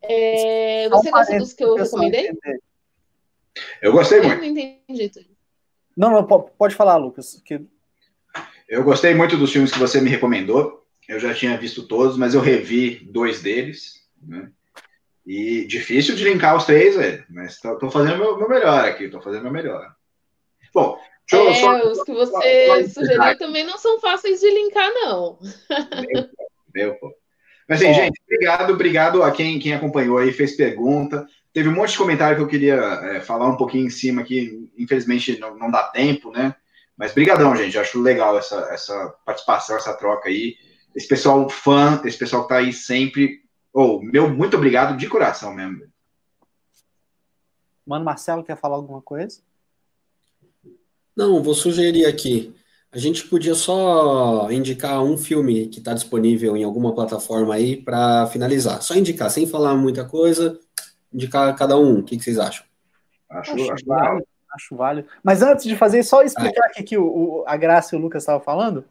É, 0.00 0.88
você 0.88 1.10
gostou 1.10 1.38
dos 1.38 1.52
que 1.52 1.64
eu 1.64 1.74
recomendei? 1.74 2.30
Eu 3.80 3.92
gostei 3.92 4.20
muito. 4.20 4.32
Eu 4.32 4.38
não 4.38 4.44
entendi. 4.44 5.31
Não, 5.96 6.10
não, 6.10 6.24
pode 6.24 6.74
falar, 6.74 6.96
Lucas. 6.96 7.40
Que... 7.44 7.60
Eu 8.68 8.82
gostei 8.82 9.14
muito 9.14 9.36
dos 9.36 9.52
filmes 9.52 9.72
que 9.72 9.78
você 9.78 10.00
me 10.00 10.10
recomendou. 10.10 10.84
Eu 11.08 11.18
já 11.18 11.34
tinha 11.34 11.58
visto 11.58 11.86
todos, 11.86 12.16
mas 12.16 12.34
eu 12.34 12.40
revi 12.40 13.06
dois 13.10 13.42
deles. 13.42 14.06
Né? 14.22 14.50
E 15.26 15.66
difícil 15.66 16.14
de 16.14 16.24
linkar 16.24 16.56
os 16.56 16.64
três, 16.64 16.96
velho. 16.96 17.24
Mas 17.28 17.58
tô, 17.60 17.76
tô 17.76 17.90
fazendo 17.90 18.18
meu, 18.18 18.36
meu 18.36 18.48
melhor 18.48 18.84
aqui, 18.84 19.08
tô 19.08 19.20
fazendo 19.20 19.42
meu 19.42 19.52
melhor. 19.52 19.94
Bom, 20.74 20.98
deixa 21.30 21.50
é, 21.50 21.54
só, 21.54 21.90
os 21.90 22.02
que 22.02 22.12
você 22.12 22.66
só, 22.66 23.00
sugeriu 23.00 23.38
também 23.38 23.64
não 23.64 23.78
são 23.78 24.00
fáceis 24.00 24.40
de 24.40 24.50
linkar, 24.50 24.90
não. 24.94 25.38
Meu, 26.00 26.28
meu 26.74 26.94
pô. 26.96 27.14
Mas 27.68 27.80
assim, 27.80 27.94
gente, 27.94 28.20
obrigado, 28.26 28.72
obrigado 28.72 29.22
a 29.22 29.30
quem, 29.30 29.58
quem 29.58 29.74
acompanhou 29.74 30.18
aí, 30.18 30.32
fez 30.32 30.56
pergunta. 30.56 31.26
Teve 31.52 31.68
um 31.68 31.74
monte 31.74 31.92
de 31.92 31.98
comentário 31.98 32.36
que 32.36 32.42
eu 32.42 32.48
queria 32.48 32.76
é, 32.76 33.20
falar 33.20 33.48
um 33.48 33.56
pouquinho 33.56 33.86
em 33.86 33.90
cima 33.90 34.22
que, 34.22 34.70
infelizmente, 34.76 35.38
não, 35.38 35.56
não 35.56 35.70
dá 35.70 35.82
tempo, 35.84 36.30
né? 36.30 36.54
Mas 36.96 37.12
brigadão, 37.12 37.54
gente. 37.54 37.78
Acho 37.78 38.00
legal 38.00 38.38
essa, 38.38 38.56
essa 38.70 39.14
participação, 39.24 39.76
essa 39.76 39.94
troca 39.94 40.28
aí. 40.28 40.56
Esse 40.94 41.08
pessoal 41.08 41.48
fã, 41.48 42.00
esse 42.04 42.16
pessoal 42.16 42.42
que 42.42 42.48
tá 42.48 42.56
aí 42.56 42.72
sempre. 42.72 43.42
Ou, 43.72 43.98
oh, 43.98 44.02
meu, 44.02 44.28
muito 44.28 44.56
obrigado 44.56 44.96
de 44.96 45.08
coração 45.08 45.54
mesmo. 45.54 45.82
Mano, 47.86 48.04
Marcelo, 48.04 48.44
quer 48.44 48.56
falar 48.56 48.76
alguma 48.76 49.02
coisa? 49.02 49.40
Não, 51.16 51.42
vou 51.42 51.54
sugerir 51.54 52.06
aqui. 52.06 52.54
A 52.90 52.98
gente 52.98 53.26
podia 53.26 53.54
só 53.54 54.50
indicar 54.50 55.02
um 55.02 55.16
filme 55.16 55.66
que 55.68 55.78
está 55.78 55.94
disponível 55.94 56.56
em 56.56 56.64
alguma 56.64 56.94
plataforma 56.94 57.54
aí 57.54 57.76
para 57.76 58.26
finalizar. 58.26 58.82
Só 58.82 58.94
indicar, 58.94 59.30
sem 59.30 59.46
falar 59.46 59.74
muita 59.74 60.04
coisa, 60.04 60.58
indicar 61.12 61.54
cada 61.56 61.76
um. 61.76 62.00
O 62.00 62.02
que, 62.02 62.16
que 62.16 62.24
vocês 62.24 62.38
acham? 62.38 62.64
Acho, 63.28 63.54
acho, 63.54 63.72
acho 63.72 63.86
válido, 63.86 64.26
acho 64.54 64.76
válido. 64.76 65.08
Mas 65.22 65.42
antes 65.42 65.64
de 65.64 65.76
fazer, 65.76 66.02
só 66.02 66.22
explicar 66.22 66.66
aqui 66.66 66.82
que 66.82 66.98
o, 66.98 67.04
o, 67.04 67.44
a 67.46 67.56
Graça 67.56 67.94
e 67.94 67.98
o 67.98 68.02
Lucas 68.02 68.22
estavam 68.22 68.42
falando. 68.42 68.84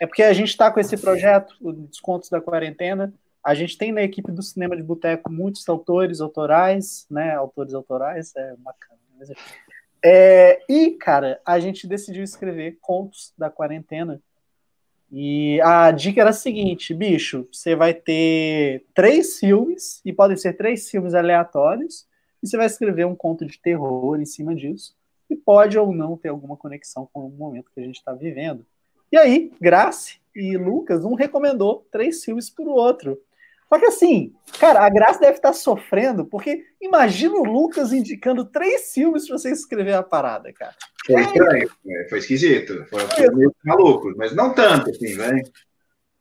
É 0.00 0.06
porque 0.06 0.22
a 0.22 0.32
gente 0.32 0.50
está 0.50 0.70
com 0.70 0.80
esse 0.80 0.96
projeto, 0.96 1.54
o 1.60 1.72
Descontos 1.72 2.28
da 2.28 2.40
Quarentena. 2.40 3.12
A 3.42 3.54
gente 3.54 3.78
tem 3.78 3.92
na 3.92 4.02
equipe 4.02 4.32
do 4.32 4.42
Cinema 4.42 4.76
de 4.76 4.82
Boteco 4.82 5.32
muitos 5.32 5.66
autores 5.68 6.20
autorais, 6.20 7.06
né? 7.10 7.34
Autores 7.34 7.74
autorais, 7.74 8.34
é 8.36 8.54
bacana. 8.58 9.00
Mas... 9.18 9.30
É, 10.04 10.60
e, 10.68 10.90
cara, 10.92 11.40
a 11.44 11.58
gente 11.58 11.86
decidiu 11.86 12.22
escrever 12.22 12.78
contos 12.80 13.32
da 13.36 13.48
quarentena 13.48 14.20
e 15.18 15.58
a 15.62 15.90
dica 15.92 16.20
era 16.20 16.28
a 16.28 16.34
seguinte, 16.34 16.92
bicho, 16.92 17.48
você 17.50 17.74
vai 17.74 17.94
ter 17.94 18.84
três 18.92 19.38
filmes, 19.38 20.02
e 20.04 20.12
podem 20.12 20.36
ser 20.36 20.52
três 20.52 20.90
filmes 20.90 21.14
aleatórios, 21.14 22.06
e 22.42 22.46
você 22.46 22.54
vai 22.58 22.66
escrever 22.66 23.06
um 23.06 23.16
conto 23.16 23.46
de 23.46 23.58
terror 23.58 24.20
em 24.20 24.26
cima 24.26 24.54
disso, 24.54 24.94
e 25.30 25.34
pode 25.34 25.78
ou 25.78 25.90
não 25.90 26.18
ter 26.18 26.28
alguma 26.28 26.54
conexão 26.54 27.08
com 27.10 27.28
o 27.28 27.30
momento 27.30 27.70
que 27.74 27.80
a 27.80 27.82
gente 27.82 27.96
está 27.96 28.12
vivendo. 28.12 28.66
E 29.10 29.16
aí, 29.16 29.50
Grace 29.58 30.18
e 30.34 30.54
Lucas, 30.58 31.02
um 31.02 31.14
recomendou 31.14 31.86
três 31.90 32.22
filmes 32.22 32.50
para 32.50 32.66
o 32.66 32.74
outro. 32.74 33.18
Só 33.68 33.78
que 33.78 33.86
assim, 33.86 34.32
cara, 34.60 34.84
a 34.84 34.88
Graça 34.88 35.18
deve 35.18 35.36
estar 35.36 35.52
sofrendo, 35.52 36.24
porque 36.24 36.64
imagina 36.80 37.34
o 37.34 37.44
Lucas 37.44 37.92
indicando 37.92 38.44
três 38.44 38.92
filmes 38.92 39.26
para 39.26 39.38
você 39.38 39.50
escrever 39.50 39.94
a 39.94 40.02
parada, 40.02 40.52
cara. 40.52 40.74
Foi 41.04 41.20
estranho, 41.22 41.70
é, 41.88 42.08
foi 42.08 42.18
esquisito, 42.18 42.86
foi, 42.88 43.00
foi 43.00 43.30
meio 43.34 43.54
maluco, 43.64 44.12
mas 44.16 44.34
não 44.34 44.54
tanto, 44.54 44.90
assim, 44.90 45.14
né? 45.16 45.42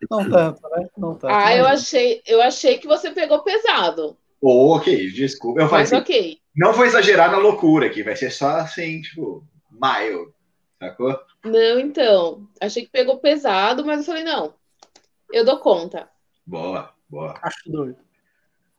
Não 0.09 0.30
tanto, 0.30 0.61
né? 0.69 0.88
Não 0.97 1.15
tanto. 1.15 1.34
Ah, 1.34 1.55
eu 1.55 1.65
achei, 1.65 2.22
eu 2.26 2.41
achei 2.41 2.77
que 2.77 2.88
você 2.88 3.11
pegou 3.11 3.43
pesado. 3.43 4.17
Oh, 4.41 4.76
ok, 4.76 5.11
desculpa. 5.11 5.61
Eu 5.61 5.69
mas 5.69 5.91
assim, 5.91 6.01
ok. 6.01 6.38
Não 6.55 6.73
vou 6.73 6.85
exagerar 6.85 7.31
na 7.31 7.38
loucura 7.38 7.88
aqui, 7.88 8.03
vai 8.03 8.15
ser 8.15 8.31
só 8.31 8.57
assim, 8.57 9.01
tipo, 9.01 9.43
mild, 9.72 10.31
sacou? 10.80 11.19
Não, 11.43 11.80
então. 11.80 12.47
Achei 12.61 12.85
que 12.85 12.91
pegou 12.91 13.17
pesado, 13.17 13.85
mas 13.85 13.99
eu 13.99 14.05
falei, 14.05 14.23
não, 14.23 14.53
eu 15.31 15.43
dou 15.43 15.59
conta. 15.59 16.09
Boa, 16.45 16.93
boa. 17.10 17.36
Acho 17.41 17.72
doido. 17.72 17.98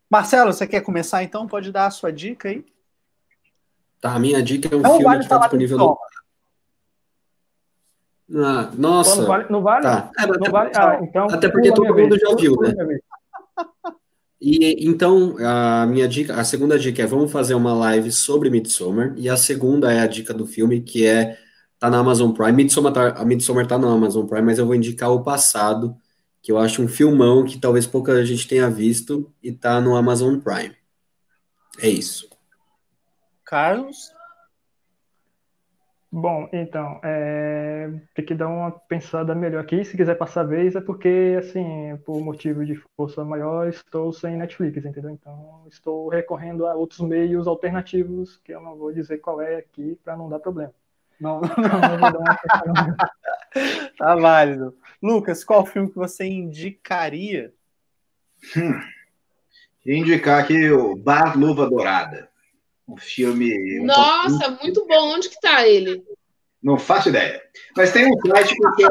Marcelo, 0.09 0.53
você 0.53 0.67
quer 0.67 0.83
começar 0.83 1.23
então? 1.23 1.47
Pode 1.47 1.73
dar 1.73 1.87
a 1.87 1.91
sua 1.91 2.13
dica 2.13 2.49
aí? 2.49 2.65
Tá, 4.01 4.15
a 4.15 4.19
minha 4.19 4.43
dica 4.43 4.69
é 4.73 4.77
um 4.77 4.83
não 4.83 4.91
filme 4.91 5.05
vale 5.05 5.19
que 5.19 5.25
está 5.25 5.39
disponível 5.39 5.79
no. 5.79 5.99
Ah, 8.35 8.71
nossa. 8.77 9.21
não 9.21 9.27
vale? 9.27 9.47
Não 9.51 9.63
vale? 9.63 9.83
Tá. 9.83 10.11
É, 10.19 10.27
não 10.27 10.51
vale? 10.51 10.73
Ah, 10.75 10.99
então, 11.03 11.27
até 11.31 11.49
porque 11.49 11.73
todo 11.73 11.95
mundo 11.95 12.19
já 12.19 12.35
viu, 12.35 12.57
né? 12.57 12.75
E 14.41 14.87
então, 14.87 15.37
a 15.39 15.87
minha 15.87 16.07
dica, 16.07 16.35
a 16.35 16.45
segunda 16.45 16.79
dica 16.79 17.03
é 17.03 17.07
vamos 17.07 17.33
fazer 17.33 17.55
uma 17.55 17.73
live 17.73 18.13
sobre 18.13 18.51
Midsommar, 18.51 19.15
e 19.17 19.29
a 19.29 19.37
segunda 19.37 19.93
é 19.93 20.01
a 20.01 20.07
dica 20.07 20.35
do 20.35 20.47
filme, 20.47 20.83
que 20.83 21.07
é 21.07 21.39
tá 21.79 21.89
na 21.89 21.99
Amazon 21.99 22.33
Prime. 22.33 22.53
Midsommar 22.53 22.93
tá, 22.93 23.09
a 23.09 23.25
Midsommar 23.25 23.67
tá 23.67 23.79
na 23.79 23.91
Amazon 23.91 24.27
Prime, 24.27 24.45
mas 24.45 24.59
eu 24.59 24.67
vou 24.67 24.75
indicar 24.75 25.11
o 25.11 25.23
passado, 25.23 25.97
que 26.47 26.53
eu 26.53 26.59
acho 26.59 26.81
um 26.81 26.87
filmão 26.87 27.45
que 27.45 27.59
talvez 27.59 27.89
pouca 27.89 28.25
gente 28.25 28.47
tenha 28.47 28.71
visto 28.71 29.35
e 29.43 29.51
tá 29.51 29.81
no 29.81 29.97
Amazon 29.97 30.39
Prime. 30.39 30.77
É 31.81 31.89
isso. 31.89 32.31
Carlos? 33.45 34.13
Bom, 36.09 36.49
então, 36.53 37.01
é, 37.03 37.91
tem 38.15 38.25
que 38.25 38.33
dar 38.33 38.47
uma 38.47 38.71
pensada 38.71 39.35
melhor 39.35 39.59
aqui. 39.61 39.85
Se 39.85 39.97
quiser 39.97 40.15
passar 40.15 40.43
a 40.43 40.45
vez, 40.45 40.77
é 40.77 40.81
porque, 40.81 41.35
assim, 41.37 41.97
por 42.07 42.21
motivo 42.21 42.65
de 42.65 42.81
força 42.97 43.25
maior, 43.25 43.67
estou 43.67 44.13
sem 44.13 44.37
Netflix, 44.37 44.85
entendeu? 44.85 45.11
Então, 45.11 45.65
estou 45.67 46.09
recorrendo 46.09 46.65
a 46.65 46.77
outros 46.77 47.01
meios 47.01 47.49
alternativos, 47.49 48.37
que 48.45 48.53
eu 48.53 48.61
não 48.61 48.77
vou 48.77 48.93
dizer 48.93 49.19
qual 49.19 49.41
é 49.41 49.57
aqui, 49.57 49.99
para 50.05 50.17
não 50.17 50.29
dar 50.29 50.39
problema. 50.39 50.73
Não, 51.21 51.41
não, 51.59 52.11
não 52.13 52.25
Tá 53.99 54.15
válido. 54.15 54.77
Lucas, 55.07 55.45
qual 55.45 55.65
filme 55.65 55.89
que 55.89 55.97
você 55.97 56.25
indicaria? 56.25 57.55
Hum, 58.57 58.81
indicar 59.87 60.43
aqui 60.43 60.69
o 60.71 60.97
Bar 60.97 61.39
Luva 61.39 61.71
Dourada. 61.71 62.29
Um 62.89 62.97
filme. 62.97 63.79
Um 63.81 63.85
Nossa, 63.85 64.39
pouquinho... 64.39 64.63
muito 64.63 64.85
bom. 64.87 65.15
Onde 65.15 65.29
que 65.29 65.41
tá 65.41 65.65
ele? 65.67 66.03
Não 66.61 66.77
faço 66.77 67.11
ideia. 67.11 67.41
Mas 67.77 67.93
tem 67.93 68.07
um 68.07 68.19
site 68.27 68.53
que 68.77 68.85
é 68.85 68.89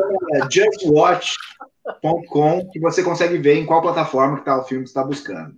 justwatch.com 0.49 2.69
que 2.71 2.79
você 2.79 3.03
consegue 3.03 3.37
ver 3.37 3.57
em 3.57 3.65
qual 3.65 3.81
plataforma 3.81 4.39
que 4.39 4.45
tá 4.45 4.57
o 4.57 4.63
filme 4.63 4.85
que 4.85 4.89
está 4.89 5.03
buscando. 5.03 5.57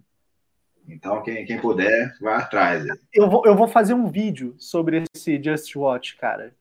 Então, 0.90 1.22
quem, 1.22 1.46
quem 1.46 1.60
puder, 1.60 2.16
vai 2.20 2.34
atrás. 2.36 2.84
Eu 3.14 3.30
vou, 3.30 3.46
eu 3.46 3.56
vou 3.56 3.68
fazer 3.68 3.94
um 3.94 4.08
vídeo 4.08 4.56
sobre 4.58 5.04
esse 5.14 5.40
Just 5.44 5.76
Watch, 5.76 6.18
cara. 6.18 6.56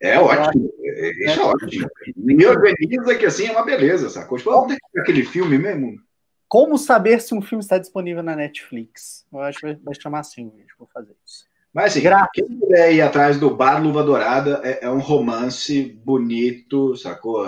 É 0.00 0.16
ótimo. 0.18 0.70
É, 0.96 1.10
isso 1.10 1.40
é, 1.40 1.42
é 1.42 1.46
ótimo. 1.46 1.90
Me 2.16 2.46
organiza 2.46 3.14
que 3.14 3.26
assim 3.26 3.46
é 3.46 3.52
uma 3.52 3.64
beleza, 3.64 4.08
sacou? 4.08 4.38
Tipo, 4.38 4.50
vamos 4.50 4.76
ter 4.92 5.00
aquele 5.00 5.24
filme 5.24 5.58
mesmo. 5.58 5.98
Como 6.48 6.78
saber 6.78 7.20
se 7.20 7.34
um 7.34 7.42
filme 7.42 7.62
está 7.62 7.76
disponível 7.76 8.22
na 8.22 8.34
Netflix? 8.34 9.26
Eu 9.30 9.40
acho 9.40 9.58
que 9.58 9.74
vai 9.74 9.94
chamar 10.00 10.20
assim 10.20 10.46
o 10.46 10.50
vídeo, 10.50 10.74
vou 10.78 10.88
fazer 10.92 11.14
isso. 11.26 11.44
Mas 11.74 11.92
assim, 11.92 12.00
Gra 12.00 12.26
quem 12.32 12.46
puder 12.46 12.94
ir 12.94 13.02
atrás 13.02 13.38
do 13.38 13.54
Bar 13.54 13.82
Luva 13.82 14.02
Dourada 14.02 14.62
é, 14.64 14.86
é, 14.86 14.90
um 14.90 14.98
romance 14.98 15.82
bonito, 16.02 16.96
sacou? 16.96 17.44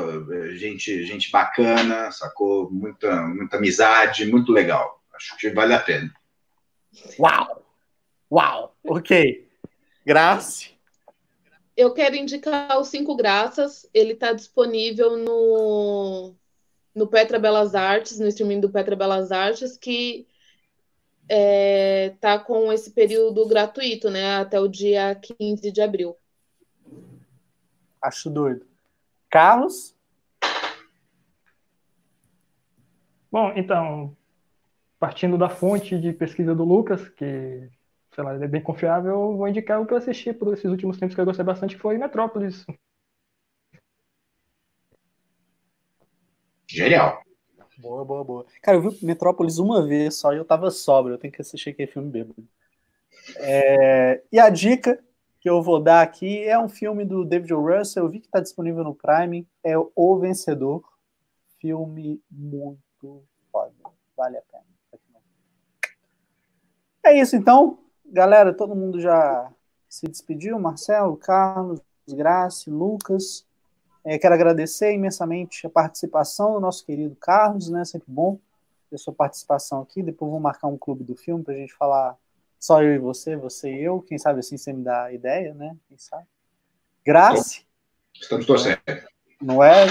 Gente, 0.54 1.06
gente 1.06 1.30
bacana, 1.30 2.10
sacou? 2.12 2.70
Muita, 2.70 3.22
muita 3.22 3.56
amizade, 3.56 4.26
muito 4.26 4.52
legal. 4.52 5.00
Acho 5.14 5.34
que 5.38 5.48
vale 5.48 5.72
a 5.72 5.78
pena. 5.78 6.12
Uau! 7.18 7.64
Uau! 8.30 8.76
Ok. 8.84 9.48
Graça. 10.04 10.77
Eu 11.78 11.94
quero 11.94 12.16
indicar 12.16 12.76
os 12.80 12.88
Cinco 12.88 13.14
Graças. 13.14 13.88
Ele 13.94 14.14
está 14.14 14.32
disponível 14.32 15.16
no, 15.16 16.34
no 16.92 17.06
Petra 17.06 17.38
Belas 17.38 17.72
Artes, 17.72 18.18
no 18.18 18.26
streaming 18.26 18.58
do 18.58 18.68
Petra 18.68 18.96
Belas 18.96 19.30
Artes, 19.30 19.76
que 19.76 20.26
é, 21.28 22.16
tá 22.20 22.36
com 22.36 22.72
esse 22.72 22.90
período 22.90 23.46
gratuito, 23.46 24.10
né? 24.10 24.38
Até 24.38 24.58
o 24.58 24.66
dia 24.66 25.14
15 25.14 25.70
de 25.70 25.80
abril. 25.80 26.16
Acho 28.02 28.28
doido. 28.28 28.66
Carlos? 29.30 29.94
Bom, 33.30 33.52
então, 33.54 34.16
partindo 34.98 35.38
da 35.38 35.48
fonte 35.48 35.96
de 35.96 36.12
pesquisa 36.12 36.56
do 36.56 36.64
Lucas, 36.64 37.08
que 37.08 37.70
sei 38.14 38.24
lá, 38.24 38.34
é 38.34 38.48
bem 38.48 38.62
confiável, 38.62 39.36
vou 39.36 39.48
indicar 39.48 39.80
o 39.80 39.86
que 39.86 39.92
eu 39.92 39.98
assisti 39.98 40.32
por 40.32 40.52
esses 40.52 40.70
últimos 40.70 40.98
tempos 40.98 41.14
que 41.14 41.20
eu 41.20 41.24
gostei 41.24 41.44
bastante, 41.44 41.76
que 41.76 41.80
foi 41.80 41.98
Metrópolis. 41.98 42.64
Genial. 46.66 47.22
Boa, 47.78 48.04
boa, 48.04 48.24
boa. 48.24 48.46
Cara, 48.60 48.76
eu 48.76 48.90
vi 48.90 49.04
Metrópolis 49.04 49.58
uma 49.58 49.86
vez 49.86 50.16
só 50.16 50.32
e 50.32 50.36
eu 50.36 50.44
tava 50.44 50.70
sóbrio, 50.70 51.14
eu 51.14 51.18
tenho 51.18 51.32
que 51.32 51.40
assistir 51.40 51.70
aquele 51.70 51.90
filme 51.90 52.10
bêbado. 52.10 52.46
É... 53.36 54.22
E 54.32 54.38
a 54.38 54.50
dica 54.50 55.02
que 55.40 55.48
eu 55.48 55.62
vou 55.62 55.80
dar 55.80 56.02
aqui 56.02 56.42
é 56.42 56.58
um 56.58 56.68
filme 56.68 57.04
do 57.04 57.24
David 57.24 57.54
o. 57.54 57.60
Russell, 57.60 58.04
eu 58.04 58.10
vi 58.10 58.20
que 58.20 58.26
está 58.26 58.40
disponível 58.40 58.82
no 58.82 58.94
Prime, 58.94 59.46
é 59.62 59.74
O 59.94 60.18
Vencedor. 60.18 60.82
Filme 61.60 62.20
muito 62.30 63.24
foda, 63.50 63.72
vale 64.16 64.36
a 64.36 64.42
pena. 64.42 64.64
É 67.04 67.18
isso 67.18 67.36
então, 67.36 67.78
galera. 68.12 68.52
Todo 68.52 68.74
mundo 68.74 69.00
já 69.00 69.50
se 69.88 70.06
despediu. 70.06 70.58
Marcelo, 70.58 71.16
Carlos, 71.16 71.80
Grace, 72.08 72.70
Lucas. 72.70 73.46
É, 74.04 74.18
quero 74.18 74.34
agradecer 74.34 74.92
imensamente 74.92 75.66
a 75.66 75.70
participação 75.70 76.54
do 76.54 76.60
nosso 76.60 76.84
querido 76.84 77.16
Carlos, 77.16 77.68
né? 77.68 77.84
Sempre 77.84 78.10
bom 78.10 78.38
ter 78.90 78.98
sua 78.98 79.12
participação 79.12 79.82
aqui. 79.82 80.02
Depois 80.02 80.30
vou 80.30 80.40
marcar 80.40 80.68
um 80.68 80.78
clube 80.78 81.04
do 81.04 81.14
filme 81.14 81.44
para 81.44 81.54
a 81.54 81.56
gente 81.56 81.74
falar 81.74 82.16
só 82.58 82.82
eu 82.82 82.94
e 82.94 82.98
você, 82.98 83.36
você 83.36 83.72
e 83.72 83.82
eu. 83.82 84.00
Quem 84.00 84.18
sabe 84.18 84.40
assim 84.40 84.56
você 84.56 84.72
me 84.72 84.82
dá 84.82 85.12
ideia, 85.12 85.54
né? 85.54 85.76
Quem 85.88 85.98
sabe? 85.98 86.26
Grace. 87.04 87.66
Estamos 88.14 88.46
torcendo. 88.46 88.80
Não 89.40 89.62
é? 89.62 89.86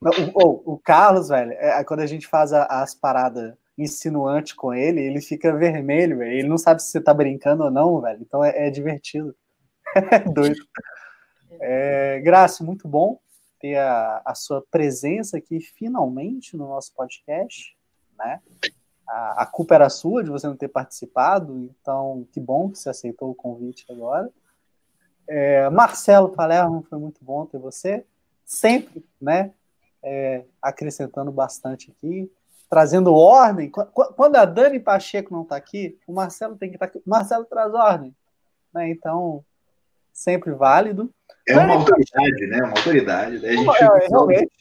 O, 0.00 0.46
o, 0.46 0.74
o 0.74 0.78
Carlos, 0.78 1.28
velho, 1.28 1.52
é, 1.52 1.82
quando 1.82 2.00
a 2.00 2.06
gente 2.06 2.26
faz 2.26 2.52
a, 2.52 2.64
as 2.66 2.94
paradas 2.94 3.54
insinuante 3.78 4.56
com 4.56 4.74
ele, 4.74 5.00
ele 5.00 5.20
fica 5.20 5.56
vermelho, 5.56 6.18
velho. 6.18 6.32
Ele 6.32 6.48
não 6.48 6.58
sabe 6.58 6.82
se 6.82 6.90
você 6.90 7.00
tá 7.00 7.14
brincando 7.14 7.62
ou 7.62 7.70
não, 7.70 8.00
velho. 8.00 8.20
Então 8.20 8.44
é, 8.44 8.66
é 8.66 8.70
divertido. 8.70 9.34
É 10.12 10.18
doido. 10.18 10.60
É, 11.60 12.20
Graça, 12.20 12.62
muito 12.62 12.86
bom 12.86 13.18
ter 13.58 13.76
a, 13.76 14.20
a, 14.22 14.34
sua 14.34 14.62
presença 14.70 15.38
aqui 15.38 15.60
finalmente 15.60 16.56
no 16.56 16.68
nosso 16.68 16.92
podcast, 16.94 17.74
né? 18.18 18.40
A, 19.08 19.42
a, 19.42 19.46
culpa 19.46 19.74
era 19.74 19.88
sua 19.88 20.22
de 20.22 20.30
você 20.30 20.46
não 20.46 20.56
ter 20.56 20.68
participado, 20.68 21.58
então 21.58 22.28
que 22.30 22.38
bom 22.38 22.70
que 22.70 22.78
você 22.78 22.90
aceitou 22.90 23.30
o 23.30 23.34
convite 23.34 23.86
agora. 23.90 24.30
É, 25.26 25.68
Marcelo 25.70 26.28
Palermo, 26.28 26.86
foi 26.88 26.98
muito 26.98 27.24
bom 27.24 27.46
ter 27.46 27.58
você, 27.58 28.04
sempre, 28.44 29.04
né? 29.20 29.52
É, 30.02 30.44
acrescentando 30.62 31.32
bastante 31.32 31.90
aqui 31.90 32.30
trazendo 32.68 33.14
ordem. 33.14 33.70
Quando 33.70 34.36
a 34.36 34.44
Dani 34.44 34.78
Pacheco 34.78 35.32
não 35.32 35.42
está 35.42 35.56
aqui, 35.56 35.98
o 36.06 36.12
Marcelo 36.12 36.56
tem 36.56 36.68
que 36.68 36.76
estar 36.76 36.86
tá 36.86 36.90
aqui. 36.90 37.02
O 37.04 37.10
Marcelo 37.10 37.44
traz 37.44 37.72
ordem. 37.72 38.14
Né? 38.72 38.90
Então, 38.90 39.44
sempre 40.12 40.52
válido. 40.52 41.10
É 41.48 41.54
uma 41.54 41.66
Dani 41.66 41.72
autoridade, 41.78 42.46
né? 42.46 42.58
Uma 42.58 42.68
autoridade. 42.70 43.38
Né? 43.38 43.48
A 43.48 43.52
gente 43.52 43.82
é, 43.82 44.08
realmente. 44.08 44.52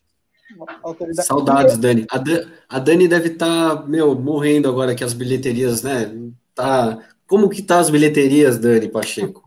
Autoridade. 0.82 1.28
Saudades, 1.28 1.78
Dani. 1.78 2.08
A, 2.10 2.78
a 2.78 2.80
Dani 2.80 3.08
deve 3.08 3.30
estar, 3.30 3.76
tá, 3.76 3.84
meu, 3.84 4.16
morrendo 4.16 4.70
agora 4.70 4.96
que 4.96 5.04
as 5.04 5.14
bilheterias, 5.14 5.84
né? 5.84 6.12
Tá... 6.56 7.00
Como 7.28 7.50
que 7.50 7.62
tá 7.62 7.80
as 7.80 7.90
bilheterias, 7.90 8.58
Dani 8.58 8.88
Pacheco? 8.88 9.44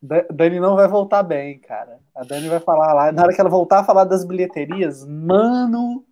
Dani 0.32 0.60
não 0.60 0.76
vai 0.76 0.86
voltar 0.86 1.22
bem, 1.24 1.58
cara. 1.58 1.98
A 2.14 2.22
Dani 2.22 2.48
vai 2.48 2.60
falar 2.60 2.92
lá. 2.92 3.10
Na 3.10 3.22
hora 3.22 3.34
que 3.34 3.40
ela 3.40 3.50
voltar 3.50 3.80
a 3.80 3.84
falar 3.84 4.04
das 4.04 4.24
bilheterias, 4.24 5.04
mano, 5.04 6.04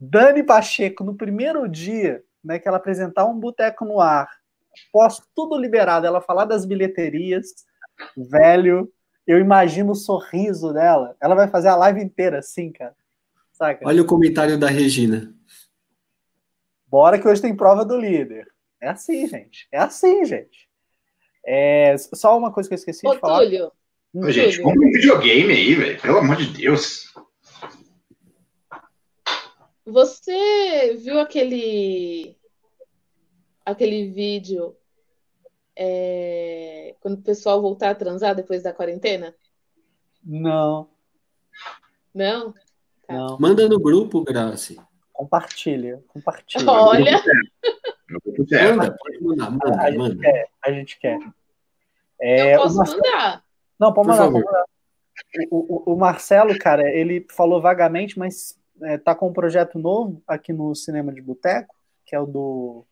Dani 0.00 0.42
Pacheco, 0.42 1.04
no 1.04 1.14
primeiro 1.14 1.68
dia 1.68 2.22
né, 2.44 2.58
que 2.58 2.68
ela 2.68 2.76
apresentar 2.76 3.24
um 3.24 3.38
boteco 3.38 3.84
no 3.84 4.00
ar, 4.00 4.28
posto 4.92 5.26
tudo 5.34 5.56
liberado, 5.56 6.06
ela 6.06 6.20
falar 6.20 6.44
das 6.44 6.66
bilheterias, 6.66 7.64
velho, 8.16 8.92
eu 9.26 9.38
imagino 9.38 9.92
o 9.92 9.96
sorriso 9.96 10.72
dela. 10.72 11.16
Ela 11.20 11.34
vai 11.34 11.48
fazer 11.48 11.68
a 11.68 11.76
live 11.76 12.02
inteira 12.02 12.38
assim, 12.38 12.70
cara. 12.70 12.94
Saca? 13.52 13.86
Olha 13.86 14.02
o 14.02 14.06
comentário 14.06 14.58
da 14.58 14.68
Regina. 14.68 15.32
Bora 16.86 17.18
que 17.18 17.26
hoje 17.26 17.40
tem 17.40 17.56
prova 17.56 17.84
do 17.84 17.96
líder. 17.96 18.46
É 18.80 18.88
assim, 18.88 19.26
gente. 19.26 19.66
É 19.72 19.78
assim, 19.78 20.24
gente. 20.24 20.68
É, 21.46 21.96
só 21.96 22.36
uma 22.36 22.52
coisa 22.52 22.68
que 22.68 22.74
eu 22.74 22.78
esqueci 22.78 23.06
Ô, 23.06 23.14
de 23.14 23.20
falar. 23.20 23.40
Túlio. 23.40 23.72
Ô, 24.14 24.30
gente, 24.30 24.60
compra 24.60 24.86
um 24.86 24.90
videogame 24.90 25.52
aí, 25.52 25.74
velho. 25.74 26.00
Pelo 26.00 26.18
amor 26.18 26.36
de 26.36 26.46
Deus. 26.46 27.13
Você 29.86 30.94
viu 30.96 31.20
aquele 31.20 32.36
aquele 33.64 34.10
vídeo 34.10 34.76
é, 35.76 36.94
quando 37.00 37.18
o 37.18 37.22
pessoal 37.22 37.60
voltar 37.60 37.90
a 37.90 37.94
transar 37.94 38.34
depois 38.34 38.62
da 38.62 38.72
quarentena? 38.72 39.34
Não. 40.22 40.88
Não? 42.14 42.52
Tá. 43.06 43.14
Não. 43.14 43.38
Manda 43.38 43.68
no 43.68 43.78
grupo, 43.78 44.22
Grace. 44.22 44.80
Compartilha, 45.12 46.02
compartilha. 46.08 46.70
Olha. 46.70 47.22
Manda, 48.76 48.96
pode 48.98 49.22
mandar, 49.22 49.50
manda, 49.50 49.86
a 49.86 49.92
manda. 49.92 50.14
Gente 50.14 50.20
quer, 50.20 50.48
a 50.62 50.72
gente 50.72 50.98
quer. 50.98 51.18
É, 52.20 52.54
Eu 52.54 52.62
posso 52.62 52.76
Marcelo... 52.76 53.02
mandar. 53.02 53.44
Não, 53.78 53.92
pode 53.92 54.08
mandar, 54.08 54.30
pode 54.30 54.44
mandar. 54.44 54.64
O, 55.50 55.90
o, 55.90 55.94
o, 55.94 55.96
Marcelo, 55.96 56.58
cara, 56.58 56.90
ele 56.90 57.26
falou 57.30 57.60
vagamente, 57.60 58.18
mas 58.18 58.58
é, 58.84 58.98
tá 58.98 59.14
com 59.14 59.28
um 59.28 59.32
projeto 59.32 59.78
novo 59.78 60.22
aqui 60.26 60.52
no 60.52 60.74
Cinema 60.74 61.12
de 61.12 61.20
Boteco, 61.20 61.74
que 62.04 62.14
é 62.14 62.20
o 62.20 62.26
do 62.26 62.84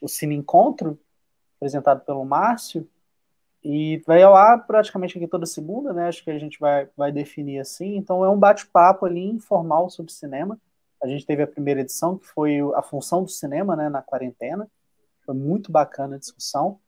o 0.00 0.08
Cine 0.08 0.34
Encontro, 0.34 0.98
apresentado 1.56 2.00
pelo 2.06 2.24
Márcio, 2.24 2.88
e 3.62 4.02
vai 4.06 4.22
ao 4.22 4.34
ar 4.34 4.66
praticamente 4.66 5.18
aqui 5.18 5.26
toda 5.26 5.44
segunda, 5.44 5.92
né? 5.92 6.08
Acho 6.08 6.24
que 6.24 6.30
a 6.30 6.38
gente 6.38 6.58
vai, 6.58 6.88
vai 6.96 7.12
definir 7.12 7.60
assim. 7.60 7.96
Então 7.96 8.24
é 8.24 8.30
um 8.30 8.38
bate-papo 8.38 9.04
ali 9.04 9.28
informal 9.28 9.90
sobre 9.90 10.10
cinema. 10.12 10.58
A 11.02 11.06
gente 11.06 11.26
teve 11.26 11.42
a 11.42 11.46
primeira 11.46 11.80
edição, 11.80 12.16
que 12.16 12.26
foi 12.26 12.60
a 12.74 12.82
função 12.82 13.22
do 13.22 13.30
cinema, 13.30 13.76
né, 13.76 13.90
na 13.90 14.00
quarentena. 14.00 14.66
Foi 15.26 15.34
muito 15.34 15.70
bacana 15.70 16.16
a 16.16 16.18
discussão. 16.18 16.78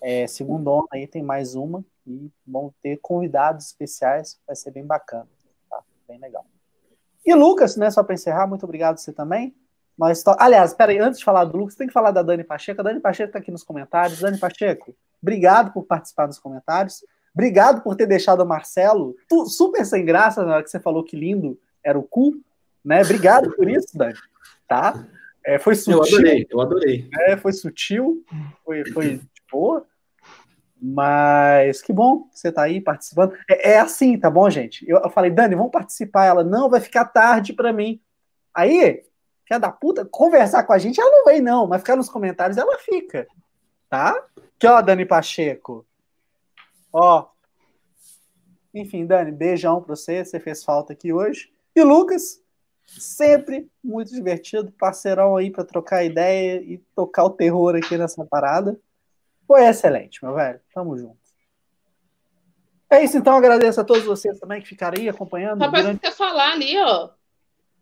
É, 0.00 0.26
segunda 0.26 0.70
aí 0.90 1.06
tem 1.06 1.22
mais 1.22 1.54
uma 1.54 1.84
e 2.06 2.30
vão 2.46 2.72
ter 2.82 2.98
convidados 2.98 3.66
especiais, 3.66 4.40
vai 4.46 4.54
ser 4.56 4.70
bem 4.70 4.84
bacana, 4.84 5.28
tá? 5.68 5.82
Bem 6.06 6.18
legal. 6.18 6.44
E 7.28 7.34
Lucas, 7.34 7.76
né, 7.76 7.90
só 7.90 8.02
para 8.02 8.14
encerrar, 8.14 8.46
muito 8.46 8.64
obrigado 8.64 8.96
você 8.96 9.12
também. 9.12 9.54
Mas, 9.98 10.24
aliás, 10.38 10.72
peraí, 10.72 10.98
antes 10.98 11.18
de 11.18 11.24
falar 11.26 11.44
do 11.44 11.58
Lucas, 11.58 11.74
tem 11.74 11.86
que 11.86 11.92
falar 11.92 12.10
da 12.10 12.22
Dani 12.22 12.42
Pacheco. 12.42 12.80
A 12.80 12.84
Dani 12.84 13.00
Pacheco 13.00 13.28
está 13.28 13.38
aqui 13.38 13.50
nos 13.50 13.62
comentários. 13.62 14.18
Dani 14.18 14.38
Pacheco, 14.38 14.96
obrigado 15.20 15.70
por 15.70 15.84
participar 15.84 16.24
dos 16.24 16.38
comentários. 16.38 17.04
Obrigado 17.34 17.82
por 17.82 17.94
ter 17.96 18.06
deixado 18.06 18.40
o 18.40 18.46
Marcelo 18.46 19.14
tu, 19.28 19.44
super 19.44 19.84
sem 19.84 20.06
graça 20.06 20.42
na 20.42 20.54
hora 20.54 20.62
que 20.62 20.70
você 20.70 20.80
falou 20.80 21.04
que 21.04 21.16
lindo 21.18 21.60
era 21.84 21.98
o 21.98 22.02
cu. 22.02 22.40
Né? 22.82 23.02
Obrigado 23.02 23.54
por 23.54 23.68
isso, 23.68 23.88
Dani. 23.94 24.14
Tá? 24.66 25.06
É, 25.44 25.58
foi 25.58 25.74
sutil. 25.74 25.98
Eu 25.98 26.02
adorei, 26.02 26.46
eu 26.50 26.60
adorei. 26.62 27.10
É, 27.26 27.36
foi 27.36 27.52
sutil, 27.52 28.24
foi, 28.64 28.86
foi 28.90 29.18
de 29.18 29.42
boa. 29.52 29.84
Mas 30.80 31.82
que 31.82 31.92
bom 31.92 32.24
que 32.24 32.38
você 32.38 32.48
está 32.48 32.62
aí 32.62 32.80
participando. 32.80 33.34
É, 33.48 33.72
é, 33.72 33.80
assim, 33.80 34.18
tá 34.18 34.30
bom, 34.30 34.48
gente? 34.48 34.88
Eu, 34.88 34.98
eu 34.98 35.10
falei, 35.10 35.30
Dani, 35.30 35.54
vamos 35.54 35.72
participar. 35.72 36.26
Ela, 36.26 36.44
não, 36.44 36.68
vai 36.70 36.80
ficar 36.80 37.04
tarde 37.06 37.52
para 37.52 37.72
mim. 37.72 38.00
Aí, 38.54 39.02
filha 39.46 39.58
da 39.58 39.72
puta, 39.72 40.04
conversar 40.04 40.62
com 40.64 40.72
a 40.72 40.78
gente, 40.78 41.00
ela 41.00 41.10
não 41.10 41.24
vem, 41.24 41.40
não, 41.40 41.66
mas 41.66 41.80
ficar 41.80 41.96
nos 41.96 42.08
comentários 42.08 42.58
ela 42.58 42.78
fica. 42.78 43.26
Tá? 43.88 44.14
Que 44.58 44.66
ó, 44.66 44.80
Dani 44.80 45.04
Pacheco. 45.04 45.84
Ó. 46.92 47.26
Enfim, 48.74 49.06
Dani, 49.06 49.32
beijão 49.32 49.82
pra 49.82 49.96
você. 49.96 50.24
Você 50.24 50.38
fez 50.38 50.62
falta 50.62 50.92
aqui 50.92 51.12
hoje. 51.12 51.50
E 51.74 51.82
Lucas, 51.82 52.40
sempre 52.86 53.70
muito 53.82 54.12
divertido, 54.12 54.72
parceirão 54.72 55.36
aí 55.36 55.50
para 55.50 55.64
trocar 55.64 56.04
ideia 56.04 56.60
e 56.62 56.78
tocar 56.94 57.24
o 57.24 57.30
terror 57.30 57.76
aqui 57.76 57.96
nessa 57.96 58.24
parada. 58.24 58.78
Foi 59.48 59.64
excelente, 59.64 60.22
meu 60.22 60.34
velho. 60.34 60.60
Tamo 60.74 60.96
junto. 60.98 61.16
É 62.90 63.02
isso, 63.02 63.16
então. 63.16 63.34
Agradeço 63.34 63.80
a 63.80 63.84
todos 63.84 64.04
vocês 64.04 64.38
também 64.38 64.60
que 64.60 64.68
ficaram 64.68 64.98
aí 64.98 65.08
acompanhando. 65.08 65.60
Rapaz, 65.60 65.84
durante... 65.84 66.00
quer 66.00 66.12
falar 66.12 66.52
ali, 66.52 66.78
ó. 66.78 67.08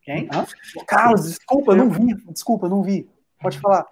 Quem? 0.00 0.28
Hã? 0.32 0.46
Carlos, 0.86 1.24
desculpa, 1.24 1.74
não 1.74 1.90
vi. 1.90 2.14
Desculpa, 2.32 2.68
não 2.68 2.84
vi. 2.84 3.10
Pode 3.42 3.58
falar. 3.58 3.84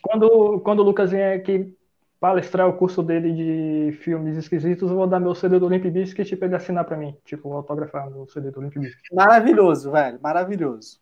Quando, 0.00 0.60
quando 0.60 0.78
o 0.78 0.82
Lucas 0.84 1.10
vier 1.10 1.36
aqui 1.36 1.76
palestrar 2.20 2.68
o 2.68 2.76
curso 2.76 3.02
dele 3.02 3.32
de 3.32 3.98
filmes 3.98 4.36
esquisitos, 4.36 4.88
eu 4.88 4.96
vou 4.96 5.06
dar 5.06 5.18
meu 5.18 5.34
CD 5.34 5.58
do 5.58 5.68
Limp 5.68 5.84
Bizkit 5.86 6.36
para 6.36 6.46
ele 6.46 6.56
assinar 6.56 6.84
para 6.84 6.96
mim. 6.96 7.16
Tipo, 7.24 7.52
autografar 7.52 8.08
meu 8.08 8.28
CD 8.28 8.52
do 8.52 8.60
Limp 8.60 8.76
Bizkit. 8.76 9.12
Maravilhoso, 9.12 9.90
velho. 9.90 10.20
Maravilhoso. 10.22 11.00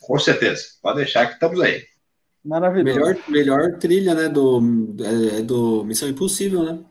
Com 0.00 0.18
certeza. 0.18 0.62
Pode 0.82 0.96
deixar 0.96 1.26
que 1.26 1.34
estamos 1.34 1.60
aí. 1.60 1.84
Maravilhoso. 2.44 2.98
Melhor, 2.98 3.16
melhor 3.28 3.78
trilha, 3.78 4.14
né, 4.14 4.28
do, 4.28 4.60
é, 5.00 5.42
do 5.42 5.84
Missão 5.84 6.08
Impossível, 6.08 6.62
né? 6.62 6.84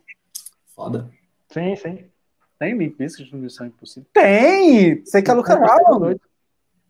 Foda. 0.75 1.09
Sim, 1.49 1.75
sim. 1.75 2.05
Tem 2.59 2.77
Limp 2.77 2.97
Bizkit 2.97 3.33
no 3.33 3.39
Missão 3.39 3.67
Impossível? 3.67 4.09
Tem! 4.13 5.03
Você 5.03 5.21
quer 5.21 5.33
Luca 5.33 5.55
Brown? 5.55 6.15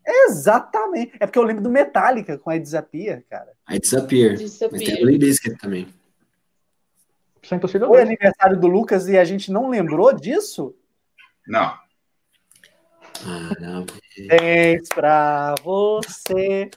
Exatamente. 0.06 1.12
É 1.20 1.26
porque 1.26 1.38
eu 1.38 1.42
lembro 1.42 1.62
do 1.62 1.70
Metallica 1.70 2.38
com 2.38 2.50
a 2.50 2.58
Disappear, 2.58 3.22
cara. 3.28 3.52
A 3.66 3.76
Disappear. 3.76 4.36
Mas 4.40 4.58
tem 4.58 5.04
o 5.04 5.08
Limp 5.08 5.58
também. 5.60 5.88
Sem 7.42 7.58
torcida 7.58 7.86
Foi 7.86 8.02
aniversário 8.02 8.58
do 8.58 8.66
Lucas 8.66 9.08
e 9.08 9.16
a 9.16 9.24
gente 9.24 9.50
não 9.50 9.70
lembrou 9.70 10.14
disso? 10.14 10.74
Não. 11.46 11.78
Ah, 13.24 13.52
não. 13.58 13.86
Thanks 13.86 14.88
pra 14.94 15.54
você 15.64 16.70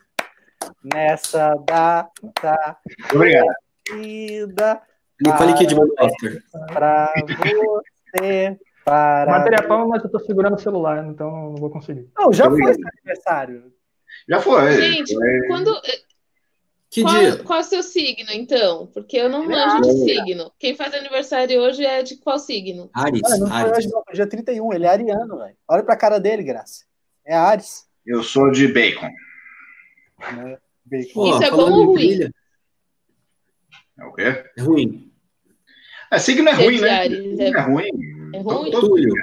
nessa 0.84 1.56
data. 1.66 2.78
Obrigado. 3.14 3.48
Querida, 3.86 4.82
Nicole 5.20 5.54
Kidman 5.56 5.88
Pra 6.68 7.12
você 7.16 8.58
para... 8.84 9.32
Matéria 9.32 9.68
palma, 9.68 9.88
mas 9.88 10.04
eu 10.04 10.10
tô 10.10 10.20
segurando 10.20 10.56
o 10.56 10.60
celular, 10.60 11.06
então 11.06 11.30
não 11.30 11.56
vou 11.56 11.70
conseguir. 11.70 12.10
Não, 12.18 12.34
já 12.34 12.50
foi 12.50 12.74
seu 12.74 12.88
aniversário. 12.88 13.72
Já 14.28 14.42
foi. 14.42 14.72
Gente, 14.74 15.14
foi. 15.14 15.48
quando. 15.48 15.82
Que 16.90 17.04
qual, 17.04 17.18
dia? 17.18 17.38
Qual 17.38 17.60
é 17.60 17.62
o 17.62 17.66
seu 17.66 17.84
signo, 17.84 18.32
então? 18.32 18.88
Porque 18.88 19.18
eu 19.18 19.30
não 19.30 19.48
manjo 19.48 19.82
de 19.82 19.94
signo. 19.94 20.52
Quem 20.60 20.76
faz 20.76 20.94
aniversário 20.94 21.62
hoje 21.62 21.86
é 21.86 22.04
de 22.04 22.18
qual 22.18 22.38
signo? 22.38 22.90
Ares. 22.94 23.22
Olha, 23.24 23.38
não 23.38 23.48
Ares. 23.48 23.70
foi 23.70 23.78
hoje, 23.78 23.90
não. 23.90 24.04
Foi 24.04 24.14
dia 24.14 24.28
31. 24.28 24.74
Ele 24.74 24.86
é 24.86 24.90
ariano, 24.90 25.38
velho. 25.38 25.56
Olha 25.70 25.84
pra 25.84 25.96
cara 25.96 26.20
dele, 26.20 26.44
Graça. 26.44 26.84
É 27.26 27.34
Ares. 27.34 27.86
Eu 28.06 28.24
sou 28.24 28.52
de 28.52 28.68
bacon. 28.68 29.10
É, 30.22 30.60
bacon. 30.86 31.14
Pô, 31.14 31.30
Isso 31.30 31.44
é 31.44 31.52
bom 31.52 31.72
ou 31.72 31.86
ruim? 31.86 31.96
trilha, 31.96 32.34
É 34.00 34.06
o 34.06 34.14
quê? 34.14 34.46
É 34.58 34.62
ruim. 34.62 35.12
É, 36.12 36.20
signo 36.20 36.50
é 36.50 36.54
ruim, 36.54 36.80
né? 36.82 37.08
É- 37.08 37.50
é 37.50 37.62
ruim. 37.62 37.90
É 38.34 38.42
ruim? 38.42 38.72
Túlio, 38.72 39.14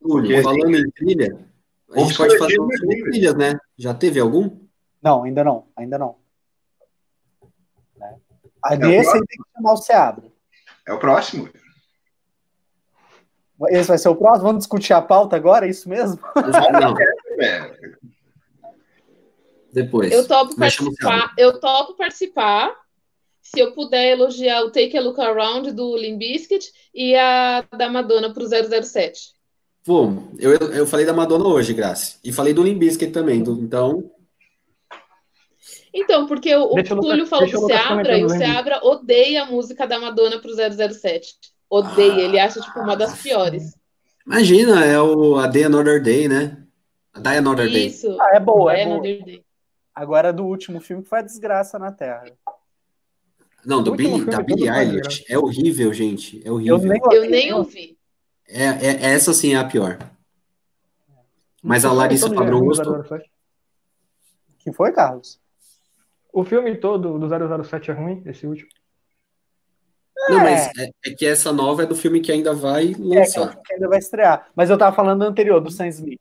Túlio, 0.00 0.42
falando 0.42 0.76
em 0.76 0.90
trilha, 0.90 1.38
a 1.92 2.00
gente 2.00 2.16
pode 2.16 2.38
fazer 2.38 2.60
um 2.60 2.72
é 2.72 2.76
sobre 2.76 3.02
trilhas, 3.02 3.34
né? 3.34 3.58
Já 3.78 3.94
teve 3.94 4.18
algum? 4.18 4.58
Não, 5.00 5.24
ainda 5.24 5.44
não. 5.44 5.66
Ainda 5.76 5.98
não. 5.98 6.16
Né? 7.96 8.16
A 8.64 8.74
É 8.74 8.76
o 8.76 8.80
desse 8.80 9.12
tem 9.12 9.26
que 9.26 9.50
chamar 9.56 9.72
o 9.72 9.76
Seabra. 9.76 10.24
É 10.86 10.92
o 10.92 10.98
próximo. 10.98 11.48
Esse 13.68 13.88
vai 13.88 13.98
ser 13.98 14.08
o 14.08 14.16
próximo? 14.16 14.44
Vamos 14.46 14.60
discutir 14.60 14.92
a 14.92 15.00
pauta 15.00 15.36
agora? 15.36 15.66
É 15.66 15.70
isso 15.70 15.88
mesmo? 15.88 16.18
Não, 16.72 16.96
É, 17.40 17.70
depois. 19.72 20.12
Eu 20.12 20.26
topo 20.28 20.54
Mas 20.56 20.76
participar. 20.76 21.34
Eu 21.38 21.58
topo 21.60 21.94
participar. 21.94 22.74
Se 23.40 23.58
eu 23.58 23.72
puder 23.72 24.12
elogiar 24.12 24.62
o 24.62 24.70
Take 24.70 24.96
a 24.96 25.00
Look 25.00 25.18
Around 25.20 25.72
do 25.72 25.96
Limp 25.96 26.18
Bizkit 26.18 26.70
e 26.94 27.14
a 27.16 27.62
da 27.76 27.88
Madonna 27.88 28.32
pro 28.32 28.46
007. 28.46 29.32
Pô, 29.84 30.12
eu, 30.38 30.52
eu 30.72 30.86
falei 30.86 31.04
da 31.04 31.12
Madonna 31.12 31.44
hoje, 31.48 31.74
Graça. 31.74 32.18
E 32.22 32.32
falei 32.32 32.54
do 32.54 32.62
Limp 32.62 32.78
Bizkit 32.78 33.10
também. 33.10 33.42
do- 33.42 33.60
então, 33.60 34.10
Então, 35.92 36.26
porque 36.26 36.54
o, 36.54 36.70
o 36.72 36.74
Deixa 36.74 36.94
o 36.94 36.96
Lucas- 36.96 37.10
Túlio 37.10 37.26
falou 37.26 37.50
do 37.50 37.66
Seabra 37.66 38.16
e 38.18 38.24
o 38.24 38.28
Seabra 38.28 38.80
odeia 38.82 39.42
a 39.42 39.46
música 39.46 39.86
da 39.86 39.98
Madonna 39.98 40.38
pro 40.40 40.54
007. 40.54 41.34
Odeia, 41.68 42.22
ele 42.22 42.38
acha 42.38 42.60
tipo 42.60 42.78
uma 42.80 42.96
das 42.96 43.20
piores. 43.20 43.74
imagina, 44.26 44.84
é 44.84 45.00
o 45.00 45.36
A 45.36 45.46
Day 45.46 45.64
Another 45.64 46.02
Day, 46.02 46.28
né? 46.28 46.58
A 47.12 47.20
Die 47.20 47.36
Another 47.38 47.68
Day. 47.70 47.86
Isso. 47.88 48.16
Ah, 48.20 48.30
é 48.36 48.40
boa, 48.40 48.72
é 48.74 48.82
É, 48.82 48.84
boa. 48.84 48.94
Another 48.98 49.24
Day. 49.24 49.42
Agora 49.94 50.32
do 50.32 50.44
último 50.44 50.80
filme 50.80 51.02
que 51.02 51.08
foi 51.08 51.18
a 51.18 51.22
desgraça 51.22 51.78
na 51.78 51.92
Terra. 51.92 52.24
Não, 53.64 53.82
do 53.82 53.94
Billy, 53.94 54.24
da 54.24 54.42
Billie 54.42 54.68
Eilish. 54.68 55.24
É 55.28 55.38
horrível, 55.38 55.92
gente. 55.92 56.42
É 56.44 56.48
Eu 56.48 56.54
horrível. 56.54 56.78
nem, 56.78 57.00
Eu 57.12 57.30
nem 57.30 57.52
ouvi. 57.52 57.98
É, 58.48 58.64
é- 58.64 59.12
essa 59.14 59.32
sim 59.32 59.54
é 59.54 59.58
a 59.58 59.64
pior. 59.64 59.98
Mas 61.62 61.84
a 61.84 61.92
Larissa 61.92 62.26
é 62.26 62.34
Padrão 62.34 62.60
gostou. 62.60 63.04
007. 63.04 63.30
Que 64.58 64.72
foi, 64.72 64.92
Carlos? 64.92 65.40
O 66.32 66.44
filme 66.44 66.76
todo 66.76 67.18
do 67.18 67.28
007 67.28 67.90
é 67.90 67.94
ruim, 67.94 68.22
esse 68.26 68.46
último. 68.46 68.68
Não, 70.28 70.38
mas 70.38 70.68
é, 70.78 70.90
é, 71.06 71.14
que 71.14 71.26
essa 71.26 71.52
nova 71.52 71.82
é 71.82 71.86
do 71.86 71.96
filme 71.96 72.20
que 72.20 72.30
ainda 72.30 72.54
vai 72.54 72.94
lançar. 72.98 73.52
É, 73.52 73.62
que 73.64 73.74
ainda 73.74 73.88
vai 73.88 73.98
estrear. 73.98 74.48
Mas 74.54 74.70
eu 74.70 74.78
tava 74.78 74.94
falando 74.94 75.20
do 75.20 75.26
anterior, 75.26 75.60
do 75.60 75.70
Sam 75.70 75.88
Smith. 75.88 76.20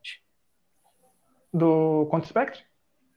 Do 1.54 2.08
Conto 2.10 2.28
Spectre? 2.28 2.64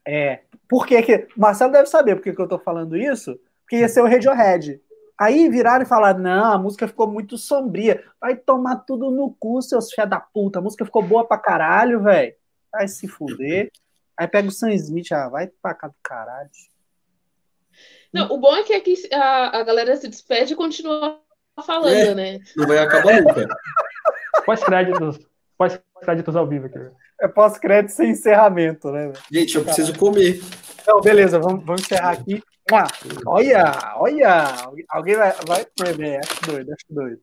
É. 0.06 0.40
Por 0.68 0.86
que 0.86 1.00
que... 1.02 1.28
Marcelo 1.36 1.72
deve 1.72 1.86
saber 1.86 2.16
por 2.16 2.22
que, 2.22 2.32
que 2.32 2.40
eu 2.40 2.48
tô 2.48 2.58
falando 2.58 2.96
isso. 2.96 3.38
Porque 3.62 3.76
ia 3.76 3.88
ser 3.88 4.02
o 4.02 4.08
Radiohead. 4.08 4.80
Aí 5.18 5.48
viraram 5.48 5.84
e 5.84 5.88
falaram: 5.88 6.20
não, 6.20 6.52
a 6.52 6.58
música 6.58 6.88
ficou 6.88 7.06
muito 7.06 7.38
sombria. 7.38 8.04
Vai 8.20 8.36
tomar 8.36 8.76
tudo 8.76 9.10
no 9.10 9.34
cu, 9.38 9.62
seus 9.62 9.92
fé 9.92 10.04
da 10.04 10.20
puta. 10.20 10.58
A 10.58 10.62
música 10.62 10.84
ficou 10.84 11.02
boa 11.02 11.26
pra 11.26 11.38
caralho, 11.38 12.02
velho. 12.02 12.34
Vai 12.72 12.88
se 12.88 13.06
fuder. 13.06 13.70
Aí 14.16 14.28
pega 14.28 14.48
o 14.48 14.52
Sam 14.52 14.72
Smith, 14.74 15.10
ah, 15.12 15.28
vai 15.28 15.48
pra 15.60 15.74
cá 15.74 15.88
do 15.88 15.94
caralho. 16.02 16.50
Não, 18.12 18.32
o 18.32 18.38
bom 18.38 18.54
é 18.54 18.62
que 18.62 18.72
aqui 18.72 18.94
a, 19.12 19.58
a 19.58 19.64
galera 19.64 19.96
se 19.96 20.06
despede 20.08 20.52
e 20.52 20.56
continua 20.56 21.20
falando, 21.66 21.92
é, 21.92 22.14
né? 22.14 22.38
Não 22.56 22.66
vai 22.66 22.78
acabar 22.78 23.20
nunca. 23.20 23.48
Pós-créditos. 24.46 25.18
Pós-créditos 25.56 26.36
ao 26.36 26.46
vivo 26.46 26.66
aqui. 26.66 26.78
É 27.20 27.28
pós-crédito 27.28 27.92
sem 27.92 28.10
encerramento, 28.10 28.90
né? 28.90 29.12
Gente, 29.32 29.56
eu 29.56 29.64
preciso 29.64 29.96
comer. 29.98 30.40
Então, 30.82 31.00
beleza, 31.00 31.38
vamos, 31.38 31.64
vamos 31.64 31.82
encerrar 31.82 32.10
aqui. 32.10 32.42
Ah, 32.72 32.86
olha, 33.26 33.94
olha, 33.96 34.46
alguém 34.88 35.16
vai, 35.16 35.32
vai 35.46 35.66
comer, 35.78 36.18
acho 36.18 36.42
doido, 36.46 36.72
acho 36.72 36.84
doido. 36.88 37.20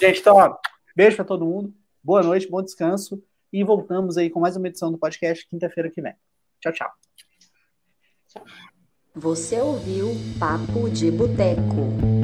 Gente, 0.00 0.20
então, 0.20 0.36
ó, 0.36 0.56
beijo 0.96 1.16
pra 1.16 1.24
todo 1.24 1.44
mundo, 1.44 1.72
boa 2.02 2.22
noite, 2.22 2.50
bom 2.50 2.60
descanso 2.60 3.22
e 3.52 3.62
voltamos 3.62 4.16
aí 4.18 4.28
com 4.28 4.40
mais 4.40 4.56
uma 4.56 4.66
edição 4.66 4.90
do 4.90 4.98
podcast 4.98 5.46
quinta-feira 5.48 5.88
que 5.88 6.02
vem. 6.02 6.14
Tchau, 6.60 6.72
tchau. 6.72 6.90
Você 9.14 9.60
ouviu 9.60 10.08
Papo 10.38 10.88
de 10.90 11.10
Boteco. 11.10 12.21